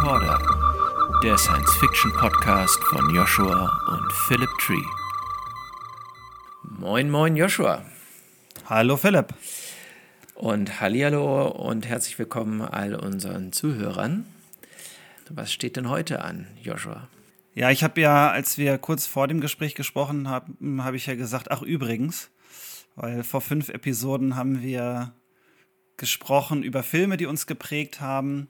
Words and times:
Recorder, 0.00 1.20
der 1.22 1.36
Science-Fiction-Podcast 1.36 2.82
von 2.84 3.14
Joshua 3.14 3.70
und 3.88 4.10
Philip 4.10 4.48
Tree. 4.58 4.82
Moin, 6.62 7.10
moin, 7.10 7.36
Joshua. 7.36 7.84
Hallo, 8.64 8.96
Philipp. 8.96 9.34
Und 10.34 10.80
Hallihallo 10.80 11.48
und 11.48 11.86
herzlich 11.86 12.18
willkommen 12.18 12.62
all 12.62 12.94
unseren 12.94 13.52
Zuhörern. 13.52 14.24
Was 15.28 15.52
steht 15.52 15.76
denn 15.76 15.90
heute 15.90 16.24
an, 16.24 16.46
Joshua? 16.62 17.08
Ja, 17.52 17.70
ich 17.70 17.84
habe 17.84 18.00
ja, 18.00 18.30
als 18.30 18.56
wir 18.56 18.78
kurz 18.78 19.06
vor 19.06 19.28
dem 19.28 19.42
Gespräch 19.42 19.74
gesprochen 19.74 20.28
haben, 20.28 20.82
habe 20.82 20.96
ich 20.96 21.04
ja 21.04 21.14
gesagt, 21.14 21.50
ach 21.50 21.60
übrigens, 21.60 22.30
weil 22.96 23.22
vor 23.22 23.42
fünf 23.42 23.68
Episoden 23.68 24.34
haben 24.34 24.62
wir 24.62 25.12
gesprochen 25.98 26.62
über 26.62 26.82
Filme, 26.82 27.18
die 27.18 27.26
uns 27.26 27.46
geprägt 27.46 28.00
haben, 28.00 28.48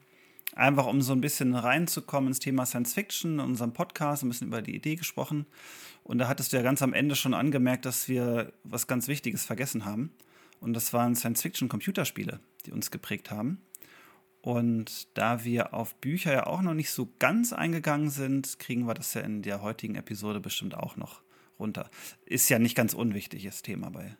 einfach 0.55 0.85
um 0.85 1.01
so 1.01 1.13
ein 1.13 1.21
bisschen 1.21 1.55
reinzukommen 1.55 2.29
ins 2.29 2.39
Thema 2.39 2.65
Science 2.65 2.93
Fiction, 2.93 3.33
in 3.33 3.39
unserem 3.39 3.73
Podcast, 3.73 4.23
ein 4.23 4.29
bisschen 4.29 4.47
über 4.47 4.61
die 4.61 4.75
Idee 4.75 4.95
gesprochen. 4.95 5.45
Und 6.03 6.17
da 6.17 6.27
hattest 6.27 6.51
du 6.51 6.57
ja 6.57 6.63
ganz 6.63 6.81
am 6.81 6.93
Ende 6.93 7.15
schon 7.15 7.33
angemerkt, 7.33 7.85
dass 7.85 8.07
wir 8.07 8.53
was 8.63 8.87
ganz 8.87 9.07
Wichtiges 9.07 9.45
vergessen 9.45 9.85
haben. 9.85 10.11
Und 10.59 10.73
das 10.73 10.93
waren 10.93 11.15
Science 11.15 11.41
Fiction 11.41 11.69
Computerspiele, 11.69 12.39
die 12.65 12.71
uns 12.71 12.91
geprägt 12.91 13.31
haben. 13.31 13.61
Und 14.41 15.15
da 15.15 15.43
wir 15.43 15.73
auf 15.73 15.95
Bücher 15.95 16.33
ja 16.33 16.47
auch 16.47 16.61
noch 16.61 16.73
nicht 16.73 16.91
so 16.91 17.09
ganz 17.19 17.53
eingegangen 17.53 18.09
sind, 18.09 18.57
kriegen 18.57 18.87
wir 18.87 18.95
das 18.95 19.13
ja 19.13 19.21
in 19.21 19.43
der 19.43 19.61
heutigen 19.61 19.95
Episode 19.95 20.39
bestimmt 20.39 20.75
auch 20.75 20.97
noch 20.97 21.21
runter. 21.59 21.89
Ist 22.25 22.49
ja 22.49 22.57
nicht 22.57 22.75
ganz 22.75 22.93
unwichtiges 22.93 23.61
Thema 23.61 23.91
bei 23.91 24.17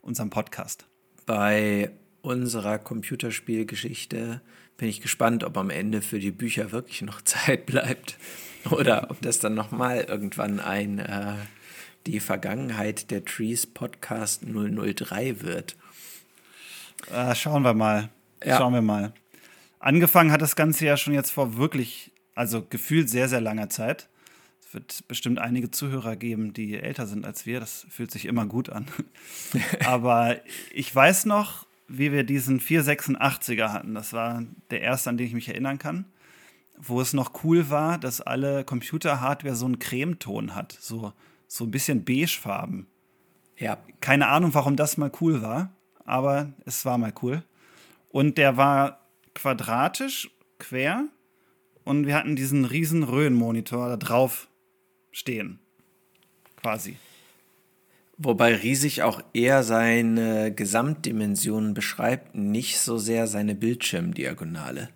unserem 0.00 0.30
Podcast. 0.30 0.86
Bei 1.26 1.92
unserer 2.22 2.78
Computerspielgeschichte 2.78 4.40
bin 4.76 4.88
ich 4.88 5.00
gespannt, 5.00 5.44
ob 5.44 5.56
am 5.58 5.70
Ende 5.70 6.00
für 6.02 6.18
die 6.18 6.30
Bücher 6.30 6.72
wirklich 6.72 7.02
noch 7.02 7.20
Zeit 7.24 7.66
bleibt 7.66 8.18
oder 8.70 9.10
ob 9.10 9.20
das 9.22 9.38
dann 9.38 9.54
nochmal 9.54 10.02
irgendwann 10.02 10.60
ein 10.60 10.98
äh, 10.98 11.34
die 12.06 12.20
Vergangenheit 12.20 13.10
der 13.10 13.24
Trees 13.24 13.66
Podcast 13.66 14.42
003 14.44 15.42
wird. 15.42 15.76
Äh, 17.12 17.34
schauen 17.34 17.62
wir 17.62 17.74
mal. 17.74 18.08
Ja. 18.44 18.56
Schauen 18.56 18.72
wir 18.72 18.82
mal. 18.82 19.12
Angefangen 19.78 20.32
hat 20.32 20.42
das 20.42 20.56
Ganze 20.56 20.86
ja 20.86 20.96
schon 20.96 21.14
jetzt 21.14 21.30
vor 21.30 21.56
wirklich, 21.56 22.12
also 22.34 22.62
gefühlt 22.62 23.08
sehr, 23.10 23.28
sehr 23.28 23.40
langer 23.40 23.68
Zeit. 23.68 24.08
Es 24.60 24.74
wird 24.74 25.08
bestimmt 25.08 25.38
einige 25.38 25.70
Zuhörer 25.70 26.16
geben, 26.16 26.52
die 26.52 26.78
älter 26.78 27.06
sind 27.06 27.24
als 27.24 27.44
wir. 27.44 27.60
Das 27.60 27.86
fühlt 27.90 28.10
sich 28.10 28.26
immer 28.26 28.46
gut 28.46 28.70
an. 28.70 28.86
Aber 29.84 30.36
ich 30.72 30.94
weiß 30.94 31.26
noch, 31.26 31.66
wie 31.90 32.12
wir 32.12 32.22
diesen 32.22 32.60
486er 32.60 33.72
hatten. 33.72 33.94
Das 33.94 34.12
war 34.12 34.44
der 34.70 34.80
erste, 34.80 35.10
an 35.10 35.16
den 35.16 35.26
ich 35.26 35.34
mich 35.34 35.48
erinnern 35.48 35.78
kann. 35.78 36.04
Wo 36.78 37.00
es 37.00 37.12
noch 37.12 37.44
cool 37.44 37.68
war, 37.68 37.98
dass 37.98 38.20
alle 38.20 38.64
Computerhardware 38.64 39.56
so 39.56 39.66
einen 39.66 39.80
Cremeton 39.80 40.54
hat. 40.54 40.78
So, 40.80 41.12
so 41.48 41.64
ein 41.64 41.70
bisschen 41.70 42.04
beigefarben. 42.04 42.86
Ja. 43.58 43.76
Keine 44.00 44.28
Ahnung, 44.28 44.54
warum 44.54 44.76
das 44.76 44.96
mal 44.96 45.10
cool 45.20 45.42
war, 45.42 45.74
aber 46.04 46.52
es 46.64 46.84
war 46.84 46.96
mal 46.96 47.12
cool. 47.22 47.42
Und 48.08 48.38
der 48.38 48.56
war 48.56 49.00
quadratisch, 49.34 50.30
quer 50.58 51.04
und 51.84 52.06
wir 52.06 52.14
hatten 52.14 52.36
diesen 52.36 52.64
riesen 52.64 53.02
Röhrenmonitor 53.02 53.88
da 53.88 53.96
drauf 53.96 54.48
stehen. 55.10 55.58
Quasi. 56.56 56.96
Wobei 58.22 58.54
riesig 58.54 59.02
auch 59.02 59.22
eher 59.32 59.62
seine 59.62 60.52
Gesamtdimensionen 60.52 61.72
beschreibt, 61.72 62.34
nicht 62.34 62.78
so 62.78 62.98
sehr 62.98 63.26
seine 63.26 63.54
Bildschirmdiagonale. 63.54 64.90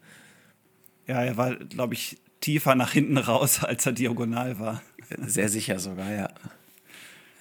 Ja, 1.06 1.22
er 1.22 1.38
war, 1.38 1.54
glaube 1.56 1.94
ich, 1.94 2.18
tiefer 2.40 2.74
nach 2.74 2.92
hinten 2.92 3.16
raus, 3.16 3.64
als 3.64 3.86
er 3.86 3.92
diagonal 3.92 4.58
war. 4.58 4.82
Sehr 5.24 5.48
sicher 5.48 5.78
sogar, 5.78 6.10
ja. 6.10 6.28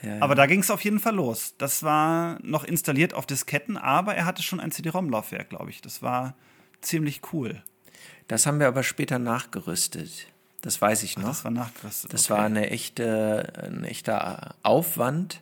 ja, 0.01 0.15
ja. 0.15 0.21
Aber 0.21 0.35
da 0.35 0.45
ging 0.45 0.61
es 0.61 0.71
auf 0.71 0.81
jeden 0.85 1.01
Fall 1.01 1.15
los. 1.15 1.55
Das 1.57 1.83
war 1.83 2.39
noch 2.41 2.63
installiert 2.63 3.13
auf 3.13 3.25
Disketten, 3.25 3.75
aber 3.75 4.15
er 4.15 4.23
hatte 4.23 4.41
schon 4.41 4.61
ein 4.61 4.71
CD-ROM-Laufwerk, 4.71 5.49
glaube 5.49 5.69
ich. 5.69 5.81
Das 5.81 6.01
war 6.01 6.33
ziemlich 6.79 7.19
cool. 7.33 7.61
Das 8.29 8.45
haben 8.45 8.61
wir 8.61 8.69
aber 8.69 8.83
später 8.83 9.19
nachgerüstet. 9.19 10.27
Das 10.61 10.81
weiß 10.81 11.03
ich 11.03 11.17
noch. 11.17 11.25
Ach, 11.25 11.29
das 11.31 11.43
war 11.43 11.51
nachgerüstet. 11.51 12.13
Das 12.13 12.31
okay. 12.31 12.39
war 12.39 12.45
eine 12.45 12.69
echte, 12.69 13.51
ein 13.61 13.83
echter 13.83 14.55
Aufwand, 14.63 15.41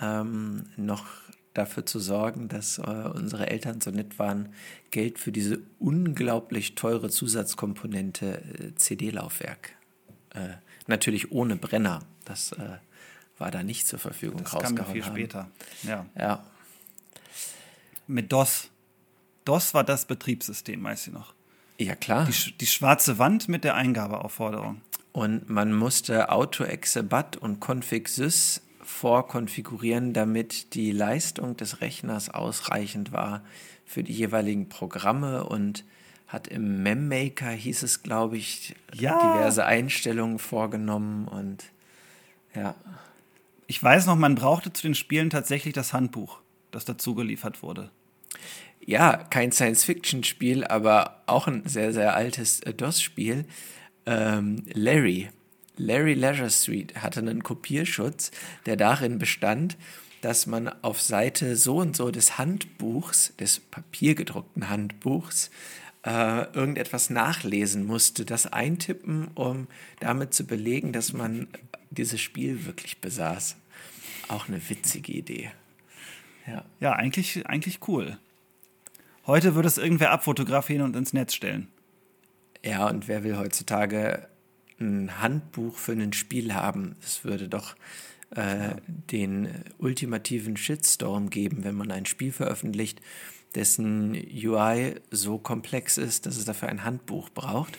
ähm, 0.00 0.66
noch 0.76 1.06
dafür 1.54 1.86
zu 1.86 1.98
sorgen, 1.98 2.48
dass 2.48 2.78
äh, 2.78 2.82
unsere 2.82 3.48
Eltern 3.48 3.80
so 3.80 3.90
nett 3.90 4.18
waren, 4.18 4.50
Geld 4.90 5.18
für 5.18 5.32
diese 5.32 5.60
unglaublich 5.78 6.74
teure 6.74 7.08
Zusatzkomponente 7.08 8.42
äh, 8.42 8.74
CD-Laufwerk. 8.74 9.70
Äh, 10.34 10.48
natürlich 10.86 11.32
ohne 11.32 11.56
Brenner. 11.56 12.00
Das 12.24 12.52
äh, 12.52 12.78
war 13.38 13.50
da 13.50 13.62
nicht 13.62 13.86
zur 13.86 13.98
Verfügung 13.98 14.42
das 14.42 14.54
rausgehauen 14.54 14.76
kam 14.76 14.92
viel 14.92 15.04
haben. 15.04 15.12
später. 15.12 15.50
Ja. 15.82 16.06
ja. 16.18 16.44
Mit 18.06 18.32
DOS. 18.32 18.70
DOS 19.44 19.74
war 19.74 19.84
das 19.84 20.04
Betriebssystem, 20.06 20.82
weiß 20.82 21.08
ich 21.08 21.12
noch. 21.12 21.34
Ja, 21.78 21.94
klar. 21.94 22.26
Die, 22.26 22.52
die 22.52 22.66
schwarze 22.66 23.18
Wand 23.18 23.48
mit 23.48 23.64
der 23.64 23.74
Eingabeaufforderung. 23.74 24.80
Und 25.12 25.48
man 25.48 25.72
musste 25.72 26.28
AutoExebat 26.30 27.36
und 27.36 27.60
ConfigSys 27.60 28.62
vorkonfigurieren, 28.86 30.12
damit 30.12 30.74
die 30.74 30.92
Leistung 30.92 31.56
des 31.56 31.80
Rechners 31.80 32.30
ausreichend 32.30 33.12
war 33.12 33.42
für 33.84 34.02
die 34.02 34.12
jeweiligen 34.12 34.68
Programme 34.68 35.44
und 35.44 35.84
hat 36.26 36.48
im 36.48 36.82
MemMaker, 36.82 37.50
hieß 37.50 37.82
es, 37.82 38.02
glaube 38.02 38.36
ich, 38.36 38.74
ja. 38.94 39.18
diverse 39.18 39.64
Einstellungen 39.64 40.38
vorgenommen 40.38 41.28
und 41.28 41.64
ja. 42.54 42.74
Ich 43.68 43.82
weiß 43.82 44.06
noch, 44.06 44.16
man 44.16 44.34
brauchte 44.34 44.72
zu 44.72 44.82
den 44.82 44.94
Spielen 44.94 45.30
tatsächlich 45.30 45.74
das 45.74 45.92
Handbuch, 45.92 46.40
das 46.70 46.84
dazu 46.84 47.14
geliefert 47.14 47.62
wurde 47.62 47.90
ja, 48.86 49.16
kein 49.16 49.52
Science-Fiction-Spiel, 49.52 50.64
aber 50.64 51.22
auch 51.26 51.48
ein 51.48 51.66
sehr, 51.66 51.92
sehr 51.92 52.14
altes 52.14 52.60
äh, 52.60 52.72
DOS-Spiel. 52.72 53.44
Ähm, 54.06 54.62
Larry. 54.72 55.28
Larry 55.76 56.14
Leisure 56.14 56.50
Suite 56.50 56.94
hatte 56.96 57.20
einen 57.20 57.42
Kopierschutz, 57.42 58.30
der 58.64 58.76
darin 58.76 59.18
bestand, 59.18 59.76
dass 60.22 60.46
man 60.46 60.68
auf 60.82 61.00
Seite 61.00 61.56
so 61.56 61.78
und 61.78 61.96
so 61.96 62.10
des 62.10 62.38
Handbuchs, 62.38 63.34
des 63.38 63.60
papiergedruckten 63.60 64.68
Handbuchs, 64.68 65.50
äh, 66.04 66.44
irgendetwas 66.52 67.10
nachlesen 67.10 67.84
musste, 67.84 68.24
das 68.24 68.46
eintippen, 68.46 69.28
um 69.34 69.66
damit 70.00 70.34
zu 70.34 70.44
belegen, 70.44 70.92
dass 70.92 71.12
man 71.12 71.48
dieses 71.90 72.20
Spiel 72.20 72.64
wirklich 72.64 73.00
besaß. 73.00 73.56
Auch 74.28 74.48
eine 74.48 74.68
witzige 74.68 75.12
Idee. 75.12 75.50
Ja, 76.46 76.64
ja 76.80 76.92
eigentlich, 76.92 77.46
eigentlich 77.46 77.80
cool. 77.88 78.18
Heute 79.26 79.56
würde 79.56 79.68
es 79.68 79.78
irgendwer 79.78 80.12
abfotografieren 80.12 80.82
und 80.82 80.96
ins 80.96 81.12
Netz 81.12 81.34
stellen. 81.34 81.68
Ja, 82.64 82.88
und 82.88 83.08
wer 83.08 83.24
will 83.24 83.36
heutzutage 83.36 84.28
ein 84.80 85.20
Handbuch 85.20 85.76
für 85.76 85.92
ein 85.92 86.12
Spiel 86.12 86.54
haben? 86.54 86.96
Es 87.02 87.24
würde 87.24 87.48
doch 87.48 87.74
äh, 88.34 88.68
ja. 88.68 88.76
den 88.86 89.48
ultimativen 89.78 90.56
Shitstorm 90.56 91.30
geben, 91.30 91.64
wenn 91.64 91.74
man 91.74 91.90
ein 91.90 92.06
Spiel 92.06 92.32
veröffentlicht, 92.32 93.00
dessen 93.54 94.14
UI 94.14 94.96
so 95.10 95.38
komplex 95.38 95.96
ist, 95.96 96.26
dass 96.26 96.36
es 96.36 96.44
dafür 96.44 96.68
ein 96.68 96.84
Handbuch 96.84 97.30
braucht. 97.30 97.78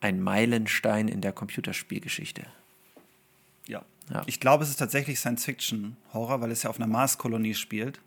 ein 0.00 0.20
Meilenstein 0.20 1.08
in 1.08 1.20
der 1.20 1.32
Computerspielgeschichte. 1.32 2.42
Ja. 3.66 3.82
ja. 4.10 4.22
Ich 4.26 4.40
glaube, 4.40 4.64
es 4.64 4.70
ist 4.70 4.76
tatsächlich 4.76 5.18
Science-Fiction-Horror, 5.18 6.40
weil 6.40 6.50
es 6.50 6.62
ja 6.62 6.70
auf 6.70 6.76
einer 6.76 6.86
Marskolonie 6.86 7.54
spielt 7.54 8.00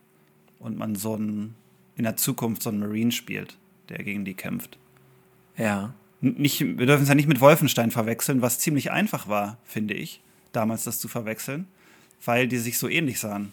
und 0.60 0.78
man 0.78 0.96
so 0.96 1.16
einen, 1.16 1.56
in 1.96 2.04
der 2.04 2.16
Zukunft 2.16 2.64
so 2.64 2.70
einen 2.70 2.80
Marine 2.80 3.12
spielt, 3.12 3.58
der 3.90 4.04
gegen 4.04 4.26
die 4.26 4.34
kämpft. 4.34 4.78
Ja. 5.58 5.94
Nicht, 6.22 6.62
wir 6.62 6.86
dürfen 6.86 7.04
es 7.04 7.10
ja 7.10 7.16
nicht 7.16 7.28
mit 7.28 7.42
Wolfenstein 7.42 7.92
verwechseln, 7.92 8.42
was 8.42 8.60
ziemlich 8.60 8.92
einfach 8.92 9.28
war, 9.28 9.58
finde 9.66 9.94
ich, 9.94 10.22
damals 10.54 10.86
das 10.86 11.00
zu 11.00 11.08
verwechseln, 11.08 11.68
weil 12.24 12.48
die 12.48 12.58
sich 12.58 12.78
so 12.78 12.88
ähnlich 12.88 13.20
sahen. 13.20 13.52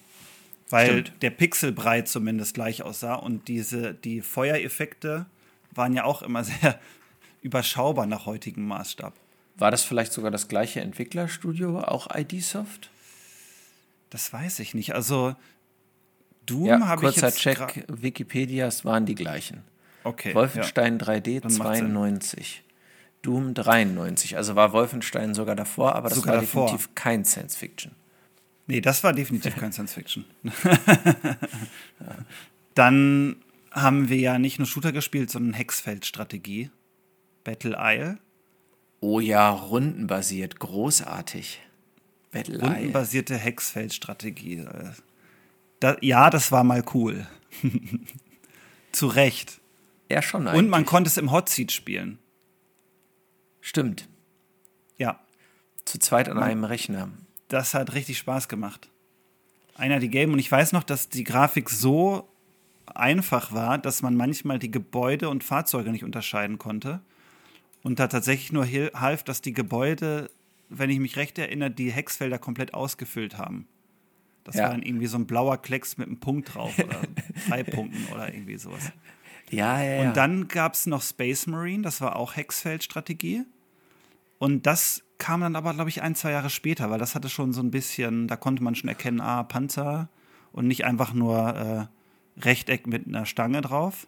Weil 0.71 1.01
Stimmt. 1.01 1.23
der 1.23 1.31
Pixelbrei 1.31 2.03
zumindest 2.03 2.55
gleich 2.55 2.85
aussah 2.85 3.17
und 3.17 3.49
diese, 3.49 3.93
die 3.93 4.21
Feuereffekte 4.21 5.27
waren 5.73 5.93
ja 5.95 6.05
auch 6.05 6.23
immer 6.23 6.45
sehr 6.45 6.79
überschaubar 7.41 8.07
nach 8.07 8.27
heutigem 8.27 8.67
Maßstab. 8.67 9.15
War 9.57 9.71
das 9.71 9.83
vielleicht 9.83 10.13
sogar 10.13 10.31
das 10.31 10.49
gleiche 10.49 10.81
Entwicklerstudio, 10.81 11.81
auch 11.81 12.09
ID 12.15 12.43
Soft? 12.43 12.91
Das 14.09 14.33
weiß 14.33 14.59
ich 14.61 14.75
nicht. 14.75 14.95
Also 14.95 15.37
Doom 16.47 16.67
ja, 16.67 16.81
habe 16.87 17.09
ich 17.09 17.17
jetzt 17.17 17.39
Check, 17.39 17.85
Wikipedias 17.89 18.85
waren 18.85 19.07
die 19.07 19.15
gleichen. 19.15 19.63
Okay. 20.03 20.35
Wolfenstein 20.35 20.99
ja. 20.99 21.07
3D 21.07 21.47
92. 21.47 22.65
Doom 23.23 23.55
93. 23.55 24.37
Also 24.37 24.57
war 24.57 24.73
Wolfenstein 24.73 25.35
sogar 25.35 25.55
davor, 25.55 25.95
aber 25.95 26.09
das 26.09 26.19
sogar 26.19 26.35
war 26.35 26.41
davor. 26.41 26.67
definitiv 26.67 26.95
kein 26.95 27.25
Science 27.25 27.57
Fiction. 27.57 27.93
Nee, 28.67 28.81
das 28.81 29.05
war 29.05 29.13
definitiv 29.13 29.57
kein 29.57 29.73
Science 29.73 29.93
Fiction. 29.93 30.25
Dann 32.75 33.37
haben 33.73 34.09
wir 34.09 34.19
ja 34.19 34.39
nicht 34.39 34.59
nur 34.59 34.67
Shooter 34.67 34.93
gespielt, 34.93 35.31
sondern 35.31 35.55
Hexfeld-Strategie. 35.55 36.71
Battle 37.45 37.77
Isle. 37.79 38.19
Oh 39.01 39.21
ja, 39.21 39.51
rundenbasiert, 39.51 40.59
großartig. 40.59 41.61
Battle 42.31 42.59
Isle. 42.59 42.67
Rundenbasierte 42.67 43.37
Hexfeld-Strategie. 43.37 44.67
Da, 45.81 45.97
ja, 46.01 46.31
das 46.31 46.53
war 46.53 46.65
mal 46.65 46.85
cool. 46.95 47.27
Zu 48.93 49.07
Recht. 49.07 49.61
Ja, 50.11 50.23
schon 50.23 50.47
eigentlich. 50.47 50.59
Und 50.59 50.69
man 50.69 50.85
konnte 50.85 51.09
es 51.09 51.17
im 51.17 51.31
Hot 51.31 51.49
Seat 51.49 51.73
spielen. 51.73 52.19
Stimmt. 53.61 54.09
Ja. 54.97 55.21
Zu 55.85 55.99
zweit 55.99 56.29
an 56.29 56.39
einem 56.39 56.65
Rechner. 56.65 57.11
Das 57.49 57.75
hat 57.75 57.95
richtig 57.95 58.19
Spaß 58.19 58.49
gemacht. 58.49 58.91
Einer 59.75 59.99
die 59.99 60.11
Game 60.11 60.33
und 60.33 60.39
ich 60.39 60.51
weiß 60.51 60.73
noch, 60.73 60.85
dass 60.85 61.09
die 61.09 61.25
Grafik 61.25 61.71
so 61.71 62.29
einfach 62.87 63.53
war, 63.53 63.79
dass 63.79 64.03
man 64.03 64.15
manchmal 64.15 64.59
die 64.59 64.71
Gebäude 64.71 65.29
und 65.29 65.45
Fahrzeuge 65.45 65.91
nicht 65.91 66.05
unterscheiden 66.05 66.59
konnte. 66.59 67.01
Und 67.83 67.99
da 67.99 68.09
tatsächlich 68.09 68.53
nur 68.53 68.67
half, 68.67 69.23
dass 69.23 69.41
die 69.41 69.53
Gebäude, 69.53 70.31
wenn 70.69 70.91
ich 70.91 70.99
mich 70.99 71.17
recht 71.17 71.39
erinnere, 71.39 71.71
die 71.71 71.91
Hexfelder 71.91 72.39
komplett 72.39 72.75
ausgefüllt 72.75 73.39
haben. 73.39 73.67
Das 74.45 74.57
ja. 74.57 74.65
war 74.65 74.71
dann 74.71 74.83
irgendwie 74.83 75.07
so 75.07 75.19
ein 75.19 75.27
blauer 75.27 75.59
Klecks 75.59 75.97
mit 75.97 76.09
einem 76.09 76.21
Punkt 76.21 76.55
drauf 76.55 76.79
oder 76.79 77.01
drei 77.49 77.63
Punkten 77.63 78.13
oder 78.13 78.33
irgendwie 78.33 78.57
sowas. 78.59 78.93
Ja, 79.51 79.83
ja, 79.83 80.03
ja. 80.03 80.09
Und 80.09 80.17
dann 80.17 80.49
gab 80.49 80.75
es 80.75 80.87
noch 80.87 81.03
Space 81.03 81.47
Marine, 81.47 81.83
das 81.83 82.01
war 82.01 82.17
auch 82.17 82.37
Hexfeld-Strategie. 82.37 83.45
Und 84.39 84.67
das 84.67 85.03
kam 85.19 85.43
dann 85.43 85.57
aber, 85.57 85.75
glaube 85.75 85.91
ich, 85.91 86.03
ein, 86.03 86.15
zwei 86.15 86.31
Jahre 86.31 86.51
später, 86.51 86.91
weil 86.91 86.99
das 86.99 87.15
hatte 87.15 87.29
schon 87.29 87.53
so 87.53 87.61
ein 87.61 87.71
bisschen, 87.71 88.27
da 88.27 88.37
konnte 88.37 88.63
man 88.63 88.75
schon 88.75 88.89
erkennen, 88.89 89.21
ah, 89.21 89.43
Panzer 89.43 90.09
und 90.53 90.67
nicht 90.67 90.85
einfach 90.85 91.13
nur 91.13 91.89
äh, 92.39 92.41
Rechteck 92.41 92.87
mit 92.87 93.07
einer 93.07 93.27
Stange 93.27 93.61
drauf. 93.61 94.07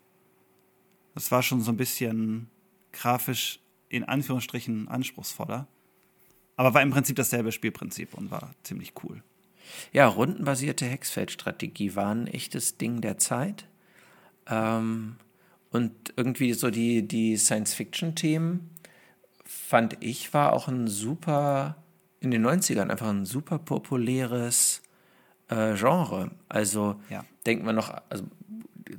Das 1.14 1.30
war 1.30 1.42
schon 1.42 1.60
so 1.60 1.70
ein 1.70 1.76
bisschen 1.76 2.48
grafisch 2.92 3.60
in 3.92 4.04
Anführungsstrichen 4.04 4.88
anspruchsvoller. 4.88 5.66
Aber 6.56 6.74
war 6.74 6.82
im 6.82 6.90
Prinzip 6.90 7.16
dasselbe 7.16 7.52
Spielprinzip 7.52 8.14
und 8.14 8.30
war 8.30 8.54
ziemlich 8.62 8.92
cool. 9.04 9.22
Ja, 9.92 10.06
rundenbasierte 10.06 10.86
Hexfeldstrategie 10.86 11.94
war 11.94 12.14
ein 12.14 12.26
echtes 12.26 12.78
Ding 12.78 13.00
der 13.00 13.18
Zeit. 13.18 13.66
Ähm, 14.46 15.16
und 15.70 16.12
irgendwie 16.16 16.52
so 16.52 16.70
die, 16.70 17.06
die 17.06 17.36
Science-Fiction-Themen, 17.36 18.70
fand 19.44 19.96
ich, 20.00 20.32
war 20.34 20.52
auch 20.52 20.68
ein 20.68 20.88
super, 20.88 21.76
in 22.20 22.30
den 22.30 22.46
90ern 22.46 22.90
einfach 22.90 23.08
ein 23.08 23.24
super 23.24 23.58
populäres 23.58 24.82
äh, 25.48 25.74
Genre. 25.74 26.30
Also 26.48 27.00
ja. 27.10 27.24
denken 27.46 27.66
wir 27.66 27.72
noch, 27.72 27.94
also 28.08 28.24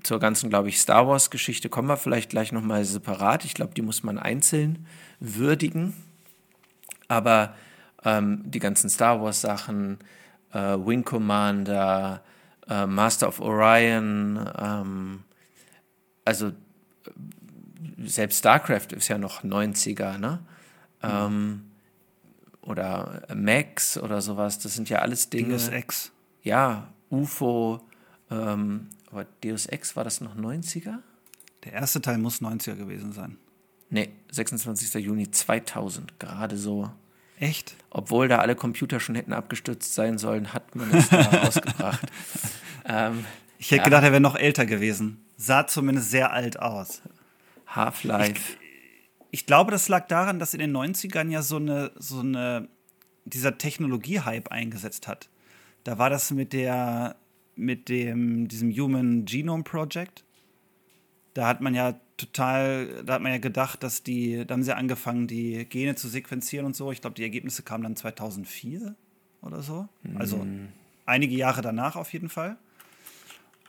zur 0.01 0.19
ganzen, 0.19 0.50
glaube 0.50 0.69
ich, 0.69 0.80
Star 0.80 1.07
Wars-Geschichte 1.07 1.69
kommen 1.69 1.88
wir 1.88 1.98
vielleicht 1.98 2.30
gleich 2.30 2.51
nochmal 2.51 2.86
separat. 2.86 3.45
Ich 3.45 3.54
glaube, 3.54 3.74
die 3.74 3.81
muss 3.81 4.04
man 4.04 4.18
einzeln 4.18 4.86
würdigen. 5.19 5.94
Aber 7.07 7.54
ähm, 8.04 8.42
die 8.45 8.60
ganzen 8.60 8.90
Star 8.90 9.22
Wars-Sachen, 9.22 10.00
äh, 10.51 10.57
Wing 10.57 11.04
Commander, 11.04 12.24
äh, 12.68 12.86
Master 12.86 13.28
of 13.28 13.40
Orion, 13.40 14.50
ähm, 14.57 15.24
also 16.25 16.51
selbst 18.06 18.40
StarCraft 18.40 18.94
ist 18.95 19.07
ja 19.07 19.18
noch 19.18 19.44
90er, 19.44 20.18
ne? 20.18 20.40
Mhm. 21.02 21.09
Ähm, 21.09 21.62
oder 22.62 23.23
Max 23.35 23.97
oder 23.97 24.21
sowas, 24.21 24.59
das 24.59 24.73
sind 24.73 24.90
ja 24.90 25.00
alles 25.00 25.30
Dinge. 25.30 25.52
Deus 25.52 25.68
Ex. 25.68 26.12
Ja, 26.44 26.94
UFO, 27.09 27.81
ähm, 28.31 28.88
aber 29.14 29.26
Deus 29.44 29.68
Ex 29.68 29.96
war 29.96 30.04
das 30.04 30.22
noch 30.22 30.36
90er? 30.36 30.98
Der 31.64 31.74
erste 31.74 32.02
Teil 32.02 32.18
muss 32.18 32.42
90er 32.42 32.76
gewesen 32.76 33.14
sein. 33.14 33.38
Nee, 33.90 34.10
26. 34.32 34.94
Juni 35.06 35.30
2000, 35.30 36.20
gerade 36.20 36.58
so. 36.58 36.92
Echt? 37.40 37.76
Obwohl 37.92 38.28
da 38.28 38.40
alle 38.40 38.56
Computer 38.56 39.00
schon 39.00 39.16
hätten 39.16 39.34
abgestürzt 39.34 39.94
sein 39.94 40.18
sollen, 40.18 40.52
hat 40.52 40.76
man 40.76 40.92
es 40.92 41.10
da 41.10 41.22
rausgebracht. 41.44 42.12
Ähm, 42.86 43.24
ich 43.60 43.68
hätte 43.68 43.78
ja. 43.78 43.84
gedacht, 43.84 44.04
er 44.04 44.12
wäre 44.12 44.22
noch 44.22 44.36
älter 44.36 44.66
gewesen. 44.66 45.24
Sah 45.38 45.68
zumindest 45.68 46.10
sehr 46.10 46.34
alt 46.34 46.60
aus. 46.60 47.02
Half-Life. 47.68 48.32
Ich, 48.34 48.58
ich, 49.32 49.46
glaube, 49.46 49.72
das 49.72 49.90
lag 49.90 50.08
daran, 50.08 50.40
dass 50.40 50.54
in 50.54 50.60
den 50.60 50.76
90ern 50.76 51.30
ja 51.30 51.42
so 51.42 51.58
eine, 51.58 51.92
so 51.96 52.20
eine, 52.20 52.68
dieser 53.26 53.58
Technologie-Hype 53.58 54.52
eingesetzt 54.52 55.08
hat. 55.08 55.30
Da 55.84 55.98
war 55.98 56.10
das 56.10 56.32
mit 56.32 56.54
der, 56.54 57.16
mit 57.56 57.90
dem, 57.90 58.48
diesem 58.48 58.72
Human 58.72 59.26
Genome 59.26 59.64
Project. 59.64 60.24
Da 61.33 61.48
hat 61.48 61.62
man 61.62 61.74
ja 61.74 61.95
total, 62.18 63.04
da 63.06 63.14
hat 63.14 63.22
man 63.22 63.31
ja 63.31 63.38
gedacht, 63.40 63.83
dass 63.83 64.04
die, 64.04 64.45
da 64.45 64.54
haben 64.54 64.64
sie 64.64 64.76
angefangen, 64.76 65.28
die 65.28 65.66
Gene 65.66 65.95
zu 65.95 66.07
sequenzieren 66.07 66.66
und 66.66 66.76
so. 66.76 66.92
Ich 66.92 67.02
glaube, 67.02 67.16
die 67.16 67.24
Ergebnisse 67.24 67.64
kamen 67.64 67.83
dann 67.83 67.95
2004 67.95 68.95
oder 69.42 69.62
so. 69.62 69.88
Also 70.16 70.38
mm. 70.38 70.69
einige 71.06 71.36
Jahre 71.36 71.62
danach 71.62 71.95
auf 71.95 72.14
jeden 72.14 72.30
Fall. 72.30 72.57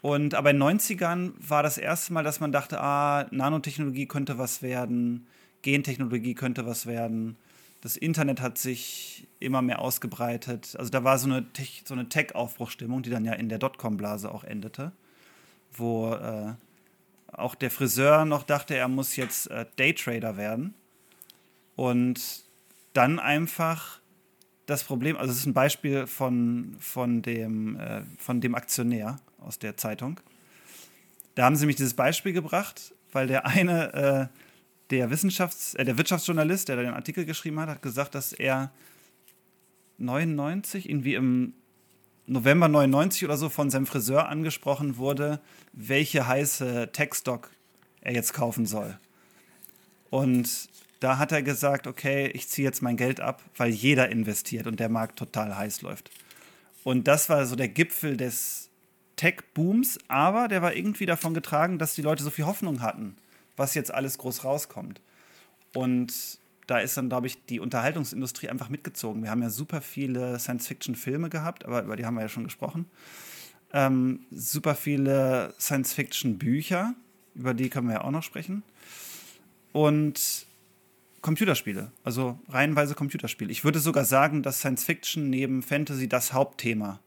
Und 0.03 0.35
aber 0.35 0.50
in 0.50 0.61
den 0.61 0.79
90ern 0.79 1.33
war 1.38 1.62
das 1.62 1.79
erste 1.79 2.12
Mal, 2.12 2.23
dass 2.23 2.38
man 2.38 2.53
dachte, 2.53 2.79
ah, 2.81 3.26
Nanotechnologie 3.31 4.07
könnte 4.07 4.37
was 4.37 4.61
werden, 4.61 5.26
Gentechnologie 5.62 6.35
könnte 6.35 6.67
was 6.67 6.85
werden. 6.85 7.37
Das 7.85 7.99
Internet 7.99 8.41
hat 8.41 8.57
sich 8.57 9.29
immer 9.41 9.61
mehr 9.61 9.79
ausgebreitet. 9.79 10.75
Also 10.79 10.91
da 10.91 11.05
war 11.05 11.19
so 11.19 11.26
eine, 11.26 11.53
Tech, 11.53 11.83
so 11.85 11.93
eine 11.93 12.09
Tech-Aufbruchstimmung, 12.09 13.03
die 13.03 13.11
dann 13.11 13.26
ja 13.26 13.35
in 13.35 13.50
der 13.50 13.59
Dotcom-Blase 13.59 14.33
auch 14.33 14.43
endete, 14.43 14.93
wo 15.71 16.14
äh, 16.14 16.55
auch 17.31 17.55
der 17.55 17.71
Friseur 17.71 18.25
noch 18.25 18.45
dachte, 18.45 18.75
er 18.75 18.88
muss 18.88 19.17
jetzt 19.17 19.50
äh, 19.50 19.67
Daytrader 19.76 20.38
werden. 20.38 20.73
Und 21.76 22.45
dann 22.95 23.19
einfach 23.19 24.00
das 24.64 24.83
Problem, 24.83 25.19
also 25.19 25.31
es 25.31 25.41
ist 25.41 25.47
ein 25.47 25.53
Beispiel 25.53 26.07
von, 26.07 26.76
von, 26.81 27.21
dem, 27.21 27.79
äh, 27.79 28.00
von 28.17 28.41
dem 28.41 28.55
Aktionär 28.55 29.19
aus 29.41 29.59
der 29.59 29.76
Zeitung. 29.76 30.21
Da 31.35 31.45
haben 31.45 31.57
sie 31.57 31.67
mich 31.67 31.76
dieses 31.76 31.93
Beispiel 31.93 32.33
gebracht, 32.33 32.95
weil 33.12 33.26
der 33.26 33.45
eine, 33.45 34.31
äh, 34.33 34.44
der, 34.97 35.11
Wissenschafts-, 35.11 35.77
äh, 35.77 35.85
der 35.85 35.99
Wirtschaftsjournalist, 35.99 36.69
der 36.69 36.77
da 36.77 36.83
den 36.83 36.95
Artikel 36.95 37.25
geschrieben 37.25 37.61
hat, 37.61 37.69
hat 37.69 37.83
gesagt, 37.83 38.15
dass 38.15 38.33
er 38.33 38.73
99 39.99 40.89
irgendwie 40.89 41.15
im 41.15 41.55
November 42.27 42.69
99 42.69 43.25
oder 43.25 43.37
so 43.37 43.49
von 43.49 43.71
seinem 43.71 43.87
Friseur 43.87 44.29
angesprochen 44.29 44.97
wurde, 44.97 45.41
welche 45.73 46.27
heiße 46.27 46.91
Tech-Stock 46.93 47.51
er 48.01 48.15
jetzt 48.15 48.33
kaufen 48.33 48.67
soll. 48.67 48.99
Und 50.11 50.69
da 51.01 51.19
hat 51.19 51.33
er 51.33 51.43
gesagt, 51.43 51.87
okay, 51.87 52.29
ich 52.29 52.49
ziehe 52.49 52.67
jetzt 52.67 52.81
mein 52.81 52.97
Geld 52.97 53.21
ab, 53.21 53.43
weil 53.57 53.71
jeder 53.71 54.09
investiert 54.11 54.67
und 54.67 54.81
der 54.81 54.89
Markt 54.89 55.19
total 55.19 55.57
heiß 55.57 55.83
läuft. 55.83 56.11
Und 56.83 57.09
das 57.09 57.29
war 57.29 57.45
so 57.47 57.57
der 57.57 57.69
Gipfel 57.69 58.17
des 58.17 58.71
Tech-Booms, 59.17 59.99
aber 60.09 60.49
der 60.49 60.63
war 60.63 60.75
irgendwie 60.75 61.07
davon 61.07 61.35
getragen, 61.35 61.79
dass 61.79 61.95
die 61.95 62.03
Leute 62.03 62.23
so 62.23 62.31
viel 62.31 62.47
Hoffnung 62.47 62.81
hatten, 62.81 63.17
was 63.56 63.75
jetzt 63.75 63.92
alles 63.92 64.18
groß 64.18 64.44
rauskommt. 64.44 65.00
Und 65.75 66.38
da 66.66 66.78
ist 66.78 66.96
dann, 66.96 67.08
glaube 67.08 67.26
ich, 67.26 67.44
die 67.46 67.61
Unterhaltungsindustrie 67.61 68.49
einfach 68.49 68.68
mitgezogen. 68.68 69.23
Wir 69.23 69.30
haben 69.30 69.42
ja 69.42 69.50
super 69.50 69.80
viele 69.80 70.38
Science-Fiction-Filme 70.38 71.28
gehabt, 71.28 71.64
aber 71.64 71.82
über 71.82 71.96
die 71.96 72.06
haben 72.06 72.14
wir 72.14 72.23
ja 72.23 72.28
schon 72.28 72.44
gesprochen. 72.44 72.87
Ähm, 73.73 74.20
super 74.30 74.75
viele 74.75 75.54
Science-Fiction-Bücher, 75.58 76.94
über 77.34 77.54
die 77.54 77.68
können 77.68 77.88
wir 77.88 77.94
ja 77.94 78.00
auch 78.02 78.11
noch 78.11 78.23
sprechen. 78.23 78.62
Und 79.73 80.46
Computerspiele, 81.20 81.90
also 82.04 82.38
reihenweise 82.49 82.94
Computerspiele. 82.94 83.50
Ich 83.50 83.64
würde 83.64 83.80
sogar 83.80 84.04
sagen, 84.04 84.42
dass 84.42 84.61
Science-Fiction 84.61 85.28
neben 85.28 85.62
Fantasy 85.62 86.08
das 86.08 86.32
Hauptthema 86.32 87.00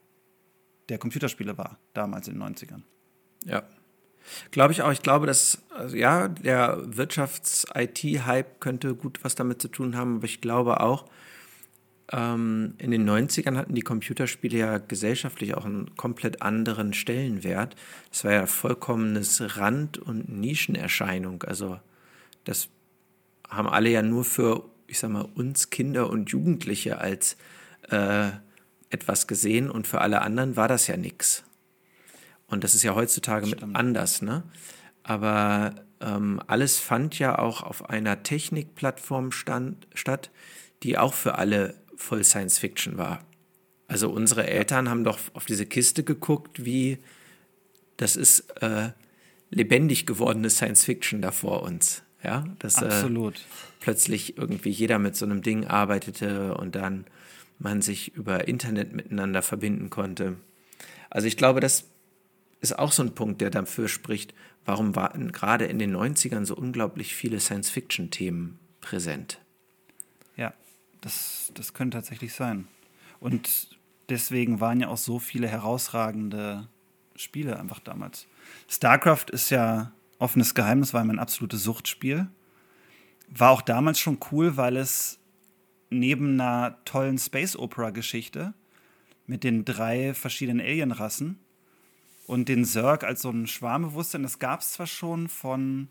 der 0.90 0.98
Computerspiele 0.98 1.58
war, 1.58 1.80
damals 1.94 2.28
in 2.28 2.40
den 2.40 2.44
90ern. 2.44 2.82
Ja. 3.46 3.64
Glaube 4.52 4.74
ich 4.74 4.82
auch. 4.82 4.92
Ich 4.92 5.02
glaube, 5.02 5.28
dass, 5.28 5.62
also 5.70 5.96
ja, 5.96 6.28
der 6.28 6.80
Wirtschafts-IT-Hype 6.86 8.60
könnte 8.60 8.96
gut 8.96 9.20
was 9.24 9.36
damit 9.36 9.62
zu 9.62 9.68
tun 9.68 9.96
haben, 9.96 10.18
aber 10.18 10.26
ich 10.26 10.42
glaube 10.42 10.80
auch, 10.82 11.06
ähm, 12.12 12.76
in 12.78 12.92
den 12.92 13.10
90ern 13.10 13.58
hatten 13.58 13.76
die 13.76 13.82
Computerspiele 13.82 14.58
ja 14.58 14.78
gesellschaftlich 14.78 15.56
auch 15.56 15.66
einen 15.66 15.96
komplett 15.98 16.42
anderen 16.42 16.94
Stellenwert. 16.94 17.76
Es 18.12 18.24
war 18.24 18.32
ja 18.32 18.46
vollkommenes 18.46 19.58
Rand- 19.58 19.98
und 19.98 20.30
Nischenerscheinung. 20.30 21.44
Also, 21.44 21.80
das 22.46 22.70
haben 23.50 23.68
alle 23.68 23.90
ja 23.90 24.02
nur 24.02 24.24
für, 24.24 24.64
ich 24.88 25.00
sag 25.00 25.12
mal, 25.12 25.28
uns 25.36 25.70
Kinder 25.70 26.10
und 26.10 26.30
Jugendliche 26.30 27.00
als 27.00 27.36
äh, 27.90 28.30
etwas 28.90 29.28
gesehen 29.28 29.70
und 29.70 29.88
für 29.88 30.02
alle 30.02 30.22
anderen 30.22 30.56
war 30.56 30.68
das 30.68 30.88
ja 30.88 30.96
nichts. 30.98 31.44
Und 32.48 32.64
das 32.64 32.76
ist 32.76 32.84
ja 32.84 32.96
heutzutage 32.96 33.48
mit 33.48 33.64
anders, 33.76 34.22
ne? 34.22 34.44
Aber 35.04 35.76
ähm, 36.00 36.42
alles 36.48 36.80
fand 36.80 37.18
ja 37.20 37.40
auch 37.40 37.62
auf 37.62 37.90
einer 37.90 38.24
Technikplattform 38.24 39.32
stand, 39.32 39.88
statt, 39.94 40.32
die 40.84 40.98
auch 40.98 41.14
für 41.14 41.36
alle 41.36 41.76
voll 41.96 42.24
Science 42.24 42.60
Fiction 42.60 42.98
war. 42.98 43.24
Also 43.88 44.10
unsere 44.10 44.48
Eltern 44.48 44.90
haben 44.90 45.04
doch 45.04 45.20
auf 45.34 45.46
diese 45.46 45.66
Kiste 45.66 46.04
geguckt, 46.04 46.66
wie 46.66 47.00
das 47.96 48.16
ist 48.16 48.42
äh, 48.62 48.92
lebendig 49.50 50.06
gewordene 50.06 50.50
Science 50.50 50.84
Fiction 50.84 51.22
da 51.22 51.32
vor 51.32 51.64
uns. 51.64 52.04
Ja, 52.24 52.46
dass 52.60 52.76
Absolut. 52.76 53.36
Äh, 53.36 53.40
plötzlich 53.80 54.38
irgendwie 54.38 54.70
jeder 54.70 55.00
mit 55.00 55.16
so 55.16 55.26
einem 55.26 55.42
Ding 55.42 55.66
arbeitete 55.66 56.56
und 56.56 56.76
dann 56.76 57.06
man 57.60 57.82
sich 57.82 58.14
über 58.16 58.48
Internet 58.48 58.94
miteinander 58.94 59.42
verbinden 59.42 59.90
konnte. 59.90 60.36
Also 61.10 61.28
ich 61.28 61.38
glaube, 61.38 61.60
das 61.60 61.86
ist 62.60 62.78
auch 62.78 62.92
so 62.92 63.04
ein 63.04 63.16
Punkt, 63.16 63.42
der 63.42 63.50
dafür 63.50 63.88
spricht, 63.88 64.34
warum 64.66 64.96
waren 64.96 65.32
gerade 65.32 65.66
in 65.66 65.80
den 65.80 65.96
90ern 65.96 66.46
so 66.46 66.56
unglaublich 66.56 67.16
viele 67.16 67.40
Science-Fiction-Themen 67.40 68.60
präsent. 68.82 69.40
Ja, 70.36 70.54
das, 71.02 71.52
das 71.54 71.74
könnte 71.74 71.98
tatsächlich 71.98 72.34
sein. 72.34 72.68
Und 73.20 73.78
deswegen 74.10 74.60
waren 74.60 74.80
ja 74.80 74.88
auch 74.90 74.98
so 74.98 75.20
viele 75.20 75.48
herausragende 75.48 76.68
Spiele 77.16 77.60
einfach 77.60 77.80
damals. 77.80 78.28
StarCraft 78.68 79.26
ist 79.32 79.50
ja 79.50 79.92
offenes 80.20 80.56
Geheimnis, 80.56 80.94
war 80.94 81.04
mein 81.04 81.20
absolutes 81.20 81.64
Suchtspiel. 81.64 82.28
War 83.30 83.52
auch 83.52 83.62
damals 83.62 84.00
schon 84.00 84.20
cool, 84.32 84.58
weil 84.58 84.78
es 84.78 85.20
neben 85.90 86.40
einer 86.40 86.78
tollen 86.86 87.18
Space 87.18 87.56
Opera 87.56 87.92
Geschichte 87.92 88.54
mit 89.26 89.44
den 89.44 89.66
drei 89.66 90.14
verschiedenen 90.14 90.62
Alienrassen 90.62 91.40
und 92.28 92.50
den 92.50 92.66
Zerg 92.66 93.04
als 93.04 93.22
so 93.22 93.32
ein 93.32 93.48
Schwarmbewusstsein, 93.48 94.22
das 94.22 94.38
gab 94.38 94.60
es 94.60 94.74
zwar 94.74 94.86
schon 94.86 95.30
von 95.30 95.88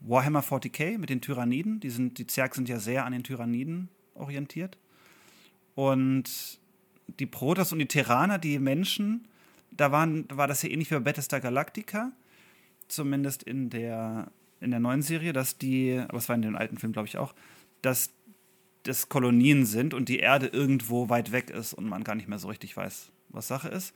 Warhammer 0.00 0.42
40k 0.42 0.96
mit 0.96 1.10
den 1.10 1.20
Tyranniden, 1.20 1.80
die, 1.80 1.90
sind, 1.90 2.18
die 2.18 2.26
Zerg 2.26 2.54
sind 2.54 2.68
ja 2.68 2.78
sehr 2.78 3.04
an 3.04 3.12
den 3.12 3.24
Tyranniden 3.24 3.88
orientiert. 4.14 4.78
Und 5.74 6.60
die 7.18 7.26
Protoss 7.26 7.72
und 7.72 7.80
die 7.80 7.86
Terraner, 7.86 8.38
die 8.38 8.58
Menschen, 8.58 9.26
da 9.70 9.90
waren, 9.90 10.26
war 10.30 10.46
das 10.46 10.62
ja 10.62 10.70
ähnlich 10.70 10.90
wie 10.90 10.94
bei 10.94 11.00
Battlestar 11.00 11.40
Galactica, 11.40 12.12
zumindest 12.88 13.42
in 13.42 13.70
der, 13.70 14.30
in 14.60 14.70
der 14.70 14.80
neuen 14.80 15.02
Serie, 15.02 15.32
dass 15.32 15.58
die, 15.58 15.98
aber 15.98 16.18
es 16.18 16.28
war 16.28 16.36
in 16.36 16.42
den 16.42 16.56
alten 16.56 16.78
Filmen, 16.78 16.92
glaube 16.92 17.08
ich, 17.08 17.18
auch, 17.18 17.34
dass 17.80 18.10
das 18.84 19.08
Kolonien 19.08 19.66
sind 19.66 19.94
und 19.94 20.08
die 20.08 20.18
Erde 20.18 20.46
irgendwo 20.46 21.08
weit 21.08 21.32
weg 21.32 21.50
ist 21.50 21.74
und 21.74 21.88
man 21.88 22.04
gar 22.04 22.14
nicht 22.14 22.28
mehr 22.28 22.38
so 22.38 22.48
richtig 22.48 22.76
weiß, 22.76 23.10
was 23.30 23.48
Sache 23.48 23.68
ist. 23.68 23.94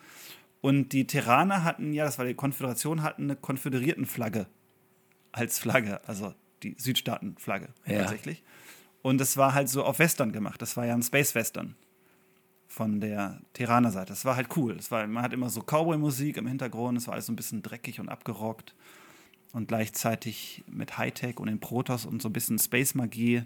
Und 0.61 0.93
die 0.93 1.07
Terraner 1.07 1.65
hatten 1.65 1.93
ja, 1.93 2.05
das 2.05 2.19
war 2.19 2.25
die 2.25 2.35
Konföderation, 2.35 3.03
hatten 3.03 3.25
eine 3.25 3.37
Konföderiertenflagge 3.37 4.47
als 5.33 5.59
Flagge, 5.59 6.01
also 6.09 6.35
die 6.63 6.75
Südstaatenflagge 6.79 7.69
ja. 7.87 8.01
tatsächlich. 8.01 8.43
Und 9.03 9.19
das 9.19 9.37
war 9.37 9.55
halt 9.55 9.69
so 9.69 9.85
auf 9.85 9.99
Western 9.99 10.33
gemacht. 10.33 10.61
Das 10.61 10.77
war 10.77 10.87
ja 10.87 10.95
ein 10.95 11.03
Space 11.03 11.35
Western 11.35 11.77
von 12.67 13.01
der 13.01 13.41
Terraner-Seite. 13.53 14.09
Das 14.09 14.25
war 14.25 14.37
halt 14.37 14.57
cool. 14.57 14.75
Das 14.75 14.91
war, 14.91 15.07
man 15.07 15.23
hat 15.23 15.33
immer 15.33 15.49
so 15.49 15.61
Cowboy-Musik 15.61 16.37
im 16.39 16.47
Hintergrund. 16.47 16.99
Es 16.99 17.07
war 17.07 17.15
alles 17.15 17.27
so 17.27 17.33
ein 17.33 17.37
bisschen 17.37 17.63
dreckig 17.63 18.01
und 18.01 18.09
abgerockt. 18.09 18.75
Und 19.53 19.69
gleichzeitig 19.69 20.65
mit 20.67 20.99
Hightech 20.99 21.39
und 21.39 21.47
den 21.47 21.61
Protoss 21.61 22.05
und 22.05 22.21
so 22.21 22.29
ein 22.29 22.33
bisschen 22.33 22.59
Space-Magie. 22.59 23.45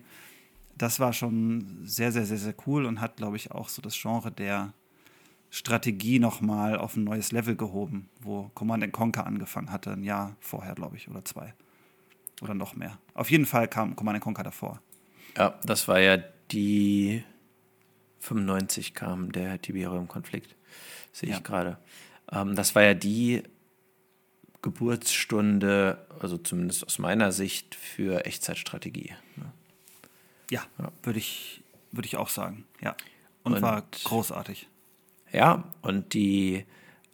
Das 0.77 0.99
war 0.99 1.13
schon 1.13 1.83
sehr, 1.85 2.11
sehr, 2.11 2.25
sehr, 2.25 2.39
sehr 2.39 2.55
cool 2.67 2.87
und 2.87 3.01
hat, 3.01 3.19
glaube 3.19 3.37
ich, 3.37 3.51
auch 3.51 3.69
so 3.69 3.83
das 3.83 4.01
Genre 4.01 4.33
der 4.33 4.73
Strategie 5.51 6.21
nochmal 6.21 6.79
auf 6.79 6.97
ein 6.97 7.05
neues 7.05 7.33
Level 7.33 7.57
gehoben, 7.57 8.09
wo 8.21 8.51
Command 8.55 8.93
Conquer 8.93 9.27
angefangen 9.27 9.73
hatte, 9.73 9.91
ein 9.91 10.05
Jahr 10.05 10.37
vorher, 10.41 10.75
glaube 10.75 10.97
ich, 10.97 11.09
oder 11.09 11.25
zwei. 11.25 11.55
Oder 12.41 12.55
noch 12.55 12.75
mehr. 12.75 12.99
Auf 13.15 13.31
jeden 13.31 13.47
Fall 13.47 13.69
kam 13.69 13.97
Command 13.97 14.21
Conquer 14.21 14.45
davor. 14.45 14.81
Ja, 15.37 15.59
das 15.65 15.89
war 15.89 16.01
ja 16.01 16.19
die 16.53 17.25
95 18.21 18.95
kam 18.95 19.33
der 19.33 19.61
Tiberium-Konflikt, 19.61 20.55
sehe 21.13 21.29
ich 21.29 21.37
ja. 21.37 21.41
gerade. 21.41 21.79
Ähm, 22.31 22.55
das 22.55 22.75
war 22.75 22.83
ja 22.83 22.95
die 22.95 23.43
Geburtsstunde, 24.63 26.07
also 26.21 26.39
zumindest 26.39 26.87
aus 26.87 26.99
meiner 26.99 27.33
Sicht, 27.33 27.75
für 27.75 28.27
Echtzeitstrategie. 28.27 29.15
Ne? 29.37 29.53
Ja, 30.51 30.63
ja. 30.79 30.93
würde 31.03 31.19
ich, 31.19 31.63
würd 31.93 32.07
ich 32.07 32.17
auch 32.17 32.29
sagen. 32.29 32.67
Ja. 32.81 32.95
Und, 33.43 33.55
und 33.55 33.63
war 33.63 33.85
großartig. 34.05 34.69
Ja, 35.33 35.65
und 35.83 36.15
die, 36.15 36.65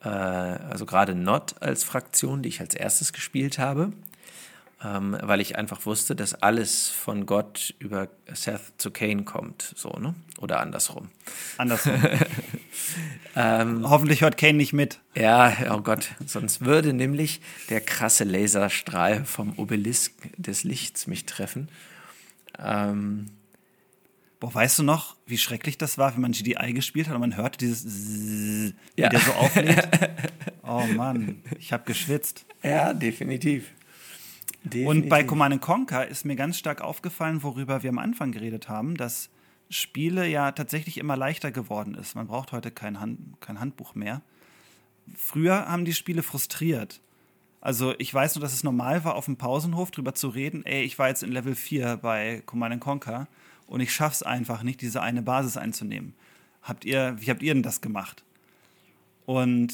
äh, 0.02 0.08
also 0.08 0.87
gerade 0.87 1.14
Not 1.14 1.54
als 1.61 1.85
Fraktion, 1.85 2.42
die 2.42 2.49
ich 2.49 2.61
als 2.61 2.75
erstes 2.75 3.12
gespielt 3.12 3.58
habe, 3.58 3.92
ähm, 4.85 5.16
weil 5.23 5.40
ich 5.40 5.56
einfach 5.56 5.87
wusste, 5.87 6.14
dass 6.14 6.35
alles 6.35 6.88
von 6.88 7.25
Gott 7.26 7.75
über 7.78 8.08
Seth 8.32 8.75
zu 8.78 8.90
Cain 8.90 9.25
kommt, 9.25 9.73
so, 9.76 9.90
ne? 9.90 10.14
Oder 10.38 10.61
andersrum. 10.61 11.08
Andersrum. 11.56 11.94
ähm, 13.37 13.88
Hoffentlich 13.88 14.20
hört 14.20 14.37
Cain 14.37 14.58
nicht 14.58 14.75
mit. 14.75 15.00
Ja, 15.14 15.54
oh 15.70 15.80
Gott, 15.80 16.11
sonst 16.26 16.64
würde 16.64 16.92
nämlich 16.92 17.40
der 17.70 17.80
krasse 17.80 18.25
Laserstrahl 18.25 19.25
vom 19.25 19.54
Obelisk 19.56 20.12
des 20.37 20.62
Lichts 20.62 21.06
mich 21.06 21.25
treffen. 21.25 21.70
Ähm, 22.58 23.30
Boah, 24.38 24.55
weißt 24.55 24.81
du 24.81 24.83
noch, 24.83 25.16
wie 25.26 25.38
schrecklich 25.38 25.78
das 25.78 25.97
war, 25.97 26.14
wenn 26.14 26.21
man 26.21 26.33
GDI 26.33 26.75
gespielt 26.75 27.09
hat 27.09 27.14
und 27.14 27.21
man 27.21 27.37
hörte 27.37 27.59
dieses 27.59 27.85
Zzzz, 27.85 28.75
wie 28.95 29.00
ja. 29.00 29.09
der 29.09 29.21
so 29.21 29.33
auflädt? 29.33 29.88
oh 30.62 30.85
Mann, 30.95 31.43
ich 31.59 31.73
habe 31.73 31.85
geschwitzt. 31.85 32.45
Ja, 32.62 32.93
definitiv. 32.93 33.73
definitiv. 34.62 34.88
Und 34.88 35.09
bei 35.09 35.25
Command 35.25 35.61
Conquer 35.62 36.07
ist 36.07 36.26
mir 36.26 36.37
ganz 36.37 36.59
stark 36.59 36.83
aufgefallen, 36.83 37.43
worüber 37.43 37.83
wir 37.83 37.88
am 37.88 37.99
Anfang 37.99 38.31
geredet 38.31 38.69
haben, 38.69 38.97
dass 38.97 39.31
Spiele 39.71 40.28
ja 40.28 40.52
tatsächlich 40.52 40.99
immer 40.99 41.16
leichter 41.16 41.50
geworden 41.50 41.95
ist. 41.95 42.14
Man 42.14 42.26
braucht 42.26 42.52
heute 42.52 42.71
kein, 42.71 43.00
Hand, 43.00 43.19
kein 43.40 43.59
Handbuch 43.59 43.95
mehr. 43.95 44.21
Früher 45.16 45.66
haben 45.66 45.87
die 45.87 45.95
Spiele 45.95 46.23
frustriert. 46.23 47.00
Also 47.62 47.95
ich 47.99 48.12
weiß 48.12 48.35
nur, 48.35 48.43
dass 48.43 48.52
es 48.52 48.64
normal 48.64 49.02
war, 49.05 49.14
auf 49.14 49.25
dem 49.25 49.38
Pausenhof 49.38 49.90
drüber 49.90 50.14
zu 50.14 50.28
reden, 50.28 50.64
ey, 50.66 50.83
ich 50.83 50.99
war 50.99 51.09
jetzt 51.09 51.23
in 51.23 51.33
Level 51.33 51.55
4 51.55 51.97
bei 51.97 52.43
Command 52.45 52.81
Conquer 52.81 53.28
und 53.66 53.80
ich 53.80 53.92
schaff's 53.92 54.23
einfach 54.23 54.62
nicht, 54.62 54.80
diese 54.80 55.02
eine 55.02 55.23
Basis 55.23 55.56
einzunehmen. 55.56 56.14
Habt 56.62 56.85
ihr, 56.85 57.16
wie 57.18 57.30
habt 57.30 57.42
ihr 57.42 57.54
denn 57.54 57.62
das 57.62 57.80
gemacht? 57.80 58.25
Und 59.25 59.73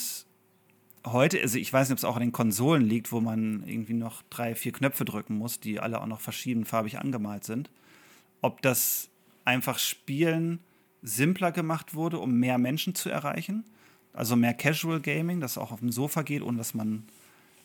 heute, 1.07 1.41
also 1.41 1.59
ich 1.59 1.73
weiß 1.73 1.89
nicht, 1.89 1.93
ob 1.93 1.99
es 1.99 2.05
auch 2.05 2.17
an 2.17 2.23
den 2.23 2.33
Konsolen 2.33 2.83
liegt, 2.83 3.13
wo 3.13 3.21
man 3.21 3.67
irgendwie 3.67 3.95
noch 3.95 4.23
drei, 4.31 4.55
vier 4.55 4.73
Knöpfe 4.73 5.05
drücken 5.05 5.37
muss, 5.37 5.61
die 5.61 5.81
alle 5.81 6.01
auch 6.01 6.07
noch 6.07 6.21
verschiedenfarbig 6.21 6.99
angemalt 6.99 7.45
sind. 7.45 7.71
Ob 8.41 8.63
das 8.63 9.09
einfach 9.45 9.79
Spielen 9.79 10.61
simpler 11.03 11.53
gemacht 11.53 11.95
wurde, 11.95 12.19
um 12.19 12.39
mehr 12.39 12.59
Menschen 12.59 12.95
zu 12.95 13.11
erreichen, 13.11 13.65
Also 14.13 14.37
mehr 14.37 14.55
Casual 14.55 15.01
Gaming, 15.01 15.41
das 15.41 15.57
auch 15.57 15.73
auf 15.73 15.81
dem 15.81 15.91
Sofa 15.91 16.23
geht, 16.23 16.43
ohne 16.43 16.59
dass 16.59 16.75
man 16.75 17.05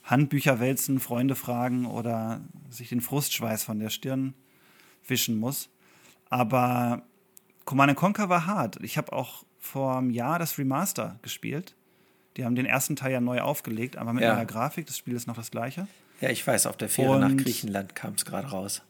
Handbücher 0.04 0.60
wälzen, 0.60 1.00
Freunde 1.00 1.36
fragen 1.36 1.86
oder 1.86 2.42
sich 2.70 2.90
den 2.90 3.02
Frustschweiß 3.02 3.64
von 3.64 3.80
der 3.80 3.90
Stirn 3.90 4.34
wischen 5.06 5.38
muss. 5.40 5.70
Aber 6.30 7.04
Command 7.66 7.96
Conquer 7.96 8.30
war 8.30 8.46
hart. 8.46 8.78
Ich 8.82 8.98
habe 8.98 9.14
auch 9.14 9.44
vor 9.60 9.98
einem 9.98 10.10
Jahr 10.10 10.40
das 10.40 10.58
Remaster 10.58 11.20
gespielt. 11.22 11.76
Die 12.38 12.46
haben 12.46 12.56
den 12.56 12.66
ersten 12.66 12.96
Teil 12.96 13.12
ja 13.12 13.20
neu 13.20 13.42
aufgelegt, 13.42 13.98
aber 13.98 14.14
mit 14.14 14.24
ja. 14.24 14.36
neuer 14.36 14.46
Grafik. 14.46 14.86
Das 14.86 14.98
Spiel 14.98 15.16
ist 15.16 15.28
noch 15.28 15.36
das 15.36 15.52
gleiche. 15.52 15.88
Ja, 16.22 16.30
ich 16.30 16.46
weiß, 16.46 16.68
auf 16.68 16.78
der 16.78 16.90
Fähre 16.90 17.14
Und 17.14 17.22
nach 17.22 17.44
Griechenland 17.44 17.96
kam 17.96 18.14
es 18.14 18.26
gerade 18.26 18.48
raus. 18.48 18.84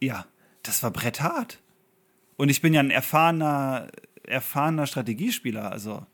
Ja, 0.00 0.26
das 0.62 0.82
war 0.82 0.90
bretthart. 0.90 1.60
Und 2.36 2.48
ich 2.48 2.60
bin 2.60 2.74
ja 2.74 2.80
ein 2.80 2.90
erfahrener, 2.90 3.88
erfahrener 4.26 4.86
Strategiespieler, 4.86 5.70
also. 5.70 6.04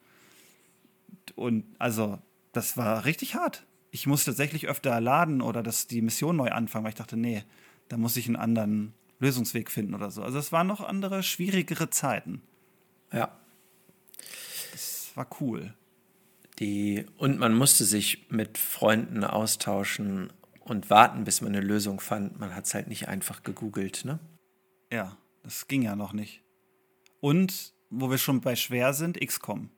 Und 1.34 1.64
also, 1.78 2.18
das 2.52 2.76
war 2.76 3.04
richtig 3.04 3.34
hart. 3.34 3.64
Ich 3.90 4.06
musste 4.06 4.30
tatsächlich 4.30 4.68
öfter 4.68 5.00
laden 5.00 5.40
oder 5.40 5.62
dass 5.62 5.86
die 5.86 6.02
Mission 6.02 6.36
neu 6.36 6.50
anfangen, 6.50 6.84
weil 6.84 6.90
ich 6.90 6.98
dachte, 6.98 7.16
nee, 7.16 7.44
da 7.88 7.96
muss 7.96 8.16
ich 8.16 8.26
einen 8.26 8.36
anderen 8.36 8.92
Lösungsweg 9.18 9.70
finden 9.70 9.94
oder 9.94 10.10
so. 10.10 10.22
Also 10.22 10.38
es 10.38 10.52
waren 10.52 10.66
noch 10.66 10.80
andere, 10.80 11.22
schwierigere 11.22 11.90
Zeiten. 11.90 12.42
Ja. 13.12 13.36
Das 14.72 15.10
war 15.14 15.28
cool. 15.40 15.74
Die, 16.58 17.06
und 17.16 17.38
man 17.38 17.54
musste 17.54 17.84
sich 17.84 18.30
mit 18.30 18.58
Freunden 18.58 19.24
austauschen 19.24 20.32
und 20.60 20.90
warten, 20.90 21.24
bis 21.24 21.40
man 21.40 21.54
eine 21.54 21.64
Lösung 21.64 22.00
fand. 22.00 22.38
Man 22.38 22.54
hat 22.54 22.66
es 22.66 22.74
halt 22.74 22.88
nicht 22.88 23.08
einfach 23.08 23.42
gegoogelt, 23.42 24.04
ne? 24.04 24.18
Ja, 24.90 25.16
das 25.42 25.68
ging 25.68 25.82
ja 25.82 25.96
noch 25.96 26.12
nicht. 26.12 26.42
Und, 27.20 27.72
wo 27.90 28.10
wir 28.10 28.18
schon 28.18 28.40
bei 28.40 28.56
schwer 28.56 28.92
sind, 28.92 29.20
XCOM. 29.20 29.70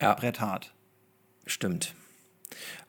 Ja. 0.00 0.14
Brett 0.14 0.40
hart. 0.40 0.74
Stimmt. 1.46 1.94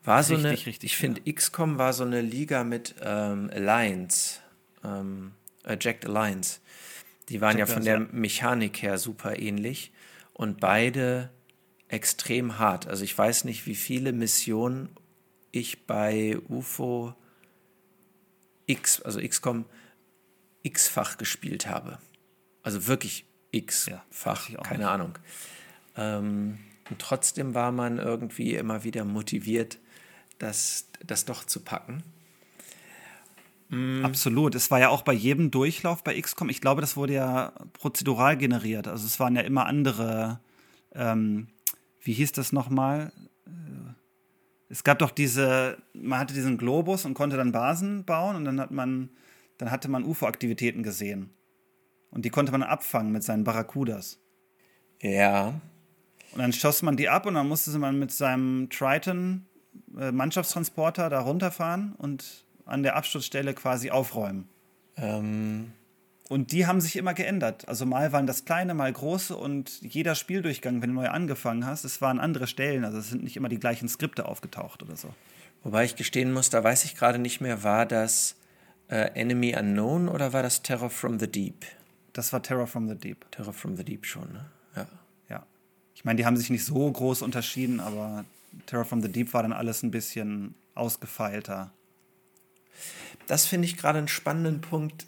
War 0.04 0.20
richtig, 0.20 0.38
so 0.38 0.48
eine, 0.48 0.52
richtig 0.52 0.84
ich 0.84 0.98
finde, 0.98 1.22
XCOM 1.32 1.78
war 1.78 1.94
so 1.94 2.04
eine 2.04 2.22
Liga 2.22 2.64
mit 2.64 2.96
ähm, 3.02 3.50
Alliance, 3.54 4.40
ähm, 4.84 5.34
äh, 5.68 5.78
Jacked 5.80 6.06
Alliance. 6.06 6.60
Die 7.30 7.42
waren 7.42 7.58
Jack 7.58 7.68
ja 7.68 7.74
von 7.74 7.84
der 7.84 8.00
Mechanik 8.00 8.82
her 8.82 8.98
super 8.98 9.38
ähnlich 9.38 9.92
und 10.34 10.60
beide 10.60 11.30
extrem 11.90 12.58
hart. 12.58 12.88
Also 12.88 13.04
ich 13.04 13.18
weiß 13.18 13.44
nicht, 13.44 13.66
wie 13.66 13.76
viele 13.76 14.14
Missionen 14.14 14.90
ich 15.52 15.86
bei 15.86 16.38
UFO 16.48 17.14
X, 18.66 19.02
also 19.02 19.22
XCOM, 19.22 19.66
x-fach 20.64 21.18
gespielt 21.18 21.68
habe. 21.68 22.00
Also 22.64 22.88
wirklich 22.88 23.26
x-fach, 23.52 24.50
ja, 24.50 24.62
keine 24.62 24.80
nicht. 24.80 24.88
Ahnung. 24.88 25.18
Ähm, 25.96 26.60
und 26.90 27.00
trotzdem 27.00 27.54
war 27.54 27.72
man 27.72 27.98
irgendwie 27.98 28.56
immer 28.56 28.84
wieder 28.84 29.06
motiviert, 29.06 29.80
das, 30.38 30.88
das 31.06 31.26
doch 31.26 31.46
zu 31.46 31.62
packen. 31.62 32.04
Mm. 33.70 34.06
Absolut. 34.06 34.56
Es 34.56 34.72
war 34.72 34.80
ja 34.80 34.90
auch 34.90 35.02
bei 35.02 35.14
jedem 35.14 35.52
Durchlauf 35.52 36.04
bei 36.04 36.20
XCOM, 36.20 36.50
ich 36.50 36.62
glaube, 36.62 36.82
das 36.82 36.96
wurde 36.96 37.14
ja 37.14 37.54
prozedural 37.74 38.38
generiert. 38.38 38.88
Also 38.88 39.06
es 39.06 39.20
waren 39.20 39.36
ja 39.36 39.42
immer 39.42 39.66
andere, 39.66 40.40
ähm, 40.94 41.48
wie 42.02 42.14
hieß 42.14 42.32
das 42.32 42.52
nochmal? 42.52 43.12
Äh, 43.46 43.50
es 44.70 44.84
gab 44.84 45.00
doch 45.00 45.12
diese, 45.12 45.78
man 45.94 46.20
hatte 46.20 46.34
diesen 46.34 46.58
Globus 46.58 47.06
und 47.06 47.14
konnte 47.14 47.38
dann 47.38 47.52
Basen 47.52 48.06
bauen 48.06 48.36
und 48.36 48.46
dann 48.46 48.60
hat 48.60 48.72
man, 48.72 49.10
dann 49.58 49.72
hatte 49.72 49.90
man 49.90 50.04
UFO-Aktivitäten 50.04 50.84
gesehen. 50.84 51.32
Und 52.10 52.24
die 52.24 52.30
konnte 52.30 52.52
man 52.52 52.64
abfangen 52.64 53.12
mit 53.12 53.24
seinen 53.24 53.44
Barracudas. 53.44 54.20
Ja. 55.02 55.60
Und 56.32 56.40
dann 56.40 56.54
schoss 56.54 56.82
man 56.82 56.98
die 56.98 57.10
ab 57.10 57.26
und 57.26 57.36
dann 57.36 57.48
musste 57.48 57.78
man 57.80 58.00
mit 58.00 58.12
seinem 58.12 58.70
Triton 58.70 59.46
äh, 59.98 60.12
Mannschaftstransporter 60.12 61.10
da 61.10 61.20
runterfahren 61.20 61.94
und 61.98 62.46
an 62.68 62.84
der 62.84 62.96
Absturzstelle 62.96 63.54
quasi 63.54 63.92
aufräumen. 63.92 64.48
Ähm. 64.96 65.72
Und 66.30 66.52
die 66.52 66.68
haben 66.68 66.82
sich 66.82 66.98
immer 66.98 67.14
geändert. 67.14 67.68
Also 67.70 67.86
mal 67.86 68.12
waren 68.12 68.28
das 68.28 68.44
kleine, 68.44 68.74
mal 68.74 68.92
große 68.92 69.36
und 69.36 69.82
jeder 69.82 70.14
Spieldurchgang, 70.14 70.82
wenn 70.82 70.90
du 70.90 70.96
neu 70.96 71.08
angefangen 71.08 71.66
hast, 71.66 71.86
es 71.86 72.02
waren 72.02 72.20
andere 72.20 72.48
Stellen. 72.48 72.84
Also 72.84 72.98
es 72.98 73.10
sind 73.10 73.24
nicht 73.24 73.38
immer 73.38 73.48
die 73.48 73.60
gleichen 73.60 73.88
Skripte 73.88 74.26
aufgetaucht 74.26 74.84
oder 74.84 74.98
so. 74.98 75.14
Wobei 75.64 75.86
ich 75.86 75.96
gestehen 75.96 76.34
muss, 76.34 76.50
da 76.50 76.64
weiß 76.64 76.84
ich 76.84 76.96
gerade 76.96 77.18
nicht 77.18 77.40
mehr, 77.40 77.64
war 77.64 77.86
das 77.86 78.36
äh, 78.90 79.10
Enemy 79.20 79.56
Unknown 79.58 80.10
oder 80.10 80.34
war 80.34 80.44
das 80.44 80.64
Terror 80.64 80.90
from 80.90 81.20
the 81.20 81.28
Deep? 81.28 81.66
Das 82.14 82.34
war 82.34 82.42
Terror 82.44 82.68
from 82.68 82.88
the 82.90 82.96
Deep. 82.96 83.30
Terror 83.32 83.54
from 83.54 83.78
the 83.78 83.84
Deep 83.84 84.06
schon, 84.06 84.32
ne? 84.34 84.46
Ja. 84.76 84.88
Ja. 85.30 85.46
Ich 85.96 86.04
meine, 86.04 86.18
die 86.18 86.26
haben 86.26 86.38
sich 86.38 86.50
nicht 86.50 86.66
so 86.66 86.92
groß 86.92 87.22
unterschieden, 87.22 87.80
aber 87.80 88.26
Terror 88.66 88.86
from 88.86 89.02
the 89.02 89.12
Deep 89.12 89.34
war 89.34 89.44
dann 89.44 89.54
alles 89.54 89.84
ein 89.84 89.92
bisschen 89.92 90.56
ausgefeilter. 90.76 91.72
Das 93.28 93.46
finde 93.46 93.68
ich 93.68 93.78
gerade 93.78 94.00
einen 94.00 94.08
spannenden 94.08 94.62
Punkt, 94.62 95.06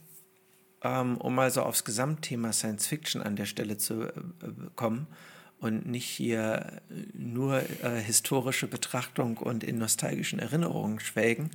ähm, 0.84 1.17
um 1.17 1.36
mal 1.36 1.51
so 1.51 1.63
aufs 1.63 1.84
Gesamtthema 1.84 2.53
Science 2.53 2.88
Fiction 2.88 3.21
an 3.21 3.36
der 3.36 3.45
Stelle 3.45 3.77
zu 3.77 4.03
äh, 4.03 4.12
kommen 4.75 5.08
und 5.60 5.86
nicht 5.86 6.08
hier 6.08 6.82
nur 7.13 7.62
äh, 7.84 8.01
historische 8.01 8.67
Betrachtung 8.67 9.38
und 9.38 9.63
in 9.63 9.77
nostalgischen 9.77 10.39
Erinnerungen 10.39 10.99
schwelgen 10.99 11.51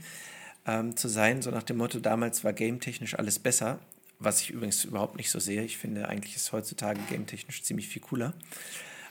ähm, 0.66 0.96
zu 0.96 1.09
sein, 1.09 1.42
so 1.42 1.50
nach 1.50 1.62
dem 1.62 1.79
Motto, 1.79 2.00
damals 2.00 2.44
war 2.44 2.53
gametechnisch 2.53 3.18
alles 3.18 3.38
besser, 3.38 3.79
was 4.18 4.40
ich 4.40 4.50
übrigens 4.50 4.85
überhaupt 4.85 5.16
nicht 5.16 5.31
so 5.31 5.38
sehe. 5.38 5.62
Ich 5.62 5.79
finde 5.79 6.09
eigentlich 6.09 6.37
ist 6.37 6.53
heutzutage 6.53 7.00
gametechnisch 7.11 7.62
ziemlich 7.62 7.88
viel 7.88 8.03
cooler. 8.03 8.33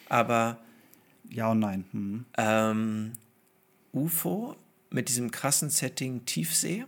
Aber 0.09 0.59
ja 1.29 1.51
und 1.51 1.59
nein. 1.59 1.85
Hm. 1.91 2.25
Ähm, 2.37 3.13
UFO 3.93 4.55
mit 4.89 5.09
diesem 5.09 5.31
krassen 5.31 5.69
Setting 5.69 6.25
Tiefsee. 6.25 6.85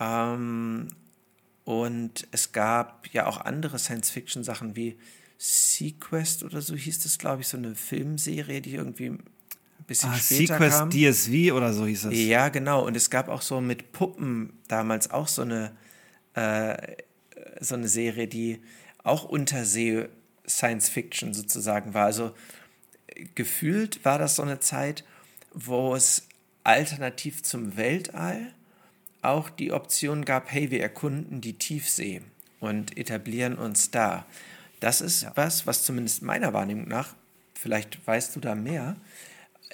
Ähm, 0.00 0.88
und 1.64 2.26
es 2.32 2.52
gab 2.52 3.06
ja 3.12 3.26
auch 3.26 3.42
andere 3.42 3.78
Science-Fiction-Sachen 3.78 4.74
wie 4.74 4.98
Sequest 5.38 6.42
oder 6.42 6.60
so 6.60 6.74
hieß 6.74 7.02
das, 7.02 7.18
glaube 7.18 7.42
ich, 7.42 7.48
so 7.48 7.56
eine 7.56 7.74
Filmserie, 7.74 8.60
die 8.60 8.74
irgendwie 8.74 9.10
ein 9.10 9.22
bisschen 9.86 10.10
ah, 10.10 10.16
später 10.16 10.54
Sequest 10.54 10.78
kam. 10.78 10.90
DSV 10.90 11.52
oder 11.52 11.72
so 11.72 11.86
hieß 11.86 12.06
es. 12.06 12.18
Ja, 12.18 12.48
genau. 12.48 12.84
Und 12.84 12.96
es 12.96 13.10
gab 13.10 13.28
auch 13.28 13.42
so 13.42 13.60
mit 13.60 13.92
Puppen 13.92 14.52
damals 14.68 15.10
auch 15.10 15.28
so 15.28 15.42
eine, 15.42 15.76
äh, 16.34 16.96
so 17.60 17.74
eine 17.74 17.88
Serie, 17.88 18.26
die 18.26 18.60
auch 19.02 19.24
Untersee 19.24 20.08
Science 20.46 20.88
Fiction 20.88 21.32
sozusagen 21.32 21.94
war. 21.94 22.06
Also 22.06 22.34
gefühlt 23.34 24.04
war 24.04 24.18
das 24.18 24.36
so 24.36 24.42
eine 24.42 24.60
Zeit, 24.60 25.04
wo 25.52 25.94
es 25.94 26.26
alternativ 26.64 27.42
zum 27.42 27.76
Weltall 27.76 28.52
auch 29.22 29.50
die 29.50 29.72
Option 29.72 30.24
gab, 30.24 30.50
hey, 30.52 30.70
wir 30.70 30.82
erkunden 30.82 31.40
die 31.40 31.58
Tiefsee 31.58 32.22
und 32.58 32.96
etablieren 32.96 33.56
uns 33.56 33.90
da. 33.90 34.26
Das 34.80 35.00
ist 35.00 35.22
ja. 35.22 35.32
was, 35.34 35.66
was 35.66 35.84
zumindest 35.84 36.22
meiner 36.22 36.52
Wahrnehmung 36.52 36.88
nach, 36.88 37.14
vielleicht 37.54 38.06
weißt 38.06 38.36
du 38.36 38.40
da 38.40 38.54
mehr, 38.54 38.96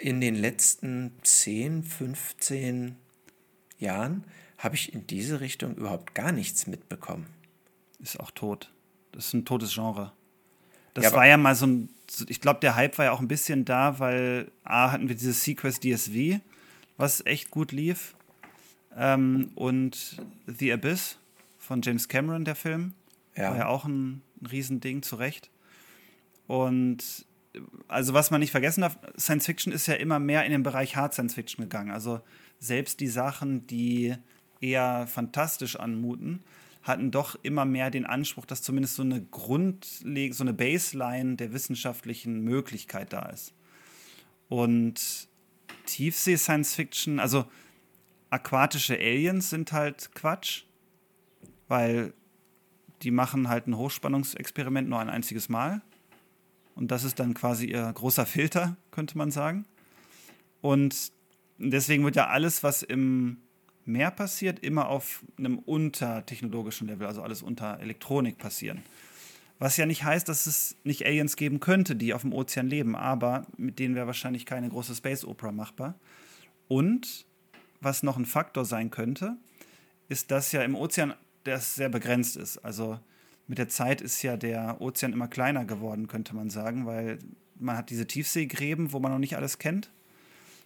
in 0.01 0.21
den 0.21 0.35
letzten 0.35 1.13
10, 1.23 1.85
15 1.85 2.97
Jahren 3.79 4.25
habe 4.59 4.75
ich 4.75 4.93
in 4.93 5.07
diese 5.07 5.41
Richtung 5.41 5.77
überhaupt 5.77 6.15
gar 6.15 6.33
nichts 6.33 6.67
mitbekommen. 6.67 7.27
Ist 8.01 8.19
auch 8.21 8.31
tot. 8.31 8.71
Das 9.13 9.29
ist 9.29 9.35
ein 9.35 9.45
totes 9.45 9.75
Genre. 9.75 10.13
Das 10.95 11.05
ja, 11.05 11.13
war 11.13 11.27
ja 11.27 11.37
mal 11.37 11.55
so 11.55 11.67
ein, 11.67 11.89
ich 12.27 12.41
glaube, 12.41 12.61
der 12.61 12.75
Hype 12.75 12.99
war 12.99 13.07
ja 13.07 13.13
auch 13.13 13.21
ein 13.21 13.29
bisschen 13.29 13.65
da, 13.65 13.99
weil 13.99 14.51
A 14.65 14.93
hatten 14.93 15.09
wir 15.09 15.15
dieses 15.15 15.45
Sequest 15.45 15.85
DSV, 15.85 16.41
was 16.97 17.25
echt 17.25 17.51
gut 17.51 17.73
lief. 17.73 18.16
Ähm, 18.97 19.51
und 19.55 20.23
The 20.47 20.73
Abyss 20.73 21.19
von 21.59 21.83
James 21.83 22.09
Cameron, 22.09 22.45
der 22.45 22.57
Film. 22.57 22.95
Ja. 23.37 23.51
War 23.51 23.57
ja 23.59 23.67
auch 23.69 23.85
ein, 23.85 24.23
ein 24.41 24.47
Riesending, 24.47 25.03
zu 25.03 25.17
Recht. 25.17 25.51
Und 26.47 27.27
also 27.89 28.15
was 28.15 28.31
man 28.31 28.41
nicht 28.41 28.51
vergessen 28.51 28.83
darf, 28.83 28.99
Science 29.19 29.47
Fiction 29.47 29.73
ist 29.73 29.87
ja 29.87 29.95
immer 29.95 30.19
mehr 30.19 30.45
in 30.45 30.53
den 30.53 30.63
Bereich 30.63 30.97
Hard 30.97 31.15
Science 31.15 31.35
Fiction 31.35 31.65
gegangen. 31.65 31.91
Also 31.91 32.21
selbst 32.59 33.01
die 33.01 33.09
Sachen, 33.09 33.67
die 33.67 34.15
eher 34.61 35.07
fantastisch 35.07 35.77
anmuten, 35.77 36.43
hatten 36.83 37.11
doch 37.11 37.37
immer 37.43 37.65
mehr 37.65 37.91
den 37.91 38.07
Anspruch, 38.07 38.47
dass 38.47 38.63
zumindest 38.63 38.95
so 38.95 39.03
eine 39.03 39.21
Grundleg 39.23 40.35
so 40.35 40.45
eine 40.45 40.55
Baseline 40.55 41.37
der 41.37 41.53
wissenschaftlichen 41.53 42.43
Möglichkeit 42.43 43.13
da 43.13 43.29
ist. 43.29 43.53
Und 44.49 45.29
Tiefsee 45.87 46.37
Science 46.37 46.75
Fiction, 46.75 47.19
also 47.19 47.47
aquatische 48.37 48.95
Aliens 48.95 49.51
sind 49.51 49.73
halt 49.73 50.15
Quatsch, 50.15 50.65
weil 51.69 52.13
die 53.03 53.11
machen 53.11 53.49
halt 53.49 53.67
ein 53.67 53.77
Hochspannungsexperiment 53.77 54.89
nur 54.89 55.01
ein 55.01 55.09
einziges 55.09 55.49
Mal. 55.49 55.83
Und 56.75 56.91
das 56.91 57.05
ist 57.05 57.19
dann 57.19 57.35
quasi 57.35 57.67
ihr 57.67 57.91
großer 57.93 58.27
Filter, 58.27 58.77
könnte 58.91 59.17
man 59.17 59.31
sagen. 59.31 59.65
Und 60.61 61.13
deswegen 61.59 62.05
wird 62.05 62.17
ja 62.17 62.27
alles, 62.29 62.63
was 62.63 62.83
im 62.83 63.39
Meer 63.87 64.11
passiert, 64.11 64.59
immer 64.59 64.89
auf 64.89 65.25
einem 65.39 65.59
untertechnologischen 65.59 66.89
Level, 66.89 67.07
also 67.07 67.23
alles 67.23 67.43
unter 67.43 67.79
Elektronik 67.81 68.37
passieren. 68.37 68.83
Was 69.59 69.77
ja 69.77 69.87
nicht 69.87 70.05
heißt, 70.05 70.29
dass 70.29 70.47
es 70.47 70.77
nicht 70.85 71.07
Aliens 71.07 71.37
geben 71.37 71.61
könnte, 71.61 71.97
die 71.97 72.13
auf 72.13 72.23
dem 72.23 72.33
Ozean 72.33 72.69
leben, 72.69 72.95
aber 72.95 73.47
mit 73.57 73.79
denen 73.79 73.95
wäre 73.95 74.07
wahrscheinlich 74.07 74.45
keine 74.45 74.69
große 74.69 74.95
Space 74.95 75.25
Opera 75.25 75.53
machbar. 75.53 75.95
Und 76.69 77.26
was 77.87 78.03
noch 78.03 78.19
ein 78.19 78.27
Faktor 78.27 78.67
sein 78.67 78.91
könnte, 78.91 79.37
ist, 80.09 80.31
dass 80.31 80.53
ja 80.53 80.63
im 80.63 80.75
Ozean 80.75 81.15
das 81.45 81.77
sehr 81.77 81.89
begrenzt 81.89 82.37
ist. 82.37 82.59
Also 82.59 82.99
mit 83.47 83.59
der 83.59 83.69
Zeit 83.69 84.01
ist 84.01 84.21
ja 84.23 84.37
der 84.37 84.81
Ozean 84.81 85.13
immer 85.13 85.29
kleiner 85.29 85.65
geworden, 85.65 86.09
könnte 86.09 86.35
man 86.35 86.51
sagen, 86.51 86.85
weil 86.85 87.19
man 87.59 87.77
hat 87.79 87.89
diese 87.89 88.07
Tiefseegräben, 88.07 88.93
wo 88.93 88.99
man 88.99 89.13
noch 89.13 89.19
nicht 89.19 89.37
alles 89.37 89.59
kennt. 89.59 89.91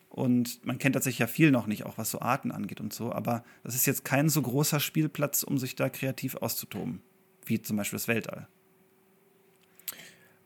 Und 0.09 0.64
man 0.66 0.78
kennt 0.78 0.94
tatsächlich 0.94 1.20
ja 1.20 1.28
viel 1.28 1.52
noch 1.52 1.68
nicht, 1.68 1.85
auch 1.87 1.96
was 1.96 2.11
so 2.11 2.20
Arten 2.20 2.50
angeht 2.50 2.80
und 2.80 2.92
so. 2.92 3.12
Aber 3.12 3.44
das 3.62 3.76
ist 3.76 3.87
jetzt 3.87 4.04
kein 4.04 4.28
so 4.28 4.42
großer 4.42 4.80
Spielplatz, 4.80 5.44
um 5.44 5.56
sich 5.56 5.76
da 5.76 5.88
kreativ 5.88 6.35
auszutoben, 6.37 7.00
wie 7.46 7.62
zum 7.62 7.76
Beispiel 7.76 7.98
das 7.98 8.09
Weltall. 8.09 8.48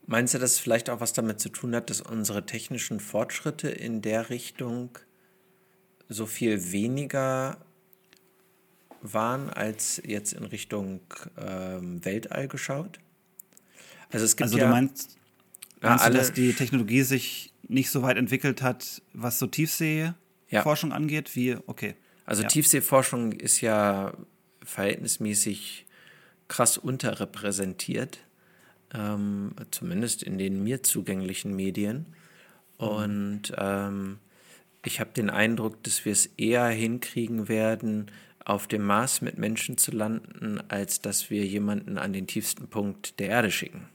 Meinst 0.06 0.34
du, 0.34 0.38
dass 0.38 0.52
es 0.52 0.58
vielleicht 0.58 0.90
auch 0.90 1.00
was 1.00 1.14
damit 1.14 1.40
zu 1.40 1.48
tun 1.48 1.74
hat, 1.74 1.88
dass 1.88 2.02
unsere 2.02 2.44
technischen 2.44 3.00
Fortschritte 3.00 3.70
in 3.70 4.02
der 4.02 4.28
Richtung 4.28 4.98
so 6.08 6.26
viel 6.26 6.72
weniger 6.72 7.58
waren 9.00 9.50
als 9.50 10.00
jetzt 10.04 10.32
in 10.32 10.44
Richtung 10.44 11.00
ähm, 11.36 12.04
Weltall 12.04 12.48
geschaut? 12.48 12.98
Also 14.10 14.24
es 14.24 14.36
gibt 14.36 14.44
also 14.44 14.58
ja, 14.58 14.66
du 14.66 14.70
meinst, 14.70 15.18
meinst 15.80 16.06
du, 16.06 16.10
dass 16.12 16.32
die 16.32 16.52
Technologie 16.52 17.02
sich 17.02 17.52
nicht 17.68 17.90
so 17.90 18.02
weit 18.02 18.16
entwickelt 18.16 18.62
hat, 18.62 19.02
was 19.12 19.38
so 19.38 19.46
Tiefseeforschung 19.46 20.90
ja. 20.90 20.96
angeht, 20.96 21.34
wie, 21.36 21.56
okay. 21.66 21.94
Also 22.24 22.42
ja. 22.42 22.48
Tiefseeforschung 22.48 23.32
ist 23.32 23.60
ja 23.60 24.14
verhältnismäßig 24.62 25.86
krass 26.48 26.78
unterrepräsentiert, 26.78 28.18
ähm, 28.92 29.52
zumindest 29.70 30.22
in 30.22 30.38
den 30.38 30.62
mir 30.62 30.82
zugänglichen 30.82 31.54
Medien. 31.54 32.06
Mhm. 32.78 32.86
Und 32.86 33.52
ähm, 33.56 34.18
ich 34.84 35.00
habe 35.00 35.10
den 35.12 35.30
Eindruck, 35.30 35.82
dass 35.82 36.04
wir 36.04 36.12
es 36.12 36.26
eher 36.36 36.66
hinkriegen 36.68 37.48
werden, 37.48 38.10
auf 38.44 38.66
dem 38.66 38.84
Mars 38.84 39.22
mit 39.22 39.38
Menschen 39.38 39.78
zu 39.78 39.90
landen, 39.90 40.60
als 40.68 41.00
dass 41.00 41.30
wir 41.30 41.46
jemanden 41.46 41.96
an 41.96 42.12
den 42.12 42.26
tiefsten 42.26 42.68
Punkt 42.68 43.18
der 43.18 43.28
Erde 43.28 43.50
schicken. 43.50 43.88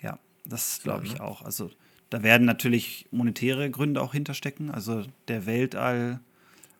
Ja, 0.00 0.18
das 0.44 0.80
glaube 0.82 1.06
ich 1.06 1.14
ne? 1.14 1.20
auch. 1.20 1.42
Also 1.42 1.70
da 2.10 2.22
werden 2.22 2.44
natürlich 2.44 3.06
monetäre 3.10 3.70
Gründe 3.70 4.02
auch 4.02 4.12
hinterstecken. 4.12 4.70
Also 4.70 5.04
der 5.28 5.46
Weltall 5.46 6.20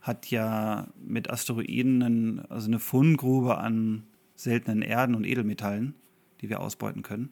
hat 0.00 0.26
ja 0.26 0.88
mit 1.00 1.30
Asteroiden 1.30 2.02
einen, 2.02 2.46
also 2.46 2.66
eine 2.66 2.80
Fundgrube 2.80 3.58
an 3.58 4.04
seltenen 4.34 4.82
Erden 4.82 5.14
und 5.14 5.24
Edelmetallen, 5.24 5.94
die 6.40 6.50
wir 6.50 6.60
ausbeuten 6.60 7.02
können. 7.02 7.30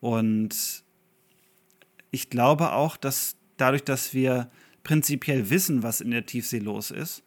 Und 0.00 0.84
ich 2.10 2.28
glaube 2.28 2.72
auch, 2.72 2.98
dass 2.98 3.39
dadurch, 3.60 3.84
dass 3.84 4.14
wir 4.14 4.50
prinzipiell 4.82 5.50
wissen, 5.50 5.82
was 5.82 6.00
in 6.00 6.10
der 6.10 6.26
Tiefsee 6.26 6.58
los 6.58 6.90
ist, 6.90 7.22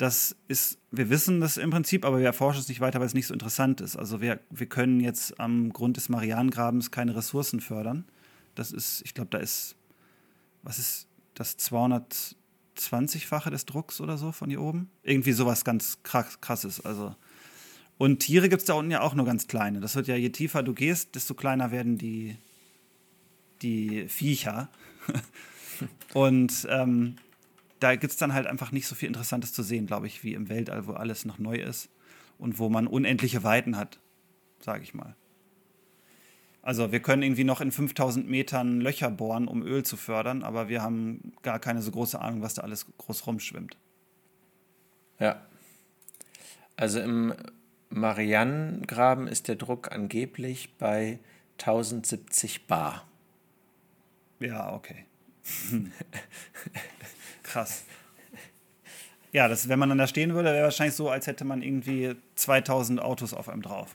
das 0.00 0.34
ist, 0.48 0.78
wir 0.90 1.10
wissen 1.10 1.40
das 1.40 1.58
im 1.58 1.68
Prinzip, 1.68 2.06
aber 2.06 2.18
wir 2.18 2.24
erforschen 2.24 2.62
es 2.62 2.68
nicht 2.68 2.80
weiter, 2.80 3.00
weil 3.00 3.06
es 3.06 3.12
nicht 3.12 3.26
so 3.26 3.34
interessant 3.34 3.82
ist. 3.82 3.96
Also 3.96 4.22
wir, 4.22 4.40
wir 4.48 4.66
können 4.66 4.98
jetzt 5.00 5.38
am 5.38 5.74
Grund 5.74 5.98
des 5.98 6.08
Marianengrabens 6.08 6.90
keine 6.90 7.14
Ressourcen 7.14 7.60
fördern. 7.60 8.06
Das 8.54 8.72
ist, 8.72 9.02
ich 9.04 9.12
glaube, 9.12 9.28
da 9.30 9.36
ist, 9.36 9.76
was 10.62 10.78
ist 10.78 11.06
das 11.34 11.58
220-fache 11.58 13.50
des 13.50 13.66
Drucks 13.66 14.00
oder 14.00 14.16
so 14.16 14.32
von 14.32 14.48
hier 14.48 14.62
oben? 14.62 14.88
Irgendwie 15.02 15.32
sowas 15.32 15.66
ganz 15.66 16.02
krass, 16.02 16.40
krasses. 16.40 16.80
Also. 16.80 17.14
Und 17.98 18.20
Tiere 18.20 18.48
gibt 18.48 18.60
es 18.60 18.66
da 18.66 18.72
unten 18.74 18.90
ja 18.90 19.02
auch 19.02 19.14
nur 19.14 19.26
ganz 19.26 19.48
kleine. 19.48 19.80
Das 19.80 19.96
wird 19.96 20.06
ja, 20.06 20.16
je 20.16 20.30
tiefer 20.30 20.62
du 20.62 20.72
gehst, 20.72 21.14
desto 21.14 21.34
kleiner 21.34 21.72
werden 21.72 21.98
die, 21.98 22.38
die 23.60 24.08
Viecher. 24.08 24.70
Und 26.14 26.66
ähm, 26.70 27.16
da 27.80 27.96
gibt 27.96 28.12
es 28.12 28.18
dann 28.18 28.34
halt 28.34 28.46
einfach 28.46 28.72
nicht 28.72 28.86
so 28.86 28.94
viel 28.94 29.08
Interessantes 29.08 29.52
zu 29.52 29.62
sehen, 29.62 29.86
glaube 29.86 30.06
ich, 30.06 30.22
wie 30.22 30.34
im 30.34 30.48
Weltall, 30.48 30.86
wo 30.86 30.92
alles 30.92 31.24
noch 31.24 31.38
neu 31.38 31.56
ist 31.56 31.88
und 32.38 32.58
wo 32.58 32.68
man 32.68 32.86
unendliche 32.86 33.42
Weiten 33.42 33.76
hat, 33.76 34.00
sage 34.60 34.82
ich 34.82 34.94
mal. 34.94 35.16
Also 36.62 36.92
wir 36.92 37.00
können 37.00 37.22
irgendwie 37.22 37.44
noch 37.44 37.62
in 37.62 37.72
5000 37.72 38.28
Metern 38.28 38.80
Löcher 38.80 39.10
bohren, 39.10 39.48
um 39.48 39.62
Öl 39.62 39.82
zu 39.82 39.96
fördern, 39.96 40.42
aber 40.42 40.68
wir 40.68 40.82
haben 40.82 41.32
gar 41.42 41.58
keine 41.58 41.80
so 41.80 41.90
große 41.90 42.20
Ahnung, 42.20 42.42
was 42.42 42.54
da 42.54 42.62
alles 42.62 42.86
groß 42.98 43.26
rumschwimmt. 43.26 43.78
Ja. 45.18 45.46
Also 46.76 47.00
im 47.00 47.34
Marianengraben 47.88 49.26
ist 49.26 49.48
der 49.48 49.56
Druck 49.56 49.90
angeblich 49.92 50.76
bei 50.76 51.18
1070 51.58 52.66
Bar. 52.66 53.09
Ja, 54.40 54.72
okay. 54.72 55.06
Krass. 57.42 57.84
Ja, 59.32 59.46
das, 59.46 59.68
wenn 59.68 59.78
man 59.78 59.88
dann 59.88 59.98
da 59.98 60.06
stehen 60.06 60.34
würde, 60.34 60.52
wäre 60.52 60.64
wahrscheinlich 60.64 60.96
so, 60.96 61.08
als 61.08 61.26
hätte 61.26 61.44
man 61.44 61.62
irgendwie 61.62 62.16
2000 62.34 63.00
Autos 63.00 63.32
auf 63.32 63.48
einem 63.48 63.62
drauf. 63.62 63.94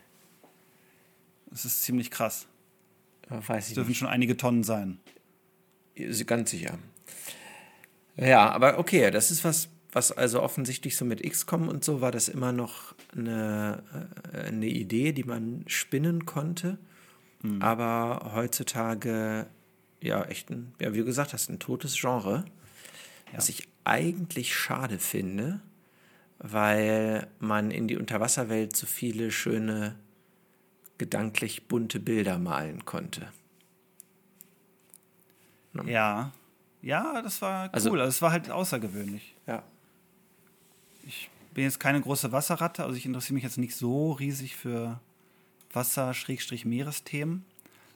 Das 1.47 1.65
ist 1.65 1.83
ziemlich 1.83 2.09
krass. 2.11 2.47
Weiß 3.29 3.69
ich 3.69 3.73
dürfen 3.73 3.89
nicht. 3.89 3.97
schon 3.97 4.07
einige 4.07 4.37
Tonnen 4.37 4.63
sein. 4.63 4.99
Ganz 6.25 6.51
sicher. 6.51 6.77
Ja, 8.17 8.49
aber 8.51 8.77
okay, 8.77 9.11
das 9.11 9.31
ist 9.31 9.43
was, 9.43 9.69
was 9.91 10.11
also 10.11 10.41
offensichtlich 10.41 10.95
so 10.95 11.05
mit 11.05 11.23
XCOM 11.23 11.67
und 11.67 11.83
so 11.83 12.01
war 12.01 12.11
das 12.11 12.29
immer 12.29 12.51
noch 12.51 12.93
eine, 13.15 13.83
äh, 14.33 14.47
eine 14.47 14.67
Idee, 14.67 15.11
die 15.11 15.23
man 15.23 15.63
spinnen 15.67 16.25
konnte. 16.25 16.77
Mhm. 17.41 17.61
Aber 17.61 18.31
heutzutage, 18.35 19.47
ja, 20.01 20.23
echt 20.25 20.49
ein, 20.49 20.73
ja, 20.79 20.93
wie 20.93 20.99
du 20.99 21.05
gesagt 21.05 21.33
hast, 21.33 21.49
ein 21.49 21.59
totes 21.59 21.99
Genre. 21.99 22.45
Ja. 23.31 23.37
Was 23.37 23.49
ich 23.49 23.67
eigentlich 23.83 24.55
schade 24.55 24.99
finde, 24.99 25.61
weil 26.39 27.27
man 27.39 27.71
in 27.71 27.87
die 27.87 27.97
Unterwasserwelt 27.97 28.75
so 28.75 28.87
viele 28.87 29.31
schöne 29.31 29.95
gedanklich 30.97 31.67
bunte 31.67 31.99
Bilder 31.99 32.37
malen 32.37 32.85
konnte. 32.85 33.27
Ne? 35.73 35.91
Ja, 35.91 36.31
ja, 36.81 37.21
das 37.21 37.41
war 37.41 37.73
also 37.73 37.91
cool. 37.91 37.99
Also, 37.99 38.09
es 38.09 38.21
war 38.21 38.31
halt 38.31 38.49
außergewöhnlich. 38.49 39.35
Ja. 39.47 39.63
Ich 41.05 41.29
bin 41.53 41.63
jetzt 41.63 41.79
keine 41.79 42.01
große 42.01 42.31
Wasserratte, 42.31 42.83
also 42.83 42.95
ich 42.95 43.05
interessiere 43.05 43.35
mich 43.35 43.43
jetzt 43.43 43.57
nicht 43.57 43.75
so 43.75 44.13
riesig 44.13 44.55
für 44.55 44.99
Wasser-Meeresthemen, 45.73 47.45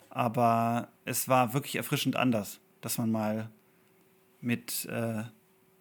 aber 0.09 0.89
es 1.05 1.27
war 1.27 1.53
wirklich 1.53 1.75
erfrischend 1.75 2.15
anders, 2.15 2.59
dass 2.81 2.97
man 2.97 3.11
mal 3.11 3.49
mit 4.41 4.85
äh, 4.85 5.23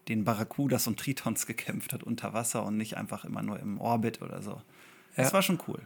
den 0.08 0.24
Barracudas 0.24 0.86
und 0.86 0.98
Tritons 0.98 1.46
gekämpft 1.46 1.92
hat 1.92 2.02
unter 2.02 2.32
Wasser 2.32 2.64
und 2.64 2.76
nicht 2.76 2.96
einfach 2.96 3.24
immer 3.24 3.42
nur 3.42 3.58
im 3.60 3.80
Orbit 3.80 4.22
oder 4.22 4.42
so. 4.42 4.62
Das 5.16 5.28
ja. 5.28 5.32
war 5.32 5.42
schon 5.42 5.58
cool. 5.68 5.80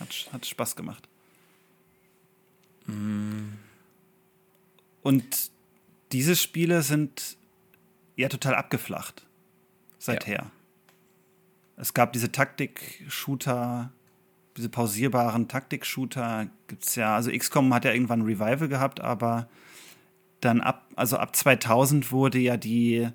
Hat, 0.00 0.28
hat 0.32 0.46
Spaß 0.46 0.76
gemacht. 0.76 1.08
Mm. 2.86 3.52
Und 5.02 5.50
diese 6.12 6.36
Spiele 6.36 6.82
sind 6.82 7.36
ja 8.16 8.28
total 8.28 8.54
abgeflacht 8.54 9.26
seither. 9.98 10.34
Ja. 10.34 10.50
Es 11.76 11.94
gab 11.94 12.12
diese 12.12 12.30
Taktik-Shooter, 12.30 13.92
diese 14.56 14.68
pausierbaren 14.68 15.48
Taktik-Shooter 15.48 16.48
gibt 16.66 16.84
es 16.84 16.94
ja. 16.94 17.14
Also 17.14 17.30
XCOM 17.30 17.72
hat 17.72 17.84
ja 17.84 17.92
irgendwann 17.92 18.20
ein 18.20 18.26
Revival 18.26 18.68
gehabt, 18.68 19.00
aber 19.00 19.48
dann 20.40 20.60
ab, 20.60 20.88
also 20.96 21.16
ab 21.16 21.34
2000 21.34 22.12
wurde 22.12 22.38
ja 22.38 22.56
die, 22.56 23.08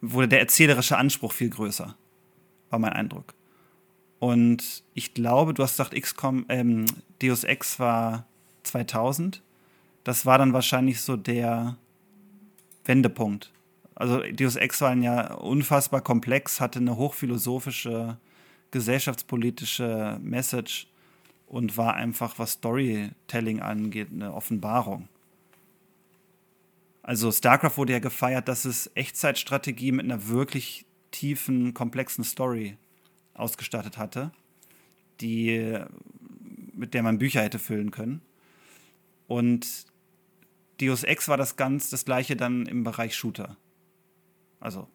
wurde 0.00 0.28
der 0.28 0.40
erzählerische 0.40 0.98
Anspruch 0.98 1.32
viel 1.32 1.50
größer, 1.50 1.96
war 2.70 2.78
mein 2.78 2.92
Eindruck. 2.92 3.34
Und 4.18 4.82
ich 4.94 5.14
glaube, 5.14 5.54
du 5.54 5.62
hast 5.62 5.72
gesagt, 5.72 5.94
XCOM, 5.94 6.46
ähm, 6.48 6.86
Deus 7.22 7.44
Ex 7.44 7.78
war 7.78 8.26
2000. 8.62 9.42
Das 10.04 10.26
war 10.26 10.38
dann 10.38 10.52
wahrscheinlich 10.52 11.00
so 11.00 11.16
der 11.16 11.76
Wendepunkt. 12.84 13.52
Also 13.94 14.20
Deus 14.20 14.56
Ex 14.56 14.80
war 14.80 14.94
ja 14.94 15.34
unfassbar 15.34 16.00
komplex, 16.00 16.60
hatte 16.60 16.78
eine 16.78 16.96
hochphilosophische, 16.96 18.18
gesellschaftspolitische 18.70 20.18
Message 20.22 20.88
und 21.46 21.76
war 21.76 21.94
einfach, 21.94 22.38
was 22.38 22.52
Storytelling 22.52 23.60
angeht, 23.60 24.08
eine 24.12 24.34
Offenbarung. 24.34 25.08
Also 27.02 27.30
StarCraft 27.30 27.76
wurde 27.76 27.92
ja 27.92 27.98
gefeiert, 28.00 28.48
dass 28.48 28.64
es 28.64 28.90
Echtzeitstrategie 28.94 29.92
mit 29.92 30.04
einer 30.04 30.26
wirklich 30.26 30.86
tiefen, 31.12 31.72
komplexen 31.72 32.24
Story 32.24 32.76
ausgestattet 33.34 33.96
hatte, 33.96 34.32
die, 35.20 35.78
mit 36.72 36.94
der 36.94 37.04
man 37.04 37.18
Bücher 37.18 37.42
hätte 37.42 37.60
füllen 37.60 37.92
können. 37.92 38.22
Und 39.28 39.86
Deus 40.80 41.04
Ex 41.04 41.28
war 41.28 41.36
das 41.36 41.56
ganz 41.56 41.90
das 41.90 42.04
gleiche 42.04 42.36
dann 42.36 42.66
im 42.66 42.82
Bereich 42.82 43.14
Shooter. 43.14 43.56
Also, 44.58 44.88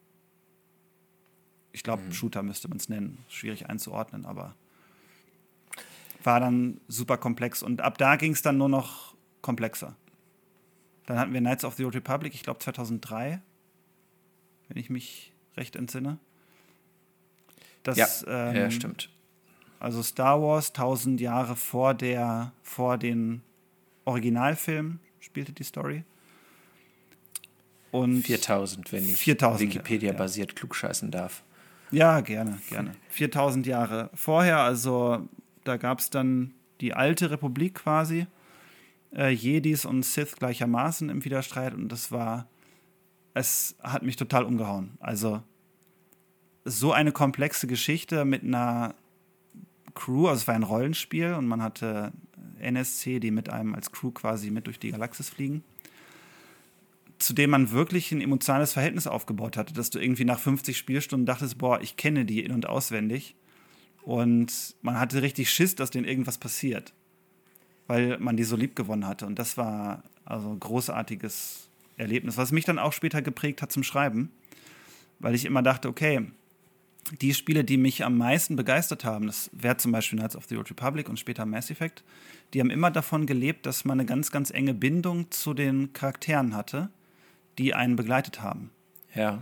ich 1.71 1.84
glaube, 1.84 2.03
mhm. 2.03 2.13
Shooter 2.13 2.43
müsste 2.43 2.67
man 2.67 2.77
es 2.77 2.89
nennen. 2.89 3.19
Schwierig 3.27 3.69
einzuordnen, 3.69 4.25
aber. 4.25 4.55
war 6.23 6.39
dann 6.39 6.79
super 6.88 7.17
komplex. 7.17 7.63
Und 7.63 7.81
ab 7.81 7.97
da 7.97 8.15
ging 8.15 8.34
es 8.34 8.41
dann 8.41 8.57
nur 8.57 8.69
noch 8.69 9.15
komplexer. 9.41 9.95
Dann 11.05 11.17
hatten 11.17 11.34
wir 11.34 11.39
Knights 11.39 11.65
of 11.65 11.75
the 11.75 11.86
Old 11.86 11.95
Republic, 11.95 12.34
ich 12.34 12.43
glaube 12.43 12.60
2003, 12.60 13.41
wenn 14.67 14.77
ich 14.77 14.89
mich 14.89 15.34
recht 15.57 15.75
entsinne. 15.75 16.19
Das, 17.84 17.97
ja, 17.97 18.07
ähm, 18.27 18.55
ja, 18.55 18.71
stimmt. 18.71 19.10
Also 19.79 20.03
Star 20.03 20.39
Wars, 20.41 20.73
tausend 20.73 21.19
Jahre 21.19 21.55
vor, 21.55 21.95
der, 21.95 22.53
vor 22.62 22.99
den 22.99 23.41
Originalfilmen 24.05 24.99
spielte 25.19 25.53
die 25.53 25.63
Story. 25.63 26.03
Und 27.91 28.21
4000, 28.21 28.91
wenn 28.91 29.10
ich 29.10 29.17
4000, 29.17 29.62
Wikipedia-basiert 29.62 30.51
ja. 30.51 30.55
klugscheißen 30.55 31.10
darf. 31.12 31.43
Ja, 31.91 32.21
gerne, 32.21 32.60
gerne. 32.69 32.93
4000 33.10 33.67
Jahre 33.67 34.10
vorher, 34.13 34.60
also 34.60 35.27
da 35.63 35.77
gab 35.77 35.99
es 35.99 36.10
dann 36.10 36.54
die 36.80 36.93
alte 36.93 37.32
Republik 37.32 37.75
quasi, 37.75 38.27
äh, 39.13 39.30
Jedis 39.30 39.86
und 39.86 40.04
Sith 40.04 40.36
gleichermaßen 40.38 41.10
im 41.10 41.23
Widerstreit 41.23 41.73
und 41.73 41.89
das 41.89 42.12
war, 42.12 42.47
es 43.34 43.75
hat 43.82 44.04
mich 44.04 44.15
total 44.15 44.45
umgehauen. 44.45 44.97
Also 44.99 45.43
so 46.63 46.93
eine 46.93 47.12
komplexe 47.12 47.67
Geschichte 47.67 48.25
mit 48.25 48.43
einer 48.43 48.95
Crew, 49.93 50.27
also 50.27 50.41
es 50.41 50.47
war 50.47 50.56
ein 50.56 50.63
Rollenspiel 50.63 51.34
und 51.34 51.47
man 51.47 51.62
hatte 51.62 52.13
NSC, 52.60 53.19
die 53.19 53.32
mit 53.32 53.49
einem 53.49 53.75
als 53.75 53.91
Crew 53.91 54.12
quasi 54.12 54.51
mit 54.51 54.67
durch 54.67 54.80
die 54.80 54.91
Galaxis 54.91 55.30
fliegen 55.30 55.63
zu 57.21 57.34
dem 57.34 57.51
man 57.51 57.71
wirklich 57.71 58.12
ein 58.12 58.21
emotionales 58.21 58.73
Verhältnis 58.73 59.07
aufgebaut 59.07 59.57
hatte, 59.57 59.73
dass 59.73 59.89
du 59.89 59.99
irgendwie 59.99 60.25
nach 60.25 60.39
50 60.39 60.77
Spielstunden 60.77 61.25
dachtest, 61.25 61.57
boah, 61.57 61.79
ich 61.81 61.97
kenne 61.97 62.25
die 62.25 62.43
in- 62.43 62.51
und 62.51 62.67
auswendig. 62.67 63.36
Und 64.03 64.75
man 64.81 64.99
hatte 64.99 65.21
richtig 65.21 65.51
Schiss, 65.51 65.75
dass 65.75 65.91
denen 65.91 66.07
irgendwas 66.07 66.39
passiert, 66.39 66.93
weil 67.88 68.17
man 68.19 68.38
die 68.38 68.43
so 68.43 68.55
lieb 68.55 68.75
gewonnen 68.75 69.05
hatte. 69.05 69.27
Und 69.27 69.38
das 69.38 69.57
war 69.57 70.03
also 70.25 70.49
ein 70.49 70.60
großartiges 70.60 71.69
Erlebnis, 71.97 72.38
was 72.38 72.51
mich 72.51 72.65
dann 72.65 72.79
auch 72.79 72.93
später 72.93 73.21
geprägt 73.21 73.62
hat 73.62 73.71
zum 73.71 73.84
Schreiben, 73.84 74.31
weil 75.19 75.36
ich 75.36 75.45
immer 75.45 75.62
dachte, 75.62 75.88
okay, 75.88 76.25
die 77.19 77.34
Spiele, 77.34 77.63
die 77.63 77.77
mich 77.77 78.03
am 78.03 78.17
meisten 78.17 78.55
begeistert 78.55 79.05
haben, 79.05 79.27
das 79.27 79.51
wäre 79.53 79.77
zum 79.77 79.91
Beispiel 79.91 80.17
Knights 80.17 80.36
of 80.36 80.45
the 80.45 80.57
Old 80.57 80.69
Republic 80.69 81.10
und 81.10 81.19
später 81.19 81.45
Mass 81.45 81.69
Effect, 81.69 82.03
die 82.53 82.60
haben 82.60 82.69
immer 82.69 82.89
davon 82.89 83.27
gelebt, 83.27 83.65
dass 83.65 83.86
man 83.86 83.99
eine 83.99 84.07
ganz, 84.07 84.31
ganz 84.31 84.49
enge 84.49 84.73
Bindung 84.73 85.29
zu 85.29 85.53
den 85.53 85.93
Charakteren 85.93 86.55
hatte 86.55 86.89
die 87.57 87.73
einen 87.73 87.95
begleitet 87.95 88.41
haben. 88.41 88.71
Ja. 89.15 89.41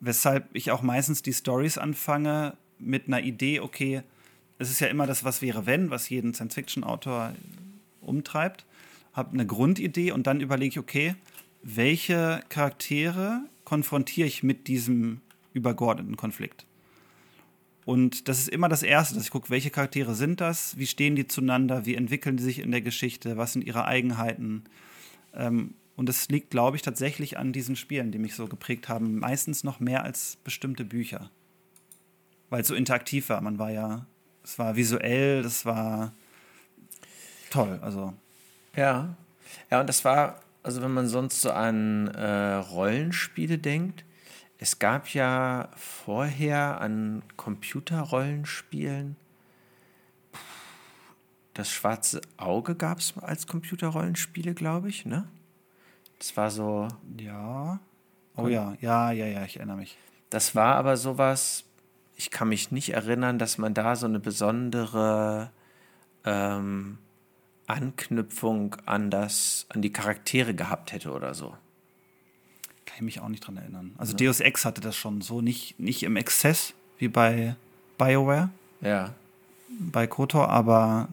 Weshalb 0.00 0.48
ich 0.52 0.70
auch 0.70 0.82
meistens 0.82 1.22
die 1.22 1.32
Stories 1.32 1.78
anfange 1.78 2.56
mit 2.78 3.06
einer 3.06 3.22
Idee, 3.22 3.60
okay, 3.60 4.02
es 4.58 4.70
ist 4.70 4.80
ja 4.80 4.88
immer 4.88 5.06
das 5.06 5.24
Was 5.24 5.42
wäre 5.42 5.66
wenn, 5.66 5.90
was 5.90 6.08
jeden 6.08 6.34
Science-Fiction-Autor 6.34 7.32
umtreibt. 8.00 8.64
Habe 9.12 9.32
eine 9.32 9.46
Grundidee 9.46 10.12
und 10.12 10.26
dann 10.26 10.40
überlege 10.40 10.68
ich, 10.68 10.78
okay, 10.78 11.14
welche 11.62 12.42
Charaktere 12.48 13.42
konfrontiere 13.64 14.28
ich 14.28 14.42
mit 14.42 14.68
diesem 14.68 15.20
übergeordneten 15.52 16.16
Konflikt? 16.16 16.66
Und 17.84 18.28
das 18.28 18.38
ist 18.38 18.48
immer 18.48 18.68
das 18.68 18.82
Erste, 18.82 19.14
dass 19.14 19.24
ich 19.24 19.30
gucke, 19.30 19.50
welche 19.50 19.70
Charaktere 19.70 20.14
sind 20.14 20.40
das, 20.40 20.78
wie 20.78 20.86
stehen 20.86 21.16
die 21.16 21.26
zueinander, 21.26 21.84
wie 21.84 21.94
entwickeln 21.94 22.36
die 22.36 22.42
sich 22.42 22.60
in 22.60 22.70
der 22.70 22.80
Geschichte, 22.80 23.36
was 23.36 23.52
sind 23.52 23.62
ihre 23.62 23.84
Eigenheiten. 23.84 24.64
Ähm, 25.34 25.74
und 25.96 26.08
es 26.08 26.28
liegt, 26.28 26.50
glaube 26.50 26.76
ich, 26.76 26.82
tatsächlich 26.82 27.38
an 27.38 27.52
diesen 27.52 27.76
Spielen, 27.76 28.10
die 28.10 28.18
mich 28.18 28.34
so 28.34 28.46
geprägt 28.46 28.88
haben. 28.88 29.18
Meistens 29.18 29.64
noch 29.64 29.80
mehr 29.80 30.02
als 30.02 30.36
bestimmte 30.42 30.84
Bücher. 30.84 31.30
Weil 32.50 32.62
es 32.62 32.68
so 32.68 32.74
interaktiv 32.74 33.28
war. 33.28 33.40
Man 33.40 33.58
war 33.58 33.70
ja, 33.70 34.06
es 34.42 34.58
war 34.58 34.76
visuell, 34.76 35.42
das 35.42 35.64
war 35.64 36.12
toll. 37.50 37.78
Also. 37.82 38.14
Ja. 38.76 39.16
Ja, 39.70 39.80
und 39.80 39.88
das 39.88 40.04
war, 40.04 40.40
also 40.62 40.82
wenn 40.82 40.92
man 40.92 41.08
sonst 41.08 41.40
so 41.40 41.50
an 41.50 42.08
äh, 42.08 42.54
Rollenspiele 42.54 43.58
denkt, 43.58 44.04
es 44.58 44.78
gab 44.78 45.08
ja 45.08 45.68
vorher 45.76 46.80
an 46.80 47.22
Computerrollenspielen 47.36 49.16
das 51.54 51.70
schwarze 51.70 52.20
Auge 52.36 52.74
gab 52.74 52.98
es 52.98 53.16
als 53.16 53.46
Computerrollenspiele, 53.46 54.54
glaube 54.54 54.88
ich, 54.88 55.06
ne? 55.06 55.28
Das 56.18 56.36
war 56.36 56.50
so. 56.50 56.88
Ja. 57.18 57.80
Oh 58.36 58.48
ja, 58.48 58.76
ja, 58.80 59.12
ja, 59.12 59.26
ja, 59.26 59.44
ich 59.44 59.56
erinnere 59.56 59.76
mich. 59.76 59.96
Das 60.30 60.54
war 60.54 60.74
aber 60.76 60.96
sowas, 60.96 61.64
ich 62.16 62.30
kann 62.30 62.48
mich 62.48 62.72
nicht 62.72 62.90
erinnern, 62.90 63.38
dass 63.38 63.58
man 63.58 63.74
da 63.74 63.94
so 63.94 64.06
eine 64.06 64.18
besondere 64.18 65.50
ähm, 66.24 66.98
Anknüpfung 67.66 68.76
an 68.86 69.10
das, 69.10 69.66
an 69.68 69.82
die 69.82 69.92
Charaktere 69.92 70.54
gehabt 70.54 70.92
hätte 70.92 71.12
oder 71.12 71.34
so. 71.34 71.50
Kann 72.84 72.96
ich 72.96 73.02
mich 73.02 73.20
auch 73.20 73.28
nicht 73.28 73.46
dran 73.46 73.56
erinnern. 73.56 73.94
Also 73.96 74.12
ja. 74.12 74.26
Deus 74.26 74.40
Ex 74.40 74.64
hatte 74.64 74.80
das 74.80 74.96
schon 74.96 75.20
so, 75.20 75.40
nicht, 75.40 75.78
nicht 75.78 76.02
im 76.02 76.16
Exzess 76.16 76.74
wie 76.98 77.08
bei 77.08 77.56
BioWare. 77.98 78.50
Ja. 78.80 79.14
Bei 79.68 80.06
KOTOR, 80.06 80.48
aber 80.48 81.08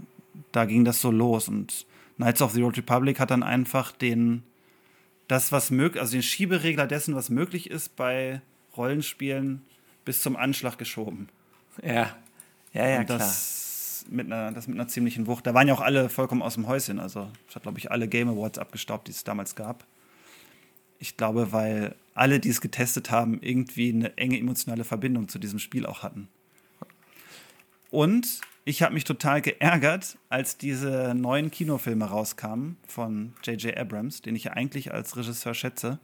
da 0.51 0.65
ging 0.65 0.85
das 0.85 1.01
so 1.01 1.11
los 1.11 1.47
und 1.47 1.85
Knights 2.17 2.41
of 2.41 2.51
the 2.51 2.63
Old 2.63 2.77
Republic 2.77 3.19
hat 3.19 3.31
dann 3.31 3.43
einfach 3.43 3.91
den 3.91 4.43
das, 5.31 5.53
was 5.53 5.71
möglich, 5.71 6.01
also 6.01 6.11
den 6.11 6.23
Schieberegler 6.23 6.87
dessen, 6.87 7.15
was 7.15 7.29
möglich 7.29 7.71
ist 7.71 7.95
bei 7.95 8.41
Rollenspielen, 8.75 9.61
bis 10.03 10.21
zum 10.21 10.35
Anschlag 10.35 10.77
geschoben. 10.77 11.29
Ja, 11.81 12.17
ja, 12.73 12.87
ja, 12.87 12.99
Und 12.99 13.09
das 13.09 14.03
klar. 14.03 14.13
Mit 14.13 14.25
einer, 14.25 14.51
das 14.51 14.67
mit 14.67 14.77
einer 14.77 14.89
ziemlichen 14.89 15.27
Wucht. 15.27 15.47
Da 15.47 15.53
waren 15.53 15.69
ja 15.69 15.73
auch 15.73 15.79
alle 15.79 16.09
vollkommen 16.09 16.41
aus 16.41 16.55
dem 16.55 16.67
Häuschen. 16.67 16.99
Also, 16.99 17.29
es 17.47 17.55
hat, 17.55 17.63
glaube 17.63 17.79
ich, 17.79 17.91
alle 17.91 18.09
Game 18.09 18.27
Awards 18.27 18.59
abgestaubt, 18.59 19.07
die 19.07 19.11
es 19.11 19.23
damals 19.23 19.55
gab. 19.55 19.85
Ich 20.99 21.15
glaube, 21.15 21.53
weil 21.53 21.95
alle, 22.13 22.41
die 22.41 22.49
es 22.49 22.59
getestet 22.59 23.09
haben, 23.09 23.41
irgendwie 23.41 23.93
eine 23.93 24.17
enge 24.17 24.37
emotionale 24.37 24.83
Verbindung 24.83 25.29
zu 25.29 25.39
diesem 25.39 25.59
Spiel 25.59 25.85
auch 25.85 26.03
hatten. 26.03 26.27
Und 27.89 28.41
ich 28.63 28.83
habe 28.83 28.93
mich 28.93 29.03
total 29.03 29.41
geärgert, 29.41 30.17
als 30.29 30.57
diese 30.57 31.13
neuen 31.15 31.49
Kinofilme 31.51 32.05
rauskamen 32.05 32.77
von 32.87 33.33
J.J. 33.43 33.77
Abrams, 33.77 34.21
den 34.21 34.35
ich 34.35 34.45
ja 34.45 34.53
eigentlich 34.53 34.93
als 34.93 35.17
Regisseur 35.17 35.53
schätze, 35.53 35.99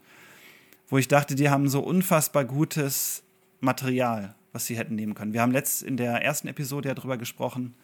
wo 0.87 0.97
ich 0.97 1.07
dachte, 1.07 1.35
die 1.35 1.49
haben 1.49 1.67
so 1.69 1.81
unfassbar 1.81 2.45
gutes 2.45 3.23
Material, 3.59 4.35
was 4.53 4.65
sie 4.65 4.77
hätten 4.77 4.95
nehmen 4.95 5.13
können. 5.13 5.33
Wir 5.33 5.41
haben 5.41 5.51
letzt 5.51 5.83
in 5.83 5.97
der 5.97 6.23
ersten 6.23 6.47
Episode 6.47 6.89
ja 6.89 6.95
drüber 6.95 7.17
gesprochen, 7.17 7.75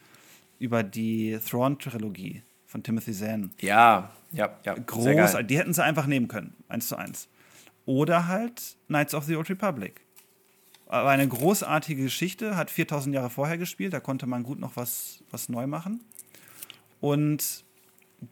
über 0.60 0.82
die 0.82 1.38
Thrawn-Trilogie 1.46 2.44
von 2.66 2.82
Timothy 2.82 3.14
Zahn. 3.14 3.52
Ja, 3.60 4.12
ja, 4.32 4.58
ja. 4.66 4.74
Groß, 4.74 5.38
die 5.46 5.58
hätten 5.58 5.74
sie 5.74 5.84
einfach 5.84 6.08
nehmen 6.08 6.28
können, 6.28 6.56
eins 6.68 6.88
zu 6.88 6.96
eins. 6.96 7.28
Oder 7.86 8.28
halt 8.28 8.78
Knights 8.88 9.14
of 9.14 9.26
the 9.26 9.36
Old 9.36 9.50
Republic 9.50 10.02
aber 10.94 11.10
eine 11.10 11.28
großartige 11.28 12.04
Geschichte, 12.04 12.56
hat 12.56 12.70
4000 12.70 13.16
Jahre 13.16 13.32
vorher 13.32 13.58
gespielt, 13.58 13.94
da 13.94 14.00
konnte 14.00 14.28
man 14.28 14.44
gut 14.44 14.60
noch 14.60 14.76
was, 14.76 15.24
was 15.32 15.50
neu 15.50 15.66
machen. 15.66 16.04
Und 17.02 17.66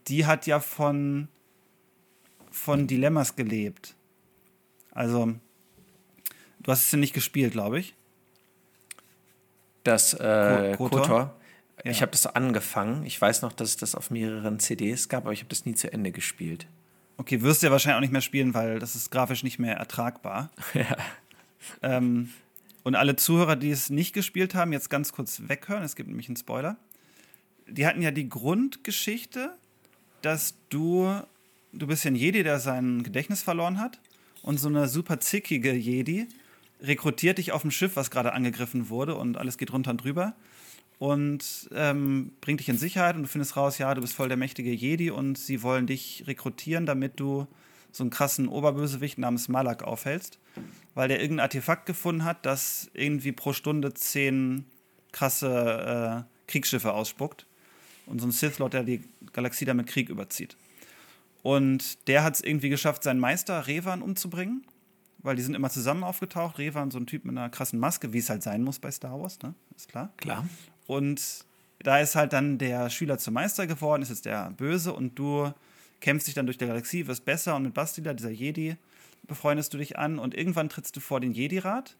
die 0.06 0.26
hat 0.26 0.46
ja 0.46 0.60
von, 0.60 1.26
von 2.52 2.86
Dilemmas 2.86 3.34
gelebt. 3.34 3.96
Also, 4.92 5.34
du 6.60 6.70
hast 6.70 6.84
es 6.84 6.92
ja 6.92 6.98
nicht 6.98 7.14
gespielt, 7.14 7.52
glaube 7.52 7.80
ich. 7.80 7.94
Das 9.82 10.14
äh, 10.14 10.74
Kotor? 10.76 11.00
Kotor. 11.00 11.34
Ja. 11.84 11.90
Ich 11.90 12.00
habe 12.00 12.12
das 12.12 12.26
angefangen. 12.26 13.04
Ich 13.04 13.20
weiß 13.20 13.42
noch, 13.42 13.52
dass 13.52 13.70
es 13.70 13.76
das 13.76 13.96
auf 13.96 14.12
mehreren 14.12 14.60
CDs 14.60 15.08
gab, 15.08 15.24
aber 15.24 15.32
ich 15.32 15.40
habe 15.40 15.48
das 15.48 15.66
nie 15.66 15.74
zu 15.74 15.92
Ende 15.92 16.12
gespielt. 16.12 16.68
Okay, 17.16 17.42
wirst 17.42 17.62
du 17.62 17.66
ja 17.66 17.72
wahrscheinlich 17.72 17.96
auch 17.96 18.02
nicht 18.02 18.12
mehr 18.12 18.20
spielen, 18.20 18.54
weil 18.54 18.78
das 18.78 18.94
ist 18.94 19.10
grafisch 19.10 19.42
nicht 19.42 19.58
mehr 19.58 19.76
ertragbar. 19.76 20.50
ja. 20.74 20.96
Ähm, 21.82 22.30
und 22.82 22.94
alle 22.94 23.16
Zuhörer, 23.16 23.56
die 23.56 23.70
es 23.70 23.90
nicht 23.90 24.12
gespielt 24.12 24.54
haben, 24.54 24.72
jetzt 24.72 24.90
ganz 24.90 25.12
kurz 25.12 25.42
weghören. 25.46 25.82
Es 25.82 25.96
gibt 25.96 26.08
nämlich 26.08 26.28
einen 26.28 26.36
Spoiler. 26.36 26.76
Die 27.68 27.86
hatten 27.86 28.02
ja 28.02 28.10
die 28.10 28.28
Grundgeschichte, 28.28 29.52
dass 30.20 30.54
du, 30.68 31.14
du 31.72 31.86
bist 31.86 32.04
ja 32.04 32.10
ein 32.10 32.16
Jedi, 32.16 32.42
der 32.42 32.58
sein 32.58 33.02
Gedächtnis 33.02 33.42
verloren 33.42 33.78
hat. 33.78 34.00
Und 34.42 34.58
so 34.58 34.68
eine 34.68 34.88
super 34.88 35.20
zickige 35.20 35.72
Jedi 35.72 36.26
rekrutiert 36.80 37.38
dich 37.38 37.52
auf 37.52 37.62
dem 37.62 37.70
Schiff, 37.70 37.94
was 37.94 38.10
gerade 38.10 38.32
angegriffen 38.32 38.88
wurde 38.88 39.14
und 39.14 39.36
alles 39.36 39.56
geht 39.56 39.72
runter 39.72 39.92
und 39.92 40.02
drüber. 40.02 40.34
Und 40.98 41.68
ähm, 41.74 42.32
bringt 42.40 42.60
dich 42.60 42.68
in 42.68 42.78
Sicherheit 42.78 43.16
und 43.16 43.22
du 43.22 43.28
findest 43.28 43.56
raus, 43.56 43.78
ja, 43.78 43.94
du 43.94 44.00
bist 44.00 44.14
voll 44.14 44.28
der 44.28 44.36
mächtige 44.36 44.72
Jedi 44.72 45.10
und 45.10 45.38
sie 45.38 45.62
wollen 45.62 45.86
dich 45.86 46.24
rekrutieren, 46.26 46.86
damit 46.86 47.18
du 47.18 47.46
so 47.92 48.02
einen 48.02 48.10
krassen 48.10 48.48
Oberbösewicht 48.48 49.18
namens 49.18 49.48
Malak 49.48 49.82
aufhältst 49.82 50.38
weil 50.94 51.08
der 51.08 51.20
irgendein 51.20 51.44
Artefakt 51.44 51.86
gefunden 51.86 52.24
hat, 52.24 52.44
das 52.44 52.90
irgendwie 52.94 53.32
pro 53.32 53.52
Stunde 53.52 53.94
zehn 53.94 54.66
krasse 55.10 56.26
äh, 56.26 56.50
Kriegsschiffe 56.50 56.92
ausspuckt. 56.92 57.46
Und 58.06 58.20
so 58.20 58.26
ein 58.26 58.32
Sith 58.32 58.58
Lord, 58.58 58.74
der 58.74 58.84
die 58.84 59.02
Galaxie 59.32 59.64
damit 59.64 59.86
Krieg 59.86 60.08
überzieht. 60.08 60.56
Und 61.42 62.06
der 62.08 62.24
hat 62.24 62.34
es 62.34 62.40
irgendwie 62.40 62.68
geschafft, 62.68 63.04
seinen 63.04 63.20
Meister 63.20 63.66
Revan 63.66 64.02
umzubringen, 64.02 64.64
weil 65.18 65.36
die 65.36 65.42
sind 65.42 65.54
immer 65.54 65.70
zusammen 65.70 66.04
aufgetaucht. 66.04 66.58
Revan, 66.58 66.90
so 66.90 66.98
ein 66.98 67.06
Typ 67.06 67.24
mit 67.24 67.36
einer 67.36 67.48
krassen 67.48 67.78
Maske, 67.78 68.12
wie 68.12 68.18
es 68.18 68.28
halt 68.28 68.42
sein 68.42 68.62
muss 68.62 68.78
bei 68.78 68.90
Star 68.90 69.20
Wars, 69.20 69.40
ne? 69.42 69.54
Ist 69.76 69.88
klar. 69.88 70.12
Klar. 70.18 70.46
Und 70.86 71.44
da 71.80 71.98
ist 71.98 72.16
halt 72.16 72.32
dann 72.32 72.58
der 72.58 72.90
Schüler 72.90 73.18
zum 73.18 73.34
Meister 73.34 73.66
geworden, 73.66 74.02
ist 74.02 74.10
jetzt 74.10 74.24
der 74.24 74.50
Böse 74.50 74.92
und 74.92 75.18
du 75.18 75.52
kämpfst 76.02 76.26
dich 76.26 76.34
dann 76.34 76.44
durch 76.44 76.58
die 76.58 76.66
Galaxie, 76.66 77.06
wirst 77.06 77.24
besser 77.24 77.56
und 77.56 77.62
mit 77.62 77.72
Bastila, 77.72 78.12
dieser 78.12 78.30
Jedi, 78.30 78.76
befreundest 79.22 79.72
du 79.72 79.78
dich 79.78 79.96
an 79.96 80.18
und 80.18 80.34
irgendwann 80.34 80.68
trittst 80.68 80.94
du 80.96 81.00
vor 81.00 81.20
den 81.20 81.32
Jedi-Rat 81.32 81.96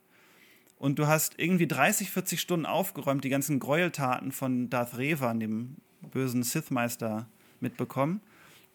und 0.76 0.98
du 0.98 1.06
hast 1.06 1.38
irgendwie 1.38 1.68
30, 1.68 2.10
40 2.10 2.40
Stunden 2.40 2.66
aufgeräumt, 2.66 3.24
die 3.24 3.30
ganzen 3.30 3.60
Gräueltaten 3.60 4.32
von 4.32 4.68
Darth 4.68 4.98
Revan, 4.98 5.40
dem 5.40 5.76
bösen 6.10 6.42
Sith-Meister, 6.42 7.28
mitbekommen. 7.60 8.20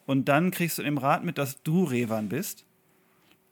Und 0.06 0.30
dann 0.30 0.52
kriegst 0.52 0.78
du 0.78 0.84
im 0.84 0.98
Rat 0.98 1.26
mit, 1.26 1.38
dass 1.38 1.62
du 1.64 1.84
Revan 1.84 2.30
bist 2.30 2.66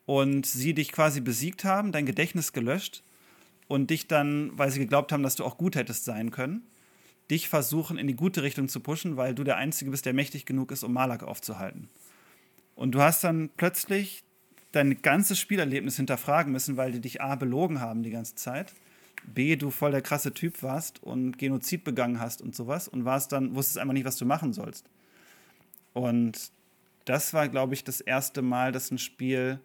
und 0.05 0.45
sie 0.45 0.73
dich 0.73 0.93
quasi 0.93 1.19
besiegt 1.19 1.65
haben, 1.65 1.91
dein 1.91 2.05
Gedächtnis 2.05 2.53
gelöscht 2.53 3.03
und 3.67 3.89
dich 3.89 4.07
dann, 4.07 4.57
weil 4.57 4.71
sie 4.71 4.79
geglaubt 4.79 5.11
haben, 5.11 5.23
dass 5.23 5.35
du 5.35 5.43
auch 5.43 5.57
gut 5.57 5.75
hättest 5.75 6.05
sein 6.05 6.31
können, 6.31 6.63
dich 7.31 7.49
versuchen 7.49 7.97
in 7.97 8.07
die 8.07 8.15
gute 8.15 8.43
Richtung 8.43 8.67
zu 8.67 8.79
pushen, 8.79 9.17
weil 9.17 9.33
du 9.33 9.43
der 9.43 9.57
Einzige 9.57 9.91
bist, 9.91 10.05
der 10.05 10.13
mächtig 10.13 10.45
genug 10.45 10.71
ist, 10.71 10.83
um 10.83 10.93
Malak 10.93 11.23
aufzuhalten. 11.23 11.89
Und 12.75 12.93
du 12.93 13.01
hast 13.01 13.23
dann 13.23 13.49
plötzlich 13.57 14.23
dein 14.71 15.01
ganzes 15.01 15.39
Spielerlebnis 15.39 15.95
hinterfragen 15.95 16.51
müssen, 16.51 16.77
weil 16.77 16.91
die 16.91 16.99
dich 16.99 17.21
A 17.21 17.35
belogen 17.35 17.79
haben 17.79 18.03
die 18.03 18.11
ganze 18.11 18.35
Zeit, 18.35 18.73
B, 19.33 19.55
du 19.55 19.71
voll 19.71 19.91
der 19.91 20.01
krasse 20.01 20.33
Typ 20.33 20.61
warst 20.61 21.01
und 21.01 21.38
Genozid 21.38 21.83
begangen 21.83 22.19
hast 22.19 22.41
und 22.41 22.55
sowas 22.55 22.88
und 22.88 23.05
warst 23.05 23.31
dann, 23.31 23.55
wusstest 23.55 23.79
einfach 23.79 23.93
nicht, 23.93 24.05
was 24.05 24.17
du 24.17 24.25
machen 24.25 24.53
sollst. 24.53 24.89
Und 25.93 26.51
das 27.05 27.33
war, 27.33 27.47
glaube 27.47 27.73
ich, 27.73 27.83
das 27.83 28.01
erste 28.01 28.41
Mal, 28.41 28.71
dass 28.71 28.91
ein 28.91 28.97
Spiel 28.97 29.59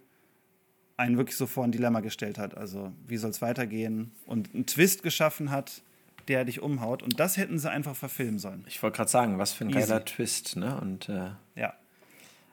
einen 0.97 1.17
wirklich 1.17 1.37
so 1.37 1.47
vor 1.47 1.65
ein 1.65 1.73
Dilemma 1.73 2.01
gestellt 2.01 2.39
hat. 2.39 2.57
Also, 2.57 2.93
wie 3.07 3.17
soll 3.17 3.31
es 3.31 3.43
weitergehen? 3.43 4.13
Und 4.27 4.55
einen 4.55 4.67
Twist 4.67 5.03
geschaffen 5.03 5.51
hat, 5.51 5.83
der 6.31 6.45
dich 6.45 6.63
umhaut. 6.63 7.03
Und 7.03 7.19
das 7.19 7.37
hätten 7.37 7.59
sie 7.59 7.69
einfach 7.69 7.97
verfilmen 7.97 8.39
sollen. 8.39 8.65
Ich 8.69 8.81
wollte 8.83 8.97
gerade 8.97 9.11
sagen, 9.11 9.39
was 9.39 9.53
für 9.53 9.65
ein 9.65 9.71
Easy. 9.71 9.81
geiler 9.81 10.05
Twist, 10.05 10.57
ne? 10.57 10.81
Und, 10.81 11.09
äh, 11.09 11.31
ja. 11.57 11.75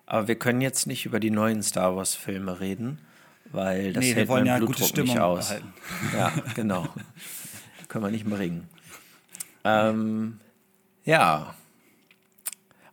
Aber 0.07 0.27
wir 0.27 0.35
können 0.35 0.61
jetzt 0.61 0.87
nicht 0.87 1.05
über 1.05 1.19
die 1.19 1.29
neuen 1.29 1.61
Star 1.61 1.95
Wars-Filme 1.95 2.59
reden, 2.59 2.99
weil 3.51 3.93
das 3.93 4.01
nee, 4.01 4.07
hält 4.07 4.17
wir 4.17 4.27
wollen 4.29 4.47
ja 4.47 4.57
Blutdruck 4.57 4.97
nicht 4.97 5.19
aus. 5.19 5.49
Behalten. 5.49 5.73
Ja, 6.17 6.33
genau. 6.55 6.87
können 7.87 8.03
wir 8.03 8.11
nicht 8.11 8.25
mehr 8.25 8.39
reden. 8.39 8.67
Ähm, 9.63 10.39
ja. 11.03 11.53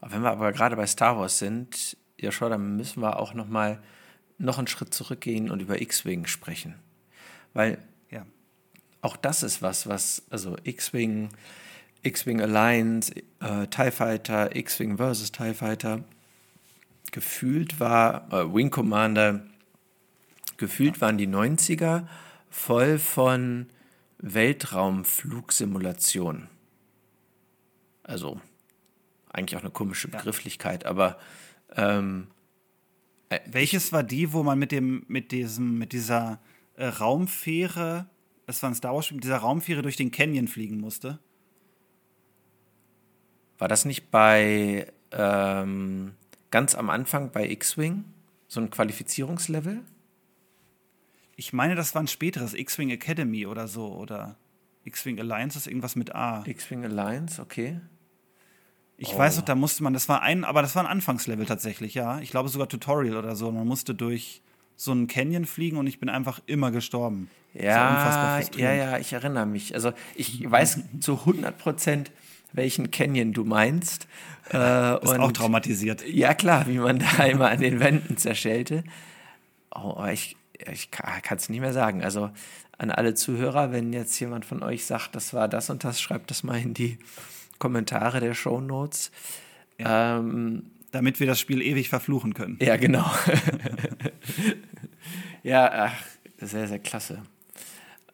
Aber 0.03 0.13
wenn 0.13 0.21
wir 0.21 0.31
aber 0.33 0.53
gerade 0.53 0.77
bei 0.77 0.87
Star 0.87 1.17
Wars 1.19 1.39
sind, 1.39 1.97
ja 2.21 2.31
schon, 2.31 2.51
dann 2.51 2.77
müssen 2.77 3.01
wir 3.01 3.19
auch 3.19 3.33
noch 3.33 3.49
mal 3.49 3.81
noch 4.37 4.59
einen 4.59 4.67
Schritt 4.67 4.93
zurückgehen 4.93 5.51
und 5.51 5.61
über 5.61 5.81
X-Wing 5.81 6.27
sprechen. 6.27 6.75
Weil. 7.55 7.79
Auch 9.05 9.17
das 9.17 9.43
ist 9.43 9.63
was, 9.63 9.87
was, 9.87 10.23
also 10.31 10.57
X-Wing, 10.65 11.29
X-Wing 12.03 12.41
Alliance, 12.41 13.13
äh, 13.41 13.67
TIE 13.67 13.91
Fighter, 13.91 14.57
X-Wing 14.57 14.97
versus 14.97 15.31
TIE 15.31 15.53
Fighter, 15.55 16.05
gefühlt 17.13 17.79
war, 17.81 18.33
äh, 18.33 18.55
Wing 18.55 18.71
Commander, 18.71 19.45
gefühlt 20.57 21.01
waren 21.01 21.19
die 21.19 21.29
90er 21.29 22.07
voll 22.49 22.99
von 22.99 23.67
Weltraumflugsimulation. 24.19 26.49
Also 28.05 28.41
eigentlich 29.29 29.59
auch 29.59 29.63
eine 29.63 29.71
komische 29.71 30.09
Begrifflichkeit, 30.09 30.85
ja. 30.85 30.91
aber 30.91 31.19
ähm, 31.77 32.29
äh, 33.29 33.41
Welches 33.47 33.93
war 33.93 34.03
die, 34.03 34.33
wo 34.33 34.43
man 34.43 34.59
mit 34.59 34.73
dem, 34.73 35.05
mit 35.09 35.31
diesem, 35.33 35.77
mit 35.79 35.93
dieser 35.93 36.41
äh, 36.77 36.87
Raumfähre, 36.87 38.07
das 38.47 38.63
war 38.63 38.71
ein 38.71 38.75
Star 38.75 38.95
Wars, 38.95 39.11
mit 39.11 39.25
dieser 39.25 39.39
Raumfähre 39.39 39.83
durch 39.83 39.97
den 39.97 40.11
Canyon 40.11 40.49
fliegen 40.49 40.79
musste? 40.79 41.19
War 43.59 43.69
das 43.69 43.85
nicht 43.85 44.11
bei 44.11 44.93
ähm, 45.13 46.15
ganz 46.51 46.75
am 46.75 46.91
Anfang 46.91 47.31
bei 47.31 47.49
X-Wing? 47.49 48.05
So 48.49 48.61
ein 48.61 48.71
Qualifizierungslevel? 48.71 49.83
Ich 51.37 51.53
meine, 51.53 51.75
das 51.75 51.95
war 51.95 52.03
ein 52.03 52.09
späteres 52.09 52.55
X-Wing 52.55 52.91
Academy 52.91 53.47
oder 53.47 53.67
so, 53.67 53.93
oder 53.95 54.37
X-Wing 54.85 55.19
Alliance 55.19 55.59
ist 55.59 55.67
irgendwas 55.67 55.97
mit 55.97 56.15
A. 56.15 56.45
X-Wing 56.47 56.85
Alliance, 56.85 57.41
okay. 57.41 57.81
Ich 58.97 59.15
oh. 59.15 59.19
weiß 59.19 59.39
noch, 59.39 59.45
da 59.45 59.55
musste 59.55 59.83
man, 59.83 59.93
das 59.93 60.09
war 60.09 60.23
ein, 60.23 60.45
aber 60.45 60.63
das 60.63 60.77
war 60.77 60.85
ein 60.85 60.91
Anfangslevel 60.91 61.47
tatsächlich, 61.47 61.95
ja. 61.95 62.21
Ich 62.21 62.31
glaube 62.31 62.49
sogar 62.49 62.69
Tutorial 62.69 63.17
oder 63.17 63.35
so. 63.35 63.51
Man 63.51 63.67
musste 63.67 63.95
durch 63.95 64.43
so 64.77 64.91
einen 64.91 65.07
Canyon 65.07 65.45
fliegen 65.45 65.77
und 65.77 65.87
ich 65.87 65.99
bin 65.99 66.09
einfach 66.09 66.41
immer 66.47 66.71
gestorben. 66.71 67.31
Ja, 67.55 68.41
ja, 68.57 68.73
ja, 68.73 68.99
ich 68.99 69.13
erinnere 69.13 69.47
mich. 69.47 69.75
Also 69.75 69.93
ich 70.17 70.51
weiß 70.51 70.81
zu 71.01 71.21
100 71.21 71.57
Prozent, 71.57 72.11
welchen 72.53 72.91
Canyon 72.91 73.33
du 73.33 73.45
meinst. 73.45 74.09
Äh, 74.51 74.99
Bist 74.99 75.15
und, 75.15 75.21
auch 75.21 75.33
traumatisiert. 75.33 76.07
Ja, 76.07 76.35
klar, 76.35 76.67
wie 76.67 76.79
man 76.79 76.99
da 76.99 77.25
immer 77.25 77.51
an 77.51 77.61
den 77.61 77.81
Wänden 77.81 78.17
zerschellte. 78.17 78.85
Oh, 79.75 80.05
ich, 80.13 80.37
ich 80.71 80.91
kann 80.91 81.37
es 81.37 81.49
nicht 81.49 81.61
mehr 81.61 81.73
sagen. 81.73 82.03
Also 82.03 82.31
an 82.77 82.91
alle 82.91 83.15
Zuhörer, 83.15 83.73
wenn 83.73 83.93
jetzt 83.93 84.19
jemand 84.19 84.45
von 84.45 84.63
euch 84.63 84.85
sagt, 84.85 85.15
das 85.15 85.33
war 85.33 85.49
das 85.49 85.71
und 85.71 85.85
das, 85.85 86.01
schreibt 86.01 86.31
das 86.31 86.43
mal 86.43 86.59
in 86.59 86.75
die 86.75 86.99
Kommentare 87.59 88.21
der 88.21 88.35
Show 88.35 88.61
Notes. 88.61 89.13
Ja. 89.79 90.19
Ähm, 90.19 90.71
Damit 90.95 91.19
wir 91.19 91.27
das 91.27 91.41
Spiel 91.41 91.61
ewig 91.61 91.89
verfluchen 91.89 92.35
können. 92.35 92.57
Ja, 92.61 92.77
genau. 92.77 93.05
ja, 95.43 95.87
ach, 95.87 96.05
sehr, 96.39 96.69
sehr 96.69 96.79
klasse. 96.79 97.25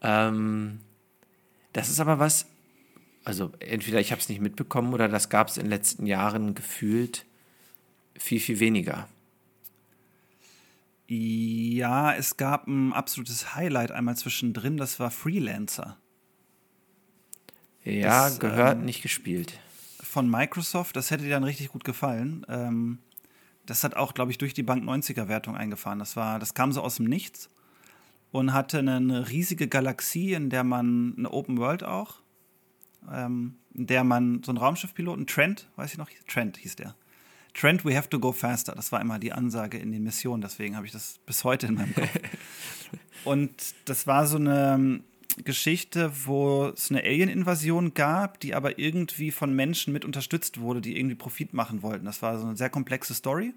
Ähm, 0.01 0.81
das 1.75 1.91
ist 1.91 2.01
aber 2.01 2.19
was, 2.19 2.47
also 3.23 3.53
entweder 3.61 4.01
ich 4.01 4.13
habe 4.13 4.23
es 4.23 4.31
nicht 4.31 4.41
mitbekommen 4.41 4.95
oder 4.95 5.09
das 5.09 5.29
gab 5.29 5.49
es 5.49 5.59
in 5.59 5.65
den 5.65 5.71
letzten 5.71 6.07
Jahren 6.07 6.55
gefühlt 6.55 7.27
viel, 8.17 8.41
viel 8.41 8.61
weniger. 8.61 9.11
Ja, 11.07 12.15
es 12.15 12.39
gab 12.39 12.67
ein 12.67 12.95
absolutes 12.95 13.55
Highlight 13.55 13.93
einmal 13.93 14.17
zwischendrin, 14.17 14.79
das 14.79 14.99
war 14.99 15.11
Freelancer. 15.11 15.99
Ja, 17.85 18.25
das, 18.25 18.41
gehört, 18.41 18.79
ähm, 18.79 18.87
nicht 18.87 19.03
gespielt. 19.03 19.61
Von 20.11 20.29
Microsoft, 20.29 20.97
das 20.97 21.13
hätte 21.13 21.23
dir 21.23 21.31
dann 21.31 21.45
richtig 21.45 21.69
gut 21.69 21.85
gefallen. 21.85 22.45
Ähm, 22.49 22.99
das 23.65 23.85
hat 23.85 23.95
auch, 23.95 24.13
glaube 24.13 24.33
ich, 24.33 24.39
durch 24.39 24.55
die 24.55 24.65
Bank 24.65 24.83
90er-Wertung 24.83 25.55
eingefahren. 25.55 26.01
Das, 26.01 26.17
war, 26.17 26.41
das 26.41 26.53
kam 26.53 26.73
so 26.73 26.83
aus 26.83 26.97
dem 26.97 27.07
Nichts 27.07 27.49
und 28.33 28.53
hatte 28.53 28.81
eine 28.81 29.29
riesige 29.29 29.69
Galaxie, 29.69 30.33
in 30.33 30.51
der 30.51 30.65
man 30.65 31.15
eine 31.17 31.31
Open 31.31 31.59
World 31.59 31.85
auch, 31.85 32.23
ähm, 33.09 33.55
in 33.73 33.87
der 33.87 34.03
man 34.03 34.43
so 34.43 34.51
einen 34.51 34.59
Raumschiffpiloten, 34.59 35.29
Trent, 35.29 35.69
weiß 35.77 35.93
ich 35.93 35.99
noch, 35.99 36.11
Trent 36.27 36.57
hieß 36.57 36.75
der. 36.75 36.97
Trent, 37.55 37.85
we 37.85 37.97
have 37.97 38.09
to 38.09 38.19
go 38.19 38.33
faster. 38.33 38.73
Das 38.75 38.91
war 38.91 39.01
immer 39.01 39.21
die 39.21 39.33
Ansage 39.33 39.79
in 39.79 39.93
den 39.93 40.03
Missionen, 40.03 40.43
deswegen 40.43 40.75
habe 40.75 40.87
ich 40.87 40.93
das 40.93 41.21
bis 41.25 41.45
heute 41.45 41.69
in 41.69 41.75
meinem 41.75 41.95
Kopf. 41.95 42.11
und 43.25 43.53
das 43.85 44.09
war 44.09 44.27
so 44.27 44.39
eine 44.39 45.05
Geschichte, 45.45 46.13
wo 46.27 46.67
es 46.67 46.91
eine 46.91 47.03
Alien-Invasion 47.03 47.95
gab, 47.95 48.41
die 48.41 48.55
aber 48.55 48.79
irgendwie 48.79 49.31
von 49.31 49.55
Menschen 49.55 49.93
mit 49.93 50.05
unterstützt 50.05 50.61
wurde, 50.61 50.81
die 50.81 50.99
irgendwie 50.99 51.15
Profit 51.17 51.55
machen 51.55 51.83
wollten. 51.83 52.05
Das 52.05 52.23
war 52.23 52.39
so 52.39 52.47
eine 52.47 52.57
sehr 52.57 52.71
komplexe 52.71 53.15
Story. 53.15 53.55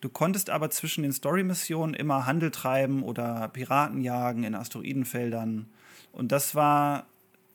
Du 0.00 0.08
konntest 0.08 0.50
aber 0.50 0.70
zwischen 0.70 1.02
den 1.02 1.12
Story-Missionen 1.12 1.94
immer 1.94 2.26
Handel 2.26 2.50
treiben 2.50 3.02
oder 3.02 3.48
Piraten 3.48 4.00
jagen 4.00 4.44
in 4.44 4.54
Asteroidenfeldern. 4.54 5.66
Und 6.12 6.32
das 6.32 6.54
war 6.54 7.06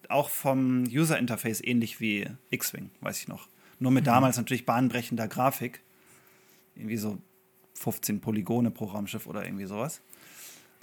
auch 0.07 0.29
vom 0.29 0.85
User-Interface 0.85 1.61
ähnlich 1.61 1.99
wie 1.99 2.27
X-Wing, 2.49 2.89
weiß 3.01 3.19
ich 3.19 3.27
noch. 3.27 3.47
Nur 3.79 3.91
mit 3.91 4.03
mhm. 4.03 4.07
damals 4.07 4.37
natürlich 4.37 4.65
bahnbrechender 4.65 5.27
Grafik. 5.27 5.81
Irgendwie 6.75 6.97
so 6.97 7.17
15 7.75 8.19
Polygone 8.19 8.71
pro 8.71 8.85
Raumschiff 8.85 9.27
oder 9.27 9.45
irgendwie 9.45 9.65
sowas. 9.65 10.01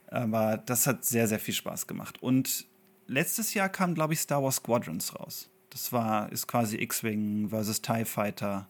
Aber 0.08 0.58
das 0.58 0.86
hat 0.86 1.04
sehr, 1.04 1.28
sehr 1.28 1.40
viel 1.40 1.54
Spaß 1.54 1.86
gemacht. 1.86 2.22
Und 2.22 2.66
letztes 3.06 3.54
Jahr 3.54 3.68
kam, 3.68 3.94
glaube 3.94 4.14
ich, 4.14 4.20
Star 4.20 4.42
Wars 4.42 4.56
Squadrons 4.56 5.18
raus. 5.18 5.50
Das 5.70 5.92
war, 5.92 6.30
ist 6.32 6.46
quasi 6.46 6.76
X-Wing 6.76 7.48
versus 7.50 7.82
TIE 7.82 8.04
Fighter 8.04 8.68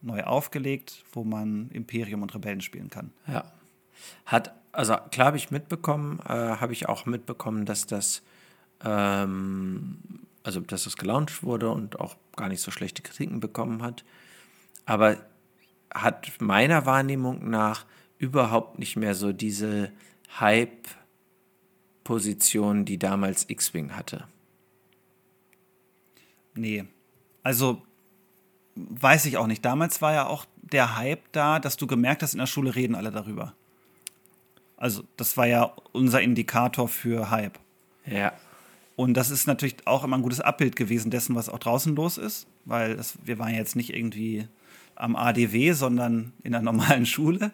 neu 0.00 0.22
aufgelegt, 0.22 1.04
wo 1.12 1.24
man 1.24 1.70
Imperium 1.70 2.22
und 2.22 2.34
Rebellen 2.34 2.60
spielen 2.60 2.90
kann. 2.90 3.12
Ja. 3.26 3.52
Hat, 4.26 4.54
also 4.72 4.96
klar 5.10 5.28
habe 5.28 5.36
ich 5.36 5.50
mitbekommen, 5.50 6.20
äh, 6.20 6.32
habe 6.32 6.72
ich 6.72 6.88
auch 6.88 7.06
mitbekommen, 7.06 7.66
dass 7.66 7.86
das, 7.86 8.22
ähm, 8.84 9.98
also 10.44 10.60
dass 10.60 10.84
das 10.84 10.96
gelauncht 10.96 11.42
wurde 11.42 11.70
und 11.70 11.98
auch 11.98 12.16
gar 12.36 12.48
nicht 12.48 12.62
so 12.62 12.70
schlechte 12.70 13.02
Kritiken 13.02 13.40
bekommen 13.40 13.82
hat. 13.82 14.04
Aber 14.86 15.16
hat 15.92 16.30
meiner 16.40 16.86
Wahrnehmung 16.86 17.50
nach 17.50 17.84
überhaupt 18.18 18.78
nicht 18.78 18.96
mehr 18.96 19.14
so 19.14 19.32
diese 19.32 19.90
Hype-Position, 20.40 22.84
die 22.84 22.98
damals 22.98 23.46
X-Wing 23.48 23.96
hatte. 23.96 24.24
Nee. 26.54 26.84
Also 27.42 27.82
weiß 28.74 29.26
ich 29.26 29.36
auch 29.36 29.46
nicht. 29.46 29.64
Damals 29.64 30.02
war 30.02 30.12
ja 30.12 30.26
auch 30.26 30.44
der 30.62 30.96
Hype 30.96 31.22
da, 31.32 31.58
dass 31.58 31.76
du 31.76 31.86
gemerkt 31.86 32.22
hast, 32.22 32.34
in 32.34 32.38
der 32.38 32.46
Schule 32.46 32.74
reden 32.74 32.94
alle 32.94 33.10
darüber. 33.10 33.54
Also, 34.76 35.02
das 35.16 35.36
war 35.36 35.46
ja 35.46 35.72
unser 35.92 36.20
Indikator 36.20 36.88
für 36.88 37.30
Hype. 37.30 37.58
Ja. 38.06 38.32
Und 38.94 39.14
das 39.14 39.30
ist 39.30 39.46
natürlich 39.46 39.86
auch 39.86 40.04
immer 40.04 40.16
ein 40.16 40.22
gutes 40.22 40.40
Abbild 40.40 40.76
gewesen 40.76 41.10
dessen, 41.10 41.34
was 41.34 41.48
auch 41.48 41.58
draußen 41.58 41.96
los 41.96 42.18
ist, 42.18 42.46
weil 42.64 42.96
das, 42.96 43.18
wir 43.24 43.38
waren 43.38 43.54
jetzt 43.54 43.76
nicht 43.76 43.94
irgendwie 43.94 44.46
am 44.94 45.16
ADW, 45.16 45.72
sondern 45.72 46.32
in 46.42 46.54
einer 46.54 46.64
normalen 46.64 47.06
Schule. 47.06 47.52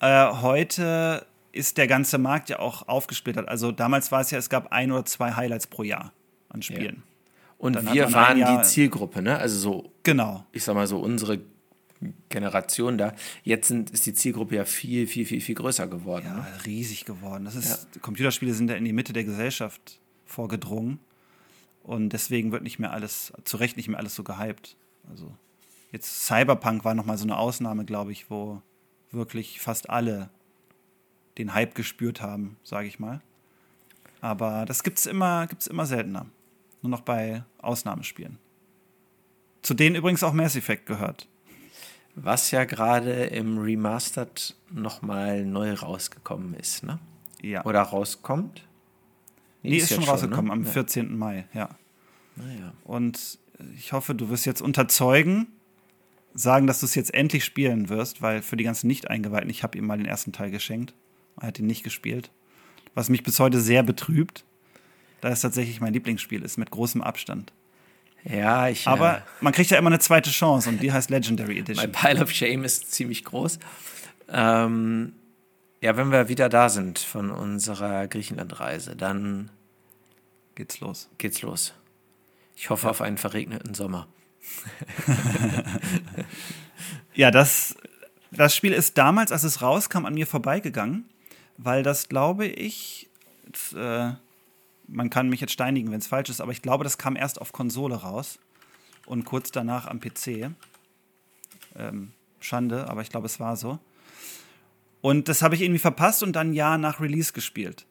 Äh, 0.00 0.32
heute 0.34 1.26
ist 1.52 1.78
der 1.78 1.86
ganze 1.86 2.18
Markt 2.18 2.48
ja 2.48 2.58
auch 2.58 2.88
aufgesplittert. 2.88 3.48
Also 3.48 3.72
damals 3.72 4.12
war 4.12 4.20
es 4.20 4.30
ja, 4.30 4.38
es 4.38 4.50
gab 4.50 4.72
ein 4.72 4.92
oder 4.92 5.04
zwei 5.04 5.32
Highlights 5.32 5.66
pro 5.66 5.82
Jahr 5.82 6.12
an 6.48 6.62
Spielen. 6.62 6.96
Ja. 6.96 7.02
Und 7.58 7.76
Dann 7.76 7.92
wir 7.92 8.12
waren 8.12 8.38
die 8.38 8.62
Zielgruppe, 8.66 9.20
ne? 9.20 9.36
Also 9.36 9.58
so, 9.58 9.92
genau. 10.02 10.46
ich 10.50 10.64
sag 10.64 10.74
mal 10.74 10.86
so, 10.86 10.98
unsere 10.98 11.40
Generation 12.30 12.96
da. 12.96 13.12
Jetzt 13.42 13.68
sind, 13.68 13.90
ist 13.90 14.06
die 14.06 14.14
Zielgruppe 14.14 14.56
ja 14.56 14.64
viel, 14.64 15.06
viel, 15.06 15.26
viel, 15.26 15.40
viel 15.40 15.54
größer 15.54 15.86
geworden. 15.86 16.24
Ja, 16.26 16.36
ne? 16.36 16.46
riesig 16.64 17.04
geworden. 17.04 17.44
Das 17.44 17.56
ist, 17.56 17.88
ja. 17.94 18.00
Computerspiele 18.00 18.54
sind 18.54 18.70
ja 18.70 18.76
in 18.76 18.84
die 18.84 18.94
Mitte 18.94 19.12
der 19.12 19.24
Gesellschaft 19.24 20.00
vorgedrungen. 20.24 21.00
Und 21.82 22.10
deswegen 22.10 22.52
wird 22.52 22.62
nicht 22.62 22.78
mehr 22.78 22.92
alles, 22.92 23.32
zu 23.44 23.56
Recht 23.56 23.76
nicht 23.76 23.88
mehr 23.88 23.98
alles 23.98 24.14
so 24.14 24.24
gehypt. 24.24 24.76
Also 25.10 25.34
jetzt 25.92 26.26
Cyberpunk 26.26 26.84
war 26.84 26.94
nochmal 26.94 27.18
so 27.18 27.24
eine 27.24 27.36
Ausnahme, 27.36 27.84
glaube 27.84 28.12
ich, 28.12 28.30
wo 28.30 28.62
wirklich 29.10 29.60
fast 29.60 29.90
alle 29.90 30.30
den 31.40 31.54
Hype 31.54 31.74
gespürt 31.74 32.20
haben, 32.20 32.56
sage 32.62 32.86
ich 32.86 32.98
mal. 32.98 33.20
Aber 34.20 34.64
das 34.66 34.82
gibt 34.82 34.98
es 34.98 35.06
immer, 35.06 35.46
gibt's 35.46 35.66
immer 35.66 35.86
seltener. 35.86 36.26
Nur 36.82 36.90
noch 36.90 37.00
bei 37.00 37.44
Ausnahmespielen. 37.58 38.38
Zu 39.62 39.74
denen 39.74 39.96
übrigens 39.96 40.22
auch 40.22 40.32
Mass 40.32 40.56
Effect 40.56 40.86
gehört. 40.86 41.28
Was 42.14 42.50
ja 42.50 42.64
gerade 42.64 43.24
im 43.26 43.58
Remastered 43.58 44.56
nochmal 44.70 45.44
neu 45.44 45.72
rausgekommen 45.72 46.54
ist, 46.54 46.82
ne? 46.82 46.98
Ja. 47.42 47.64
Oder 47.64 47.82
rauskommt? 47.82 48.66
Nee, 49.62 49.70
nee 49.70 49.76
ist, 49.76 49.90
ist 49.90 49.94
schon 49.94 50.04
rausgekommen, 50.04 50.46
ne? 50.46 50.52
am 50.52 50.64
ja. 50.64 50.70
14. 50.70 51.16
Mai, 51.16 51.46
ja. 51.54 51.70
Naja. 52.36 52.72
Und 52.84 53.38
ich 53.76 53.92
hoffe, 53.92 54.14
du 54.14 54.28
wirst 54.28 54.46
jetzt 54.46 54.62
unterzeugen, 54.62 55.48
sagen, 56.34 56.66
dass 56.66 56.80
du 56.80 56.86
es 56.86 56.94
jetzt 56.94 57.14
endlich 57.14 57.44
spielen 57.44 57.88
wirst, 57.88 58.22
weil 58.22 58.42
für 58.42 58.56
die 58.56 58.64
ganzen 58.64 58.86
Nicht-Eingeweihten, 58.86 59.50
ich 59.50 59.62
habe 59.62 59.76
ihm 59.78 59.86
mal 59.86 59.98
den 59.98 60.06
ersten 60.06 60.32
Teil 60.32 60.50
geschenkt. 60.50 60.94
Er 61.38 61.48
hat 61.48 61.58
ihn 61.58 61.66
nicht 61.66 61.84
gespielt. 61.84 62.30
Was 62.94 63.08
mich 63.08 63.22
bis 63.22 63.38
heute 63.38 63.60
sehr 63.60 63.82
betrübt, 63.82 64.44
da 65.20 65.28
es 65.28 65.40
tatsächlich 65.40 65.80
mein 65.80 65.92
Lieblingsspiel 65.92 66.42
ist, 66.42 66.56
mit 66.56 66.70
großem 66.70 67.02
Abstand. 67.02 67.52
Ja, 68.24 68.68
ich. 68.68 68.86
Aber 68.86 69.18
äh, 69.18 69.20
man 69.40 69.52
kriegt 69.52 69.70
ja 69.70 69.78
immer 69.78 69.88
eine 69.88 69.98
zweite 69.98 70.30
Chance 70.30 70.68
und 70.68 70.82
die 70.82 70.92
heißt 70.92 71.10
Legendary 71.10 71.58
Edition. 71.60 71.90
Mein 71.90 71.92
Pile 71.92 72.22
of 72.22 72.30
Shame 72.30 72.64
ist 72.64 72.92
ziemlich 72.92 73.24
groß. 73.24 73.58
Ähm, 74.28 75.12
ja, 75.80 75.96
wenn 75.96 76.12
wir 76.12 76.28
wieder 76.28 76.48
da 76.48 76.68
sind 76.68 76.98
von 76.98 77.30
unserer 77.30 78.06
Griechenlandreise, 78.06 78.96
dann 78.96 79.50
geht's 80.54 80.80
los. 80.80 81.08
Geht's 81.18 81.42
los. 81.42 81.74
Ich 82.54 82.68
hoffe 82.68 82.86
ja. 82.86 82.90
auf 82.90 83.00
einen 83.00 83.16
verregneten 83.16 83.74
Sommer. 83.74 84.06
ja, 87.14 87.30
das, 87.30 87.76
das 88.30 88.54
Spiel 88.54 88.72
ist 88.72 88.98
damals, 88.98 89.32
als 89.32 89.44
es 89.44 89.62
rauskam, 89.62 90.04
an 90.04 90.14
mir 90.14 90.26
vorbeigegangen, 90.26 91.08
weil 91.62 91.82
das, 91.82 92.08
glaube 92.08 92.46
ich, 92.46 93.08
jetzt, 93.46 93.74
äh, 93.74 94.12
man 94.88 95.10
kann 95.10 95.28
mich 95.28 95.40
jetzt 95.40 95.52
steinigen, 95.52 95.90
wenn 95.92 96.00
es 96.00 96.06
falsch 96.06 96.30
ist, 96.30 96.40
aber 96.40 96.52
ich 96.52 96.62
glaube, 96.62 96.84
das 96.84 96.98
kam 96.98 97.16
erst 97.16 97.40
auf 97.40 97.52
Konsole 97.52 97.96
raus 97.96 98.38
und 99.06 99.24
kurz 99.24 99.50
danach 99.50 99.86
am 99.86 100.00
PC. 100.00 100.50
Ähm, 101.76 102.12
Schande, 102.40 102.88
aber 102.88 103.02
ich 103.02 103.10
glaube, 103.10 103.26
es 103.26 103.38
war 103.38 103.56
so. 103.56 103.78
Und 105.02 105.28
das 105.28 105.42
habe 105.42 105.54
ich 105.54 105.60
irgendwie 105.60 105.78
verpasst 105.78 106.22
und 106.22 106.34
dann 106.34 106.50
ein 106.50 106.54
Jahr 106.54 106.78
nach 106.78 107.00
Release 107.00 107.32
gespielt. 107.32 107.86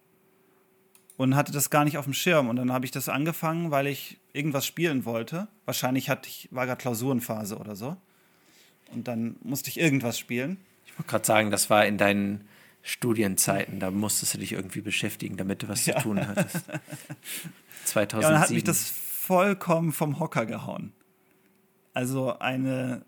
Und 1.17 1.35
hatte 1.35 1.51
das 1.51 1.69
gar 1.69 1.83
nicht 1.83 1.97
auf 1.97 2.05
dem 2.05 2.13
Schirm. 2.13 2.49
Und 2.49 2.55
dann 2.55 2.71
habe 2.71 2.85
ich 2.85 2.91
das 2.91 3.09
angefangen, 3.09 3.71
weil 3.71 3.87
ich 3.87 4.17
irgendwas 4.33 4.65
spielen 4.65 5.05
wollte. 5.05 5.47
Wahrscheinlich 5.65 6.09
hatte 6.09 6.29
ich, 6.29 6.47
war 6.51 6.65
gerade 6.65 6.81
Klausurenphase 6.81 7.57
oder 7.57 7.75
so. 7.75 7.97
Und 8.91 9.07
dann 9.07 9.35
musste 9.43 9.69
ich 9.69 9.79
irgendwas 9.79 10.17
spielen. 10.17 10.57
Ich 10.85 10.97
wollte 10.97 11.09
gerade 11.09 11.25
sagen, 11.25 11.51
das 11.51 11.69
war 11.69 11.85
in 11.85 11.97
deinen 11.97 12.48
Studienzeiten, 12.81 13.79
da 13.79 13.91
musstest 13.91 14.33
du 14.33 14.37
dich 14.37 14.53
irgendwie 14.53 14.81
beschäftigen, 14.81 15.37
damit 15.37 15.63
du 15.63 15.67
was 15.67 15.85
ja. 15.85 15.97
zu 15.97 16.03
tun 16.03 16.27
hattest. 16.27 16.65
2007. 17.85 18.21
Ja, 18.21 18.29
dann 18.29 18.39
hat 18.39 18.49
mich 18.51 18.63
das 18.63 18.89
vollkommen 18.89 19.91
vom 19.91 20.19
Hocker 20.19 20.45
gehauen. 20.45 20.93
Also 21.93 22.39
eine 22.39 23.05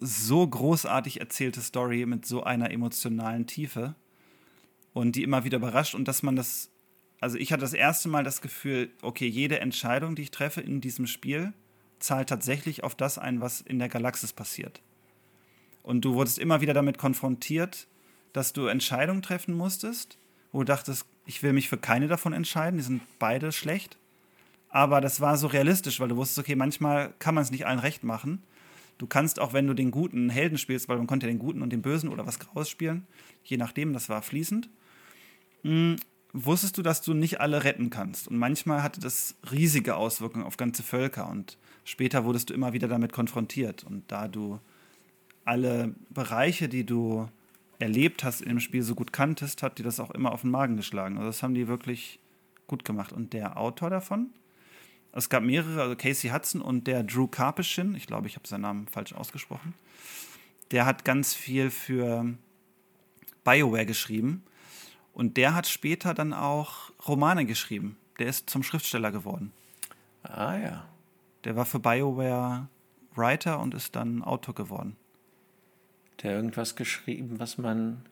so 0.00 0.46
großartig 0.46 1.20
erzählte 1.20 1.60
Story 1.60 2.06
mit 2.06 2.26
so 2.26 2.44
einer 2.44 2.70
emotionalen 2.70 3.46
Tiefe 3.46 3.94
und 4.92 5.16
die 5.16 5.22
immer 5.22 5.44
wieder 5.44 5.58
überrascht 5.58 5.94
und 5.94 6.06
dass 6.06 6.22
man 6.22 6.36
das, 6.36 6.70
also 7.20 7.36
ich 7.36 7.52
hatte 7.52 7.62
das 7.62 7.72
erste 7.72 8.08
Mal 8.08 8.24
das 8.24 8.40
Gefühl, 8.40 8.90
okay, 9.02 9.26
jede 9.26 9.60
Entscheidung, 9.60 10.14
die 10.14 10.22
ich 10.22 10.30
treffe 10.30 10.60
in 10.60 10.80
diesem 10.80 11.06
Spiel, 11.06 11.52
zahlt 11.98 12.28
tatsächlich 12.28 12.84
auf 12.84 12.94
das 12.94 13.18
ein, 13.18 13.40
was 13.40 13.60
in 13.60 13.78
der 13.78 13.88
Galaxis 13.88 14.32
passiert. 14.32 14.80
Und 15.82 16.04
du 16.04 16.14
wurdest 16.14 16.38
immer 16.38 16.60
wieder 16.60 16.74
damit 16.74 16.98
konfrontiert, 16.98 17.88
dass 18.38 18.52
du 18.52 18.66
Entscheidungen 18.66 19.20
treffen 19.20 19.52
musstest, 19.52 20.16
wo 20.52 20.60
du 20.60 20.64
dachtest, 20.66 21.06
ich 21.26 21.42
will 21.42 21.52
mich 21.52 21.68
für 21.68 21.76
keine 21.76 22.06
davon 22.06 22.32
entscheiden, 22.32 22.78
die 22.78 22.84
sind 22.84 23.02
beide 23.18 23.50
schlecht. 23.50 23.98
Aber 24.68 25.00
das 25.00 25.20
war 25.20 25.36
so 25.36 25.48
realistisch, 25.48 25.98
weil 25.98 26.08
du 26.08 26.16
wusstest, 26.16 26.38
okay, 26.38 26.54
manchmal 26.54 27.12
kann 27.18 27.34
man 27.34 27.42
es 27.42 27.50
nicht 27.50 27.66
allen 27.66 27.80
recht 27.80 28.04
machen. 28.04 28.44
Du 28.96 29.08
kannst 29.08 29.40
auch, 29.40 29.52
wenn 29.54 29.66
du 29.66 29.74
den 29.74 29.90
guten 29.90 30.30
Helden 30.30 30.56
spielst, 30.56 30.88
weil 30.88 30.98
man 30.98 31.08
konnte 31.08 31.26
ja 31.26 31.32
den 31.32 31.40
guten 31.40 31.62
und 31.62 31.70
den 31.70 31.82
bösen 31.82 32.08
oder 32.08 32.26
was 32.26 32.38
Graues 32.38 32.68
spielen, 32.68 33.06
je 33.42 33.56
nachdem, 33.56 33.92
das 33.92 34.08
war 34.08 34.22
fließend, 34.22 34.68
mh, 35.64 35.70
hm, 35.70 35.96
wusstest 36.32 36.78
du, 36.78 36.82
dass 36.82 37.02
du 37.02 37.14
nicht 37.14 37.40
alle 37.40 37.64
retten 37.64 37.90
kannst. 37.90 38.28
Und 38.28 38.38
manchmal 38.38 38.84
hatte 38.84 39.00
das 39.00 39.34
riesige 39.50 39.96
Auswirkungen 39.96 40.44
auf 40.44 40.56
ganze 40.56 40.84
Völker 40.84 41.28
und 41.28 41.58
später 41.84 42.24
wurdest 42.24 42.50
du 42.50 42.54
immer 42.54 42.72
wieder 42.72 42.86
damit 42.86 43.12
konfrontiert. 43.12 43.82
Und 43.82 44.04
da 44.12 44.28
du 44.28 44.60
alle 45.44 45.94
Bereiche, 46.10 46.68
die 46.68 46.84
du 46.84 47.28
erlebt 47.78 48.24
hast 48.24 48.40
in 48.40 48.48
dem 48.48 48.60
Spiel, 48.60 48.82
so 48.82 48.94
gut 48.94 49.12
kanntest, 49.12 49.62
hat 49.62 49.78
dir 49.78 49.84
das 49.84 50.00
auch 50.00 50.10
immer 50.10 50.32
auf 50.32 50.42
den 50.42 50.50
Magen 50.50 50.76
geschlagen. 50.76 51.16
Also 51.16 51.28
das 51.28 51.42
haben 51.42 51.54
die 51.54 51.68
wirklich 51.68 52.18
gut 52.66 52.84
gemacht. 52.84 53.12
Und 53.12 53.32
der 53.32 53.56
Autor 53.56 53.90
davon, 53.90 54.30
es 55.12 55.28
gab 55.28 55.42
mehrere, 55.42 55.80
also 55.82 55.96
Casey 55.96 56.30
Hudson 56.30 56.60
und 56.60 56.86
der 56.86 57.02
Drew 57.02 57.26
Karpyshyn, 57.26 57.94
ich 57.94 58.06
glaube, 58.06 58.26
ich 58.26 58.36
habe 58.36 58.46
seinen 58.46 58.62
Namen 58.62 58.88
falsch 58.88 59.12
ausgesprochen, 59.12 59.74
der 60.70 60.84
hat 60.84 61.04
ganz 61.04 61.34
viel 61.34 61.70
für 61.70 62.34
BioWare 63.44 63.86
geschrieben. 63.86 64.42
Und 65.14 65.36
der 65.36 65.54
hat 65.54 65.66
später 65.66 66.14
dann 66.14 66.32
auch 66.32 66.90
Romane 67.06 67.46
geschrieben. 67.46 67.96
Der 68.18 68.28
ist 68.28 68.50
zum 68.50 68.62
Schriftsteller 68.62 69.10
geworden. 69.10 69.52
Ah 70.22 70.56
ja. 70.56 70.88
Der 71.44 71.56
war 71.56 71.64
für 71.64 71.80
BioWare 71.80 72.68
Writer 73.14 73.58
und 73.58 73.74
ist 73.74 73.96
dann 73.96 74.22
Autor 74.22 74.54
geworden 74.54 74.96
der 76.22 76.32
irgendwas 76.32 76.76
geschrieben, 76.76 77.38
was 77.38 77.58
man. 77.58 78.04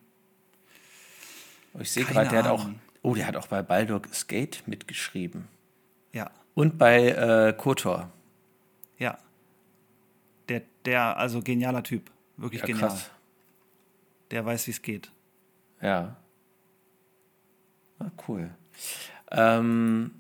Oh, 1.74 1.80
ich 1.80 1.90
sehe 1.90 2.04
gerade, 2.04 2.28
der 2.28 2.44
hat 2.44 2.50
auch. 2.50 2.68
Oh, 3.02 3.14
der 3.14 3.26
hat 3.26 3.36
auch 3.36 3.46
bei 3.46 3.62
Baldur's 3.62 4.26
Gate 4.26 4.62
mitgeschrieben. 4.66 5.46
Ja. 6.12 6.30
Und 6.54 6.78
bei 6.78 7.08
äh, 7.10 7.52
Kotor. 7.52 8.10
Ja. 8.98 9.18
Der, 10.48 10.62
der, 10.84 11.16
also 11.16 11.42
genialer 11.42 11.82
Typ. 11.82 12.10
Wirklich 12.36 12.62
ja, 12.62 12.66
genial. 12.66 12.88
Krass. 12.88 13.10
Der 14.30 14.44
weiß, 14.44 14.66
wie 14.66 14.70
es 14.72 14.82
geht. 14.82 15.10
Ja. 15.80 16.16
Ah, 17.98 18.10
cool. 18.26 18.50
Ähm, 19.30 20.10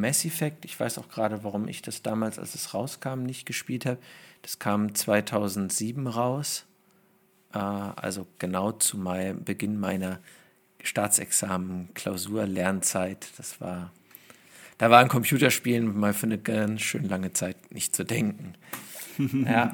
Mass 0.00 0.24
Effect, 0.24 0.64
ich 0.64 0.78
weiß 0.78 0.98
auch 0.98 1.08
gerade, 1.08 1.44
warum 1.44 1.68
ich 1.68 1.82
das 1.82 2.02
damals, 2.02 2.38
als 2.38 2.54
es 2.54 2.74
rauskam, 2.74 3.22
nicht 3.22 3.46
gespielt 3.46 3.86
habe. 3.86 3.98
Das 4.42 4.58
kam 4.58 4.94
2007 4.94 6.06
raus, 6.06 6.66
äh, 7.52 7.58
also 7.58 8.26
genau 8.38 8.72
zu 8.72 8.98
mein, 8.98 9.44
Beginn 9.44 9.78
meiner 9.78 10.20
Staatsexamen, 10.82 11.88
Klausur, 11.94 12.46
Lernzeit. 12.46 13.26
Das 13.36 13.60
war, 13.60 13.92
da 14.78 14.90
war 14.90 15.00
ein 15.00 15.08
Computerspielen 15.08 15.98
mal 15.98 16.12
für 16.12 16.26
eine 16.26 16.38
ganz 16.38 16.82
schön 16.82 17.04
lange 17.04 17.32
Zeit 17.32 17.72
nicht 17.72 17.96
zu 17.96 18.04
denken. 18.04 18.54
ja. 19.18 19.72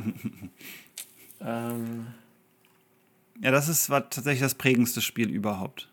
ähm. 1.41 2.07
Ja, 3.43 3.51
das 3.51 3.69
ist, 3.69 3.89
war 3.89 4.11
tatsächlich 4.11 4.43
das 4.43 4.55
prägendste 4.55 5.01
Spiel 5.01 5.31
überhaupt, 5.31 5.89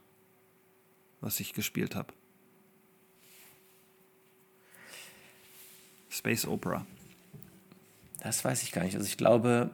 was 1.21 1.39
ich 1.39 1.53
gespielt 1.53 1.95
habe. 1.95 2.13
Space 6.09 6.45
Opera. 6.45 6.85
Das 8.21 8.43
weiß 8.43 8.63
ich 8.63 8.71
gar 8.71 8.83
nicht. 8.83 8.95
Also 8.95 9.07
ich 9.07 9.17
glaube, 9.17 9.71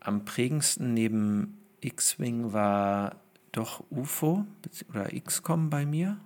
am 0.00 0.24
prägendsten 0.24 0.94
neben 0.94 1.58
X-Wing 1.80 2.52
war 2.52 3.16
doch 3.52 3.84
UFO 3.90 4.46
oder 4.90 5.08
XCOM 5.08 5.70
bei 5.70 5.86
mir. 5.86 6.18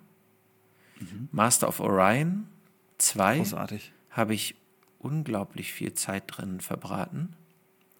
Mhm. 1.00 1.28
Master 1.30 1.68
of 1.68 1.80
Orion 1.80 2.48
2 2.98 3.44
habe 4.10 4.34
ich 4.34 4.56
unglaublich 4.98 5.72
viel 5.72 5.94
Zeit 5.94 6.24
drin 6.26 6.60
verbraten. 6.60 7.34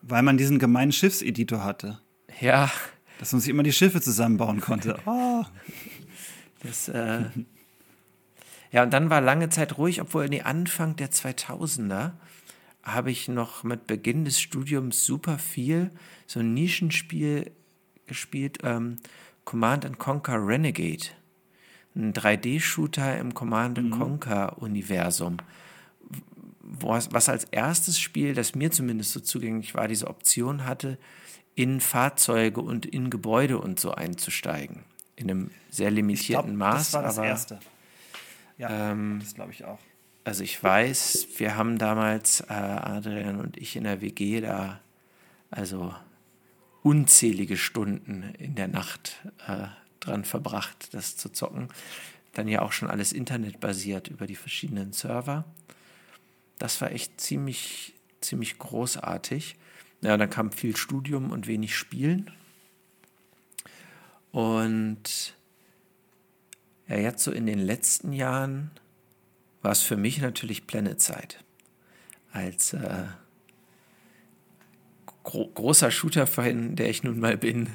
Weil 0.02 0.22
man 0.22 0.36
diesen 0.36 0.58
gemeinen 0.58 0.92
Schiffseditor 0.92 1.64
hatte. 1.64 2.00
Ja. 2.40 2.70
Dass 3.18 3.32
man 3.32 3.40
sich 3.40 3.50
immer 3.50 3.62
die 3.62 3.72
Schiffe 3.72 4.00
zusammenbauen 4.00 4.60
konnte. 4.60 4.98
Oh. 5.06 5.44
Das, 6.60 6.88
äh, 6.88 7.26
Ja, 8.70 8.82
und 8.82 8.92
dann 8.92 9.10
war 9.10 9.20
lange 9.20 9.48
Zeit 9.48 9.78
ruhig, 9.78 10.00
obwohl 10.00 10.28
nee, 10.28 10.42
Anfang 10.42 10.96
der 10.96 11.10
2000er 11.10 12.12
habe 12.82 13.10
ich 13.10 13.28
noch 13.28 13.64
mit 13.64 13.86
Beginn 13.86 14.24
des 14.24 14.40
Studiums 14.40 15.04
super 15.04 15.38
viel 15.38 15.90
so 16.26 16.40
ein 16.40 16.54
Nischenspiel 16.54 17.50
gespielt, 18.06 18.58
ähm, 18.62 18.96
Command 19.44 19.86
and 19.86 19.98
Conquer 19.98 20.46
Renegade. 20.46 21.06
Ein 21.94 22.12
3D-Shooter 22.12 23.18
im 23.18 23.34
Command 23.34 23.78
and 23.78 23.90
mhm. 23.90 23.98
Conquer-Universum. 23.98 25.38
Was, 26.60 27.12
was 27.12 27.28
als 27.28 27.44
erstes 27.44 27.98
Spiel, 27.98 28.34
das 28.34 28.54
mir 28.54 28.70
zumindest 28.70 29.12
so 29.12 29.20
zugänglich 29.20 29.74
war, 29.74 29.88
diese 29.88 30.06
Option 30.06 30.66
hatte, 30.66 30.98
in 31.54 31.80
Fahrzeuge 31.80 32.60
und 32.60 32.86
in 32.86 33.10
Gebäude 33.10 33.58
und 33.58 33.80
so 33.80 33.90
einzusteigen. 33.90 34.84
In 35.16 35.30
einem 35.30 35.50
sehr 35.70 35.90
limitierten 35.90 36.56
glaub, 36.56 36.74
Maß. 36.74 36.90
Das 36.90 36.92
war 36.92 37.02
das 37.02 37.18
aber, 37.18 37.26
erste. 37.26 37.60
Ja, 38.58 38.90
ähm, 38.90 39.18
das 39.20 39.34
glaube 39.34 39.52
ich 39.52 39.64
auch. 39.64 39.78
Also 40.24 40.44
ich 40.44 40.62
weiß, 40.62 41.28
wir 41.38 41.56
haben 41.56 41.78
damals, 41.78 42.40
äh, 42.42 42.52
Adrian 42.52 43.40
und 43.40 43.56
ich 43.56 43.76
in 43.76 43.84
der 43.84 44.02
WG 44.02 44.40
da, 44.42 44.80
also 45.50 45.94
unzählige 46.82 47.56
Stunden 47.56 48.34
in 48.38 48.54
der 48.54 48.68
Nacht 48.68 49.16
äh, 49.46 49.68
dran 50.00 50.24
verbracht, 50.24 50.92
das 50.92 51.16
zu 51.16 51.30
zocken. 51.30 51.68
Dann 52.34 52.46
ja 52.48 52.62
auch 52.62 52.72
schon 52.72 52.90
alles 52.90 53.12
internetbasiert 53.12 54.08
über 54.08 54.26
die 54.26 54.36
verschiedenen 54.36 54.92
Server. 54.92 55.44
Das 56.58 56.80
war 56.80 56.92
echt 56.92 57.20
ziemlich, 57.20 57.94
ziemlich 58.20 58.58
großartig. 58.58 59.56
Ja, 60.02 60.16
dann 60.16 60.30
kam 60.30 60.52
viel 60.52 60.76
Studium 60.76 61.30
und 61.30 61.46
wenig 61.46 61.74
Spielen. 61.74 62.30
Und 64.30 65.34
ja, 66.88 66.96
jetzt 66.96 67.22
so 67.22 67.32
in 67.32 67.46
den 67.46 67.58
letzten 67.58 68.12
Jahren 68.12 68.70
war 69.62 69.72
es 69.72 69.82
für 69.82 69.96
mich 69.96 70.20
natürlich 70.20 70.66
Planet 70.66 71.00
Als 72.32 72.72
äh, 72.72 73.04
gro 75.22 75.48
großer 75.48 75.90
Shooter-Fan, 75.90 76.76
der 76.76 76.88
ich 76.88 77.02
nun 77.02 77.20
mal 77.20 77.36
bin, 77.36 77.68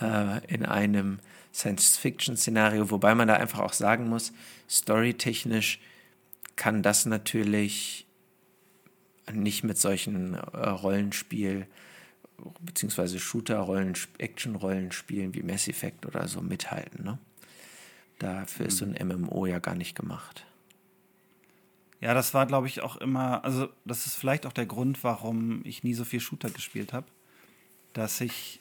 äh, 0.00 0.44
in 0.46 0.64
einem 0.64 1.18
Science-Fiction-Szenario, 1.52 2.90
wobei 2.90 3.14
man 3.14 3.28
da 3.28 3.34
einfach 3.34 3.60
auch 3.60 3.72
sagen 3.72 4.08
muss, 4.08 4.32
storytechnisch 4.68 5.80
kann 6.54 6.82
das 6.82 7.06
natürlich 7.06 8.06
nicht 9.32 9.64
mit 9.64 9.78
solchen 9.78 10.34
äh, 10.34 10.38
Rollenspiel- 10.38 11.66
beziehungsweise 12.60 13.18
Shooter-Rollen, 13.18 13.94
Action-Rollenspielen 14.18 15.34
wie 15.34 15.42
Mass 15.42 15.68
Effect 15.68 16.06
oder 16.06 16.28
so 16.28 16.42
mithalten. 16.42 17.04
Ne? 17.04 17.18
Dafür 18.18 18.66
ist 18.66 18.78
so 18.78 18.86
ein 18.86 19.06
MMO 19.06 19.46
ja 19.46 19.58
gar 19.58 19.74
nicht 19.74 19.94
gemacht. 19.94 20.46
Ja, 22.00 22.14
das 22.14 22.34
war, 22.34 22.46
glaube 22.46 22.66
ich, 22.66 22.82
auch 22.82 22.96
immer, 22.96 23.44
also 23.44 23.68
das 23.84 24.06
ist 24.06 24.16
vielleicht 24.16 24.46
auch 24.46 24.52
der 24.52 24.66
Grund, 24.66 25.02
warum 25.02 25.62
ich 25.64 25.82
nie 25.82 25.94
so 25.94 26.04
viel 26.04 26.20
Shooter 26.20 26.50
gespielt 26.50 26.92
habe, 26.92 27.06
dass 27.94 28.20
ich 28.20 28.60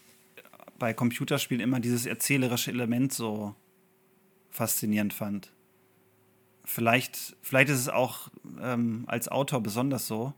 bei 0.79 0.93
Computerspielen 0.93 1.61
immer 1.61 1.79
dieses 1.79 2.05
erzählerische 2.05 2.71
Element 2.71 3.13
so 3.13 3.55
faszinierend 4.49 5.13
fand. 5.13 5.51
Vielleicht, 6.63 7.35
vielleicht 7.41 7.69
ist 7.69 7.79
es 7.79 7.89
auch 7.89 8.29
ähm, 8.61 9.03
als 9.07 9.27
Autor 9.27 9.61
besonders 9.61 10.07
so, 10.07 10.33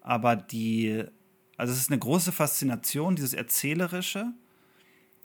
aber 0.00 0.34
die, 0.34 1.04
also 1.56 1.72
es 1.72 1.78
ist 1.78 1.90
eine 1.90 2.00
große 2.00 2.32
Faszination, 2.32 3.14
dieses 3.14 3.34
Erzählerische, 3.34 4.32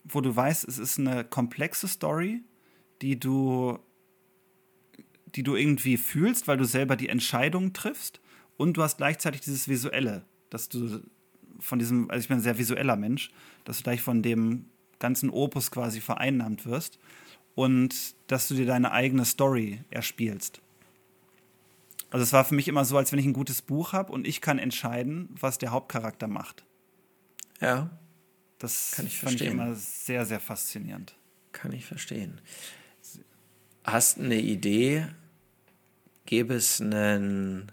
wo 0.03 0.21
du 0.21 0.35
weißt, 0.35 0.67
es 0.67 0.77
ist 0.77 0.99
eine 0.99 1.23
komplexe 1.23 1.87
Story, 1.87 2.43
die 3.01 3.19
du, 3.19 3.79
die 5.35 5.43
du 5.43 5.55
irgendwie 5.55 5.97
fühlst, 5.97 6.47
weil 6.47 6.57
du 6.57 6.65
selber 6.65 6.95
die 6.95 7.09
Entscheidungen 7.09 7.73
triffst 7.73 8.19
und 8.57 8.75
du 8.77 8.83
hast 8.83 8.97
gleichzeitig 8.97 9.41
dieses 9.41 9.67
Visuelle, 9.67 10.25
dass 10.49 10.69
du 10.69 11.01
von 11.59 11.79
diesem, 11.79 12.09
also 12.09 12.21
ich 12.21 12.27
bin 12.27 12.37
ein 12.37 12.43
sehr 12.43 12.57
visueller 12.57 12.95
Mensch, 12.95 13.29
dass 13.65 13.77
du 13.77 13.83
gleich 13.83 14.01
von 14.01 14.21
dem 14.21 14.65
ganzen 14.99 15.29
Opus 15.29 15.71
quasi 15.71 16.01
vereinnahmt 16.01 16.65
wirst 16.65 16.99
und 17.55 18.15
dass 18.27 18.47
du 18.47 18.55
dir 18.55 18.65
deine 18.65 18.91
eigene 18.91 19.25
Story 19.25 19.81
erspielst. 19.89 20.61
Also 22.09 22.23
es 22.23 22.33
war 22.33 22.45
für 22.45 22.55
mich 22.55 22.67
immer 22.67 22.85
so, 22.85 22.97
als 22.97 23.11
wenn 23.11 23.19
ich 23.19 23.25
ein 23.25 23.33
gutes 23.33 23.61
Buch 23.61 23.93
habe 23.93 24.11
und 24.11 24.27
ich 24.27 24.41
kann 24.41 24.59
entscheiden, 24.59 25.29
was 25.39 25.57
der 25.57 25.71
Hauptcharakter 25.71 26.27
macht. 26.27 26.65
Ja. 27.59 27.89
Das 28.59 28.93
kann 28.95 29.05
ich 29.05 29.19
fand 29.19 29.31
verstehen. 29.31 29.47
ich 29.47 29.53
immer 29.53 29.75
sehr, 29.75 30.25
sehr 30.25 30.39
faszinierend. 30.39 31.15
Kann 31.51 31.73
ich 31.73 31.85
verstehen 31.85 32.39
hast 33.87 34.19
eine 34.19 34.39
Idee, 34.39 35.07
gäbe 36.25 36.53
es 36.53 36.81
einen, 36.81 37.71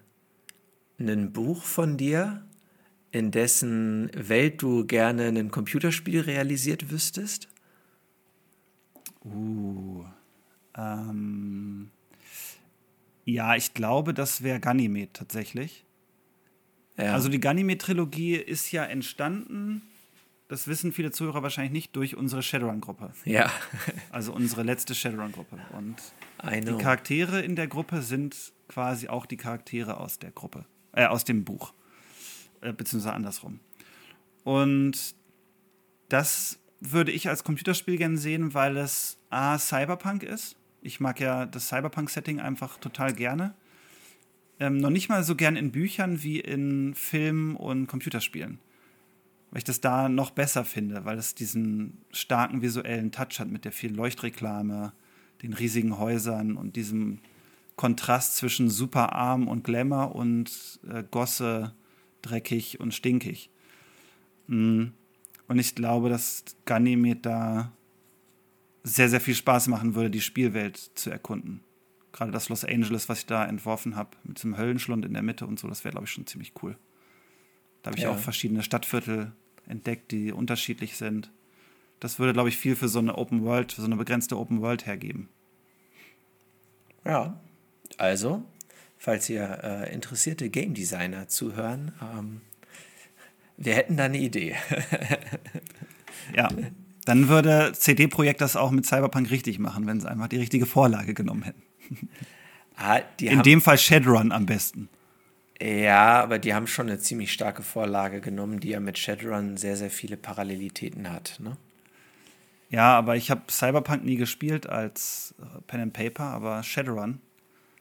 einen 0.98 1.32
Buch 1.32 1.64
von 1.64 1.96
dir, 1.96 2.46
in 3.10 3.30
dessen 3.30 4.10
Welt 4.14 4.62
du 4.62 4.86
gerne 4.86 5.28
ein 5.28 5.50
Computerspiel 5.50 6.20
realisiert 6.20 6.90
wüsstest? 6.90 7.48
Uh, 9.24 10.04
ähm, 10.76 11.90
ja, 13.24 13.56
ich 13.56 13.74
glaube, 13.74 14.14
das 14.14 14.42
wäre 14.42 14.60
Ganymed 14.60 15.14
tatsächlich. 15.14 15.84
Ja. 16.96 17.14
Also 17.14 17.28
die 17.28 17.40
Ganymed-Trilogie 17.40 18.36
ist 18.36 18.70
ja 18.70 18.84
entstanden 18.84 19.82
das 20.54 20.68
wissen 20.68 20.92
viele 20.92 21.10
Zuhörer 21.10 21.42
wahrscheinlich 21.42 21.72
nicht, 21.72 21.96
durch 21.96 22.16
unsere 22.16 22.40
Shadowrun-Gruppe. 22.40 23.12
Ja. 23.24 23.50
also 24.12 24.32
unsere 24.32 24.62
letzte 24.62 24.94
Shadowrun-Gruppe. 24.94 25.58
Und 25.76 25.96
die 26.44 26.80
Charaktere 26.80 27.40
in 27.40 27.56
der 27.56 27.66
Gruppe 27.66 28.02
sind 28.02 28.52
quasi 28.68 29.08
auch 29.08 29.26
die 29.26 29.36
Charaktere 29.36 29.98
aus 29.98 30.20
der 30.20 30.30
Gruppe, 30.30 30.64
äh, 30.92 31.06
aus 31.06 31.24
dem 31.24 31.44
Buch. 31.44 31.74
Äh, 32.60 32.72
beziehungsweise 32.72 33.14
andersrum. 33.14 33.58
Und 34.44 35.16
das 36.08 36.60
würde 36.78 37.10
ich 37.10 37.28
als 37.28 37.42
Computerspiel 37.42 37.96
gerne 37.96 38.18
sehen, 38.18 38.54
weil 38.54 38.76
es 38.76 39.18
A, 39.30 39.58
Cyberpunk 39.58 40.22
ist. 40.22 40.54
Ich 40.82 41.00
mag 41.00 41.18
ja 41.18 41.46
das 41.46 41.66
Cyberpunk-Setting 41.66 42.38
einfach 42.38 42.78
total 42.78 43.12
gerne. 43.12 43.54
Ähm, 44.60 44.76
noch 44.76 44.90
nicht 44.90 45.08
mal 45.08 45.24
so 45.24 45.34
gern 45.34 45.56
in 45.56 45.72
Büchern 45.72 46.22
wie 46.22 46.38
in 46.38 46.94
Filmen 46.94 47.56
und 47.56 47.88
Computerspielen 47.88 48.60
weil 49.54 49.58
ich 49.58 49.64
das 49.64 49.80
da 49.80 50.08
noch 50.08 50.32
besser 50.32 50.64
finde, 50.64 51.04
weil 51.04 51.16
es 51.16 51.36
diesen 51.36 52.02
starken 52.10 52.60
visuellen 52.60 53.12
Touch 53.12 53.38
hat 53.38 53.48
mit 53.48 53.64
der 53.64 53.70
vielen 53.70 53.94
Leuchtreklame, 53.94 54.92
den 55.42 55.52
riesigen 55.52 55.96
Häusern 55.96 56.56
und 56.56 56.74
diesem 56.74 57.20
Kontrast 57.76 58.36
zwischen 58.36 58.68
super 58.68 59.12
arm 59.12 59.46
und 59.46 59.62
Glamour 59.62 60.16
und 60.16 60.80
äh, 60.90 61.04
Gosse, 61.08 61.72
dreckig 62.20 62.80
und 62.80 62.94
stinkig. 62.94 63.48
Mm. 64.48 64.86
Und 65.46 65.58
ich 65.60 65.76
glaube, 65.76 66.08
dass 66.08 66.44
Ganymed 66.64 67.24
da 67.24 67.70
sehr, 68.82 69.08
sehr 69.08 69.20
viel 69.20 69.36
Spaß 69.36 69.68
machen 69.68 69.94
würde, 69.94 70.10
die 70.10 70.20
Spielwelt 70.20 70.78
zu 70.96 71.10
erkunden. 71.10 71.62
Gerade 72.10 72.32
das 72.32 72.48
Los 72.48 72.64
Angeles, 72.64 73.08
was 73.08 73.20
ich 73.20 73.26
da 73.26 73.44
entworfen 73.44 73.94
habe, 73.94 74.16
mit 74.24 74.38
diesem 74.38 74.58
Höllenschlund 74.58 75.04
in 75.04 75.12
der 75.12 75.22
Mitte 75.22 75.46
und 75.46 75.60
so, 75.60 75.68
das 75.68 75.84
wäre, 75.84 75.92
glaube 75.92 76.06
ich, 76.06 76.12
schon 76.12 76.26
ziemlich 76.26 76.54
cool. 76.60 76.76
Da 77.82 77.90
habe 77.90 77.98
ich 77.98 78.04
ja. 78.04 78.10
auch 78.10 78.18
verschiedene 78.18 78.64
Stadtviertel 78.64 79.32
entdeckt, 79.66 80.10
die 80.10 80.32
unterschiedlich 80.32 80.96
sind. 80.96 81.30
Das 82.00 82.18
würde, 82.18 82.32
glaube 82.32 82.48
ich, 82.48 82.56
viel 82.56 82.76
für 82.76 82.88
so 82.88 82.98
eine 82.98 83.16
Open 83.16 83.44
World, 83.44 83.72
für 83.72 83.80
so 83.80 83.86
eine 83.86 83.96
begrenzte 83.96 84.38
Open 84.38 84.60
World 84.60 84.86
hergeben. 84.86 85.28
Ja, 87.04 87.38
also, 87.98 88.42
falls 88.98 89.28
ihr 89.28 89.60
äh, 89.62 89.94
interessierte 89.94 90.48
Game 90.48 90.74
Designer 90.74 91.28
zuhören, 91.28 91.92
ähm, 92.02 92.40
wir 93.56 93.74
hätten 93.74 93.96
da 93.96 94.04
eine 94.04 94.18
Idee. 94.18 94.56
ja, 96.36 96.48
dann 97.04 97.28
würde 97.28 97.72
CD 97.74 98.08
Projekt 98.08 98.40
das 98.40 98.56
auch 98.56 98.70
mit 98.70 98.86
Cyberpunk 98.86 99.30
richtig 99.30 99.58
machen, 99.58 99.86
wenn 99.86 100.00
sie 100.00 100.10
einfach 100.10 100.28
die 100.28 100.38
richtige 100.38 100.66
Vorlage 100.66 101.14
genommen 101.14 101.42
hätten. 101.42 101.62
Ah, 102.76 103.00
In 103.20 103.42
dem 103.42 103.60
Fall 103.60 103.78
Shadowrun 103.78 104.32
am 104.32 104.46
besten. 104.46 104.88
Ja, 105.60 106.22
aber 106.22 106.38
die 106.38 106.52
haben 106.52 106.66
schon 106.66 106.88
eine 106.88 106.98
ziemlich 106.98 107.32
starke 107.32 107.62
Vorlage 107.62 108.20
genommen, 108.20 108.60
die 108.60 108.70
ja 108.70 108.80
mit 108.80 108.98
Shadowrun 108.98 109.56
sehr, 109.56 109.76
sehr 109.76 109.90
viele 109.90 110.16
Parallelitäten 110.16 111.10
hat. 111.12 111.38
Ne? 111.38 111.56
Ja, 112.70 112.96
aber 112.98 113.16
ich 113.16 113.30
habe 113.30 113.42
Cyberpunk 113.48 114.04
nie 114.04 114.16
gespielt 114.16 114.68
als 114.68 115.34
äh, 115.38 115.60
Pen 115.66 115.80
and 115.80 115.92
Paper, 115.92 116.24
aber 116.24 116.62
Shadowrun. 116.62 117.20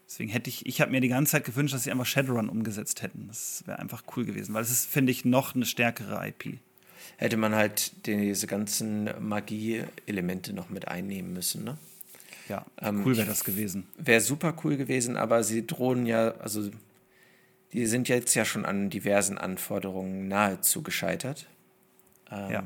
Deswegen 0.07 0.29
hätte 0.29 0.49
ich, 0.49 0.67
ich 0.67 0.81
habe 0.81 0.91
mir 0.91 1.01
die 1.01 1.07
ganze 1.07 1.31
Zeit 1.31 1.45
gewünscht, 1.45 1.73
dass 1.73 1.83
sie 1.83 1.91
einfach 1.91 2.05
Shadowrun 2.05 2.47
umgesetzt 2.47 3.01
hätten. 3.01 3.27
Das 3.27 3.63
wäre 3.65 3.79
einfach 3.79 4.03
cool 4.15 4.25
gewesen, 4.25 4.53
weil 4.53 4.61
es 4.61 4.69
ist, 4.69 4.85
finde 4.85 5.11
ich, 5.11 5.25
noch 5.25 5.55
eine 5.55 5.65
stärkere 5.65 6.27
IP. 6.27 6.59
Hätte 7.17 7.37
man 7.37 7.55
halt 7.55 8.05
diese 8.05 8.45
ganzen 8.45 9.09
Magie-Elemente 9.19 10.53
noch 10.53 10.69
mit 10.69 10.87
einnehmen 10.87 11.33
müssen, 11.33 11.63
ne? 11.63 11.77
Ja, 12.49 12.65
ähm, 12.81 13.03
cool 13.05 13.17
wäre 13.17 13.25
das 13.25 13.43
gewesen. 13.43 13.87
Wäre 13.97 14.21
super 14.21 14.53
cool 14.63 14.77
gewesen, 14.77 15.17
aber 15.17 15.43
sie 15.43 15.65
drohen 15.65 16.05
ja, 16.05 16.35
also 16.39 16.69
die 17.73 17.87
sind 17.87 18.07
jetzt 18.07 18.35
ja 18.35 18.45
schon 18.45 18.65
an 18.65 18.89
diversen 18.89 19.37
Anforderungen 19.37 20.27
nahezu 20.27 20.83
gescheitert. 20.83 21.47
Ähm, 22.31 22.51
ja. 22.51 22.63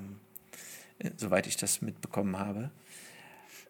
Soweit 1.16 1.48
ich 1.48 1.58
das 1.58 1.82
mitbekommen 1.82 2.38
habe. 2.38 2.72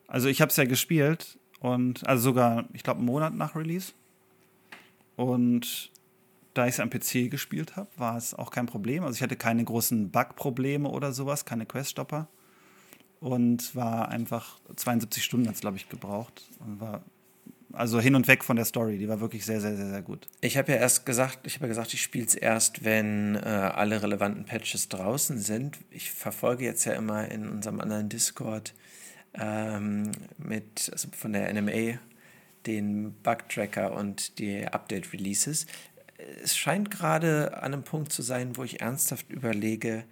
Also 0.07 0.29
ich 0.29 0.41
habe 0.41 0.49
es 0.49 0.57
ja 0.57 0.65
gespielt 0.65 1.37
Und 1.59 2.07
also 2.07 2.23
sogar, 2.23 2.65
ich 2.73 2.83
glaube, 2.83 2.99
einen 2.99 3.07
Monat 3.07 3.33
nach 3.33 3.55
Release. 3.55 3.93
Und 5.15 5.91
da 6.53 6.65
ich 6.65 6.73
es 6.73 6.79
am 6.79 6.89
PC 6.89 7.29
gespielt 7.29 7.75
habe, 7.75 7.89
war 7.97 8.17
es 8.17 8.33
auch 8.33 8.51
kein 8.51 8.65
Problem. 8.65 9.03
Also 9.03 9.15
ich 9.17 9.21
hatte 9.21 9.35
keine 9.35 9.63
großen 9.63 10.09
Bug-Probleme 10.09 10.89
oder 10.89 11.11
sowas, 11.13 11.45
keine 11.45 11.65
Quest-Stopper. 11.65 12.27
Und 13.19 13.75
war 13.75 14.09
einfach 14.09 14.59
72 14.75 15.23
Stunden 15.23 15.47
hat 15.47 15.55
es, 15.55 15.61
glaube 15.61 15.77
ich, 15.77 15.89
gebraucht. 15.89 16.43
Und 16.59 16.79
war 16.79 17.03
also 17.77 17.99
hin 17.99 18.15
und 18.15 18.27
weg 18.27 18.43
von 18.43 18.55
der 18.55 18.65
Story. 18.65 18.97
Die 18.97 19.07
war 19.07 19.19
wirklich 19.19 19.45
sehr, 19.45 19.61
sehr, 19.61 19.75
sehr, 19.75 19.89
sehr 19.89 20.01
gut. 20.01 20.27
Ich 20.41 20.57
habe 20.57 20.71
ja 20.71 20.77
erst 20.79 21.05
gesagt, 21.05 21.39
ich 21.43 21.55
habe 21.55 21.65
ja 21.65 21.69
gesagt, 21.69 21.93
ich 21.93 22.01
spiele 22.01 22.25
es 22.25 22.35
erst, 22.35 22.83
wenn 22.83 23.35
äh, 23.35 23.39
alle 23.39 24.01
relevanten 24.01 24.45
Patches 24.45 24.89
draußen 24.89 25.39
sind. 25.39 25.77
Ich 25.91 26.11
verfolge 26.11 26.65
jetzt 26.65 26.85
ja 26.85 26.93
immer 26.93 27.29
in 27.29 27.47
unserem 27.47 27.79
anderen 27.79 28.09
Discord 28.09 28.73
ähm, 29.33 30.11
mit 30.37 30.89
also 30.91 31.07
von 31.15 31.33
der 31.33 31.53
NMA 31.53 31.99
den 32.65 33.13
Bug-Tracker 33.23 33.93
und 33.93 34.39
die 34.39 34.67
Update-Releases. 34.67 35.67
Es 36.43 36.57
scheint 36.57 36.91
gerade 36.91 37.55
an 37.57 37.73
einem 37.73 37.83
Punkt 37.83 38.11
zu 38.11 38.21
sein, 38.21 38.57
wo 38.57 38.63
ich 38.63 38.81
ernsthaft 38.81 39.31
überlege, 39.31 40.03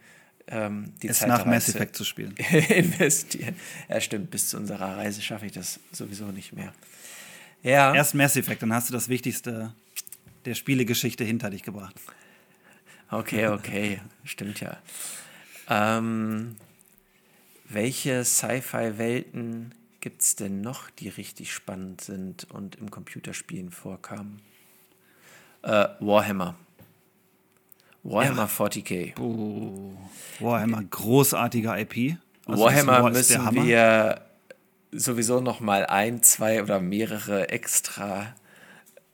ähm, 0.47 0.93
die 1.01 1.07
es 1.07 1.25
nach 1.25 1.45
Mass 1.45 1.69
Effect 1.69 1.95
zu 1.95 2.03
spielen. 2.03 2.35
investieren. 2.69 3.55
Ja, 3.89 3.99
stimmt, 3.99 4.31
bis 4.31 4.49
zu 4.49 4.57
unserer 4.57 4.97
Reise 4.97 5.21
schaffe 5.21 5.47
ich 5.47 5.51
das 5.51 5.79
sowieso 5.91 6.25
nicht 6.27 6.53
mehr. 6.53 6.73
Ja. 7.65 7.95
Erst 7.95 8.13
Mass 8.13 8.35
Effect, 8.37 8.61
dann 8.61 8.71
hast 8.71 8.89
du 8.89 8.93
das 8.93 9.09
Wichtigste 9.09 9.73
der 10.45 10.53
Spielegeschichte 10.53 11.23
hinter 11.23 11.49
dich 11.49 11.63
gebracht. 11.63 11.95
Okay, 13.09 13.47
okay, 13.47 14.01
stimmt 14.23 14.59
ja. 14.61 14.77
Ähm, 15.67 16.57
welche 17.67 18.23
Sci-Fi-Welten 18.23 19.73
gibt 19.99 20.21
es 20.21 20.35
denn 20.35 20.61
noch, 20.61 20.91
die 20.91 21.09
richtig 21.09 21.51
spannend 21.51 22.01
sind 22.01 22.43
und 22.51 22.75
im 22.75 22.91
Computerspielen 22.91 23.71
vorkamen? 23.71 24.41
Äh, 25.63 25.87
Warhammer. 25.99 26.55
Warhammer 28.03 28.47
ja. 28.59 28.65
40k. 28.65 29.19
Oh. 29.19 29.97
Warhammer, 30.39 30.83
großartiger 30.83 31.79
IP. 31.79 32.17
Also 32.45 32.63
Warhammer 32.63 33.09
müssen 33.09 33.55
wir 33.55 34.24
sowieso 34.91 35.41
noch 35.41 35.59
mal 35.59 35.85
ein, 35.85 36.23
zwei 36.23 36.61
oder 36.61 36.79
mehrere 36.79 37.49
extra 37.49 38.35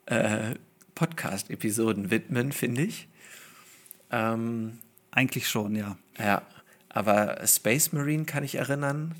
äh, 0.06 0.54
Podcast-Episoden 0.94 2.10
widmen, 2.10 2.52
finde 2.52 2.82
ich. 2.82 3.08
Ähm, 4.10 4.78
Eigentlich 5.10 5.48
schon, 5.48 5.74
ja. 5.74 5.96
Ja, 6.18 6.42
aber 6.88 7.46
Space 7.46 7.92
Marine 7.92 8.24
kann 8.24 8.44
ich 8.44 8.54
erinnern. 8.54 9.14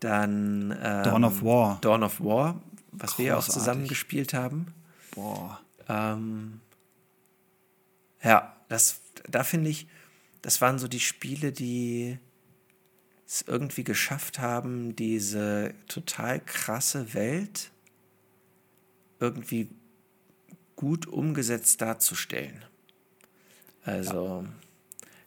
Dann 0.00 0.76
ähm, 0.82 1.02
Dawn 1.02 1.24
of 1.24 1.42
War. 1.42 1.78
Dawn 1.80 2.02
of 2.02 2.20
War, 2.20 2.60
was 2.92 3.12
Großartig. 3.12 3.18
wir 3.18 3.26
ja 3.26 3.36
auch 3.36 3.48
zusammen 3.48 3.88
gespielt 3.88 4.34
haben. 4.34 4.74
Boah. 5.14 5.60
Ähm, 5.88 6.60
ja, 8.22 8.56
das, 8.68 9.00
da 9.28 9.44
finde 9.44 9.70
ich, 9.70 9.86
das 10.42 10.60
waren 10.60 10.78
so 10.78 10.88
die 10.88 11.00
Spiele, 11.00 11.52
die 11.52 12.18
es 13.26 13.42
irgendwie 13.46 13.84
geschafft 13.84 14.38
haben, 14.38 14.94
diese 14.94 15.74
total 15.88 16.40
krasse 16.40 17.12
Welt 17.14 17.70
irgendwie 19.18 19.68
gut 20.76 21.06
umgesetzt 21.06 21.80
darzustellen. 21.80 22.64
Also. 23.84 24.46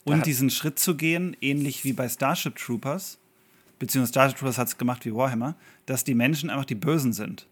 Ja. 0.06 0.14
Und 0.14 0.26
diesen 0.26 0.50
Schritt 0.50 0.80
zu 0.80 0.96
gehen, 0.96 1.36
ähnlich 1.42 1.84
wie 1.84 1.94
bei 1.94 2.08
Starship 2.08 2.56
Troopers, 2.56 3.20
beziehungsweise 3.80 4.14
Starship 4.14 4.38
Troopers 4.38 4.58
hat 4.58 4.68
es 4.70 4.78
gemacht 4.78 5.06
wie 5.06 5.14
Warhammer, 5.14 5.56
dass 5.86 6.04
die 6.04 6.16
Menschen 6.16 6.50
einfach 6.50 6.66
die 6.66 6.76
Bösen 6.76 7.14
sind. 7.14 7.48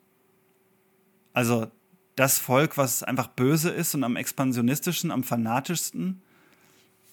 Also 1.33 1.69
das 2.15 2.39
Volk, 2.39 2.77
was 2.77 3.03
einfach 3.03 3.27
böse 3.27 3.69
ist 3.69 3.93
und 3.93 4.03
am 4.03 4.15
expansionistischen, 4.15 5.11
am 5.11 5.23
fanatischsten 5.23 6.21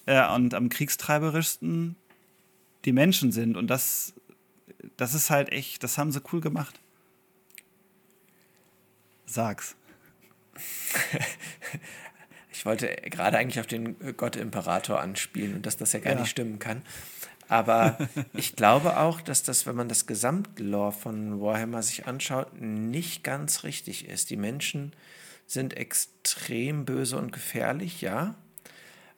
äh, 0.07 0.27
und 0.33 0.55
am 0.55 0.69
kriegstreiberischsten, 0.69 1.95
die 2.85 2.93
Menschen 2.93 3.31
sind. 3.31 3.57
Und 3.57 3.67
das, 3.67 4.13
das 4.97 5.13
ist 5.13 5.29
halt 5.29 5.51
echt, 5.51 5.83
das 5.83 5.97
haben 5.97 6.11
sie 6.11 6.21
cool 6.31 6.41
gemacht. 6.41 6.79
Sag's. 9.25 9.75
ich 12.51 12.65
wollte 12.65 12.87
gerade 12.87 13.37
eigentlich 13.37 13.59
auf 13.59 13.67
den 13.67 13.97
Gott 14.15 14.35
Imperator 14.35 15.01
anspielen 15.01 15.55
und 15.55 15.65
dass 15.65 15.77
das 15.77 15.93
ja 15.93 15.99
gar 15.99 16.13
ja. 16.13 16.19
nicht 16.19 16.29
stimmen 16.29 16.59
kann. 16.59 16.83
Aber 17.47 17.97
ich 18.33 18.55
glaube 18.55 18.97
auch, 18.97 19.21
dass 19.21 19.43
das, 19.43 19.65
wenn 19.65 19.75
man 19.75 19.89
das 19.89 20.05
Gesamtlore 20.05 20.91
von 20.91 21.41
Warhammer 21.41 21.83
sich 21.83 22.07
anschaut, 22.07 22.59
nicht 22.59 23.23
ganz 23.23 23.63
richtig 23.63 24.07
ist. 24.07 24.29
Die 24.29 24.37
Menschen 24.37 24.93
sind 25.47 25.75
extrem 25.75 26.85
böse 26.85 27.17
und 27.17 27.31
gefährlich, 27.31 28.01
ja. 28.01 28.35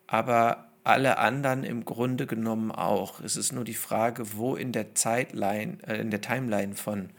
Aber 0.08 0.72
alle 0.88 1.18
anderen 1.18 1.64
im 1.64 1.86
Grunde 1.86 2.26
genommen 2.26 2.72
auch. 2.72 3.20
Es 3.20 3.36
ist 3.36 3.52
nur 3.52 3.64
die 3.64 3.74
Frage, 3.74 4.34
wo 4.38 4.56
in 4.56 4.72
der 4.72 4.96
Zeitline, 4.96 5.78
äh, 5.86 6.00
in 6.00 6.12
der 6.12 6.22
Timeline 6.22 6.76
von 6.76 7.10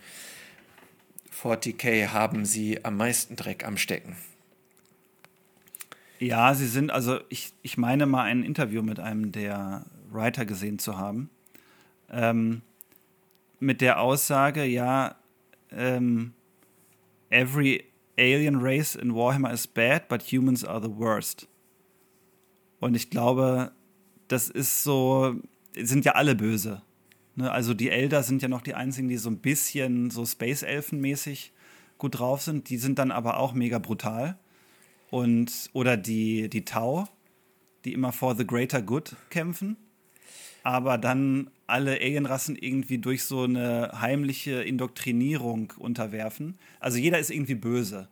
40k 1.41 2.09
haben 2.09 2.45
sie 2.45 2.85
am 2.85 2.97
meisten 2.97 3.37
Dreck 3.37 3.64
am 3.66 3.77
Stecken. 3.77 4.16
Ja, 6.19 6.55
sie 6.55 6.66
sind, 6.66 6.91
also 6.91 7.21
ich, 7.29 7.53
ich 7.62 7.77
meine 7.77 8.07
mal 8.07 8.25
ein 8.25 8.43
Interview 8.43 8.83
mit 8.83 8.99
einem 8.99 9.31
der 9.31 9.85
Writer 10.11 10.47
gesehen 10.47 10.79
zu 10.79 10.99
haben. 10.99 11.31
Ähm, 12.11 12.62
mit 13.61 13.81
der 13.81 14.01
Aussage, 14.01 14.64
ja, 14.64 15.16
ähm, 15.71 16.33
every 17.31 17.85
alien 18.19 18.57
race 18.61 18.97
in 18.97 19.14
Warhammer 19.14 19.53
is 19.53 19.66
bad, 19.66 20.09
but 20.09 20.23
humans 20.23 20.64
are 20.64 20.83
the 20.83 20.91
worst. 20.91 21.47
Und 22.81 22.95
ich 22.95 23.11
glaube, 23.11 23.72
das 24.29 24.49
ist 24.49 24.85
so, 24.85 25.35
sind 25.76 26.05
ja 26.05 26.12
alle 26.12 26.35
böse. 26.35 26.83
Ne? 27.35 27.51
Also 27.51 27.74
die 27.74 27.91
Elder 27.91 28.22
sind 28.22 28.43
ja 28.43 28.49
noch 28.49 28.62
die 28.62 28.74
einzigen, 28.74 29.09
die 29.09 29.16
so 29.16 29.31
ein 29.31 29.39
bisschen 29.39 30.11
so 30.11 30.24
Space 30.24 30.62
Elfen-mäßig 30.62 31.53
gut 31.97 32.18
drauf 32.18 32.43
sind. 32.43 32.68
Die 32.68 32.79
sind 32.79 32.99
dann 32.99 33.11
aber 33.11 33.39
auch 33.39 33.53
mega 33.53 33.79
brutal. 33.79 34.39
Und, 35.11 35.70
oder 35.72 35.97
die, 35.97 36.49
die 36.51 36.64
Tau, 36.64 37.09
die 37.85 37.93
immer 37.93 38.12
for 38.12 38.37
the 38.37 38.47
greater 38.47 38.83
good 38.83 39.16
kämpfen, 39.31 39.76
aber 40.62 40.99
dann 40.99 41.51
alle 41.66 41.93
Alienrassen 41.93 42.57
irgendwie 42.57 42.99
durch 42.99 43.24
so 43.24 43.45
eine 43.45 43.91
heimliche 44.01 44.62
Indoktrinierung 44.62 45.72
unterwerfen. 45.79 46.59
Also 46.81 46.99
jeder 46.99 47.18
ist 47.18 47.31
irgendwie 47.31 47.55
böse. 47.55 48.09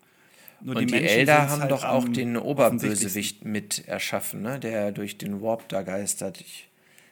Nur 0.60 0.76
und 0.76 0.82
die, 0.82 0.86
die 0.86 1.02
Elder 1.02 1.50
haben 1.50 1.62
halt 1.62 1.70
doch 1.70 1.84
auch 1.84 2.08
den 2.08 2.36
Oberbösewicht 2.36 3.44
mit 3.44 3.86
erschaffen, 3.86 4.42
ne? 4.42 4.58
der 4.58 4.92
durch 4.92 5.18
den 5.18 5.42
Warp 5.42 5.68
da 5.68 5.82
geistert. 5.82 6.40
Ich, 6.40 6.68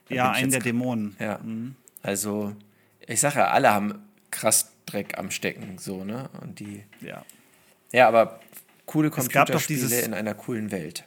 ja, 0.09 0.31
einen 0.31 0.51
der 0.51 0.61
Dämonen. 0.61 1.17
Ja. 1.19 1.39
Mhm. 1.43 1.77
Also, 2.03 2.55
ich 3.07 3.21
sage 3.21 3.41
ja, 3.41 3.49
alle 3.49 3.71
haben 3.71 3.95
krass 4.31 4.73
Dreck 4.87 5.19
am 5.19 5.31
Stecken, 5.31 5.79
so, 5.79 6.05
ne? 6.05 6.29
Und 6.43 6.61
die. 6.61 6.83
Ja. 7.01 7.25
Ja, 7.93 8.09
aber 8.09 8.41
coole 8.87 9.11
Computerspiele 9.11 9.81
dieses, 9.81 10.07
in 10.07 10.15
einer 10.15 10.35
coolen 10.35 10.71
Welt. 10.71 11.05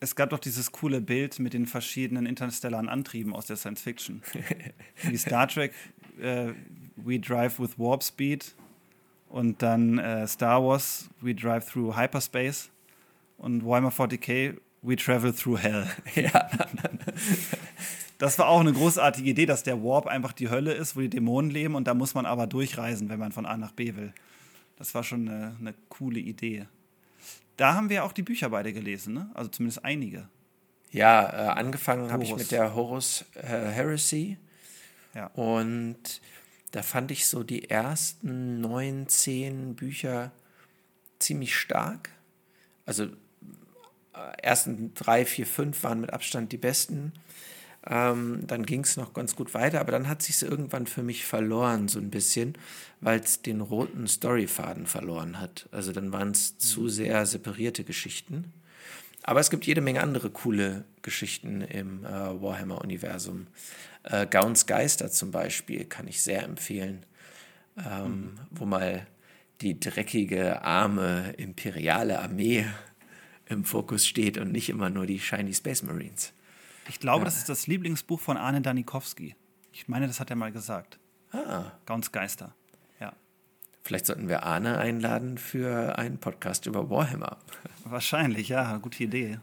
Es 0.00 0.16
gab 0.16 0.30
doch 0.30 0.38
dieses 0.38 0.72
coole 0.72 1.00
Bild 1.00 1.38
mit 1.38 1.54
den 1.54 1.66
verschiedenen 1.66 2.26
interstellaren 2.26 2.88
Antrieben 2.88 3.34
aus 3.34 3.46
der 3.46 3.56
Science 3.56 3.80
Fiction. 3.80 4.20
Wie 5.02 5.16
Star 5.16 5.48
Trek, 5.48 5.72
äh, 6.20 6.52
We 6.96 7.18
Drive 7.18 7.58
with 7.58 7.78
Warp 7.78 8.02
Speed 8.02 8.54
und 9.34 9.62
dann 9.62 9.98
äh, 9.98 10.28
Star 10.28 10.62
Wars, 10.62 11.10
We 11.20 11.34
Drive 11.34 11.68
Through 11.68 11.96
Hyperspace. 11.96 12.70
Und 13.36 13.66
Warhammer 13.66 13.90
40k, 13.90 14.56
We 14.82 14.94
Travel 14.94 15.32
Through 15.32 15.58
Hell. 15.58 15.86
Ja. 16.14 16.48
Das 18.18 18.38
war 18.38 18.46
auch 18.46 18.60
eine 18.60 18.72
großartige 18.72 19.28
Idee, 19.28 19.44
dass 19.44 19.64
der 19.64 19.82
Warp 19.82 20.06
einfach 20.06 20.32
die 20.32 20.48
Hölle 20.48 20.72
ist, 20.72 20.94
wo 20.94 21.00
die 21.00 21.10
Dämonen 21.10 21.50
leben 21.50 21.74
und 21.74 21.88
da 21.88 21.94
muss 21.94 22.14
man 22.14 22.26
aber 22.26 22.46
durchreisen, 22.46 23.08
wenn 23.08 23.18
man 23.18 23.32
von 23.32 23.44
A 23.44 23.56
nach 23.56 23.72
B 23.72 23.96
will. 23.96 24.14
Das 24.76 24.94
war 24.94 25.02
schon 25.02 25.28
eine, 25.28 25.56
eine 25.58 25.74
coole 25.88 26.20
Idee. 26.20 26.66
Da 27.56 27.74
haben 27.74 27.90
wir 27.90 28.04
auch 28.04 28.12
die 28.12 28.22
Bücher 28.22 28.50
beide 28.50 28.72
gelesen, 28.72 29.14
ne? 29.14 29.30
Also 29.34 29.50
zumindest 29.50 29.84
einige. 29.84 30.28
Ja, 30.92 31.22
äh, 31.22 31.58
angefangen 31.58 32.12
habe 32.12 32.22
ich 32.22 32.34
mit 32.34 32.52
der 32.52 32.76
Horus 32.76 33.24
äh, 33.34 33.40
Heresy. 33.42 34.38
Ja. 35.12 35.26
Und 35.34 36.20
da 36.74 36.82
fand 36.82 37.12
ich 37.12 37.28
so 37.28 37.44
die 37.44 37.70
ersten 37.70 38.60
neun, 38.60 39.06
zehn 39.06 39.76
Bücher 39.76 40.32
ziemlich 41.20 41.54
stark. 41.54 42.10
Also 42.84 43.04
äh, 43.04 44.42
ersten 44.42 44.92
drei, 44.94 45.24
vier, 45.24 45.46
fünf 45.46 45.84
waren 45.84 46.00
mit 46.00 46.12
Abstand 46.12 46.50
die 46.50 46.56
besten. 46.56 47.12
Ähm, 47.86 48.44
dann 48.48 48.66
ging 48.66 48.80
es 48.80 48.96
noch 48.96 49.14
ganz 49.14 49.36
gut 49.36 49.54
weiter, 49.54 49.80
aber 49.80 49.92
dann 49.92 50.08
hat 50.08 50.22
sich 50.22 50.42
irgendwann 50.42 50.88
für 50.88 51.04
mich 51.04 51.24
verloren, 51.24 51.86
so 51.86 52.00
ein 52.00 52.10
bisschen, 52.10 52.54
weil 53.00 53.20
es 53.20 53.40
den 53.40 53.60
roten 53.60 54.08
Storyfaden 54.08 54.86
verloren 54.86 55.38
hat. 55.38 55.68
Also 55.70 55.92
dann 55.92 56.10
waren 56.10 56.32
es 56.32 56.58
zu 56.58 56.80
mhm. 56.80 56.88
sehr 56.88 57.26
separierte 57.26 57.84
Geschichten. 57.84 58.52
Aber 59.22 59.38
es 59.38 59.48
gibt 59.48 59.64
jede 59.64 59.80
Menge 59.80 60.02
andere 60.02 60.28
coole 60.28 60.84
Geschichten 61.02 61.60
im 61.60 62.04
äh, 62.04 62.08
Warhammer-Universum. 62.08 63.46
Äh, 64.04 64.26
Gauns 64.26 64.66
Geister 64.66 65.10
zum 65.10 65.30
Beispiel 65.30 65.84
kann 65.86 66.06
ich 66.08 66.22
sehr 66.22 66.44
empfehlen, 66.44 67.04
ähm, 67.78 68.10
mhm. 68.10 68.38
wo 68.50 68.66
mal 68.66 69.06
die 69.60 69.78
dreckige, 69.80 70.62
arme, 70.62 71.34
imperiale 71.36 72.20
Armee 72.20 72.66
im 73.46 73.64
Fokus 73.64 74.06
steht 74.06 74.38
und 74.38 74.52
nicht 74.52 74.68
immer 74.68 74.90
nur 74.90 75.06
die 75.06 75.20
Shiny 75.20 75.54
Space 75.54 75.82
Marines. 75.82 76.32
Ich 76.88 77.00
glaube, 77.00 77.20
ja. 77.20 77.24
das 77.24 77.38
ist 77.38 77.48
das 77.48 77.66
Lieblingsbuch 77.66 78.20
von 78.20 78.36
Arne 78.36 78.60
Danikowski. 78.60 79.36
Ich 79.72 79.88
meine, 79.88 80.06
das 80.06 80.20
hat 80.20 80.30
er 80.30 80.36
mal 80.36 80.52
gesagt. 80.52 80.98
Ah. 81.32 81.72
Gauns 81.86 82.12
Geister. 82.12 82.54
Ja. 83.00 83.14
Vielleicht 83.82 84.06
sollten 84.06 84.28
wir 84.28 84.44
Arne 84.44 84.78
einladen 84.78 85.38
für 85.38 85.98
einen 85.98 86.18
Podcast 86.18 86.66
über 86.66 86.90
Warhammer. 86.90 87.38
Wahrscheinlich, 87.84 88.48
ja, 88.48 88.76
gute 88.78 89.04
Idee. 89.04 89.38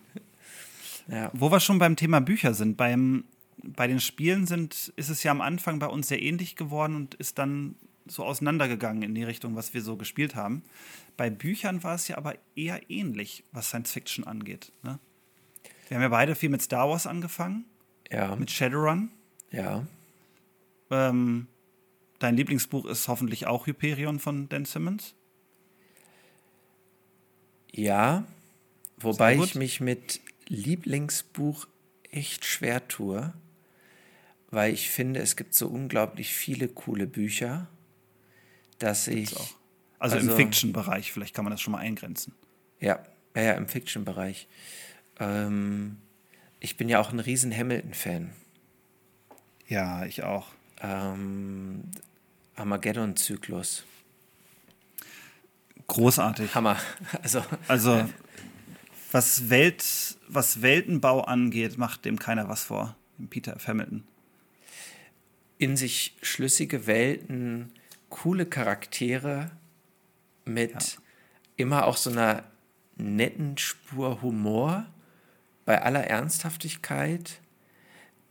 Ja. 1.07 1.31
Wo 1.33 1.51
wir 1.51 1.59
schon 1.59 1.79
beim 1.79 1.95
Thema 1.95 2.21
Bücher 2.21 2.53
sind, 2.53 2.77
beim, 2.77 3.25
bei 3.63 3.87
den 3.87 3.99
Spielen 3.99 4.47
sind, 4.47 4.93
ist 4.95 5.09
es 5.09 5.23
ja 5.23 5.31
am 5.31 5.41
Anfang 5.41 5.79
bei 5.79 5.87
uns 5.87 6.07
sehr 6.07 6.21
ähnlich 6.21 6.55
geworden 6.55 6.95
und 6.95 7.15
ist 7.15 7.37
dann 7.37 7.75
so 8.07 8.23
auseinandergegangen 8.23 9.03
in 9.03 9.15
die 9.15 9.23
Richtung, 9.23 9.55
was 9.55 9.73
wir 9.73 9.81
so 9.81 9.95
gespielt 9.95 10.35
haben. 10.35 10.63
Bei 11.17 11.29
Büchern 11.29 11.83
war 11.83 11.95
es 11.95 12.07
ja 12.07 12.17
aber 12.17 12.35
eher 12.55 12.89
ähnlich, 12.89 13.43
was 13.51 13.67
Science 13.67 13.91
Fiction 13.91 14.25
angeht. 14.25 14.71
Ne? 14.83 14.99
Wir 15.87 15.97
haben 15.97 16.03
ja 16.03 16.09
beide 16.09 16.35
viel 16.35 16.49
mit 16.49 16.61
Star 16.61 16.89
Wars 16.89 17.05
angefangen. 17.05 17.65
Ja. 18.09 18.35
Mit 18.35 18.51
Shadowrun. 18.51 19.11
Ja. 19.51 19.85
Ähm, 20.89 21.47
dein 22.19 22.35
Lieblingsbuch 22.35 22.85
ist 22.85 23.07
hoffentlich 23.07 23.47
auch 23.47 23.67
Hyperion 23.67 24.19
von 24.19 24.49
Dan 24.49 24.65
Simmons. 24.65 25.15
Ja, 27.73 28.25
wobei 28.97 29.35
ich 29.35 29.55
mich 29.55 29.79
mit 29.79 30.19
Lieblingsbuch 30.47 31.67
echt 32.09 32.43
schwer 32.43 32.85
tue, 32.89 33.33
weil 34.51 34.73
ich 34.73 34.89
finde, 34.89 35.21
es 35.21 35.35
gibt 35.35 35.55
so 35.55 35.67
unglaublich 35.67 36.33
viele 36.33 36.67
coole 36.67 37.07
Bücher, 37.07 37.67
dass 38.79 39.07
ich. 39.07 39.35
Auch. 39.35 39.49
Also, 39.97 40.17
also 40.17 40.31
im 40.31 40.35
Fiction-Bereich, 40.35 41.11
vielleicht 41.11 41.35
kann 41.35 41.45
man 41.45 41.51
das 41.51 41.61
schon 41.61 41.73
mal 41.73 41.79
eingrenzen. 41.79 42.33
Ja, 42.79 42.99
ja, 43.35 43.41
ja 43.41 43.53
im 43.53 43.67
Fiction-Bereich. 43.67 44.47
Ähm, 45.19 45.97
ich 46.59 46.75
bin 46.75 46.89
ja 46.89 46.99
auch 46.99 47.11
ein 47.11 47.19
riesen 47.19 47.55
Hamilton-Fan. 47.55 48.31
Ja, 49.67 50.05
ich 50.05 50.23
auch. 50.23 50.47
Ähm, 50.81 51.83
Armageddon-Zyklus. 52.55 53.85
Großartig. 55.87 56.55
Hammer. 56.55 56.77
Also, 57.21 57.43
also 57.67 57.95
äh, 57.97 58.05
was, 59.11 59.49
Welt, 59.49 59.83
was 60.27 60.61
Weltenbau 60.61 61.21
angeht, 61.21 61.77
macht 61.77 62.05
dem 62.05 62.17
keiner 62.17 62.49
was 62.49 62.63
vor. 62.63 62.95
Peter 63.29 63.55
F. 63.55 63.67
Hamilton. 63.67 64.03
In 65.61 65.77
sich 65.77 66.15
schlüssige 66.23 66.87
Welten, 66.87 67.71
coole 68.09 68.47
Charaktere 68.47 69.51
mit 70.43 70.71
ja. 70.71 71.01
immer 71.55 71.85
auch 71.85 71.97
so 71.97 72.09
einer 72.09 72.45
netten 72.97 73.59
Spur 73.59 74.23
Humor 74.23 74.87
bei 75.65 75.79
aller 75.79 76.03
Ernsthaftigkeit. 76.05 77.41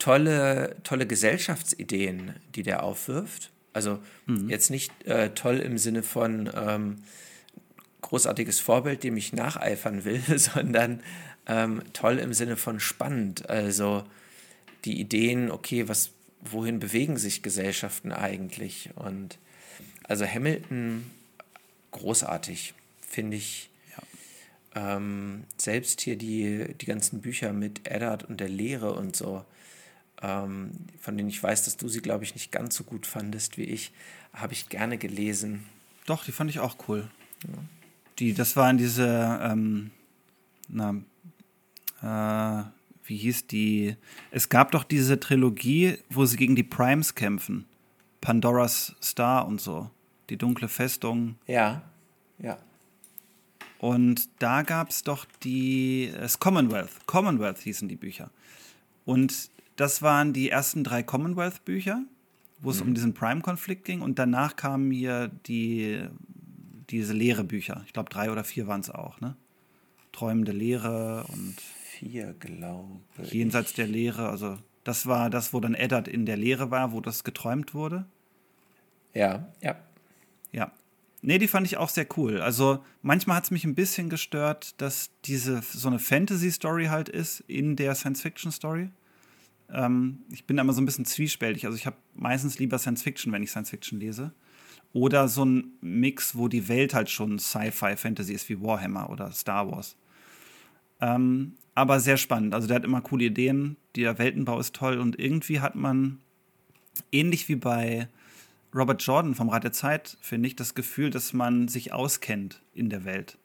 Tolle, 0.00 0.74
tolle 0.82 1.06
Gesellschaftsideen, 1.06 2.34
die 2.56 2.64
der 2.64 2.82
aufwirft. 2.82 3.52
Also 3.72 4.00
mhm. 4.26 4.48
jetzt 4.48 4.70
nicht 4.70 4.90
äh, 5.04 5.30
toll 5.30 5.60
im 5.60 5.78
Sinne 5.78 6.02
von 6.02 6.50
ähm, 6.52 6.96
großartiges 8.00 8.58
Vorbild, 8.58 9.04
dem 9.04 9.16
ich 9.16 9.32
nacheifern 9.32 10.04
will, 10.04 10.20
sondern 10.36 11.00
ähm, 11.46 11.80
toll 11.92 12.18
im 12.18 12.32
Sinne 12.32 12.56
von 12.56 12.80
spannend. 12.80 13.48
Also 13.48 14.02
die 14.84 14.98
Ideen, 14.98 15.52
okay, 15.52 15.86
was, 15.88 16.10
wohin 16.42 16.78
bewegen 16.78 17.16
sich 17.16 17.42
Gesellschaften 17.42 18.12
eigentlich? 18.12 18.90
Und 18.94 19.38
also 20.04 20.26
Hamilton 20.26 21.10
großartig, 21.90 22.74
finde 23.06 23.36
ich. 23.36 23.70
Ja. 23.90 24.96
Ähm, 24.96 25.44
selbst 25.56 26.00
hier 26.00 26.16
die, 26.16 26.74
die 26.80 26.86
ganzen 26.86 27.20
Bücher 27.20 27.52
mit 27.52 27.86
Eddard 27.86 28.24
und 28.24 28.40
der 28.40 28.48
Lehre 28.48 28.92
und 28.94 29.16
so, 29.16 29.44
ähm, 30.22 30.72
von 31.00 31.16
denen 31.16 31.28
ich 31.28 31.42
weiß, 31.42 31.64
dass 31.64 31.76
du 31.76 31.88
sie, 31.88 32.00
glaube 32.00 32.24
ich, 32.24 32.34
nicht 32.34 32.52
ganz 32.52 32.76
so 32.76 32.84
gut 32.84 33.06
fandest 33.06 33.58
wie 33.58 33.64
ich, 33.64 33.92
habe 34.32 34.52
ich 34.52 34.68
gerne 34.68 34.98
gelesen. 34.98 35.64
Doch, 36.06 36.24
die 36.24 36.32
fand 36.32 36.50
ich 36.50 36.60
auch 36.60 36.76
cool. 36.88 37.08
Ja. 37.46 37.54
Die, 38.18 38.34
das 38.34 38.54
waren 38.56 38.76
diese, 38.76 39.40
ähm, 39.42 39.90
na, 40.68 40.94
äh, 42.02 42.64
wie 43.04 43.16
hieß 43.16 43.46
die? 43.46 43.96
Es 44.30 44.48
gab 44.48 44.72
doch 44.72 44.84
diese 44.84 45.18
Trilogie, 45.18 45.98
wo 46.08 46.24
sie 46.26 46.36
gegen 46.36 46.56
die 46.56 46.62
Primes 46.62 47.14
kämpfen. 47.14 47.64
Pandoras 48.20 48.94
Star 49.02 49.46
und 49.46 49.60
so. 49.60 49.90
Die 50.28 50.36
dunkle 50.36 50.68
Festung. 50.68 51.36
Ja, 51.46 51.82
ja. 52.38 52.58
Und 53.78 54.28
da 54.38 54.62
gab 54.62 54.90
es 54.90 55.02
doch 55.02 55.24
die, 55.42 56.12
das 56.14 56.38
Commonwealth. 56.38 57.06
Commonwealth 57.06 57.58
hießen 57.58 57.88
die 57.88 57.96
Bücher. 57.96 58.30
Und 59.06 59.50
das 59.76 60.02
waren 60.02 60.32
die 60.34 60.50
ersten 60.50 60.84
drei 60.84 61.02
Commonwealth-Bücher, 61.02 62.02
wo 62.60 62.70
es 62.70 62.80
mhm. 62.80 62.88
um 62.88 62.94
diesen 62.94 63.14
Prime-Konflikt 63.14 63.86
ging. 63.86 64.02
Und 64.02 64.18
danach 64.18 64.56
kamen 64.56 64.90
hier 64.90 65.28
die 65.46 66.04
diese 66.90 67.12
Lehrebücher. 67.12 67.82
Ich 67.86 67.92
glaube, 67.92 68.10
drei 68.10 68.30
oder 68.30 68.44
vier 68.44 68.66
waren 68.66 68.80
es 68.80 68.90
auch, 68.90 69.20
ne? 69.20 69.36
Träumende 70.12 70.52
Lehre 70.52 71.24
und. 71.28 71.56
Vier, 72.00 72.32
glaube 72.32 73.00
ich. 73.22 73.30
Jenseits 73.30 73.74
der 73.74 73.86
Lehre. 73.86 74.30
Also, 74.30 74.56
das 74.84 75.04
war 75.04 75.28
das, 75.28 75.52
wo 75.52 75.60
dann 75.60 75.74
Eddard 75.74 76.08
in 76.08 76.24
der 76.24 76.38
Lehre 76.38 76.70
war, 76.70 76.92
wo 76.92 77.02
das 77.02 77.24
geträumt 77.24 77.74
wurde. 77.74 78.06
Ja, 79.12 79.52
ja. 79.60 79.76
Ja. 80.50 80.72
Nee, 81.20 81.36
die 81.36 81.46
fand 81.46 81.66
ich 81.66 81.76
auch 81.76 81.90
sehr 81.90 82.06
cool. 82.16 82.40
Also, 82.40 82.82
manchmal 83.02 83.36
hat 83.36 83.44
es 83.44 83.50
mich 83.50 83.64
ein 83.64 83.74
bisschen 83.74 84.08
gestört, 84.08 84.80
dass 84.80 85.10
diese 85.26 85.60
so 85.60 85.88
eine 85.88 85.98
Fantasy-Story 85.98 86.86
halt 86.86 87.10
ist 87.10 87.40
in 87.40 87.76
der 87.76 87.94
Science-Fiction-Story. 87.94 88.88
Ähm, 89.70 90.20
ich 90.30 90.46
bin 90.46 90.56
immer 90.56 90.72
so 90.72 90.80
ein 90.80 90.86
bisschen 90.86 91.04
zwiespältig. 91.04 91.66
Also, 91.66 91.76
ich 91.76 91.84
habe 91.84 91.96
meistens 92.14 92.58
lieber 92.58 92.78
Science-Fiction, 92.78 93.30
wenn 93.30 93.42
ich 93.42 93.50
Science-Fiction 93.50 94.00
lese. 94.00 94.32
Oder 94.94 95.28
so 95.28 95.44
ein 95.44 95.72
Mix, 95.82 96.34
wo 96.34 96.48
die 96.48 96.66
Welt 96.66 96.94
halt 96.94 97.10
schon 97.10 97.38
Sci-Fi-Fantasy 97.38 98.32
ist, 98.32 98.48
wie 98.48 98.62
Warhammer 98.62 99.10
oder 99.10 99.30
Star 99.32 99.70
Wars. 99.70 99.96
Ähm, 101.00 101.54
aber 101.74 102.00
sehr 102.00 102.16
spannend. 102.16 102.54
Also 102.54 102.66
der 102.66 102.76
hat 102.76 102.84
immer 102.84 103.00
coole 103.00 103.24
Ideen. 103.24 103.76
Der 103.96 104.18
Weltenbau 104.18 104.58
ist 104.58 104.74
toll 104.74 104.98
und 104.98 105.18
irgendwie 105.18 105.60
hat 105.60 105.74
man, 105.74 106.20
ähnlich 107.12 107.48
wie 107.48 107.56
bei 107.56 108.08
Robert 108.74 109.02
Jordan 109.02 109.34
vom 109.34 109.48
Rat 109.48 109.64
der 109.64 109.72
Zeit, 109.72 110.16
finde 110.20 110.48
ich, 110.48 110.56
das 110.56 110.74
Gefühl, 110.74 111.10
dass 111.10 111.32
man 111.32 111.68
sich 111.68 111.92
auskennt 111.92 112.60
in 112.74 112.90
der 112.90 113.04
Welt. 113.04 113.38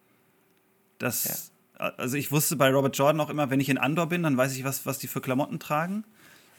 Das, 0.98 1.52
ja. 1.78 1.94
Also 1.98 2.18
ich 2.18 2.32
wusste 2.32 2.56
bei 2.56 2.72
Robert 2.72 2.98
Jordan 2.98 3.20
auch 3.20 3.30
immer, 3.30 3.50
wenn 3.50 3.60
ich 3.60 3.70
in 3.70 3.78
Andor 3.78 4.08
bin, 4.08 4.24
dann 4.24 4.38
weiß 4.38 4.56
ich, 4.56 4.64
was, 4.64 4.86
was 4.86 4.98
die 4.98 5.08
für 5.08 5.22
Klamotten 5.22 5.60
tragen. 5.60 6.04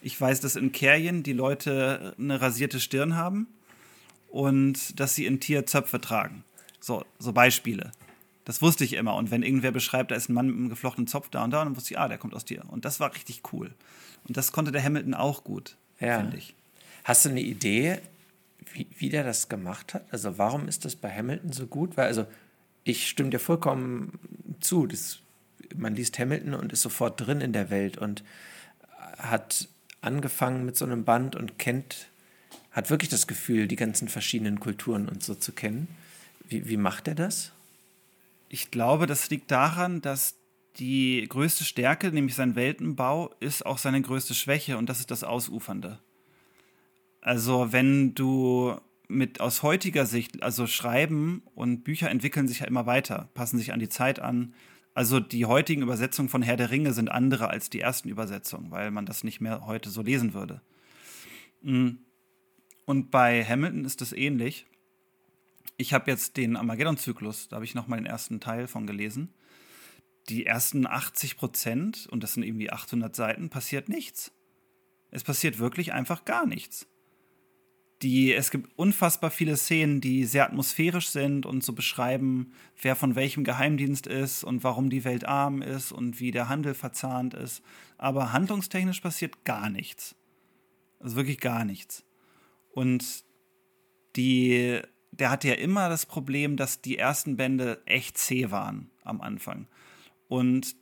Ich 0.03 0.21
weiß, 0.21 0.41
dass 0.41 0.57
in 0.57 0.73
Kerien 0.73 1.23
die 1.23 1.33
Leute 1.33 2.15
eine 2.19 2.41
rasierte 2.41 2.81
Stirn 2.81 3.17
haben 3.17 3.47
und 4.29 5.01
dass 5.01 5.15
sie 5.15 5.27
in 5.27 5.41
Tier 5.41 5.65
Zöpfe 5.67 6.01
tragen. 6.01 6.45
So, 6.81 7.05
so 7.19 7.33
Beispiele. 7.33 7.93
Das 8.47 8.63
wusste 8.63 8.85
ich 8.85 8.95
immer. 8.95 9.17
Und 9.17 9.31
wenn 9.31 9.43
irgendwer 9.43 9.73
beschreibt, 9.73 10.13
da 10.13 10.15
ist 10.15 10.31
ein 10.31 10.33
Mann 10.33 10.47
mit 10.47 10.57
einem 10.57 10.69
geflochtenen 10.69 11.09
Zopf 11.09 11.29
da 11.31 11.45
und 11.45 11.51
da, 11.51 11.65
dann 11.65 11.77
wusste 11.77 11.93
ich, 11.93 11.99
ah, 11.99 12.09
der 12.09 12.17
kommt 12.17 12.33
aus 12.33 12.45
dir. 12.45 12.63
Und 12.69 12.85
das 12.85 13.01
war 13.01 13.13
richtig 13.13 13.43
cool. 13.53 13.75
Und 14.27 14.37
das 14.37 14.53
konnte 14.53 14.73
der 14.73 14.83
Hamilton 14.83 15.15
auch 15.15 15.45
gut, 15.45 15.77
ja. 16.01 16.21
finde 16.21 16.39
ich. 16.39 16.55
Hast 17.03 17.25
du 17.25 17.31
eine 17.31 17.41
Idee, 17.41 17.99
wie, 18.73 18.87
wie 18.97 19.09
der 19.09 19.25
das 19.25 19.49
gemacht 19.49 19.95
hat? 19.95 20.05
Also 20.13 20.39
warum 20.39 20.69
ist 20.69 20.85
das 20.85 20.95
bei 20.95 21.13
Hamilton 21.13 21.53
so 21.53 21.67
gut? 21.67 21.97
Weil, 21.97 22.07
also, 22.07 22.25
ich 22.85 23.09
stimme 23.09 23.31
dir 23.31 23.41
vollkommen 23.41 24.19
zu. 24.61 24.87
Das, 24.87 25.19
man 25.75 25.97
liest 25.97 26.19
Hamilton 26.21 26.55
und 26.55 26.73
ist 26.73 26.83
sofort 26.83 27.21
drin 27.21 27.41
in 27.41 27.53
der 27.53 27.69
Welt 27.71 27.99
und 27.99 28.23
hat 29.19 29.69
angefangen 30.03 30.65
mit 30.65 30.77
so 30.77 30.85
einem 30.85 31.05
Band 31.05 31.35
und 31.35 31.59
kennt 31.59 32.07
hat 32.71 32.91
wirklich 32.91 33.09
das 33.09 33.27
Gefühl, 33.27 33.67
die 33.67 33.77
ganzen 33.77 34.07
verschiedenen 34.07 34.61
Kulturen 34.61 35.09
und 35.09 35.23
so 35.23 35.35
zu 35.35 35.53
kennen. 35.53 35.89
Wie, 36.47 36.69
wie 36.69 36.77
macht 36.77 37.09
er 37.09 37.15
das? 37.15 37.53
Ich 38.49 38.71
glaube, 38.71 39.07
das 39.07 39.31
liegt 39.31 39.51
daran, 39.51 40.01
dass 40.01 40.39
die 40.79 41.25
größte 41.29 41.65
Stärke, 41.65 42.13
nämlich 42.13 42.35
sein 42.35 42.55
Weltenbau, 42.55 43.35
ist 43.41 43.65
auch 43.65 43.79
seine 43.79 44.01
größte 44.03 44.35
Schwäche 44.35 44.77
und 44.79 44.89
das 44.89 45.01
ist 45.01 45.11
das 45.11 45.25
Ausufernde. 45.25 46.01
Also 47.21 47.73
wenn 47.73 48.15
du 48.15 48.77
mit 49.09 49.41
aus 49.41 49.63
heutiger 49.63 50.07
Sicht, 50.07 50.43
also 50.43 50.67
Schreiben 50.67 51.43
und 51.55 51.85
Bücher 51.85 52.11
entwickeln 52.11 52.49
sich 52.49 52.61
ja 52.61 52.67
immer 52.67 52.87
weiter, 52.87 53.31
passen 53.35 53.59
sich 53.59 53.73
an 53.73 53.81
die 53.81 53.89
Zeit 53.89 54.21
an. 54.21 54.55
Also 54.95 55.21
die 55.21 55.47
heutigen 55.47 55.83
Übersetzungen 55.83 56.29
von 56.29 56.43
Herr 56.43 56.57
der 56.57 56.71
Ringe 56.71 56.93
sind 56.93 57.11
andere 57.11 57.49
als 57.49 57.71
die 57.71 57.81
ersten 57.81 58.09
Übersetzungen, 58.09 58.71
weil 58.71 58.91
man 58.91 59.07
das 59.07 59.25
nicht 59.25 59.41
mehr 59.41 59.67
heute 59.67 59.91
so 59.91 60.03
lesen 60.03 60.35
würde. 60.35 60.61
Mhm. 61.63 61.99
Und 62.85 63.11
bei 63.11 63.45
Hamilton 63.45 63.85
ist 63.85 64.01
es 64.03 64.13
ähnlich. 64.13 64.67
Ich 65.77 65.93
habe 65.93 66.11
jetzt 66.11 66.37
den 66.37 66.57
Armageddon-Zyklus, 66.57 67.49
da 67.49 67.57
habe 67.57 67.65
ich 67.65 67.75
noch 67.75 67.87
mal 67.87 67.97
den 67.97 68.07
ersten 68.07 68.41
Teil 68.41 68.67
von 68.67 68.87
gelesen. 68.87 69.35
Die 70.29 70.47
ersten 70.47 70.87
80 70.87 71.37
Prozent, 71.37 72.07
und 72.11 72.23
das 72.23 72.35
sind 72.35 72.43
irgendwie 72.43 72.71
800 72.71 73.15
Seiten, 73.15 73.51
passiert 73.51 73.89
nichts. 73.89 74.33
Es 75.11 75.23
passiert 75.23 75.59
wirklich 75.59 75.93
einfach 75.93 76.25
gar 76.25 76.47
nichts. 76.47 76.87
die, 78.03 78.35
es 78.35 78.51
gibt 78.51 78.71
unfassbar 78.77 79.31
viele 79.31 79.57
Szenen, 79.57 80.01
die 80.01 80.25
sehr 80.25 80.45
atmosphärisch 80.45 81.09
sind 81.09 81.47
und 81.47 81.65
so 81.65 81.73
beschreiben, 81.73 82.53
wer 82.81 82.95
von 82.95 83.15
welchem 83.15 83.43
Geheimdienst 83.43 84.07
ist 84.07 84.45
und 84.45 84.65
warum 84.65 84.91
die 84.91 85.05
Welt 85.05 85.25
arm 85.25 85.63
ist 85.63 85.93
und 85.93 86.21
wie 86.21 86.31
der 86.31 86.49
Handel 86.49 86.75
verzahnt 86.75 87.33
ist. 87.35 87.63
Aber 87.97 88.33
handlungstechnisch 88.33 89.01
passiert 89.01 89.45
gar 89.45 89.71
nichts. 89.71 90.15
Also 91.01 91.17
wirklich 91.17 91.41
gar 91.41 91.65
nichts. 91.65 92.05
Und 92.71 93.25
die, 94.17 94.81
der 95.19 95.31
hatte 95.31 95.49
ja 95.49 95.55
immer 95.55 95.89
das 95.89 96.07
Problem, 96.07 96.57
dass 96.57 96.81
die 96.81 96.99
ersten 96.99 97.37
Bände 97.37 97.83
echt 97.87 98.19
zäh 98.19 98.51
waren 98.51 98.91
am 99.03 99.21
Anfang. 99.21 99.67
Und 100.29 100.77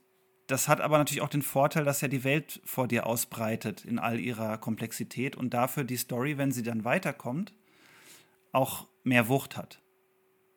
das 0.47 0.69
hat 0.69 0.81
aber 0.81 0.99
natürlich 0.99 1.23
auch 1.23 1.29
den 1.29 1.43
Vorteil, 1.43 1.85
dass 1.85 2.03
er 2.03 2.09
die 2.09 2.25
Welt 2.25 2.61
vor 2.65 2.87
dir 2.87 3.07
ausbreitet 3.07 3.85
in 3.85 3.99
all 3.99 4.21
ihrer 4.21 4.59
Komplexität 4.59 5.37
und 5.37 5.55
dafür 5.55 5.85
die 5.85 5.97
Story, 5.97 6.37
wenn 6.37 6.53
sie 6.53 6.63
dann 6.63 6.85
weiterkommt, 6.85 7.55
auch 8.53 8.87
mehr 9.05 9.29
Wucht 9.29 9.57
hat, 9.57 9.81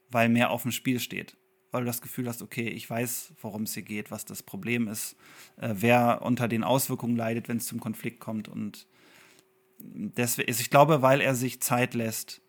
weil 0.10 0.30
mehr 0.30 0.50
auf 0.50 0.64
dem 0.64 0.72
Spiel 0.72 1.00
steht. 1.00 1.38
Weil 1.72 1.82
du 1.82 1.88
das 1.88 2.02
Gefühl 2.02 2.28
hast, 2.28 2.42
okay, 2.42 2.68
ich 2.68 2.90
weiß, 2.90 3.34
worum 3.42 3.64
es 3.64 3.74
hier 3.74 3.84
geht, 3.84 4.10
was 4.10 4.26
das 4.26 4.42
Problem 4.42 4.88
ist, 4.88 5.18
äh, 5.58 5.74
wer 5.76 6.22
unter 6.22 6.48
den 6.48 6.64
Auswirkungen 6.64 7.16
leidet, 7.16 7.50
wenn 7.50 7.58
es 7.58 7.66
zum 7.66 7.80
Konflikt 7.80 8.20
kommt. 8.20 8.48
Und 8.48 8.88
deswegen, 9.78 10.50
ich 10.50 10.70
glaube, 10.70 11.02
weil 11.02 11.22
er 11.22 11.36
sich 11.36 11.62
Zeit 11.62 11.94
lässt 11.94 12.42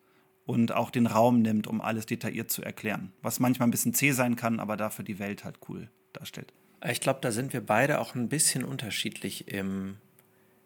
und 0.49 0.73
auch 0.73 0.89
den 0.89 1.07
Raum 1.07 1.43
nimmt, 1.43 1.67
um 1.67 1.83
alles 1.83 2.07
detailliert 2.07 2.51
zu 2.51 2.63
erklären. 2.63 3.13
Was 3.21 3.39
manchmal 3.39 3.69
ein 3.69 3.71
bisschen 3.71 3.93
zäh 3.93 4.13
sein 4.13 4.35
kann, 4.35 4.61
aber 4.61 4.79
dafür 4.79 5.05
die 5.05 5.19
Welt 5.19 5.45
halt 5.45 5.57
cool 5.69 5.91
darstellt. 6.15 6.55
Ich 6.89 7.03
glaube, 7.03 7.19
da 7.21 7.33
sind 7.33 7.53
wir 7.53 7.61
beide 7.61 8.01
auch 8.01 8.15
ein 8.15 8.31
bisschen 8.31 8.65
unterschiedlich 8.65 9.49
im, 9.49 9.99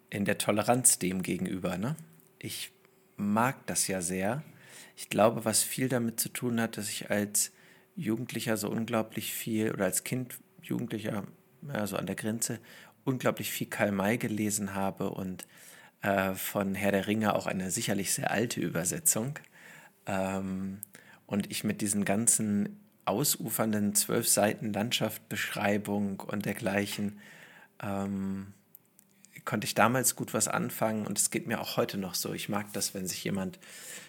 in 0.08 0.24
der 0.24 0.38
Toleranz 0.38 1.00
dem 1.00 1.24
gegenüber. 1.24 1.78
Ne? 1.78 1.96
Ich 2.38 2.70
mag 3.16 3.66
das 3.66 3.88
ja 3.88 4.02
sehr. 4.02 4.44
Ich 4.96 5.08
glaube, 5.08 5.44
was 5.44 5.64
viel 5.64 5.88
damit 5.88 6.20
zu 6.20 6.28
tun 6.28 6.60
hat, 6.60 6.76
dass 6.76 6.88
ich 6.88 7.10
als 7.10 7.50
Jugendlicher 7.96 8.56
so 8.56 8.70
unglaublich 8.70 9.34
viel 9.34 9.72
oder 9.72 9.86
als 9.86 10.04
Kind, 10.04 10.38
Jugendlicher, 10.62 11.24
ja, 11.66 11.86
so 11.88 11.96
an 11.96 12.06
der 12.06 12.14
Grenze, 12.14 12.60
unglaublich 13.02 13.50
viel 13.50 13.66
Karl 13.66 13.90
May 13.90 14.16
gelesen 14.16 14.76
habe 14.76 15.10
und 15.10 15.44
äh, 16.02 16.34
von 16.34 16.76
Herr 16.76 16.92
der 16.92 17.08
Ringe 17.08 17.34
auch 17.34 17.46
eine 17.46 17.72
sicherlich 17.72 18.12
sehr 18.12 18.30
alte 18.30 18.60
Übersetzung. 18.60 19.40
Ähm, 20.07 20.80
und 21.26 21.50
ich 21.50 21.64
mit 21.64 21.80
diesen 21.80 22.05
ganzen 22.05 22.80
ausufernden 23.05 23.94
zwölf 23.94 24.28
Seiten 24.28 24.72
Landschaftsbeschreibung 24.72 26.20
und 26.20 26.44
dergleichen 26.44 27.18
ähm, 27.82 28.53
konnte 29.44 29.64
ich 29.64 29.74
damals 29.74 30.14
gut 30.14 30.34
was 30.34 30.46
anfangen 30.46 31.07
und 31.07 31.18
es 31.18 31.30
geht 31.30 31.46
mir 31.46 31.61
auch 31.61 31.76
heute 31.76 31.98
noch 31.98 32.14
so. 32.14 32.32
Ich 32.32 32.48
mag 32.48 32.72
das, 32.72 32.94
wenn 32.94 33.07
sich 33.07 33.24
jemand 33.24 33.59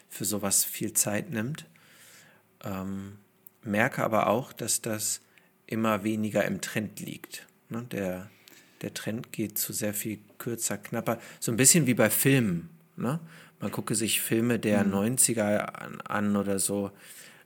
für 0.09 0.25
sowas 0.25 0.63
viel 0.63 0.93
Zeit 0.93 1.31
nimmt. 1.31 1.65
Ähm, 2.63 3.17
merke 3.63 4.03
aber 4.03 4.27
auch, 4.27 4.53
dass 4.53 4.81
das 4.81 5.21
immer 5.65 6.03
weniger 6.03 6.45
im 6.45 6.61
Trend 6.61 6.99
liegt. 6.99 7.47
Ne? 7.69 7.83
Der, 7.91 8.29
der 8.81 8.93
Trend 8.93 9.31
geht 9.31 9.57
zu 9.57 9.73
sehr 9.73 9.93
viel 9.93 10.19
kürzer, 10.37 10.77
knapper. 10.77 11.19
So 11.39 11.51
ein 11.51 11.57
bisschen 11.57 11.87
wie 11.87 11.93
bei 11.95 12.09
Filmen. 12.09 12.69
Ne? 12.95 13.19
Man 13.63 13.71
gucke 13.71 13.95
sich 13.95 14.19
Filme 14.19 14.59
der 14.59 14.83
mhm. 14.83 14.93
90er 14.93 15.57
an, 15.57 16.01
an 16.01 16.35
oder 16.35 16.59
so 16.59 16.91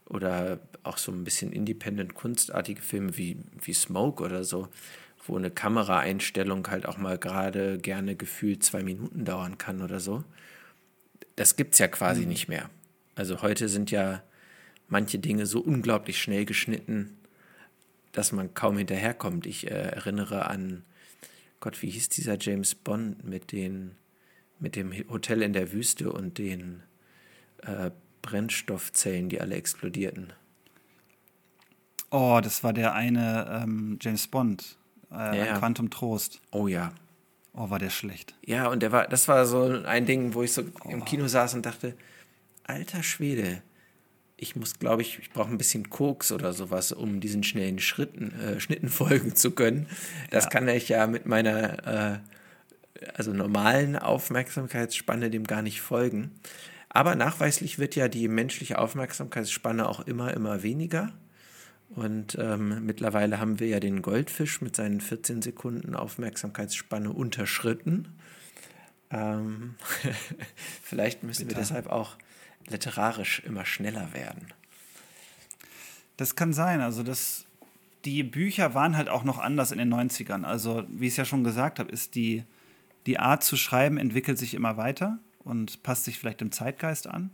oder 0.06 0.60
auch 0.82 0.98
so 0.98 1.12
ein 1.12 1.24
bisschen 1.24 1.52
independent 1.52 2.16
kunstartige 2.16 2.82
Filme 2.82 3.16
wie, 3.20 3.38
wie 3.62 3.74
Smoke 3.74 4.24
oder 4.24 4.44
so, 4.44 4.68
wo 5.28 5.38
eine 5.38 5.52
Kameraeinstellung 5.52 6.68
halt 6.70 6.88
auch 6.88 6.98
mal 6.98 7.20
gerade 7.20 7.78
gerne 7.78 8.16
gefühlt 8.16 8.64
zwei 8.64 8.82
Minuten 8.82 9.26
dauern 9.26 9.60
kann 9.60 9.84
oder 9.84 10.00
so. 10.00 10.24
Das 11.36 11.56
gibt 11.56 11.74
es 11.74 11.80
ja 11.80 11.88
quasi 11.88 12.22
mhm. 12.22 12.30
nicht 12.30 12.48
mehr. 12.48 12.72
Also 13.14 13.44
heute 13.44 13.70
sind 13.70 13.92
ja 13.92 14.24
manche 14.88 15.20
Dinge 15.20 15.46
so 15.46 15.60
unglaublich 15.60 16.20
schnell 16.20 16.46
geschnitten, 16.46 17.16
dass 18.12 18.32
man 18.32 18.56
kaum 18.56 18.76
hinterherkommt. 18.80 19.46
Ich 19.46 19.68
äh, 19.68 19.92
erinnere 19.92 20.48
an, 20.48 20.82
Gott, 21.60 21.80
wie 21.84 21.92
hieß 21.92 22.10
dieser 22.10 22.40
James 22.40 22.74
Bond 22.74 23.24
mit 23.24 23.52
den, 23.52 23.92
mit 24.60 24.76
dem 24.76 24.92
Hotel 25.10 25.42
in 25.42 25.54
der 25.54 25.72
Wüste 25.72 26.12
und 26.12 26.38
den 26.38 26.84
äh, 27.64 27.92
Brennstoffzellen, 28.22 29.30
die 29.30 29.40
alle 29.42 29.56
explodierten. 29.56 30.34
Oh, 32.10 32.40
das 32.42 32.64
war 32.64 32.74
der 32.74 32.94
eine 32.94 33.62
ähm, 33.64 34.00
James 34.02 34.28
Bond, 34.28 34.78
äh, 35.12 35.46
ja. 35.46 35.58
Quantum 35.58 35.90
Trost. 35.90 36.40
Oh 36.52 36.68
ja. 36.68 36.94
Oh, 37.54 37.70
war 37.70 37.80
der 37.80 37.90
schlecht. 37.90 38.36
Ja, 38.46 38.68
und 38.68 38.82
der 38.82 38.92
war, 38.92 39.08
das 39.08 39.28
war 39.28 39.46
so 39.46 39.64
ein 39.64 40.06
Ding, 40.06 40.34
wo 40.34 40.44
ich 40.44 40.54
so 40.54 40.64
oh. 40.84 40.90
im 40.90 41.04
Kino 41.06 41.28
saß 41.28 41.56
und 41.56 41.66
dachte, 41.66 41.96
alter 42.64 43.02
Schwede, 43.02 43.64
ich 44.38 44.56
muss, 44.56 44.78
glaube 44.78 45.02
ich, 45.02 45.18
ich 45.20 45.32
brauche 45.32 45.50
ein 45.50 45.58
bisschen 45.58 45.90
Koks 45.90 46.32
oder 46.32 46.54
sowas, 46.54 46.92
um 46.92 47.20
diesen 47.20 47.44
schnellen 47.44 47.80
Schritten, 47.80 48.40
äh, 48.40 48.60
Schnitten 48.60 48.90
folgen 48.90 49.36
zu 49.36 49.52
können. 49.52 49.88
Das 50.30 50.46
ja. 50.46 50.50
kann 50.52 50.68
ich 50.68 50.88
ja 50.90 51.08
mit 51.08 51.26
meiner 51.26 52.14
äh, 52.14 52.20
also 53.14 53.34
normalen 53.34 53.96
Aufmerksamkeitsspanne 53.96 55.30
dem 55.30 55.46
gar 55.46 55.62
nicht 55.62 55.82
folgen. 55.82 56.32
Aber 56.90 57.16
nachweislich 57.16 57.80
wird 57.80 57.96
ja 57.96 58.08
die 58.08 58.28
menschliche 58.28 58.80
Aufmerksamkeitsspanne 58.80 59.88
auch 59.88 60.02
immer, 60.02 60.34
immer 60.34 60.64
weniger. 60.64 61.12
Und 61.90 62.38
ähm, 62.40 62.86
mittlerweile 62.86 63.40
haben 63.40 63.60
wir 63.60 63.68
ja 63.68 63.80
den 63.80 64.02
Goldfisch 64.02 64.62
mit 64.62 64.76
seinen 64.76 65.00
14 65.00 65.42
Sekunden 65.42 65.96
Aufmerksamkeitsspanne 65.96 67.12
unterschritten. 67.12 68.10
Ähm, 69.10 69.76
vielleicht 70.84 71.24
müssen 71.24 71.48
Bitte. 71.48 71.56
wir 71.56 71.62
deshalb 71.62 71.88
auch 71.88 72.18
literarisch 72.68 73.40
immer 73.46 73.66
schneller 73.66 74.14
werden. 74.14 74.48
Das 76.18 76.36
kann 76.36 76.52
sein. 76.52 76.82
Also 76.82 77.04
das, 77.04 77.46
die 78.06 78.24
Bücher 78.24 78.74
waren 78.74 78.98
halt 78.98 79.08
auch 79.08 79.24
noch 79.24 79.40
anders 79.40 79.72
in 79.72 79.78
den 79.78 79.94
90ern. 79.94 80.44
Also 80.44 80.84
wie 80.90 81.06
ich 81.06 81.14
es 81.14 81.18
ja 81.18 81.26
schon 81.26 81.44
gesagt 81.44 81.80
habe, 81.80 81.92
ist 81.92 82.16
die, 82.16 82.44
die 83.08 83.20
Art 83.20 83.44
zu 83.44 83.58
schreiben 83.58 83.98
entwickelt 83.98 84.38
sich 84.38 84.54
immer 84.54 84.78
weiter 84.78 85.18
und 85.40 85.82
passt 85.82 86.04
sich 86.04 86.20
vielleicht 86.20 86.42
dem 86.42 86.52
Zeitgeist 86.52 87.08
an. 87.08 87.32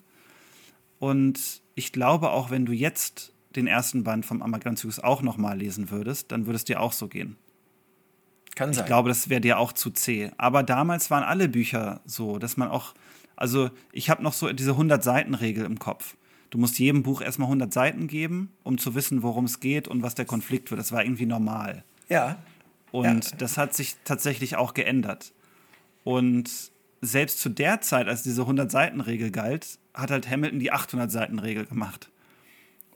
Und 0.99 1.61
ich 1.75 1.91
glaube 1.91 2.29
auch, 2.29 2.51
wenn 2.51 2.65
du 2.65 2.71
jetzt 2.71 3.33
den 3.55 3.67
ersten 3.67 4.03
Band 4.03 4.25
vom 4.25 4.41
Armageddon-Zyklus 4.41 4.99
auch 4.99 5.21
nochmal 5.21 5.57
lesen 5.57 5.89
würdest, 5.89 6.31
dann 6.31 6.45
würde 6.45 6.55
es 6.55 6.63
dir 6.63 6.79
auch 6.79 6.93
so 6.93 7.07
gehen. 7.07 7.37
Kann 8.55 8.71
sein. 8.71 8.83
Ich 8.83 8.87
glaube, 8.87 9.09
das 9.09 9.29
wäre 9.29 9.41
dir 9.41 9.57
auch 9.57 9.73
zu 9.73 9.89
zäh. 9.89 10.31
Aber 10.37 10.63
damals 10.63 11.09
waren 11.11 11.23
alle 11.23 11.49
Bücher 11.49 12.01
so, 12.05 12.37
dass 12.37 12.55
man 12.55 12.69
auch, 12.69 12.93
also 13.35 13.71
ich 13.91 14.09
habe 14.09 14.23
noch 14.23 14.33
so 14.33 14.51
diese 14.53 14.71
100-Seiten-Regel 14.71 15.65
im 15.65 15.79
Kopf. 15.79 16.15
Du 16.51 16.59
musst 16.59 16.77
jedem 16.77 17.01
Buch 17.01 17.21
erstmal 17.21 17.47
100 17.47 17.73
Seiten 17.73 18.07
geben, 18.07 18.53
um 18.61 18.77
zu 18.77 18.93
wissen, 18.93 19.23
worum 19.23 19.45
es 19.45 19.59
geht 19.59 19.87
und 19.87 20.03
was 20.03 20.13
der 20.13 20.25
Konflikt 20.25 20.69
wird. 20.69 20.79
Das 20.79 20.91
war 20.91 21.03
irgendwie 21.03 21.25
normal. 21.25 21.83
Ja. 22.09 22.37
Und 22.91 23.31
ja. 23.31 23.37
das 23.37 23.57
hat 23.57 23.73
sich 23.73 23.95
tatsächlich 24.03 24.55
auch 24.55 24.75
geändert. 24.75 25.33
Und 26.03 26.49
selbst 27.01 27.39
zu 27.39 27.49
der 27.49 27.81
Zeit, 27.81 28.07
als 28.07 28.23
diese 28.23 28.43
100-Seiten-Regel 28.43 29.31
galt, 29.31 29.79
hat 29.93 30.11
halt 30.11 30.29
Hamilton 30.29 30.59
die 30.59 30.71
800-Seiten-Regel 30.71 31.65
gemacht. 31.65 32.09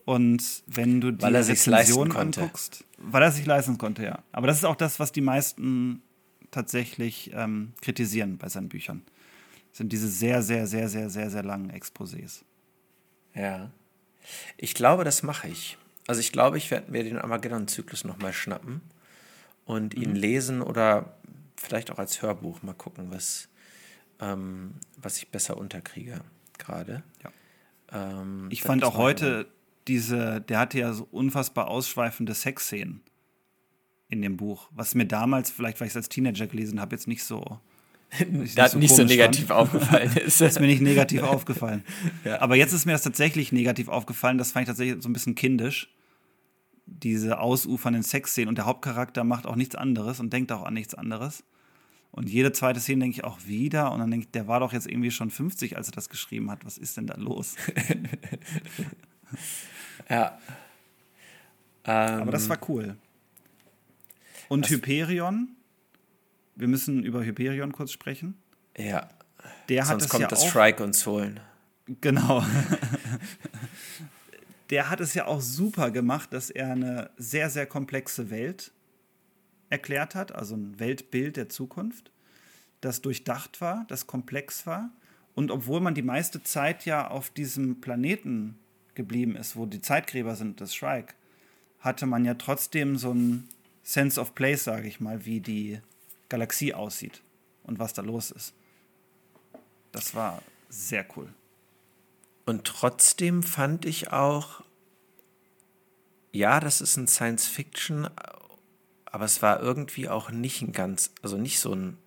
Und 0.06 0.64
wenn 0.68 1.02
du 1.02 1.12
die 1.12 1.22
weil 1.22 1.36
er 1.36 1.46
Rezension 1.46 2.16
anguckst, 2.16 2.86
weil 2.98 3.24
er 3.24 3.32
sich 3.32 3.46
leisten 3.46 3.78
konnte, 3.78 4.04
ja. 4.04 4.24
Aber 4.32 4.48
das 4.48 4.58
ist 4.58 4.64
auch 4.64 4.78
das, 4.78 5.02
was 5.02 5.12
die 5.12 5.22
meisten 5.22 6.02
tatsächlich 6.50 7.32
ähm, 7.34 7.74
kritisieren 7.82 8.38
bei 8.38 8.48
seinen 8.48 8.70
Büchern. 8.70 9.04
Das 9.70 9.80
sind 9.80 9.92
diese 9.92 10.08
sehr, 10.08 10.42
sehr, 10.44 10.66
sehr, 10.66 10.88
sehr, 10.88 11.10
sehr, 11.10 11.30
sehr 11.30 11.44
langen 11.44 11.72
Exposés. 11.72 12.44
Ja. 13.36 13.70
Ich 14.56 14.74
glaube, 14.74 15.04
das 15.04 15.24
mache 15.24 15.50
ich. 15.50 15.78
Also 16.08 16.22
ich 16.22 16.32
glaube, 16.32 16.58
ich 16.58 16.72
werde 16.72 16.90
mir 16.90 17.04
den 17.04 17.18
Armageddon-Zyklus 17.18 18.06
nochmal 18.06 18.32
schnappen 18.32 18.82
und 19.66 19.94
ihn 19.94 20.12
mhm. 20.12 20.16
lesen 20.16 20.62
oder 20.62 21.18
vielleicht 21.58 21.92
auch 21.92 22.00
als 22.00 22.22
Hörbuch 22.22 22.62
mal 22.62 22.74
gucken, 22.74 23.12
was, 23.12 23.50
ähm, 24.20 24.76
was 24.96 25.18
ich 25.18 25.30
besser 25.30 25.58
unterkriege 25.58 26.22
gerade. 26.58 27.04
Ja. 27.24 27.32
Ähm, 27.92 28.48
ich 28.50 28.62
fand 28.62 28.84
auch 28.84 28.98
heute 28.98 29.48
diese, 29.88 30.42
der 30.42 30.60
hatte 30.60 30.80
ja 30.80 30.94
so 30.94 31.08
unfassbar 31.12 31.68
ausschweifende 31.70 32.34
Sexszenen 32.34 33.02
in 34.10 34.22
dem 34.22 34.38
Buch, 34.38 34.70
was 34.72 34.96
mir 34.96 35.06
damals, 35.06 35.52
vielleicht 35.52 35.80
weil 35.80 35.88
ich 35.88 35.94
es 35.94 35.98
als 35.98 36.10
Teenager 36.10 36.48
gelesen 36.48 36.80
habe, 36.80 36.96
jetzt 36.96 37.08
nicht 37.08 37.24
so. 37.24 37.60
Nicht, 38.30 38.56
nicht 38.58 38.70
so, 38.70 38.78
nicht 38.78 38.96
so 38.96 39.04
negativ 39.04 39.48
fand. 39.48 39.60
aufgefallen 39.60 40.16
ist. 40.16 40.40
das 40.40 40.52
ist 40.54 40.60
mir 40.62 40.68
nicht 40.68 40.82
negativ 40.82 41.24
aufgefallen. 41.24 41.84
Ja. 42.24 42.40
Aber 42.40 42.56
jetzt 42.56 42.72
ist 42.72 42.86
mir 42.86 42.94
das 42.94 43.02
tatsächlich 43.02 43.52
negativ 43.52 43.90
aufgefallen. 43.90 44.38
Das 44.38 44.54
fand 44.54 44.64
ich 44.64 44.68
tatsächlich 44.68 45.04
so 45.04 45.10
ein 45.10 45.14
bisschen 45.14 45.36
kindisch. 45.36 45.94
Diese 46.88 47.40
ausufernden 47.40 48.04
Sexszenen. 48.04 48.50
Und 48.50 48.58
der 48.58 48.66
Hauptcharakter 48.66 49.24
macht 49.24 49.46
auch 49.46 49.56
nichts 49.56 49.76
anderes 49.76 50.20
und 50.20 50.32
denkt 50.34 50.52
auch 50.52 50.64
an 50.64 50.74
nichts 50.74 50.96
anderes. 50.96 51.44
Und 52.12 52.30
jede 52.30 52.52
zweite 52.52 52.80
Szene 52.80 53.02
denke 53.02 53.18
ich 53.18 53.24
auch 53.24 53.46
wieder. 53.46 53.92
Und 53.92 54.00
dann 54.00 54.10
denke 54.10 54.26
ich, 54.26 54.32
der 54.32 54.48
war 54.48 54.60
doch 54.60 54.74
jetzt 54.74 54.88
irgendwie 54.88 55.12
schon 55.12 55.30
50, 55.30 55.78
als 55.78 55.90
er 55.90 55.92
das 55.92 56.10
geschrieben 56.10 56.50
hat. 56.50 56.66
Was 56.66 56.78
ist 56.78 56.98
denn 56.98 57.06
da 57.06 57.16
los? 57.16 57.56
ja. 60.10 60.40
Ähm, 61.84 62.22
Aber 62.22 62.32
das 62.32 62.50
war 62.50 62.58
cool. 62.70 62.98
Und 64.48 64.70
Hyperion? 64.70 65.50
Wir 66.56 66.68
müssen 66.68 67.04
über 67.04 67.24
Hyperion 67.24 67.72
kurz 67.72 67.92
sprechen. 67.92 68.36
Ja. 68.78 69.10
Der 69.70 69.86
Sonst 69.86 70.10
kommt 70.10 70.22
ja 70.22 70.28
das 70.28 70.42
auch, 70.42 70.50
Shrike 70.50 70.84
uns 70.84 71.06
holen. 71.06 71.40
Genau. 72.02 72.44
der 74.70 74.90
hat 74.90 75.00
es 75.00 75.14
ja 75.14 75.26
auch 75.26 75.42
super 75.42 75.92
gemacht, 75.92 76.34
dass 76.34 76.50
er 76.50 76.72
eine 76.72 77.10
sehr, 77.18 77.50
sehr 77.50 77.66
komplexe 77.66 78.30
Welt 78.30 78.72
erklärt 79.70 80.16
hat, 80.16 80.34
also 80.34 80.56
ein 80.56 80.80
Weltbild 80.80 81.38
der 81.38 81.50
Zukunft, 81.50 82.12
das 82.82 83.02
durchdacht 83.02 83.62
war, 83.62 83.86
das 83.88 84.08
komplex 84.08 84.66
war. 84.66 84.92
Und 85.36 85.52
obwohl 85.52 85.82
man 85.82 85.94
die 85.94 86.02
meiste 86.02 86.44
Zeit 86.44 86.86
ja 86.86 87.08
auf 87.08 87.30
diesem 87.30 87.82
Planeten 87.82 88.58
geblieben 88.96 89.36
ist, 89.36 89.56
wo 89.56 89.66
die 89.66 89.82
Zeitgräber 89.82 90.36
sind, 90.36 90.62
das 90.62 90.74
Shrike, 90.76 91.14
hatte 91.80 92.06
man 92.06 92.26
ja 92.26 92.34
trotzdem 92.34 92.98
so 92.98 93.14
ein 93.14 93.48
Sense 93.84 94.20
of 94.20 94.36
Place, 94.36 94.64
sage 94.64 94.88
ich 94.88 95.00
mal, 95.00 95.26
wie 95.26 95.40
die 95.40 95.80
Galaxie 96.30 96.74
aussieht 96.74 97.22
und 97.64 97.80
was 97.80 97.94
da 97.94 98.02
los 98.02 98.32
ist. 98.32 98.54
Das 99.92 100.14
war 100.16 100.42
sehr 100.70 101.06
cool. 101.16 101.34
Und 102.48 102.64
trotzdem 102.64 103.44
fand 103.44 103.84
ich 103.84 104.14
auch, 104.14 104.64
ja, 106.32 106.62
das 106.62 106.80
ist 106.80 106.96
ein 106.96 107.06
Science 107.06 107.46
Fiction, 107.46 108.08
aber 109.04 109.26
es 109.26 109.42
war 109.42 109.60
irgendwie 109.60 110.08
auch 110.08 110.32
nicht 110.32 110.62
ein 110.62 110.72
ganz, 110.72 111.12
also 111.22 111.36
nicht 111.36 111.60
so 111.60 111.74
ein 111.74 111.98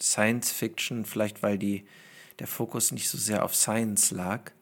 Science 0.00 0.52
Fiction, 0.52 1.04
vielleicht 1.04 1.42
weil 1.42 1.58
die, 1.58 1.84
der 2.38 2.46
Fokus 2.46 2.92
nicht 2.92 3.08
so 3.08 3.18
sehr 3.18 3.44
auf 3.44 3.56
Science 3.56 4.12
lag. 4.12 4.52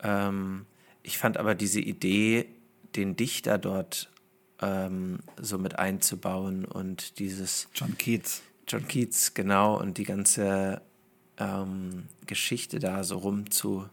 Ähm, 0.00 0.64
ich 1.02 1.18
fand 1.18 1.36
aber 1.36 1.56
diese 1.56 1.80
Idee, 1.80 2.54
den 2.94 3.16
Dichter 3.16 3.58
dort 3.58 4.12
ähm, 4.60 5.18
so 5.40 5.58
mit 5.58 5.76
einzubauen 5.76 6.66
und 6.66 7.18
dieses. 7.18 7.68
John 7.74 7.98
Keats. 7.98 8.42
John 8.68 8.86
Keats, 8.86 9.34
genau, 9.34 9.76
und 9.76 9.98
die 9.98 10.04
ganze 10.04 10.82
ähm, 11.42 12.04
Geschichte 12.26 12.78
da 12.78 13.04
so 13.04 13.18
rum 13.18 13.50
zu 13.50 13.88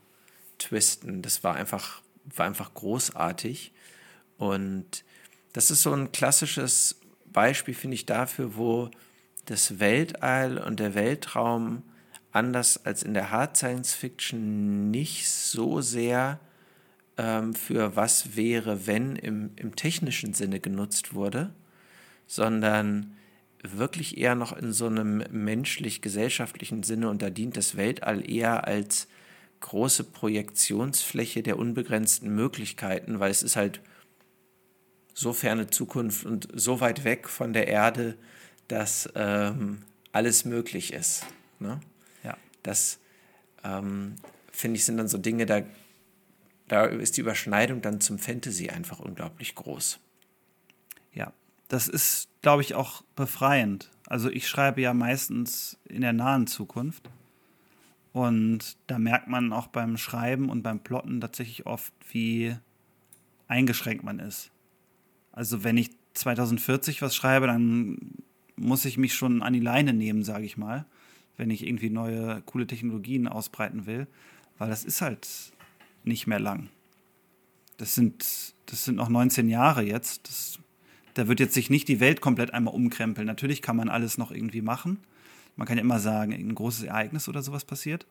twisten, 0.57 1.21
das 1.21 1.43
war 1.43 1.55
einfach, 1.55 2.01
war 2.35 2.45
einfach 2.45 2.73
großartig. 2.73 3.71
Und 4.37 5.03
das 5.53 5.71
ist 5.71 5.81
so 5.81 5.93
ein 5.93 6.11
klassisches 6.11 6.99
Beispiel, 7.25 7.73
finde 7.73 7.95
ich, 7.95 8.05
dafür, 8.05 8.55
wo 8.55 8.91
das 9.45 9.79
Weltall 9.79 10.57
und 10.57 10.79
der 10.79 10.93
Weltraum 10.95 11.83
anders 12.31 12.85
als 12.85 13.01
in 13.01 13.13
der 13.15 13.31
Hard 13.31 13.57
Science 13.57 13.93
Fiction 13.95 14.91
nicht 14.91 15.29
so 15.29 15.81
sehr 15.81 16.39
ähm, 17.17 17.55
für 17.55 17.95
was 17.95 18.35
wäre, 18.35 18.85
wenn 18.85 19.15
im, 19.15 19.51
im 19.55 19.75
technischen 19.75 20.35
Sinne 20.35 20.59
genutzt 20.59 21.15
wurde, 21.15 21.51
sondern 22.27 23.15
wirklich 23.63 24.17
eher 24.17 24.35
noch 24.35 24.55
in 24.55 24.71
so 24.71 24.87
einem 24.87 25.23
menschlich-gesellschaftlichen 25.31 26.83
Sinne 26.83 27.09
und 27.09 27.21
da 27.21 27.29
dient 27.29 27.57
das 27.57 27.75
Weltall 27.75 28.29
eher 28.29 28.65
als 28.65 29.07
große 29.59 30.05
Projektionsfläche 30.05 31.43
der 31.43 31.59
unbegrenzten 31.59 32.33
Möglichkeiten, 32.33 33.19
weil 33.19 33.31
es 33.31 33.43
ist 33.43 33.55
halt 33.55 33.81
so 35.13 35.33
ferne 35.33 35.67
Zukunft 35.67 36.25
und 36.25 36.47
so 36.53 36.79
weit 36.79 37.03
weg 37.03 37.27
von 37.27 37.51
der 37.51 37.67
Erde, 37.67 38.15
dass 38.69 39.09
ähm, 39.15 39.83
alles 40.13 40.45
möglich 40.45 40.93
ist. 40.93 41.25
Ne? 41.59 41.81
Ja. 42.23 42.37
Das 42.63 42.99
ähm, 43.63 44.15
finde 44.51 44.77
ich 44.77 44.85
sind 44.85 44.97
dann 44.97 45.09
so 45.09 45.17
Dinge, 45.17 45.45
da, 45.45 45.61
da 46.69 46.85
ist 46.85 47.17
die 47.17 47.21
Überschneidung 47.21 47.81
dann 47.81 47.99
zum 47.99 48.17
Fantasy 48.17 48.69
einfach 48.69 48.99
unglaublich 48.99 49.55
groß. 49.55 49.99
Das 51.69 51.87
ist, 51.87 52.27
glaube 52.41 52.63
ich, 52.63 52.75
auch 52.75 53.03
befreiend. 53.15 53.89
Also 54.07 54.29
ich 54.29 54.47
schreibe 54.47 54.81
ja 54.81 54.93
meistens 54.93 55.79
in 55.85 56.01
der 56.01 56.13
nahen 56.13 56.47
Zukunft. 56.47 57.09
Und 58.11 58.75
da 58.87 58.97
merkt 58.97 59.27
man 59.27 59.53
auch 59.53 59.67
beim 59.67 59.95
Schreiben 59.95 60.49
und 60.49 60.63
beim 60.63 60.79
Plotten 60.79 61.21
tatsächlich 61.21 61.67
oft, 61.67 61.93
wie 62.11 62.55
eingeschränkt 63.47 64.03
man 64.03 64.19
ist. 64.19 64.51
Also 65.31 65.63
wenn 65.63 65.77
ich 65.77 65.91
2040 66.15 67.01
was 67.01 67.15
schreibe, 67.15 67.47
dann 67.47 68.15
muss 68.55 68.85
ich 68.85 68.97
mich 68.97 69.13
schon 69.13 69.41
an 69.43 69.53
die 69.53 69.59
Leine 69.59 69.93
nehmen, 69.93 70.23
sage 70.23 70.45
ich 70.45 70.57
mal, 70.57 70.85
wenn 71.37 71.51
ich 71.51 71.65
irgendwie 71.65 71.91
neue, 71.91 72.41
coole 72.41 72.67
Technologien 72.67 73.27
ausbreiten 73.27 73.85
will, 73.85 74.07
weil 74.57 74.69
das 74.69 74.83
ist 74.83 75.01
halt 75.01 75.53
nicht 76.03 76.25
mehr 76.25 76.39
lang. 76.39 76.69
Das 77.77 77.95
sind, 77.95 78.55
das 78.65 78.85
sind 78.85 78.95
noch 78.95 79.07
19 79.07 79.47
Jahre 79.49 79.83
jetzt. 79.83 80.27
Das, 80.27 80.59
da 81.19 81.27
wird 81.27 81.41
jetzt 81.41 81.53
sich 81.53 81.69
nicht 81.69 81.89
die 81.89 81.99
Welt 81.99 82.21
komplett 82.21 82.53
einmal 82.53 82.73
umkrempeln. 82.73 83.27
Natürlich 83.27 83.61
kann 83.61 83.75
man 83.75 83.89
alles 83.89 84.17
noch 84.17 84.31
irgendwie 84.31 84.61
machen. 84.61 84.99
Man 85.57 85.67
kann 85.67 85.77
ja 85.77 85.83
immer 85.83 85.99
sagen, 85.99 86.31
ein 86.31 86.55
großes 86.55 86.83
Ereignis 86.83 87.27
oder 87.27 87.41
sowas 87.41 87.65
passiert. 87.65 88.07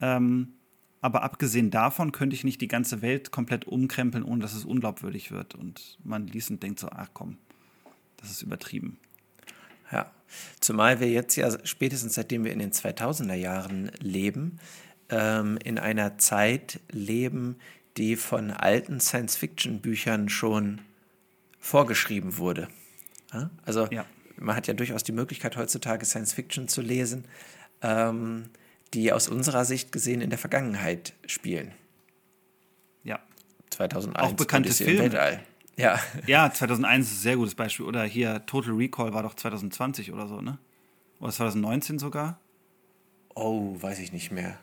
Ähm, 0.00 0.54
aber 1.02 1.22
abgesehen 1.22 1.70
davon 1.70 2.12
könnte 2.12 2.34
ich 2.34 2.44
nicht 2.44 2.62
die 2.62 2.68
ganze 2.68 3.02
Welt 3.02 3.30
komplett 3.30 3.66
umkrempeln, 3.66 4.24
ohne 4.24 4.40
dass 4.40 4.54
es 4.54 4.64
unglaubwürdig 4.64 5.30
wird. 5.30 5.54
Und 5.54 5.98
man 6.02 6.26
liest 6.26 6.50
und 6.50 6.62
denkt 6.62 6.80
so, 6.80 6.88
ach 6.88 7.10
komm, 7.12 7.36
das 8.16 8.30
ist 8.30 8.40
übertrieben. 8.40 8.98
Ja, 9.92 10.10
zumal 10.60 11.00
wir 11.00 11.10
jetzt 11.10 11.36
ja 11.36 11.50
spätestens 11.66 12.14
seitdem 12.14 12.44
wir 12.44 12.52
in 12.52 12.58
den 12.58 12.72
2000er 12.72 13.34
Jahren 13.34 13.90
leben, 14.00 14.60
ähm, 15.10 15.58
in 15.62 15.78
einer 15.78 16.16
Zeit 16.16 16.80
leben, 16.90 17.56
die 17.98 18.16
von 18.16 18.50
alten 18.50 18.98
Science-Fiction-Büchern 18.98 20.30
schon 20.30 20.80
vorgeschrieben 21.60 22.38
wurde. 22.38 22.68
Also 23.64 23.86
ja. 23.90 24.04
man 24.36 24.56
hat 24.56 24.66
ja 24.66 24.74
durchaus 24.74 25.04
die 25.04 25.12
Möglichkeit 25.12 25.56
heutzutage 25.56 26.04
Science-Fiction 26.04 26.68
zu 26.68 26.80
lesen, 26.80 27.24
ähm, 27.82 28.50
die 28.92 29.12
aus 29.12 29.28
unserer 29.28 29.64
Sicht 29.64 29.92
gesehen 29.92 30.20
in 30.20 30.30
der 30.30 30.38
Vergangenheit 30.38 31.12
spielen. 31.26 31.72
Ja. 33.04 33.20
2001 33.70 34.28
auch 34.28 34.32
bekannte 34.32 34.68
Odyssey 34.68 34.84
Filme. 34.84 35.02
Weltall. 35.02 35.40
Ja. 35.76 35.98
Ja, 36.26 36.52
2001 36.52 37.06
ist 37.06 37.12
ein 37.12 37.20
sehr 37.20 37.36
gutes 37.36 37.54
Beispiel. 37.54 37.86
Oder 37.86 38.02
hier 38.02 38.44
Total 38.46 38.72
Recall 38.72 39.14
war 39.14 39.22
doch 39.22 39.34
2020 39.34 40.12
oder 40.12 40.26
so, 40.26 40.40
ne? 40.40 40.58
Oder 41.20 41.30
2019 41.30 41.98
sogar? 41.98 42.40
Oh, 43.34 43.76
weiß 43.80 44.00
ich 44.00 44.12
nicht 44.12 44.32
mehr. 44.32 44.58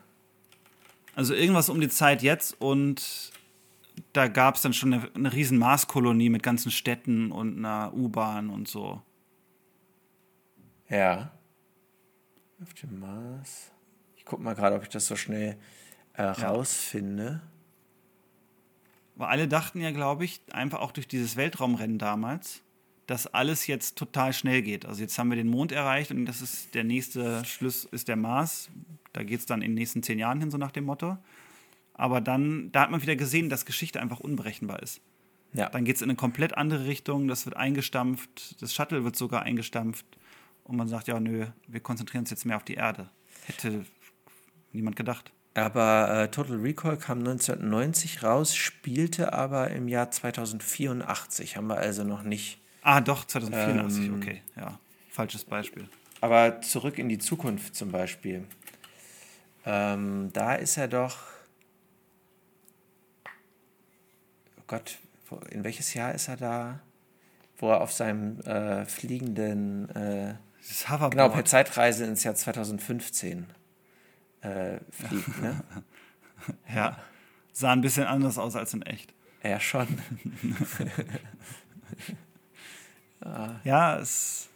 Also 1.15 1.33
irgendwas 1.33 1.69
um 1.69 1.79
die 1.79 1.89
Zeit 1.89 2.21
jetzt 2.21 2.59
und 2.59 3.31
da 4.13 4.27
gab 4.27 4.55
es 4.55 4.61
dann 4.61 4.73
schon 4.73 4.93
eine, 4.93 5.09
eine 5.13 5.33
riesen 5.33 5.57
Marskolonie 5.57 6.29
mit 6.29 6.43
ganzen 6.43 6.71
Städten 6.71 7.31
und 7.31 7.57
einer 7.57 7.93
U-Bahn 7.93 8.49
und 8.49 8.67
so. 8.67 9.01
Ja. 10.89 11.31
Auf 12.61 12.73
dem 12.73 12.99
Mars. 12.99 13.71
Ich 14.15 14.25
guck 14.25 14.39
mal 14.39 14.55
gerade, 14.55 14.75
ob 14.75 14.83
ich 14.83 14.89
das 14.89 15.07
so 15.07 15.15
schnell 15.15 15.57
äh, 16.13 16.23
rausfinde. 16.23 17.41
Weil 19.15 19.27
alle 19.27 19.47
dachten 19.47 19.81
ja, 19.81 19.91
glaube 19.91 20.25
ich, 20.25 20.41
einfach 20.51 20.79
auch 20.79 20.91
durch 20.91 21.07
dieses 21.07 21.35
Weltraumrennen 21.35 21.97
damals, 21.97 22.61
dass 23.07 23.25
alles 23.27 23.67
jetzt 23.67 23.97
total 23.97 24.33
schnell 24.33 24.61
geht. 24.61 24.85
Also 24.85 25.01
jetzt 25.01 25.17
haben 25.17 25.29
wir 25.29 25.37
den 25.37 25.47
Mond 25.47 25.71
erreicht 25.71 26.11
und 26.11 26.25
das 26.25 26.41
ist 26.41 26.75
der 26.75 26.83
nächste 26.83 27.43
Schluss 27.45 27.85
ist 27.85 28.07
der 28.07 28.15
Mars. 28.15 28.69
Da 29.13 29.23
geht 29.23 29.39
es 29.39 29.45
dann 29.45 29.61
in 29.61 29.71
den 29.71 29.75
nächsten 29.75 30.03
zehn 30.03 30.19
Jahren 30.19 30.39
hin, 30.39 30.51
so 30.51 30.57
nach 30.57 30.71
dem 30.71 30.85
Motto. 30.85 31.17
Aber 31.97 32.21
dann, 32.21 32.71
da 32.71 32.81
hat 32.81 32.91
man 32.91 33.01
wieder 33.01 33.15
gesehen, 33.15 33.49
dass 33.49 33.65
Geschichte 33.65 33.99
einfach 33.99 34.19
unberechenbar 34.19 34.81
ist. 34.81 35.01
Ja. 35.53 35.69
Dann 35.69 35.85
geht 35.85 35.95
es 35.95 36.01
in 36.01 36.09
eine 36.09 36.17
komplett 36.17 36.57
andere 36.57 36.85
Richtung, 36.85 37.27
das 37.27 37.45
wird 37.45 37.57
eingestampft, 37.57 38.61
das 38.61 38.73
Shuttle 38.73 39.03
wird 39.03 39.15
sogar 39.15 39.43
eingestampft 39.43 40.05
und 40.63 40.75
man 40.75 40.87
sagt, 40.87 41.07
ja, 41.07 41.19
nö, 41.19 41.47
wir 41.67 41.79
konzentrieren 41.79 42.21
uns 42.21 42.29
jetzt 42.29 42.45
mehr 42.45 42.57
auf 42.57 42.63
die 42.63 42.75
Erde. 42.75 43.09
Hätte 43.45 43.85
niemand 44.73 44.95
gedacht. 44.95 45.31
Aber 45.55 46.11
äh, 46.11 46.29
Total 46.29 46.57
Recall 46.57 46.97
kam 46.97 47.19
1990 47.19 48.21
raus, 48.21 48.55
spielte 48.55 49.33
aber 49.33 49.71
im 49.71 49.87
Jahr 49.87 50.11
2084. 50.11 51.57
Haben 51.57 51.67
wir 51.67 51.77
also 51.77 52.03
noch 52.03 52.21
nicht. 52.21 52.59
Ah, 52.83 53.01
doch, 53.01 53.25
2084, 53.25 54.05
Ähm, 54.05 54.15
okay, 54.15 54.41
ja. 54.55 54.79
Falsches 55.09 55.45
Beispiel. 55.45 55.89
Aber 56.21 56.61
zurück 56.61 56.99
in 56.99 57.09
die 57.09 57.17
Zukunft 57.17 57.75
zum 57.75 57.91
Beispiel. 57.91 58.45
Ähm, 59.65 60.29
da 60.33 60.53
ist 60.53 60.77
er 60.77 60.87
doch. 60.87 61.17
Oh 64.56 64.56
Gott, 64.67 64.97
in 65.49 65.63
welches 65.63 65.93
Jahr 65.93 66.13
ist 66.13 66.27
er 66.27 66.37
da? 66.37 66.79
Wo 67.57 67.69
er 67.71 67.81
auf 67.81 67.91
seinem 67.91 68.39
äh, 68.41 68.85
fliegenden. 68.85 69.89
Äh, 69.95 70.35
Das 70.67 70.87
Hoverboard. 70.87 71.11
genau, 71.11 71.29
per 71.29 71.45
Zeitreise 71.45 72.05
ins 72.05 72.23
Jahr 72.23 72.35
2015 72.35 73.47
äh, 74.41 74.79
fliegt, 74.91 75.41
ne? 75.41 75.63
Ja. 76.73 76.97
Sah 77.51 77.71
ein 77.73 77.81
bisschen 77.81 78.05
anders 78.05 78.37
aus 78.37 78.55
als 78.55 78.73
in 78.73 78.83
echt. 78.83 79.13
Ja, 79.43 79.59
schon. 79.59 79.87
Ja, 83.63 83.97
es, 83.99 84.47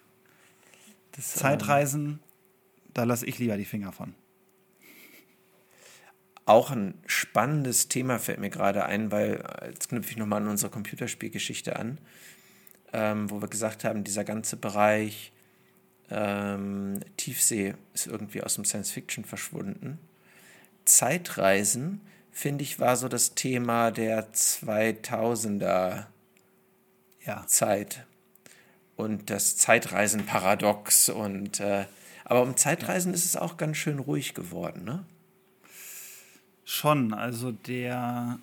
Das, 1.14 1.34
Zeitreisen, 1.34 2.20
da 2.94 3.04
lasse 3.04 3.26
ich 3.26 3.40
lieber 3.40 3.58
die 3.58 3.66
Finger 3.66 3.92
von. 3.92 4.14
Auch 6.46 6.72
ein 6.72 6.96
spannendes 7.06 7.88
Thema 7.88 8.20
fällt 8.20 8.40
mir 8.40 8.50
gerade 8.50 8.86
ein, 8.86 9.12
weil 9.12 9.44
äh, 9.62 9.70
jetzt 9.70 9.90
knüpfe 9.90 10.12
ich 10.12 10.18
nochmal 10.18 10.42
an 10.42 10.50
unsere 10.50 10.72
Computerspielgeschichte 10.72 11.78
an, 11.78 12.00
ähm, 12.94 13.30
wo 13.30 13.42
wir 13.42 13.48
gesagt 13.48 13.84
haben, 13.84 14.04
dieser 14.04 14.24
ganze 14.24 14.58
Bereich 14.58 15.32
ähm, 16.10 17.00
Tiefsee 17.18 17.76
ist 17.94 18.08
irgendwie 18.08 18.44
aus 18.44 18.56
dem 18.56 18.66
Science 18.66 18.92
Fiction 18.92 19.24
verschwunden. 19.24 20.00
Zeitreisen, 20.86 22.02
finde 22.32 22.64
ich, 22.64 22.80
war 22.80 22.98
so 22.98 23.08
das 23.08 23.36
Thema 23.36 23.92
der 23.92 24.34
2000er 24.34 26.06
ja. 27.26 27.46
Zeit. 27.48 28.06
Und 28.96 29.30
das 29.30 29.58
Zeitreisen-Paradox. 29.58 31.10
Und, 31.10 31.60
äh, 31.60 31.86
aber 32.26 32.42
um 32.42 32.58
Zeitreisen 32.58 33.14
ist 33.14 33.26
es 33.26 33.36
auch 33.36 33.58
ganz 33.58 33.78
schön 33.78 34.00
ruhig 34.00 34.34
geworden, 34.34 34.84
ne? 34.84 35.06
Schon. 36.64 37.14
Also 37.14 37.52
der 37.52 38.40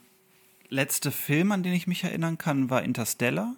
letzte 0.68 1.10
Film, 1.10 1.52
an 1.52 1.62
den 1.62 1.72
ich 1.72 1.86
mich 1.86 2.04
erinnern 2.04 2.38
kann, 2.38 2.70
war 2.70 2.82
Interstellar, 2.82 3.54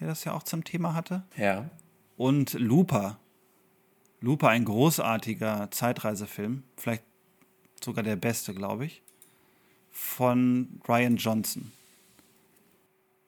der 0.00 0.08
das 0.08 0.24
ja 0.24 0.32
auch 0.32 0.42
zum 0.42 0.64
Thema 0.64 0.94
hatte. 0.94 1.22
Ja. 1.36 1.70
Und 2.16 2.54
Looper. 2.54 3.18
Looper, 4.20 4.48
ein 4.48 4.64
großartiger 4.64 5.70
Zeitreisefilm. 5.70 6.62
Vielleicht 6.76 7.02
sogar 7.82 8.04
der 8.04 8.16
beste, 8.16 8.54
glaube 8.54 8.86
ich. 8.86 9.02
Von 9.90 10.80
Ryan 10.86 11.16
Johnson 11.16 11.72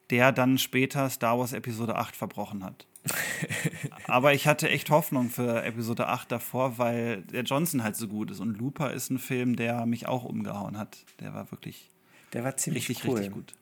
der 0.09 0.31
dann 0.31 0.57
später 0.57 1.09
Star 1.09 1.39
Wars 1.39 1.53
Episode 1.53 1.95
8 1.95 2.15
verbrochen 2.15 2.63
hat. 2.63 2.85
Aber 4.07 4.33
ich 4.33 4.47
hatte 4.47 4.69
echt 4.69 4.89
Hoffnung 4.89 5.29
für 5.29 5.63
Episode 5.63 6.07
8 6.07 6.31
davor, 6.31 6.77
weil 6.77 7.21
der 7.23 7.43
Johnson 7.43 7.83
halt 7.83 7.95
so 7.95 8.07
gut 8.07 8.31
ist. 8.31 8.39
Und 8.39 8.57
Looper 8.57 8.93
ist 8.93 9.09
ein 9.09 9.19
Film, 9.19 9.55
der 9.55 9.85
mich 9.85 10.07
auch 10.07 10.23
umgehauen 10.23 10.77
hat. 10.77 10.97
Der 11.19 11.33
war 11.33 11.51
wirklich. 11.51 11.89
Der 12.33 12.43
war 12.43 12.57
ziemlich 12.57 12.89
richtig, 12.89 13.09
cool. 13.09 13.17
richtig 13.17 13.33
gut. 13.33 13.53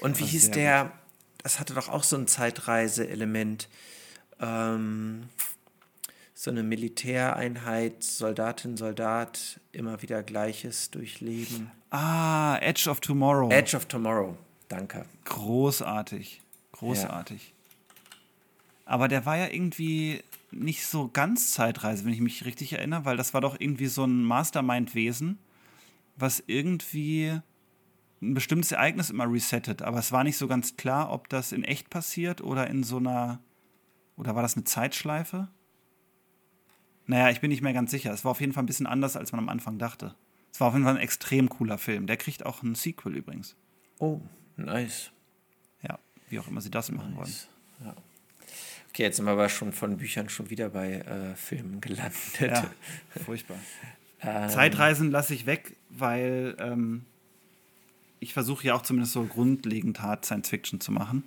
Und 0.00 0.18
wie 0.18 0.24
hieß 0.24 0.50
der? 0.50 0.84
Gut. 0.84 0.92
Das 1.42 1.60
hatte 1.60 1.74
doch 1.74 1.88
auch 1.88 2.02
so 2.02 2.16
ein 2.16 2.26
Zeitreise-Element. 2.26 3.68
Ähm, 4.40 5.28
so 6.34 6.50
eine 6.50 6.62
Militäreinheit, 6.62 8.04
Soldatin, 8.04 8.76
Soldat, 8.76 9.60
immer 9.72 10.02
wieder 10.02 10.22
Gleiches 10.22 10.90
durchleben. 10.90 11.70
Ah, 11.90 12.58
Edge 12.60 12.88
of 12.88 13.00
Tomorrow. 13.00 13.50
Edge 13.50 13.76
of 13.76 13.86
Tomorrow. 13.86 14.36
Danke. 14.68 15.04
Großartig. 15.24 16.42
Großartig. 16.72 17.48
Ja. 17.48 17.57
Aber 18.88 19.08
der 19.08 19.26
war 19.26 19.36
ja 19.36 19.48
irgendwie 19.48 20.22
nicht 20.50 20.86
so 20.86 21.10
ganz 21.12 21.52
Zeitreise, 21.52 22.06
wenn 22.06 22.12
ich 22.14 22.22
mich 22.22 22.46
richtig 22.46 22.72
erinnere, 22.72 23.04
weil 23.04 23.18
das 23.18 23.34
war 23.34 23.42
doch 23.42 23.60
irgendwie 23.60 23.86
so 23.86 24.04
ein 24.04 24.24
Mastermind-Wesen, 24.24 25.38
was 26.16 26.42
irgendwie 26.46 27.38
ein 28.22 28.32
bestimmtes 28.32 28.72
Ereignis 28.72 29.10
immer 29.10 29.30
resettet. 29.30 29.82
Aber 29.82 29.98
es 29.98 30.10
war 30.10 30.24
nicht 30.24 30.38
so 30.38 30.48
ganz 30.48 30.76
klar, 30.78 31.12
ob 31.12 31.28
das 31.28 31.52
in 31.52 31.64
echt 31.64 31.90
passiert 31.90 32.40
oder 32.40 32.66
in 32.68 32.82
so 32.82 32.96
einer. 32.96 33.40
Oder 34.16 34.34
war 34.34 34.42
das 34.42 34.56
eine 34.56 34.64
Zeitschleife? 34.64 35.48
Naja, 37.06 37.28
ich 37.28 37.40
bin 37.40 37.50
nicht 37.50 37.62
mehr 37.62 37.74
ganz 37.74 37.90
sicher. 37.90 38.12
Es 38.12 38.24
war 38.24 38.30
auf 38.30 38.40
jeden 38.40 38.54
Fall 38.54 38.62
ein 38.62 38.66
bisschen 38.66 38.86
anders, 38.86 39.16
als 39.16 39.32
man 39.32 39.40
am 39.40 39.50
Anfang 39.50 39.78
dachte. 39.78 40.14
Es 40.50 40.60
war 40.60 40.68
auf 40.68 40.74
jeden 40.74 40.84
Fall 40.84 40.94
ein 40.94 41.00
extrem 41.02 41.50
cooler 41.50 41.76
Film. 41.76 42.06
Der 42.06 42.16
kriegt 42.16 42.46
auch 42.46 42.62
ein 42.62 42.74
Sequel 42.74 43.16
übrigens. 43.16 43.54
Oh, 43.98 44.20
Nice. 44.56 45.12
Ja, 45.82 45.98
wie 46.30 46.40
auch 46.40 46.48
immer 46.48 46.60
sie 46.60 46.70
das 46.70 46.90
machen 46.90 47.14
wollen. 47.16 47.32
Ja. 47.84 47.94
Okay, 48.90 49.02
jetzt 49.04 49.16
sind 49.16 49.26
wir 49.26 49.32
aber 49.32 49.48
schon 49.48 49.72
von 49.72 49.96
Büchern 49.96 50.28
schon 50.28 50.50
wieder 50.50 50.70
bei 50.70 50.94
äh, 50.94 51.34
Filmen 51.36 51.80
gelandet. 51.80 52.40
Ja, 52.40 52.70
furchtbar. 53.24 53.58
ähm, 54.22 54.48
Zeitreisen 54.48 55.10
lasse 55.10 55.34
ich 55.34 55.46
weg, 55.46 55.76
weil 55.90 56.56
ähm, 56.58 57.04
ich 58.20 58.32
versuche 58.32 58.66
ja 58.66 58.74
auch 58.74 58.82
zumindest 58.82 59.12
so 59.12 59.24
grundlegend 59.24 60.00
hart 60.02 60.24
Science 60.24 60.48
Fiction 60.48 60.80
zu 60.80 60.92
machen. 60.92 61.22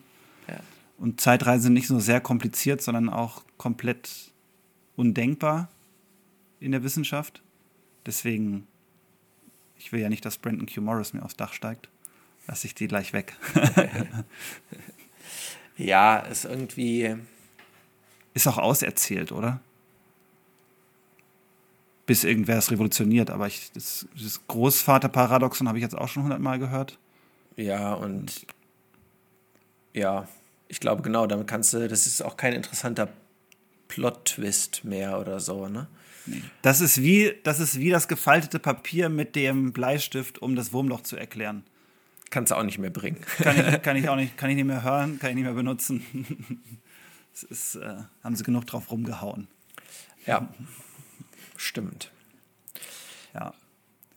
Ja. 0.48 0.60
Und 0.98 1.22
Zeitreisen 1.22 1.64
sind 1.64 1.74
nicht 1.74 1.90
nur 1.90 2.02
sehr 2.02 2.22
kompliziert, 2.22 2.82
sondern 2.82 3.10
auch 3.10 3.44
komplett 3.58 4.32
undenkbar 4.96 5.70
in 6.60 6.72
der 6.72 6.84
Wissenschaft. 6.84 7.42
Deswegen, 8.06 8.68
ich 9.78 9.92
will 9.92 10.02
ja 10.02 10.10
nicht, 10.10 10.26
dass 10.26 10.38
Brandon 10.38 10.68
Q. 10.68 10.82
Morris 10.82 11.14
mir 11.14 11.24
aufs 11.24 11.38
Dach 11.38 11.54
steigt 11.54 11.90
lasse 12.48 12.68
ich 12.68 12.76
die 12.76 12.88
gleich 12.88 13.14
weg. 13.14 13.36
ja, 15.78 16.18
ist 16.18 16.46
irgendwie. 16.46 17.16
Ist 18.34 18.48
auch 18.48 18.58
auserzählt, 18.58 19.32
oder? 19.32 19.60
Bis 22.06 22.24
irgendwer 22.24 22.58
es 22.58 22.72
revolutioniert, 22.72 23.30
aber 23.30 23.48
ich, 23.48 23.72
das, 23.74 24.08
das 24.20 24.42
Großvaterparadoxon 24.48 25.68
habe 25.68 25.78
ich 25.78 25.84
jetzt 25.84 25.98
auch 25.98 26.08
schon 26.08 26.24
hundertmal 26.24 26.60
gehört. 26.60 26.98
Ja, 27.56 27.94
und 27.94 28.46
ja, 29.94 30.28
ich 30.68 30.80
glaube 30.80 31.02
genau, 31.02 31.28
damit 31.28 31.48
kannst 31.48 31.74
du, 31.74 31.88
das 31.88 32.08
ist 32.08 32.22
auch 32.22 32.38
kein 32.38 32.54
interessanter 32.54 33.10
Plot-Twist 33.88 34.86
mehr 34.86 35.20
oder 35.20 35.40
so, 35.40 35.68
ne? 35.68 35.88
Das 36.62 36.82
ist, 36.82 37.02
wie, 37.02 37.34
das 37.44 37.60
ist 37.60 37.80
wie 37.80 37.90
das 37.90 38.08
gefaltete 38.08 38.60
Papier 38.60 39.10
mit 39.10 39.36
dem 39.36 39.74
Bleistift, 39.74 40.42
um 40.42 40.56
das 40.56 40.72
Wurmloch 40.72 41.02
zu 41.02 41.18
erklären. 41.18 41.64
Kannst 42.30 42.52
du 42.52 42.56
auch 42.56 42.64
nicht 42.64 42.78
mehr 42.78 42.90
bringen. 42.90 43.20
Kann 43.40 43.58
ich, 43.58 43.82
kann 43.82 43.98
ich 43.98 44.08
auch 44.08 44.16
nicht, 44.16 44.38
kann 44.38 44.50
ich 44.50 44.56
nicht 44.56 44.66
mehr 44.66 44.84
hören, 44.84 45.20
kann 45.20 45.32
ich 45.32 45.36
nicht 45.36 45.46
mehr 45.46 45.54
benutzen. 45.54 46.06
Das 47.42 47.44
ist, 47.44 47.76
äh, 47.76 47.98
haben 48.24 48.36
sie 48.36 48.44
genug 48.44 48.68
drauf 48.68 48.92
rumgehauen. 48.92 49.48
Ja, 50.26 50.48
stimmt. 51.56 52.12
Ja. 53.34 53.54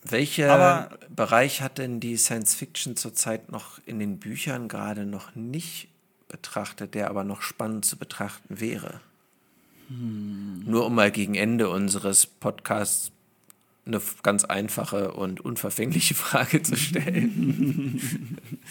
Welcher 0.03 0.89
Bereich 1.09 1.61
hat 1.61 1.79
denn 1.79 1.99
die 1.99 2.17
Science 2.17 2.53
Fiction 2.53 2.95
zurzeit 2.95 3.51
noch 3.51 3.79
in 3.87 3.97
den 3.97 4.19
Büchern 4.19 4.67
gerade 4.67 5.05
noch 5.05 5.33
nicht 5.33 5.87
betrachtet, 6.27 6.93
der 6.93 7.09
aber 7.09 7.23
noch 7.23 7.41
spannend 7.41 7.85
zu 7.85 7.97
betrachten 7.97 8.59
wäre? 8.59 8.99
Hm. 9.87 10.63
Nur 10.65 10.85
um 10.85 10.93
mal 10.93 11.11
gegen 11.11 11.33
Ende 11.33 11.69
unseres 11.69 12.27
Podcasts 12.27 13.11
eine 13.85 14.01
ganz 14.21 14.45
einfache 14.45 15.11
und 15.11 15.41
unverfängliche 15.41 16.13
Frage 16.15 16.61
zu 16.61 16.75
stellen. 16.75 18.37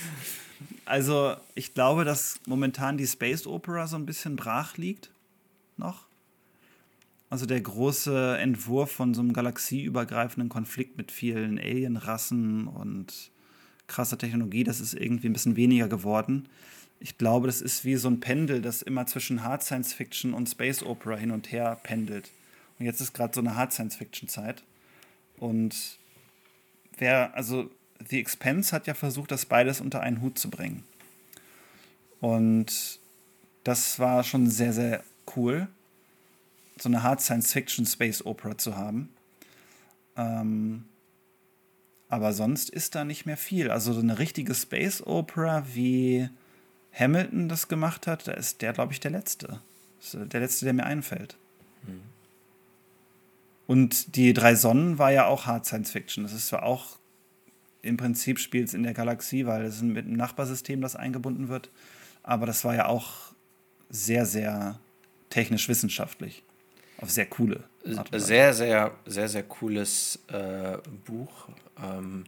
Also, 0.85 1.37
ich 1.55 1.74
glaube, 1.74 2.05
dass 2.05 2.41
momentan 2.47 2.97
die 2.99 3.07
Space 3.07 3.47
Opera 3.47 3.87
so 3.87 3.97
ein 3.97 4.07
bisschen 4.07 4.37
brach 4.37 4.76
liegt. 4.76 5.11
Noch. 5.76 6.07
Also 7.30 7.47
der 7.47 7.61
große 7.61 8.39
Entwurf 8.39 8.93
von 8.93 9.12
so 9.12 9.20
einem 9.20 9.32
galaxieübergreifenden 9.32 10.49
Konflikt 10.49 10.97
mit 10.97 11.11
vielen 11.11 11.59
Alienrassen 11.59 12.68
und 12.68 13.32
krasser 13.89 14.16
Technologie, 14.18 14.62
das 14.62 14.80
ist 14.80 14.94
irgendwie 14.94 15.28
ein 15.28 15.32
bisschen 15.32 15.56
weniger 15.56 15.89
geworden. 15.89 16.48
Ich 17.01 17.19
glaube, 17.19 17.48
das 17.48 17.61
ist 17.61 17.85
wie 17.85 17.97
so 17.97 18.09
ein 18.09 18.20
Pendel, 18.20 18.62
das 18.62 18.82
immer 18.82 19.06
zwischen 19.06 19.43
Hard 19.43 19.65
Science 19.65 19.93
Fiction 19.93 20.32
und 20.32 20.48
Space 20.48 20.85
Opera 20.85 21.16
hin 21.16 21.32
und 21.32 21.51
her 21.51 21.81
pendelt. 21.82 22.31
Und 22.78 22.86
jetzt 22.86 23.01
ist 23.01 23.12
gerade 23.15 23.35
so 23.35 23.40
eine 23.40 23.56
Hard 23.56 23.73
Science 23.73 23.97
Fiction 23.97 24.28
Zeit. 24.28 24.62
Und 25.36 25.98
wer, 26.98 27.35
also 27.35 27.69
The 28.09 28.20
Expense 28.20 28.72
hat 28.72 28.86
ja 28.86 28.94
versucht, 28.94 29.31
das 29.31 29.47
beides 29.47 29.81
unter 29.81 30.01
einen 30.01 30.20
Hut 30.20 30.39
zu 30.39 30.51
bringen. 30.51 30.85
Und 32.20 32.98
das 33.64 33.98
war 33.98 34.24
schon 34.24 34.48
sehr, 34.48 34.72
sehr 34.72 35.02
cool, 35.36 35.68
so 36.78 36.89
eine 36.89 37.02
Hard 37.02 37.20
Science 37.20 37.52
Fiction 37.52 37.86
Space 37.86 38.24
Opera 38.24 38.59
zu 38.59 38.76
haben. 38.76 39.10
Ähm, 40.16 40.85
aber 42.09 42.32
sonst 42.32 42.70
ist 42.70 42.94
da 42.94 43.05
nicht 43.05 43.26
mehr 43.26 43.36
viel. 43.36 43.70
Also 43.70 43.93
so 43.93 44.01
eine 44.01 44.18
richtige 44.18 44.55
Space 44.55 45.02
Opera, 45.05 45.66
wie 45.74 46.28
Hamilton 46.93 47.48
das 47.48 47.68
gemacht 47.68 48.06
hat, 48.06 48.28
da 48.28 48.32
ist 48.32 48.62
der, 48.62 48.72
glaube 48.72 48.93
ich, 48.93 49.01
der 49.01 49.10
letzte. 49.10 49.60
Der 50.12 50.40
letzte, 50.40 50.66
der 50.66 50.74
mir 50.74 50.85
einfällt. 50.85 51.36
Mhm. 51.86 52.02
Und 53.66 54.16
die 54.16 54.32
drei 54.35 54.55
Sonnen 54.55 54.98
war 54.98 55.10
ja 55.10 55.26
auch 55.26 55.47
Hard 55.47 55.66
Science 55.66 55.90
Fiction. 55.90 56.24
Das 56.24 56.32
ist 56.32 56.48
zwar 56.48 56.64
auch 56.64 56.98
im 57.85 57.97
Prinzip 57.97 58.39
spielt 58.39 58.69
es 58.69 58.74
in 58.74 58.82
der 58.82 58.94
Galaxie, 58.94 59.47
weil 59.47 59.65
es 59.65 59.82
mit 59.82 60.06
einem 60.06 60.16
Nachbarsystem, 60.16 60.81
das 60.81 60.97
eingebunden 60.97 61.48
wird. 61.48 61.70
Aber 62.23 62.47
das 62.47 62.65
war 62.65 62.74
ja 62.74 62.86
auch 62.86 63.32
sehr, 63.90 64.27
sehr 64.27 64.78
technisch 65.31 65.69
wissenschaftlich. 65.69 66.43
Auf 66.98 67.11
sehr 67.11 67.27
coole 67.27 67.65
Sehr, 68.12 68.55
sehr, 68.55 68.93
sehr, 69.05 69.28
sehr 69.28 69.43
cooles 69.43 70.20
äh, 70.28 70.78
Buch. 71.05 71.48
Ähm, 71.82 72.24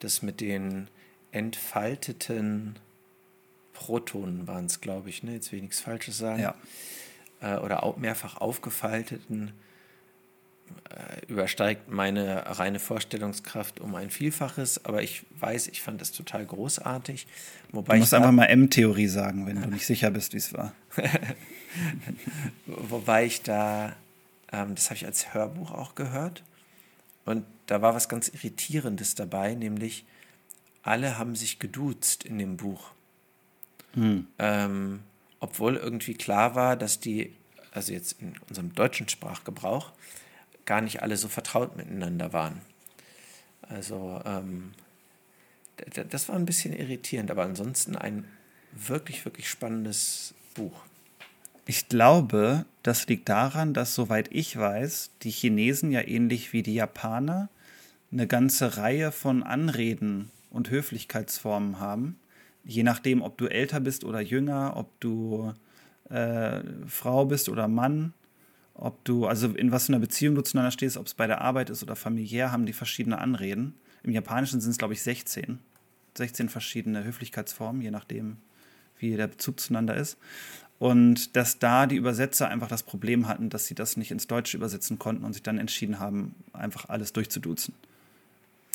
das 0.00 0.22
mit 0.22 0.40
den 0.40 0.88
entfalteten 1.30 2.76
Protonen 3.72 4.48
waren 4.48 4.66
es, 4.66 4.80
glaube 4.80 5.08
ich. 5.10 5.22
Ne? 5.22 5.34
Jetzt 5.34 5.52
will 5.52 5.58
ich 5.58 5.62
nichts 5.62 5.80
Falsches 5.80 6.18
sagen. 6.18 6.42
Ja. 6.42 6.54
Äh, 7.40 7.58
oder 7.58 7.84
auch 7.84 7.96
mehrfach 7.96 8.38
aufgefalteten 8.38 9.48
äh, 9.48 9.67
übersteigt 11.28 11.88
meine 11.88 12.58
reine 12.58 12.78
Vorstellungskraft 12.78 13.80
um 13.80 13.94
ein 13.94 14.10
Vielfaches, 14.10 14.84
aber 14.84 15.02
ich 15.02 15.24
weiß, 15.38 15.68
ich 15.68 15.82
fand 15.82 16.00
das 16.00 16.12
total 16.12 16.44
großartig. 16.46 17.26
Wobei 17.70 17.94
du 17.94 18.00
musst 18.00 18.14
einfach 18.14 18.32
mal 18.32 18.46
M-Theorie 18.46 19.06
sagen, 19.06 19.46
wenn 19.46 19.60
du 19.60 19.68
nicht 19.68 19.86
sicher 19.86 20.10
bist, 20.10 20.32
wie 20.32 20.38
es 20.38 20.52
war. 20.54 20.72
Wobei 22.66 23.26
ich 23.26 23.42
da, 23.42 23.94
ähm, 24.52 24.74
das 24.74 24.86
habe 24.86 24.96
ich 24.96 25.06
als 25.06 25.34
Hörbuch 25.34 25.72
auch 25.72 25.94
gehört, 25.94 26.42
und 27.24 27.44
da 27.66 27.82
war 27.82 27.94
was 27.94 28.08
ganz 28.08 28.28
Irritierendes 28.28 29.14
dabei, 29.14 29.54
nämlich 29.54 30.06
alle 30.82 31.18
haben 31.18 31.36
sich 31.36 31.58
geduzt 31.58 32.24
in 32.24 32.38
dem 32.38 32.56
Buch. 32.56 32.92
Hm. 33.92 34.26
Ähm, 34.38 35.00
obwohl 35.38 35.76
irgendwie 35.76 36.14
klar 36.14 36.54
war, 36.54 36.74
dass 36.74 37.00
die 37.00 37.34
also 37.72 37.92
jetzt 37.92 38.20
in 38.20 38.34
unserem 38.48 38.74
deutschen 38.74 39.08
Sprachgebrauch, 39.08 39.92
gar 40.68 40.82
nicht 40.82 41.02
alle 41.02 41.16
so 41.16 41.28
vertraut 41.28 41.76
miteinander 41.76 42.34
waren. 42.34 42.60
Also 43.62 44.20
ähm, 44.26 44.72
das 46.10 46.28
war 46.28 46.36
ein 46.36 46.44
bisschen 46.44 46.74
irritierend, 46.74 47.30
aber 47.30 47.42
ansonsten 47.42 47.96
ein 47.96 48.26
wirklich, 48.72 49.24
wirklich 49.24 49.48
spannendes 49.48 50.34
Buch. 50.54 50.82
Ich 51.64 51.88
glaube, 51.88 52.66
das 52.82 53.06
liegt 53.06 53.28
daran, 53.30 53.72
dass, 53.72 53.94
soweit 53.94 54.28
ich 54.30 54.58
weiß, 54.58 55.10
die 55.22 55.30
Chinesen 55.30 55.90
ja 55.90 56.06
ähnlich 56.06 56.52
wie 56.52 56.62
die 56.62 56.74
Japaner 56.74 57.48
eine 58.12 58.26
ganze 58.26 58.76
Reihe 58.76 59.10
von 59.10 59.42
Anreden 59.42 60.30
und 60.50 60.70
Höflichkeitsformen 60.70 61.80
haben. 61.80 62.18
Je 62.64 62.82
nachdem, 62.82 63.22
ob 63.22 63.38
du 63.38 63.46
älter 63.46 63.80
bist 63.80 64.04
oder 64.04 64.20
jünger, 64.20 64.76
ob 64.76 65.00
du 65.00 65.54
äh, 66.10 66.60
Frau 66.86 67.24
bist 67.24 67.48
oder 67.48 67.68
Mann, 67.68 68.12
ob 68.78 69.04
du, 69.04 69.26
also 69.26 69.48
in 69.48 69.72
was 69.72 69.86
für 69.86 69.92
einer 69.92 70.00
Beziehung 70.00 70.34
du 70.34 70.42
zueinander 70.42 70.70
stehst, 70.70 70.96
ob 70.96 71.06
es 71.06 71.14
bei 71.14 71.26
der 71.26 71.40
Arbeit 71.40 71.68
ist 71.68 71.82
oder 71.82 71.96
familiär, 71.96 72.52
haben 72.52 72.64
die 72.64 72.72
verschiedene 72.72 73.18
Anreden. 73.18 73.74
Im 74.02 74.12
Japanischen 74.12 74.60
sind 74.60 74.70
es, 74.70 74.78
glaube 74.78 74.94
ich, 74.94 75.02
16. 75.02 75.58
16 76.16 76.48
verschiedene 76.48 77.04
Höflichkeitsformen, 77.04 77.82
je 77.82 77.90
nachdem, 77.90 78.38
wie 78.98 79.16
der 79.16 79.26
Bezug 79.26 79.60
zueinander 79.60 79.96
ist. 79.96 80.16
Und 80.78 81.34
dass 81.34 81.58
da 81.58 81.86
die 81.86 81.96
Übersetzer 81.96 82.48
einfach 82.48 82.68
das 82.68 82.84
Problem 82.84 83.26
hatten, 83.26 83.50
dass 83.50 83.66
sie 83.66 83.74
das 83.74 83.96
nicht 83.96 84.12
ins 84.12 84.28
Deutsche 84.28 84.56
übersetzen 84.56 84.98
konnten 84.98 85.24
und 85.24 85.32
sich 85.32 85.42
dann 85.42 85.58
entschieden 85.58 85.98
haben, 85.98 86.36
einfach 86.52 86.88
alles 86.88 87.12
durchzuduzen. 87.12 87.74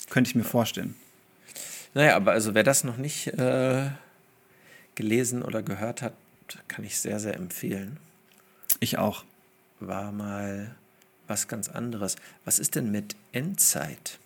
Könnte 0.09 0.29
ich 0.29 0.35
mir 0.35 0.43
vorstellen. 0.43 0.95
Naja, 1.93 2.15
aber 2.15 2.31
also 2.31 2.53
wer 2.53 2.63
das 2.63 2.83
noch 2.83 2.97
nicht 2.97 3.27
äh, 3.27 3.89
gelesen 4.95 5.43
oder 5.43 5.63
gehört 5.63 6.01
hat, 6.01 6.13
kann 6.67 6.83
ich 6.83 6.99
sehr, 6.99 7.19
sehr 7.19 7.35
empfehlen. 7.35 7.97
Ich 8.81 8.97
auch. 8.97 9.23
War 9.87 10.11
mal 10.11 10.75
was 11.27 11.47
ganz 11.47 11.69
anderes. 11.69 12.15
Was 12.45 12.59
ist 12.59 12.75
denn 12.75 12.91
mit 12.91 13.15
Endzeit? 13.31 14.19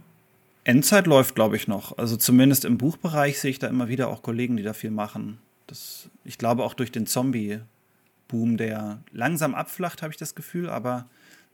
Endzeit 0.64 1.06
läuft, 1.06 1.36
glaube 1.36 1.56
ich, 1.56 1.68
noch. 1.68 1.98
Also 1.98 2.18
zumindest 2.18 2.66
im 2.66 2.78
Buchbereich 2.78 3.40
sehe 3.40 3.52
ich 3.52 3.60
da 3.60 3.68
immer 3.68 3.88
wieder 3.88 4.10
auch 4.10 4.24
Kollegen, 4.24 4.58
die 4.58 4.64
da 4.64 4.74
viel 4.74 4.90
machen. 4.90 5.38
Das, 5.68 6.10
ich 6.24 6.38
glaube 6.38 6.64
auch 6.64 6.74
durch 6.74 6.92
den 6.92 7.06
Zombie-Boom, 7.06 8.58
der 8.58 9.00
langsam 9.12 9.54
abflacht, 9.54 10.02
habe 10.02 10.12
ich 10.12 10.18
das 10.18 10.34
Gefühl, 10.34 10.70
aber 10.70 11.08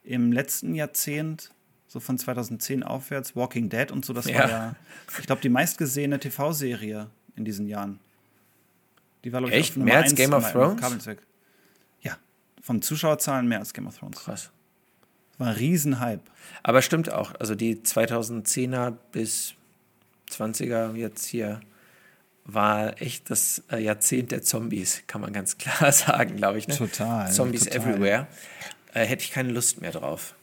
im 0.04 0.32
letzten 0.32 0.76
Jahrzehnt, 0.76 1.52
so 1.88 2.00
von 2.00 2.18
2010 2.18 2.84
aufwärts, 2.84 3.36
Walking 3.36 3.70
Dead 3.70 3.92
und 3.92 4.06
so, 4.06 4.14
das 4.14 4.26
ja. 4.26 4.40
war 4.40 4.50
ja, 4.50 4.76
ich 5.20 5.26
glaube, 5.26 5.42
die 5.42 5.50
meistgesehene 5.50 6.20
TV-Serie 6.20 7.10
in 7.36 7.44
diesen 7.44 7.68
Jahren. 7.68 8.00
Die 9.24 9.32
war, 9.34 9.42
glaube 9.42 9.54
ich, 9.54 9.60
Echt? 9.60 9.78
mehr 9.78 10.00
als 10.00 10.16
Game 10.16 10.34
of 10.34 10.52
Thrones? 10.52 10.82
Ja, 12.02 12.18
von 12.62 12.82
Zuschauerzahlen 12.82 13.48
mehr 13.48 13.60
als 13.60 13.74
Game 13.74 13.88
of 13.88 13.98
Thrones. 13.98 14.20
Krass. 14.20 14.52
War 15.38 15.50
ein 15.50 15.56
Riesenhype. 15.56 16.22
Aber 16.64 16.82
stimmt 16.82 17.12
auch. 17.12 17.34
Also 17.40 17.56
die 17.56 17.78
2010er 17.78 18.94
bis 19.12 19.56
20er 20.30 20.96
jetzt 20.96 21.26
hier 21.26 21.62
war 22.46 23.02
echt 23.02 23.30
das 23.30 23.64
äh, 23.72 23.78
Jahrzehnt 23.78 24.32
der 24.32 24.42
Zombies, 24.42 25.04
kann 25.08 25.22
man 25.22 25.34
ganz 25.34 25.58
klar 25.60 25.92
sagen, 25.92 26.38
glaube 26.38 26.58
ich. 26.58 26.68
Ne? 26.68 26.76
Total. 26.76 27.32
Zombies 27.32 27.66
total. 27.66 27.82
everywhere. 27.82 28.28
Äh, 28.94 29.06
hätte 29.06 29.24
ich 29.24 29.32
keine 29.32 29.52
Lust 29.52 29.82
mehr 29.82 29.92
drauf. 29.92 30.36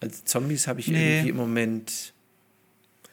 Also 0.00 0.22
Zombies 0.24 0.66
habe 0.66 0.80
ich 0.80 0.88
nee. 0.88 1.18
irgendwie 1.18 1.30
im 1.30 1.36
Moment. 1.36 2.14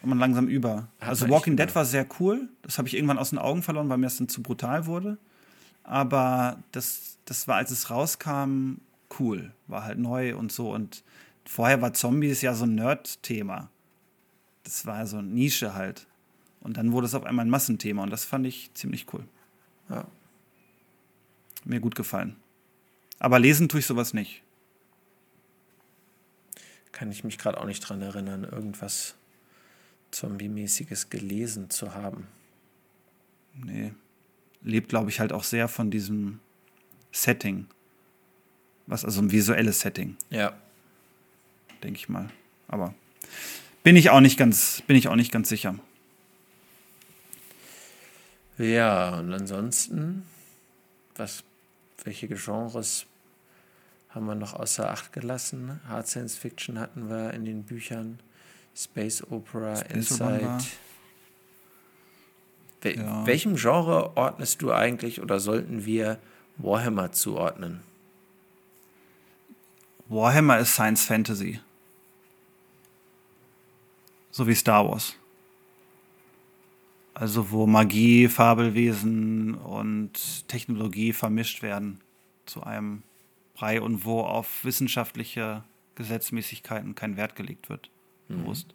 Man 0.04 0.20
langsam 0.20 0.48
über. 0.48 0.88
Also 1.00 1.28
Walking 1.28 1.58
Dead 1.58 1.74
war 1.76 1.86
sehr 1.86 2.08
cool. 2.20 2.48
Das 2.62 2.78
habe 2.78 2.88
ich 2.88 2.96
irgendwann 2.96 3.18
aus 3.18 3.32
den 3.32 3.40
Augen 3.40 3.64
verloren, 3.64 3.90
weil 3.90 3.98
mir 3.98 4.06
das 4.06 4.18
dann 4.18 4.30
zu 4.30 4.42
brutal 4.42 4.86
wurde. 4.86 5.18
Aber 5.84 6.62
das, 6.72 7.18
das 7.26 7.48
war, 7.48 7.56
als 7.56 7.72
es 7.72 7.90
rauskam, 7.90 8.76
cool, 9.20 9.52
war 9.68 9.84
halt 9.84 10.00
neu 10.00 10.36
und 10.36 10.52
so. 10.52 10.74
Und 10.74 11.04
vorher 11.46 11.82
war 11.82 11.94
Zombies 11.94 12.42
ja 12.42 12.54
so 12.54 12.66
ein 12.66 12.76
Nerd-Thema. 12.76 13.70
Das 14.64 14.86
war 14.86 15.08
so 15.08 15.18
eine 15.18 15.28
Nische 15.28 15.74
halt. 15.74 16.08
Und 16.62 16.78
dann 16.78 16.92
wurde 16.92 17.08
es 17.08 17.16
auf 17.16 17.26
einmal 17.26 17.46
ein 17.46 17.50
Massenthema 17.50 18.04
und 18.04 18.10
das 18.10 18.26
fand 18.26 18.46
ich 18.46 18.72
ziemlich 18.74 19.12
cool. 19.14 19.24
Ja. 19.90 20.06
Mir 21.64 21.80
gut 21.80 21.96
gefallen. 21.96 22.36
Aber 23.20 23.40
lesen 23.40 23.70
tue 23.70 23.80
ich 23.80 23.86
sowas 23.86 24.14
nicht. 24.14 24.44
Kann 26.92 27.12
ich 27.12 27.24
mich 27.24 27.38
gerade 27.38 27.60
auch 27.60 27.66
nicht 27.66 27.80
dran 27.80 28.02
erinnern, 28.02 28.44
irgendwas 28.44 29.16
Zombie-mäßiges 30.12 31.10
gelesen 31.10 31.70
zu 31.70 31.94
haben. 31.94 32.28
Nee. 33.54 33.94
Lebt, 34.62 34.90
glaube 34.90 35.10
ich, 35.10 35.20
halt 35.20 35.34
auch 35.34 35.44
sehr 35.44 35.68
von 35.68 35.92
diesem 35.92 36.40
Setting. 37.12 37.68
Was 38.86 39.06
also 39.06 39.22
ein 39.22 39.32
visuelles 39.32 39.82
Setting. 39.82 40.18
Ja. 40.30 40.56
Denke 41.84 42.00
ich 42.00 42.10
mal. 42.10 42.30
Aber 42.68 42.94
bin 43.84 43.96
ich 43.96 44.10
auch 44.10 44.20
nicht 44.20 44.38
ganz, 44.38 44.82
bin 44.88 44.96
ich 44.96 45.08
auch 45.08 45.16
nicht 45.16 45.32
ganz 45.32 45.50
sicher. 45.50 45.78
Ja, 48.58 49.20
und 49.20 49.32
ansonsten, 49.32 50.26
was, 51.16 51.44
welche 52.04 52.28
Genres 52.28 53.06
haben 54.10 54.26
wir 54.26 54.36
noch 54.36 54.54
außer 54.54 54.90
Acht 54.90 55.14
gelassen? 55.14 55.80
Hard 55.88 56.08
Science 56.08 56.36
Fiction 56.36 56.80
hatten 56.80 57.08
wir 57.08 57.34
in 57.34 57.46
den 57.46 57.64
Büchern, 57.64 58.20
Space 58.78 59.24
Opera, 59.32 59.76
Space 59.76 59.92
Inside. 59.92 60.60
Wel 62.82 62.96
ja. 62.96 63.26
Welchem 63.26 63.56
Genre 63.56 64.16
ordnest 64.16 64.62
du 64.62 64.72
eigentlich 64.72 65.20
oder 65.20 65.40
sollten 65.40 65.86
wir 65.86 66.20
Warhammer 66.58 67.12
zuordnen? 67.12 67.82
Warhammer 70.10 70.60
ist 70.60 70.74
Science 70.74 71.06
Fantasy. 71.06 71.60
So 74.30 74.48
wie 74.48 74.54
Star 74.54 74.88
Wars. 74.88 75.16
Also 77.16 77.50
wo 77.50 77.66
Magie, 77.66 78.28
Fabelwesen 78.28 79.56
und 79.56 80.48
Technologie 80.48 81.14
vermischt 81.14 81.64
werden 81.64 82.00
zu 82.46 82.62
einem 82.62 83.02
Brei 83.56 83.82
und 83.82 84.06
wo 84.06 84.22
auf 84.22 84.64
wissenschaftliche 84.64 85.64
Gesetzmäßigkeiten 85.96 86.94
kein 86.94 87.18
Wert 87.18 87.36
gelegt 87.36 87.70
wird. 87.70 87.90
Mhm. 88.28 88.44
Bewusst. 88.44 88.74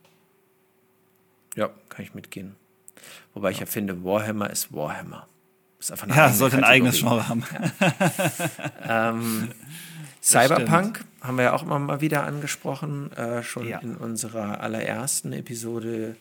Ja, 1.57 1.70
kann 1.89 2.05
ich 2.05 2.15
mitgehen. 2.15 2.57
Wobei 3.35 3.49
ja. 3.49 3.53
ich 3.53 3.61
ja 3.61 3.66
finde, 3.66 4.05
Warhammer 4.05 4.51
ist 4.51 4.73
Warhammer. 4.73 5.27
Ist 5.79 5.91
einfach 5.91 6.07
eine 6.07 6.16
ja, 6.16 6.31
sollte 6.31 6.59
ein 6.59 6.65
eigenes 6.65 7.01
Genre 7.01 7.29
haben. 7.29 7.45
Ja. 7.81 9.11
ähm, 9.11 9.49
Cyberpunk 10.23 11.05
haben 11.20 11.37
wir 11.37 11.45
ja 11.45 11.53
auch 11.53 11.65
immer 11.65 11.79
mal 11.81 12.01
wieder 12.01 12.24
angesprochen, 12.24 13.12
äh, 13.12 13.43
schon 13.43 13.66
ja. 13.66 13.79
in 13.79 13.97
unserer 13.97 14.61
allerersten 14.61 15.33
Episode. 15.33 16.16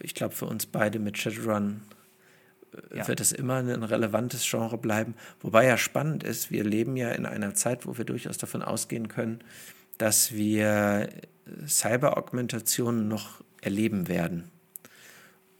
Ich 0.00 0.14
glaube, 0.14 0.34
für 0.34 0.44
uns 0.44 0.66
beide 0.66 0.98
mit 0.98 1.16
Shadowrun 1.16 1.80
äh, 2.92 2.98
ja. 2.98 3.08
wird 3.08 3.20
es 3.20 3.32
immer 3.32 3.54
ein 3.56 3.82
relevantes 3.82 4.46
Genre 4.48 4.76
bleiben. 4.76 5.14
Wobei 5.40 5.66
ja 5.66 5.78
spannend 5.78 6.22
ist, 6.22 6.50
wir 6.50 6.64
leben 6.64 6.96
ja 6.96 7.10
in 7.12 7.24
einer 7.24 7.54
Zeit, 7.54 7.86
wo 7.86 7.96
wir 7.96 8.04
durchaus 8.04 8.36
davon 8.36 8.62
ausgehen 8.62 9.08
können, 9.08 9.40
dass 9.96 10.32
wir 10.32 11.08
Cyber-Augmentationen 11.66 13.08
noch 13.08 13.42
erleben 13.60 14.08
werden. 14.08 14.50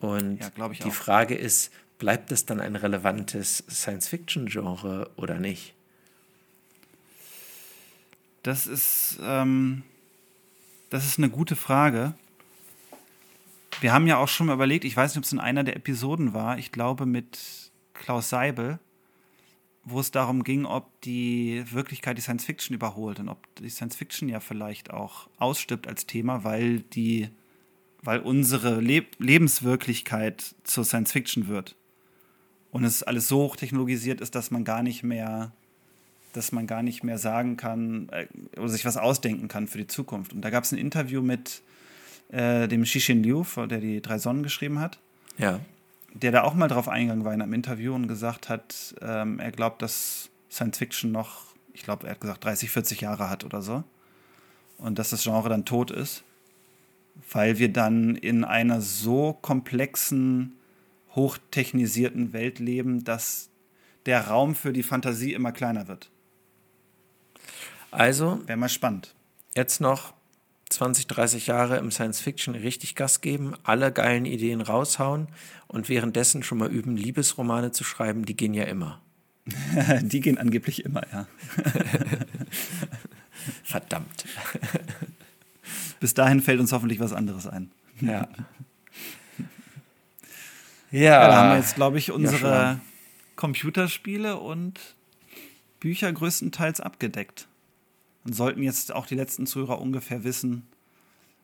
Und 0.00 0.40
ja, 0.40 0.68
die. 0.68 0.90
Frage 0.90 1.34
ist, 1.34 1.72
bleibt 1.98 2.32
es 2.32 2.46
dann 2.46 2.60
ein 2.60 2.76
relevantes 2.76 3.64
Science-Fiction-Genre 3.70 5.10
oder 5.16 5.38
nicht? 5.38 5.74
Das 8.42 8.66
ist, 8.66 9.18
ähm, 9.22 9.82
das 10.90 11.06
ist 11.06 11.18
eine 11.18 11.30
gute 11.30 11.56
Frage. 11.56 12.14
Wir 13.80 13.92
haben 13.92 14.06
ja 14.06 14.18
auch 14.18 14.28
schon 14.28 14.46
mal 14.46 14.52
überlegt, 14.52 14.84
ich 14.84 14.96
weiß 14.96 15.12
nicht, 15.12 15.18
ob 15.18 15.24
es 15.24 15.32
in 15.32 15.40
einer 15.40 15.64
der 15.64 15.76
Episoden 15.76 16.34
war, 16.34 16.58
ich 16.58 16.70
glaube 16.70 17.06
mit 17.06 17.38
Klaus 17.94 18.28
Seibel, 18.28 18.78
wo 19.84 20.00
es 20.00 20.10
darum 20.10 20.44
ging, 20.44 20.64
ob 20.64 21.00
die 21.02 21.64
Wirklichkeit 21.70 22.16
die 22.16 22.22
Science 22.22 22.44
Fiction 22.44 22.74
überholt 22.74 23.20
und 23.20 23.28
ob 23.28 23.38
die 23.56 23.70
Science 23.70 23.96
Fiction 23.96 24.28
ja 24.28 24.40
vielleicht 24.40 24.90
auch 24.90 25.28
ausstirbt 25.38 25.86
als 25.86 26.06
Thema, 26.06 26.44
weil 26.44 26.80
die, 26.80 27.28
weil 28.02 28.20
unsere 28.20 28.80
Le 28.80 29.04
Lebenswirklichkeit 29.18 30.54
zur 30.64 30.84
Science 30.84 31.12
Fiction 31.12 31.48
wird. 31.48 31.76
Und 32.70 32.84
es 32.84 33.02
alles 33.02 33.28
so 33.28 33.38
hochtechnologisiert 33.38 34.20
ist, 34.20 34.34
dass 34.34 34.50
man 34.50 34.64
gar 34.64 34.82
nicht 34.82 35.02
mehr 35.02 35.52
dass 36.34 36.52
man 36.52 36.66
gar 36.66 36.82
nicht 36.82 37.04
mehr 37.04 37.16
sagen 37.16 37.56
kann 37.56 38.08
äh, 38.10 38.26
oder 38.58 38.68
sich 38.68 38.84
was 38.84 38.96
ausdenken 38.96 39.48
kann 39.48 39.68
für 39.68 39.78
die 39.78 39.86
Zukunft. 39.86 40.32
Und 40.32 40.42
da 40.42 40.50
gab 40.50 40.64
es 40.64 40.72
ein 40.72 40.78
Interview 40.78 41.22
mit 41.22 41.62
äh, 42.30 42.68
dem 42.68 42.82
Xixin 42.82 43.22
Liu, 43.22 43.44
der 43.56 43.78
die 43.78 44.02
drei 44.02 44.18
Sonnen 44.18 44.42
geschrieben 44.42 44.80
hat. 44.80 44.98
Ja. 45.38 45.60
Der 46.14 46.30
da 46.30 46.42
auch 46.42 46.54
mal 46.54 46.68
drauf 46.68 46.88
eingegangen 46.88 47.24
war 47.24 47.34
in 47.34 47.42
einem 47.42 47.52
Interview 47.52 47.94
und 47.94 48.06
gesagt 48.08 48.48
hat, 48.48 48.94
ähm, 49.02 49.40
er 49.40 49.50
glaubt, 49.50 49.82
dass 49.82 50.30
Science 50.50 50.78
Fiction 50.78 51.12
noch, 51.12 51.54
ich 51.72 51.82
glaube, 51.82 52.06
er 52.06 52.12
hat 52.12 52.20
gesagt, 52.20 52.44
30, 52.44 52.70
40 52.70 53.00
Jahre 53.00 53.28
hat 53.28 53.44
oder 53.44 53.62
so. 53.62 53.82
Und 54.78 54.98
dass 54.98 55.10
das 55.10 55.24
Genre 55.24 55.48
dann 55.48 55.64
tot 55.64 55.90
ist, 55.90 56.22
weil 57.32 57.58
wir 57.58 57.72
dann 57.72 58.16
in 58.16 58.44
einer 58.44 58.80
so 58.80 59.32
komplexen, 59.40 60.56
hochtechnisierten 61.14 62.32
Welt 62.32 62.58
leben, 62.58 63.04
dass 63.04 63.50
der 64.06 64.28
Raum 64.28 64.54
für 64.54 64.72
die 64.72 64.82
Fantasie 64.82 65.32
immer 65.32 65.52
kleiner 65.52 65.88
wird. 65.88 66.10
Also. 67.90 68.40
Wäre 68.46 68.58
mal 68.58 68.68
spannend. 68.68 69.14
Jetzt 69.54 69.80
noch 69.80 70.14
20, 70.70 71.06
30 71.06 71.46
Jahre 71.46 71.76
im 71.76 71.90
Science 71.90 72.20
Fiction 72.20 72.54
richtig 72.54 72.94
Gas 72.94 73.20
geben, 73.20 73.54
alle 73.62 73.92
geilen 73.92 74.24
Ideen 74.24 74.60
raushauen 74.60 75.28
und 75.66 75.88
währenddessen 75.88 76.42
schon 76.42 76.58
mal 76.58 76.70
üben, 76.70 76.96
Liebesromane 76.96 77.72
zu 77.72 77.84
schreiben, 77.84 78.24
die 78.24 78.36
gehen 78.36 78.54
ja 78.54 78.64
immer. 78.64 79.00
die 80.02 80.20
gehen 80.20 80.38
angeblich 80.38 80.84
immer, 80.84 81.02
ja. 81.12 81.26
Verdammt. 83.62 84.24
Bis 86.00 86.14
dahin 86.14 86.40
fällt 86.40 86.60
uns 86.60 86.72
hoffentlich 86.72 87.00
was 87.00 87.12
anderes 87.12 87.46
ein. 87.46 87.70
Ja. 88.00 88.28
Ja, 90.90 91.00
ja 91.00 91.28
da 91.28 91.36
haben 91.36 91.50
wir 91.50 91.58
jetzt, 91.58 91.74
glaube 91.74 91.98
ich, 91.98 92.10
unsere 92.10 92.48
ja, 92.48 92.80
Computerspiele 93.36 94.38
und 94.38 94.80
Bücher 95.80 96.12
größtenteils 96.12 96.80
abgedeckt. 96.80 97.48
Und 98.24 98.34
sollten 98.34 98.62
jetzt 98.62 98.92
auch 98.92 99.06
die 99.06 99.14
letzten 99.14 99.46
Zuhörer 99.46 99.80
ungefähr 99.80 100.24
wissen, 100.24 100.66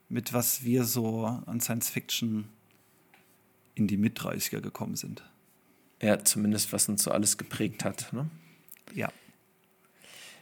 mit 0.09 0.33
was 0.33 0.65
wir 0.65 0.85
so 0.85 1.27
an 1.27 1.61
Science 1.61 1.91
Fiction 1.91 2.49
in 3.75 3.87
die 3.87 3.97
Mit-30er 3.97 4.61
gekommen 4.61 4.97
sind. 4.97 5.23
Ja, 6.03 6.25
zumindest 6.25 6.73
was 6.73 6.89
uns 6.89 7.03
so 7.03 7.11
alles 7.11 7.39
geprägt 7.39 7.85
hat. 7.85 8.13
Ne? 8.13 8.29
Ja. 8.95 9.13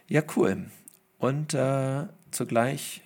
Ja, 0.07 0.23
cool. 0.35 0.65
Und 1.19 1.53
äh, 1.53 2.07
zugleich 2.31 3.01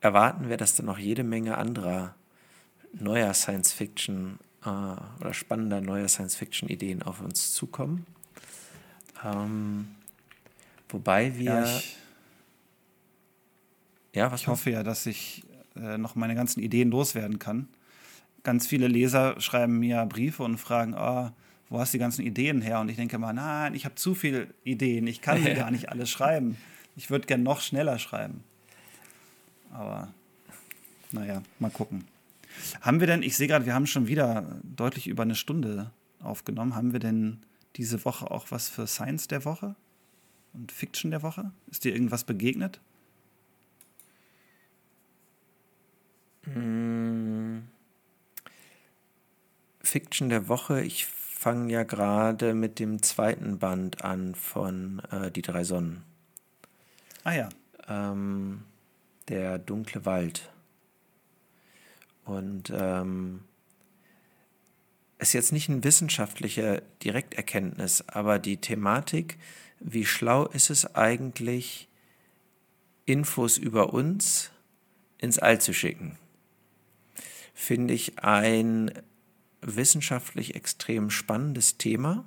erwarten 0.00 0.48
wir, 0.48 0.56
dass 0.56 0.76
da 0.76 0.82
noch 0.82 0.98
jede 0.98 1.24
Menge 1.24 1.58
anderer 1.58 2.14
neuer 2.92 3.34
Science 3.34 3.72
Fiction 3.72 4.38
äh, 4.64 4.68
oder 4.68 5.34
spannender 5.34 5.80
neuer 5.80 6.08
Science 6.08 6.36
Fiction 6.36 6.68
Ideen 6.68 7.02
auf 7.02 7.20
uns 7.20 7.52
zukommen. 7.52 8.06
Ähm, 9.24 9.88
wobei 10.88 11.36
wir. 11.36 11.44
Ja, 11.44 11.64
ich, 11.64 11.96
ja, 14.14 14.30
was 14.32 14.42
ich 14.42 14.48
hoffe 14.48 14.70
ja, 14.70 14.82
dass 14.82 15.06
ich 15.06 15.44
äh, 15.76 15.98
noch 15.98 16.14
meine 16.14 16.34
ganzen 16.34 16.60
Ideen 16.60 16.90
loswerden 16.90 17.38
kann. 17.38 17.68
Ganz 18.42 18.66
viele 18.66 18.88
Leser 18.88 19.40
schreiben 19.40 19.78
mir 19.78 20.04
Briefe 20.06 20.42
und 20.42 20.58
fragen, 20.58 20.94
oh, 20.94 21.30
wo 21.68 21.78
hast 21.78 21.92
du 21.92 21.98
die 21.98 22.00
ganzen 22.00 22.24
Ideen 22.24 22.62
her? 22.62 22.80
Und 22.80 22.88
ich 22.88 22.96
denke 22.96 23.18
mal, 23.18 23.32
nein, 23.32 23.74
ich 23.74 23.84
habe 23.84 23.94
zu 23.94 24.14
viele 24.14 24.48
Ideen, 24.64 25.06
ich 25.06 25.20
kann 25.20 25.42
sie 25.42 25.54
gar 25.54 25.70
nicht 25.70 25.90
alle 25.90 26.06
schreiben. 26.06 26.56
Ich 26.96 27.10
würde 27.10 27.26
gern 27.26 27.42
noch 27.42 27.60
schneller 27.60 27.98
schreiben. 27.98 28.42
Aber 29.70 30.08
naja, 31.12 31.42
mal 31.58 31.70
gucken. 31.70 32.04
Haben 32.80 33.00
wir 33.00 33.06
denn, 33.06 33.22
ich 33.22 33.36
sehe 33.36 33.46
gerade, 33.46 33.66
wir 33.66 33.74
haben 33.74 33.86
schon 33.86 34.08
wieder 34.08 34.60
deutlich 34.62 35.06
über 35.06 35.22
eine 35.22 35.34
Stunde 35.34 35.90
aufgenommen. 36.20 36.74
Haben 36.74 36.92
wir 36.92 37.00
denn 37.00 37.40
diese 37.76 38.04
Woche 38.04 38.30
auch 38.30 38.50
was 38.50 38.68
für 38.68 38.86
Science 38.86 39.28
der 39.28 39.44
Woche 39.44 39.76
und 40.54 40.72
Fiction 40.72 41.10
der 41.10 41.22
Woche? 41.22 41.52
Ist 41.70 41.84
dir 41.84 41.92
irgendwas 41.92 42.24
begegnet? 42.24 42.80
Hm. 46.54 47.68
Fiction 49.80 50.28
der 50.28 50.48
Woche, 50.48 50.82
ich 50.82 51.06
fange 51.06 51.72
ja 51.72 51.82
gerade 51.84 52.52
mit 52.54 52.78
dem 52.78 53.02
zweiten 53.02 53.58
Band 53.58 54.04
an 54.04 54.34
von 54.34 55.00
äh, 55.10 55.30
Die 55.30 55.42
drei 55.42 55.64
Sonnen. 55.64 56.02
Ah 57.24 57.32
ja. 57.32 57.48
Ähm, 57.88 58.64
der 59.28 59.58
dunkle 59.58 60.04
Wald. 60.04 60.50
Und 62.24 62.70
ähm, 62.74 63.44
ist 65.18 65.32
jetzt 65.32 65.52
nicht 65.52 65.68
eine 65.68 65.82
wissenschaftliche 65.84 66.82
Direkterkenntnis, 67.02 68.04
aber 68.08 68.38
die 68.38 68.58
Thematik, 68.58 69.38
wie 69.80 70.04
schlau 70.04 70.46
ist 70.46 70.70
es 70.70 70.94
eigentlich, 70.94 71.88
Infos 73.06 73.56
über 73.56 73.94
uns 73.94 74.50
ins 75.16 75.38
All 75.38 75.60
zu 75.60 75.72
schicken, 75.72 76.18
finde 77.58 77.92
ich 77.92 78.20
ein 78.20 78.92
wissenschaftlich 79.60 80.54
extrem 80.54 81.10
spannendes 81.10 81.76
Thema. 81.76 82.24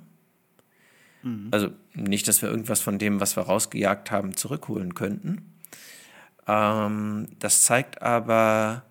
Mhm. 1.22 1.48
Also 1.50 1.70
nicht, 1.94 2.28
dass 2.28 2.42
wir 2.42 2.50
irgendwas 2.50 2.82
von 2.82 2.98
dem, 2.98 3.18
was 3.18 3.34
wir 3.34 3.44
rausgejagt 3.44 4.10
haben, 4.10 4.36
zurückholen 4.36 4.94
könnten. 4.94 5.54
Ähm, 6.46 7.28
das 7.38 7.62
zeigt 7.64 8.02
aber, 8.02 8.84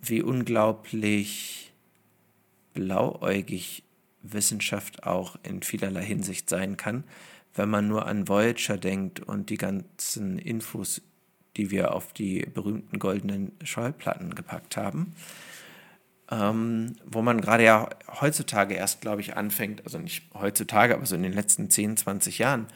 wie 0.00 0.22
unglaublich 0.22 1.72
blauäugig 2.72 3.82
Wissenschaft 4.22 5.02
auch 5.02 5.36
in 5.42 5.62
vielerlei 5.62 6.04
Hinsicht 6.04 6.48
sein 6.48 6.76
kann, 6.76 7.02
wenn 7.54 7.68
man 7.68 7.88
nur 7.88 8.06
an 8.06 8.28
Voyager 8.28 8.78
denkt 8.78 9.18
und 9.18 9.50
die 9.50 9.58
ganzen 9.58 10.38
Infos, 10.38 11.02
die 11.56 11.72
wir 11.72 11.94
auf 11.94 12.12
die 12.12 12.46
berühmten 12.46 13.00
goldenen 13.00 13.50
Schallplatten 13.64 14.36
gepackt 14.36 14.76
haben. 14.76 15.14
Ähm, 16.30 16.96
wo 17.04 17.22
man 17.22 17.40
gerade 17.40 17.64
ja 17.64 17.88
heutzutage 18.20 18.74
erst, 18.74 19.00
glaube 19.00 19.20
ich, 19.20 19.36
anfängt, 19.36 19.84
also 19.84 19.98
nicht 19.98 20.30
heutzutage, 20.32 20.94
aber 20.94 21.04
so 21.04 21.16
in 21.16 21.24
den 21.24 21.32
letzten 21.32 21.70
10, 21.70 21.96
20 21.96 22.38
Jahren, 22.38 22.66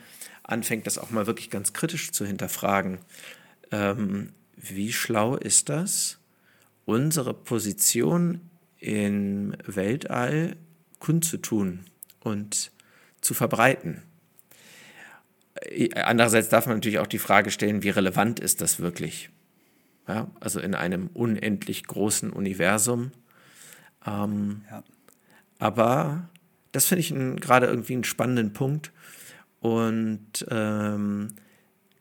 anfängt, 0.43 0.87
das 0.87 0.97
auch 0.97 1.09
mal 1.09 1.25
wirklich 1.25 1.49
ganz 1.49 1.73
kritisch 1.73 2.11
zu 2.11 2.25
hinterfragen. 2.25 2.99
Ähm, 3.71 4.33
wie 4.57 4.91
schlau 4.91 5.35
ist 5.35 5.69
das, 5.69 6.19
unsere 6.85 7.33
Position 7.33 8.41
im 8.79 9.55
Weltall 9.65 10.57
kundzutun 10.99 11.85
und 12.19 12.71
zu 13.21 13.33
verbreiten. 13.33 14.03
Andererseits 15.95 16.49
darf 16.49 16.67
man 16.67 16.77
natürlich 16.77 16.99
auch 16.99 17.07
die 17.07 17.19
Frage 17.19 17.49
stellen, 17.49 17.83
wie 17.83 17.89
relevant 17.89 18.39
ist 18.39 18.61
das 18.61 18.79
wirklich? 18.79 19.29
Ja, 20.07 20.29
also 20.39 20.59
in 20.59 20.75
einem 20.75 21.07
unendlich 21.13 21.85
großen 21.85 22.31
Universum. 22.31 23.11
Ähm, 24.05 24.63
ja. 24.69 24.83
Aber 25.59 26.29
das 26.71 26.85
finde 26.85 27.01
ich 27.01 27.41
gerade 27.41 27.67
irgendwie 27.67 27.93
einen 27.93 28.03
spannenden 28.03 28.53
Punkt. 28.53 28.91
Und 29.61 30.45
ähm, 30.49 31.29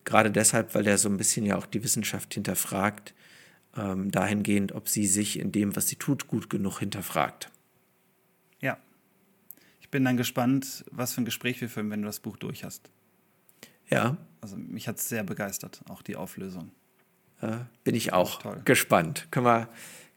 gerade 0.05 0.31
deshalb, 0.31 0.75
weil 0.75 0.87
er 0.87 0.99
so 0.99 1.09
ein 1.09 1.17
bisschen 1.17 1.47
ja 1.47 1.57
auch 1.57 1.67
die 1.67 1.83
Wissenschaft 1.83 2.35
hinterfragt, 2.35 3.15
ähm, 3.77 4.11
dahingehend, 4.11 4.73
ob 4.73 4.89
sie 4.89 5.07
sich 5.07 5.39
in 5.39 5.53
dem, 5.53 5.75
was 5.77 5.89
sie 5.89 5.97
tut, 5.97 6.29
gut 6.29 6.51
genug 6.51 6.79
hinterfragt. 6.79 7.51
Ja. 8.61 8.79
Ich 9.81 9.89
bin 9.91 10.05
dann 10.05 10.17
gespannt, 10.17 10.85
was 10.91 11.13
für 11.15 11.23
ein 11.23 11.25
Gespräch 11.25 11.61
wir 11.61 11.69
führen, 11.69 11.91
wenn 11.91 12.03
du 12.03 12.07
das 12.07 12.21
Buch 12.21 12.37
durch 12.37 12.65
hast. 12.65 12.91
Ja. 13.89 14.17
Also 14.41 14.57
mich 14.57 14.89
hat 14.89 14.99
es 14.99 15.09
sehr 15.09 15.25
begeistert, 15.25 15.81
auch 15.89 16.03
die 16.03 16.17
Auflösung. 16.17 16.71
Äh, 17.41 17.59
bin 17.83 17.95
ich 17.95 18.13
auch 18.13 18.43
gespannt. 18.65 19.29
Können 19.31 19.47
wir, 19.47 19.69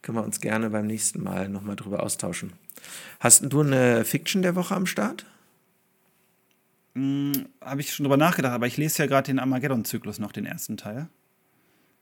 können 0.08 0.20
wir 0.20 0.24
uns 0.24 0.40
gerne 0.40 0.70
beim 0.70 0.86
nächsten 0.86 1.22
Mal 1.22 1.50
nochmal 1.50 1.76
drüber 1.76 2.02
austauschen. 2.02 2.54
Hast 3.20 3.44
du 3.52 3.60
eine 3.60 4.06
Fiction 4.06 4.40
der 4.40 4.54
Woche 4.54 4.74
am 4.74 4.86
Start? 4.86 5.26
Hm, 6.94 7.46
Habe 7.60 7.82
ich 7.82 7.92
schon 7.92 8.04
drüber 8.04 8.16
nachgedacht, 8.16 8.54
aber 8.54 8.66
ich 8.66 8.78
lese 8.78 9.02
ja 9.02 9.06
gerade 9.06 9.26
den 9.26 9.38
Armageddon-Zyklus 9.38 10.18
noch, 10.18 10.32
den 10.32 10.46
ersten 10.46 10.78
Teil. 10.78 11.08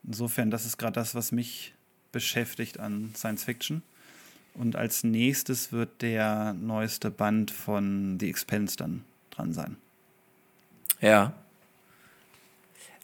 Insofern, 0.04 0.52
das 0.52 0.66
ist 0.66 0.76
gerade 0.78 0.92
das, 0.92 1.16
was 1.16 1.32
mich 1.32 1.74
beschäftigt 2.12 2.78
an 2.78 3.10
Science 3.16 3.42
Fiction. 3.42 3.82
Und 4.54 4.76
als 4.76 5.02
nächstes 5.02 5.72
wird 5.72 6.00
der 6.00 6.52
neueste 6.54 7.10
Band 7.10 7.50
von 7.50 8.20
The 8.20 8.30
Expense 8.30 8.76
dann 8.76 9.02
dran 9.30 9.52
sein. 9.52 9.76
Ja. 11.00 11.32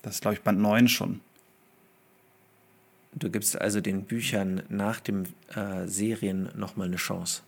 Das 0.03 0.15
ist, 0.15 0.21
glaube 0.21 0.37
ich, 0.37 0.43
Band 0.43 0.61
9 0.61 0.87
schon. 0.87 1.23
Du 3.15 3.31
gibst 3.31 3.61
also 3.61 3.81
den 3.81 4.05
Büchern 4.05 4.63
nach 4.69 5.01
den 5.01 5.29
äh, 5.55 5.87
Serien 5.87 6.49
nochmal 6.57 6.89
eine 6.89 6.97
Chance. 6.97 7.43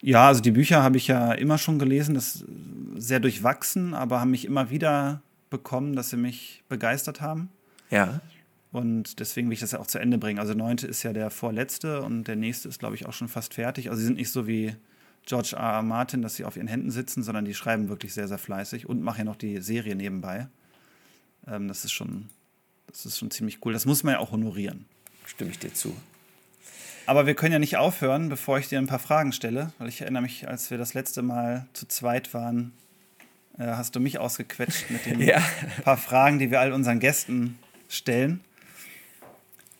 Ja, 0.00 0.28
also 0.28 0.40
die 0.40 0.50
Bücher 0.50 0.82
habe 0.82 0.96
ich 0.96 1.06
ja 1.06 1.32
immer 1.32 1.58
schon 1.58 1.78
gelesen, 1.78 2.14
das 2.14 2.36
ist 2.36 2.44
sehr 2.96 3.20
durchwachsen, 3.20 3.94
aber 3.94 4.20
haben 4.20 4.30
mich 4.30 4.44
immer 4.44 4.70
wieder 4.70 5.22
bekommen, 5.50 5.94
dass 5.94 6.10
sie 6.10 6.16
mich 6.16 6.62
begeistert 6.68 7.20
haben. 7.20 7.50
Ja. 7.90 8.20
Und 8.72 9.20
deswegen 9.20 9.48
will 9.48 9.54
ich 9.54 9.60
das 9.60 9.72
ja 9.72 9.78
auch 9.78 9.86
zu 9.86 9.98
Ende 9.98 10.18
bringen. 10.18 10.38
Also 10.38 10.54
neunte 10.54 10.86
ist 10.86 11.02
ja 11.02 11.12
der 11.12 11.30
vorletzte 11.30 12.02
und 12.02 12.24
der 12.24 12.36
nächste 12.36 12.68
ist, 12.68 12.78
glaube 12.78 12.94
ich, 12.94 13.06
auch 13.06 13.12
schon 13.12 13.28
fast 13.28 13.54
fertig. 13.54 13.88
Also 13.88 14.00
sie 14.00 14.06
sind 14.06 14.16
nicht 14.16 14.30
so 14.30 14.46
wie 14.46 14.74
George 15.24 15.54
R. 15.56 15.76
R. 15.76 15.82
Martin, 15.82 16.22
dass 16.22 16.36
sie 16.36 16.44
auf 16.44 16.56
ihren 16.56 16.68
Händen 16.68 16.90
sitzen, 16.90 17.22
sondern 17.22 17.44
die 17.44 17.54
schreiben 17.54 17.88
wirklich 17.88 18.12
sehr, 18.12 18.28
sehr 18.28 18.38
fleißig 18.38 18.88
und 18.88 19.02
machen 19.02 19.18
ja 19.18 19.24
noch 19.24 19.36
die 19.36 19.60
Serie 19.62 19.96
nebenbei. 19.96 20.48
Ähm, 21.46 21.68
das 21.68 21.84
ist 21.84 21.92
schon, 21.92 22.28
das 22.86 23.06
ist 23.06 23.18
schon 23.18 23.30
ziemlich 23.30 23.64
cool. 23.64 23.72
Das 23.72 23.86
muss 23.86 24.02
man 24.02 24.14
ja 24.14 24.20
auch 24.20 24.32
honorieren. 24.32 24.86
Stimme 25.26 25.50
ich 25.50 25.58
dir 25.58 25.72
zu. 25.72 25.96
Aber 27.06 27.26
wir 27.26 27.34
können 27.34 27.52
ja 27.52 27.58
nicht 27.58 27.76
aufhören, 27.76 28.28
bevor 28.28 28.58
ich 28.58 28.68
dir 28.68 28.78
ein 28.78 28.88
paar 28.88 28.98
Fragen 28.98 29.32
stelle, 29.32 29.72
weil 29.78 29.88
ich 29.88 30.00
erinnere 30.00 30.22
mich, 30.22 30.48
als 30.48 30.70
wir 30.70 30.78
das 30.78 30.94
letzte 30.94 31.22
Mal 31.22 31.66
zu 31.72 31.86
zweit 31.86 32.34
waren, 32.34 32.72
äh, 33.58 33.66
hast 33.66 33.94
du 33.94 34.00
mich 34.00 34.18
ausgequetscht 34.18 34.90
mit 34.90 35.06
den 35.06 35.20
ja. 35.20 35.40
paar 35.84 35.96
Fragen, 35.96 36.38
die 36.38 36.50
wir 36.50 36.60
all 36.60 36.72
unseren 36.72 36.98
Gästen 36.98 37.58
stellen. 37.88 38.40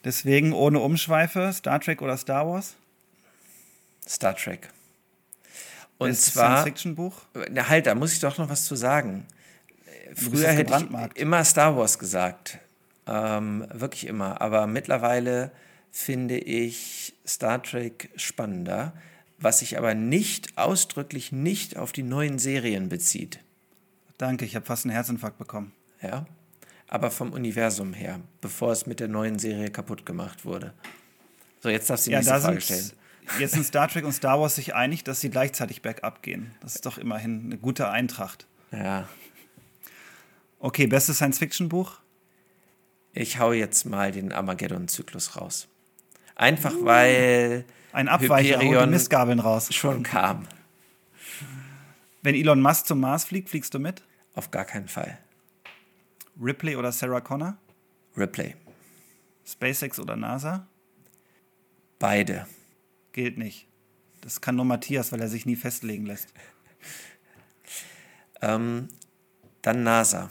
Deswegen 0.04 0.52
ohne 0.52 0.78
Umschweife, 0.78 1.52
Star 1.52 1.80
Trek 1.80 2.00
oder 2.00 2.16
Star 2.16 2.46
Wars? 2.46 2.76
Star 4.08 4.36
Trek. 4.36 4.68
Und 5.98 6.10
Bestes 6.10 6.34
zwar. 6.34 6.58
Science-Fiction-Buch? 6.58 7.22
Na 7.50 7.68
halt, 7.68 7.86
da 7.86 7.94
muss 7.96 8.12
ich 8.12 8.20
doch 8.20 8.38
noch 8.38 8.48
was 8.48 8.66
zu 8.66 8.76
sagen. 8.76 9.26
Früher 10.14 10.52
hätte 10.52 10.88
ich 11.12 11.20
immer 11.20 11.44
Star 11.44 11.76
Wars 11.76 11.98
gesagt. 11.98 12.58
Ähm, 13.06 13.66
wirklich 13.72 14.06
immer. 14.06 14.40
Aber 14.40 14.66
mittlerweile 14.66 15.52
finde 15.90 16.38
ich 16.38 17.14
Star 17.26 17.62
Trek 17.62 18.10
spannender, 18.16 18.92
was 19.38 19.60
sich 19.60 19.78
aber 19.78 19.94
nicht 19.94 20.58
ausdrücklich 20.58 21.32
nicht 21.32 21.76
auf 21.76 21.92
die 21.92 22.02
neuen 22.02 22.38
Serien 22.38 22.88
bezieht. 22.88 23.40
Danke, 24.18 24.44
ich 24.44 24.56
habe 24.56 24.66
fast 24.66 24.84
einen 24.84 24.92
Herzinfarkt 24.92 25.38
bekommen. 25.38 25.72
Ja, 26.02 26.26
aber 26.88 27.10
vom 27.10 27.32
Universum 27.32 27.92
her, 27.92 28.20
bevor 28.40 28.72
es 28.72 28.86
mit 28.86 29.00
der 29.00 29.08
neuen 29.08 29.38
Serie 29.38 29.70
kaputt 29.70 30.06
gemacht 30.06 30.44
wurde. 30.44 30.72
So, 31.60 31.68
jetzt 31.68 31.90
darfst 31.90 32.06
du 32.06 32.10
die 32.10 32.12
ja, 32.12 32.20
nächste 32.20 32.40
Frage 32.40 32.60
stellen. 32.60 32.90
Jetzt 33.38 33.54
sind 33.54 33.64
Star 33.66 33.88
Trek 33.88 34.04
und 34.04 34.12
Star 34.12 34.40
Wars 34.40 34.54
sich 34.54 34.74
einig, 34.74 35.04
dass 35.04 35.20
sie 35.20 35.30
gleichzeitig 35.30 35.82
bergab 35.82 36.22
gehen. 36.22 36.54
Das 36.60 36.76
ist 36.76 36.86
doch 36.86 36.98
immerhin 36.98 37.46
eine 37.46 37.58
gute 37.58 37.90
Eintracht. 37.90 38.46
Ja. 38.70 39.08
Okay, 40.58 40.86
bestes 40.86 41.16
Science-Fiction-Buch? 41.16 41.98
Ich 43.18 43.38
hau 43.38 43.52
jetzt 43.54 43.86
mal 43.86 44.12
den 44.12 44.30
Armageddon-Zyklus 44.30 45.36
raus. 45.36 45.68
Einfach 46.34 46.74
uh, 46.74 46.84
weil 46.84 47.64
ein 47.92 48.08
Abweicher 48.08 48.58
die 48.58 48.86
Mistgabeln 48.86 49.40
raus. 49.40 49.74
Schon 49.74 50.02
kam. 50.02 50.46
Wenn 52.20 52.34
Elon 52.34 52.60
Musk 52.60 52.86
zum 52.86 53.00
Mars 53.00 53.24
fliegt, 53.24 53.48
fliegst 53.48 53.72
du 53.72 53.78
mit? 53.78 54.02
Auf 54.34 54.50
gar 54.50 54.66
keinen 54.66 54.88
Fall. 54.88 55.16
Ripley 56.38 56.76
oder 56.76 56.92
Sarah 56.92 57.22
Connor? 57.22 57.56
Ripley. 58.18 58.54
SpaceX 59.46 59.98
oder 59.98 60.14
NASA? 60.16 60.66
Beide. 61.98 62.46
Gilt 63.12 63.38
nicht. 63.38 63.66
Das 64.20 64.42
kann 64.42 64.56
nur 64.56 64.66
Matthias, 64.66 65.10
weil 65.10 65.22
er 65.22 65.28
sich 65.28 65.46
nie 65.46 65.56
festlegen 65.56 66.04
lässt. 66.04 66.34
ähm, 68.42 68.88
dann 69.62 69.84
NASA. 69.84 70.30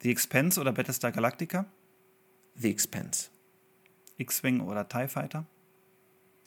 The 0.00 0.10
Expense 0.10 0.58
oder 0.58 0.72
Battlestar 0.72 1.12
Galactica? 1.12 1.66
The 2.58 2.70
Expense. 2.70 3.28
X-Wing 4.18 4.60
oder 4.60 4.88
TIE 4.88 5.08
Fighter? 5.08 5.44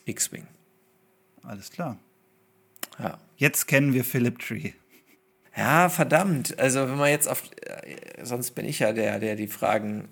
X-Wing. 0.04 0.46
Alles 1.42 1.70
klar. 1.70 1.98
Ja. 2.98 3.18
Jetzt 3.36 3.66
kennen 3.66 3.94
wir 3.94 4.04
Philip 4.04 4.38
Tree. 4.38 4.72
Ja, 5.56 5.88
verdammt. 5.88 6.58
Also 6.58 6.88
wenn 6.88 6.96
man 6.96 7.10
jetzt 7.10 7.28
auf, 7.28 7.42
äh, 7.62 8.24
sonst 8.24 8.52
bin 8.52 8.66
ich 8.66 8.80
ja 8.80 8.92
der, 8.92 9.18
der 9.18 9.36
die 9.36 9.46
Fragen 9.46 10.08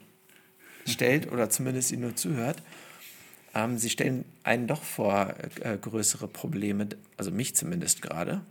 stellt 0.87 1.31
oder 1.31 1.51
zumindest 1.51 1.93
ihnen 1.93 2.03
nur 2.03 2.17
zuhört. 2.17 2.63
Ähm, 3.55 3.79
sie 3.79 3.91
stellen 3.91 4.25
einen 4.43 4.67
doch 4.67 4.83
vor 4.83 5.35
äh, 5.61 5.77
größere 5.77 6.29
Probleme, 6.29 6.89
also 7.17 7.31
mich 7.31 7.55
zumindest 7.55 8.03
gerade. 8.03 8.43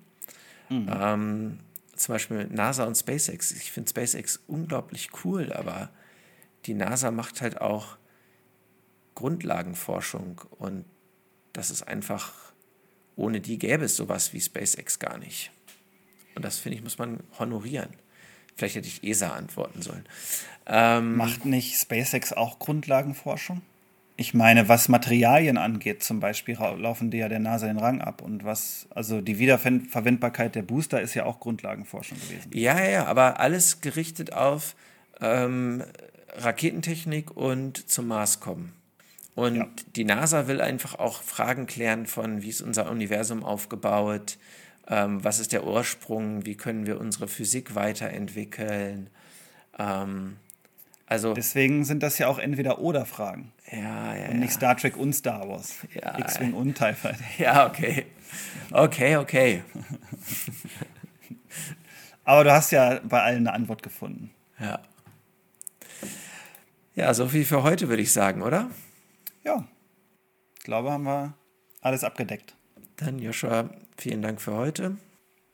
Mhm. 0.69 0.90
Ähm, 0.91 1.60
zum 1.95 2.14
Beispiel 2.14 2.48
NASA 2.48 2.86
und 2.86 2.95
SpaceX. 2.95 3.52
Ich 3.52 3.72
finde 3.72 3.90
SpaceX 3.90 4.40
unglaublich 4.48 5.10
cool, 5.24 5.52
aber 5.53 5.90
die 6.68 6.73
NASA 6.73 7.11
macht 7.11 7.41
halt 7.41 7.61
auch 7.61 7.98
Grundlagenforschung 9.15 10.41
und 10.60 10.85
das 11.53 11.72
ist 11.72 11.84
einfach, 11.84 12.34
ohne 13.15 13.41
die 13.41 13.57
gäbe 13.57 13.85
es 13.85 13.95
sowas 13.95 14.34
wie 14.34 14.41
SpaceX 14.41 14.99
gar 14.99 15.18
nicht. 15.18 15.52
Und 16.35 16.45
das 16.45 16.60
finde 16.60 16.77
ich, 16.77 16.84
muss 16.84 16.99
man 16.99 17.22
honorieren. 17.39 17.89
Vielleicht 18.56 18.76
hätte 18.76 18.88
ich 18.88 19.03
ESA 19.03 19.30
antworten 19.30 19.81
sollen. 19.81 20.06
Ähm, 20.68 21.15
Macht 21.15 21.45
nicht 21.45 21.76
SpaceX 21.76 22.34
auch 22.34 22.60
Grundlagenforschung? 22.60 23.61
Ich 24.18 24.34
meine, 24.34 24.68
was 24.68 24.89
Materialien 24.89 25.57
angeht, 25.57 26.03
zum 26.03 26.19
Beispiel 26.19 26.56
laufen 26.56 27.11
die 27.11 27.18
ja 27.18 27.30
der 27.30 27.39
NASA 27.39 27.68
den 27.68 27.77
Rang 27.77 28.02
ab. 28.02 28.22
Und 28.22 28.44
was, 28.44 28.88
also 28.89 29.22
die 29.22 29.38
Wiederverwendbarkeit 29.39 30.56
der 30.56 30.64
Booster 30.64 31.02
ist 31.02 31.14
ja 31.14 31.26
auch 31.26 31.39
Grundlagenforschung 31.39 32.19
gewesen. 32.19 32.52
Ja, 32.53 32.77
ja, 32.80 32.89
ja, 32.89 33.06
aber 33.06 33.39
alles 33.39 33.81
gerichtet 33.81 34.34
auf 34.34 34.76
ähm, 35.22 35.84
Raketentechnik 36.38 37.35
und 37.35 37.89
zum 37.89 38.07
Mars 38.07 38.39
kommen. 38.39 38.73
Und 39.35 39.55
ja. 39.55 39.68
die 39.95 40.03
NASA 40.03 40.47
will 40.47 40.61
einfach 40.61 40.95
auch 40.95 41.22
Fragen 41.22 41.68
klären 41.68 42.07
von, 42.07 42.41
wie 42.41 42.49
ist 42.49 42.61
unser 42.61 42.89
Universum 42.89 43.43
aufgebaut, 43.43 44.38
ähm, 44.88 45.23
was 45.23 45.39
ist 45.39 45.51
der 45.51 45.65
Ursprung, 45.65 46.45
wie 46.45 46.55
können 46.55 46.88
wir 46.88 46.99
unsere 46.99 47.27
Physik 47.27 47.76
weiterentwickeln. 47.76 49.09
Ähm, 49.77 50.38
also, 51.05 51.34
Deswegen 51.34 51.85
sind 51.85 52.03
das 52.03 52.18
ja 52.18 52.27
auch 52.27 52.38
entweder 52.38 52.80
oder 52.80 53.05
Fragen. 53.05 53.53
Ja, 53.72 54.15
ja. 54.15 54.30
Und 54.30 54.39
nicht 54.39 54.53
Star 54.53 54.76
Trek 54.76 54.97
und 54.97 55.14
Star 55.14 55.47
Wars. 55.47 55.76
Ja, 55.93 56.18
X-Wing 56.19 56.53
und 56.53 56.76
TIE 56.76 56.93
Fighter. 56.93 57.23
Ja, 57.38 57.68
okay. 57.68 58.07
Okay, 58.72 59.18
okay. 59.18 59.64
Aber 62.26 62.43
du 62.43 62.51
hast 62.51 62.72
ja 62.72 62.99
bei 63.03 63.22
allen 63.22 63.47
eine 63.47 63.53
Antwort 63.53 63.84
gefunden. 63.84 64.31
Ja. 64.59 64.80
Ja, 66.98 67.14
so 67.14 67.28
viel 67.28 67.45
für 67.45 67.61
heute, 67.61 67.90
würde 67.90 68.02
ich 68.02 68.11
sagen, 68.11 68.41
oder? 68.41 68.72
Ja. 69.44 69.64
Ich 70.57 70.64
glaube, 70.64 70.91
haben 70.91 71.03
wir 71.03 71.36
alles 71.80 72.03
abgedeckt. 72.03 72.56
Dann, 72.95 73.19
Joshua, 73.19 73.69
vielen 73.98 74.24
Dank 74.24 74.41
für 74.41 74.56
heute. 74.56 74.98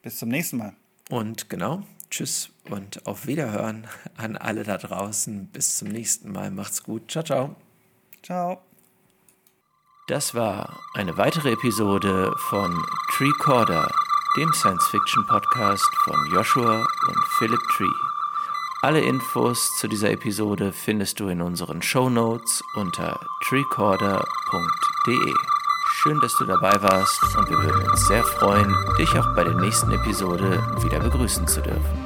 Bis 0.02 0.20
zum 0.20 0.30
nächsten 0.30 0.56
Mal. 0.56 0.74
Und 1.10 1.49
genau, 1.49 1.84
tschüss 2.10 2.49
und 2.70 3.06
auf 3.06 3.28
Wiederhören 3.28 3.88
an 4.15 4.38
alle 4.38 4.64
da 4.64 4.78
draußen. 4.78 5.48
Bis 5.48 5.78
zum 5.78 5.90
nächsten 5.90 6.32
Mal. 6.32 6.49
Macht's 6.49 6.82
gut. 6.82 7.11
Ciao, 7.11 7.26
ciao. 7.26 7.56
Ciao. 8.24 8.61
Das 10.07 10.34
war 10.34 10.80
eine 10.94 11.18
weitere 11.18 11.52
Episode 11.52 12.34
von 12.38 12.86
Treecorder, 13.18 13.91
dem 14.38 14.53
Science-Fiction-Podcast 14.53 15.94
von 16.06 16.32
Joshua 16.32 16.80
und 16.80 17.26
Philip 17.38 17.61
Tree. 17.76 18.02
Alle 18.84 18.99
Infos 18.99 19.77
zu 19.77 19.88
dieser 19.88 20.11
Episode 20.11 20.73
findest 20.73 21.22
du 21.22 21.30
in 21.30 21.41
unseren 21.41 21.81
Show 21.81 22.10
Notes 22.10 22.61
unter 22.76 23.18
treecorder.de. 23.47 25.34
Schön, 25.93 26.19
dass 26.19 26.35
du 26.38 26.43
dabei 26.43 26.73
warst 26.81 27.23
und 27.38 27.49
wir 27.49 27.64
würden 27.64 27.89
uns 27.89 28.05
sehr 28.07 28.26
freuen, 28.26 28.76
dich 28.99 29.10
auch 29.18 29.34
bei 29.38 29.45
der 29.45 29.55
nächsten 29.55 29.89
Episode 29.93 30.61
wieder 30.84 30.99
begrüßen 30.99 31.47
zu 31.47 31.61
dürfen. 31.61 32.02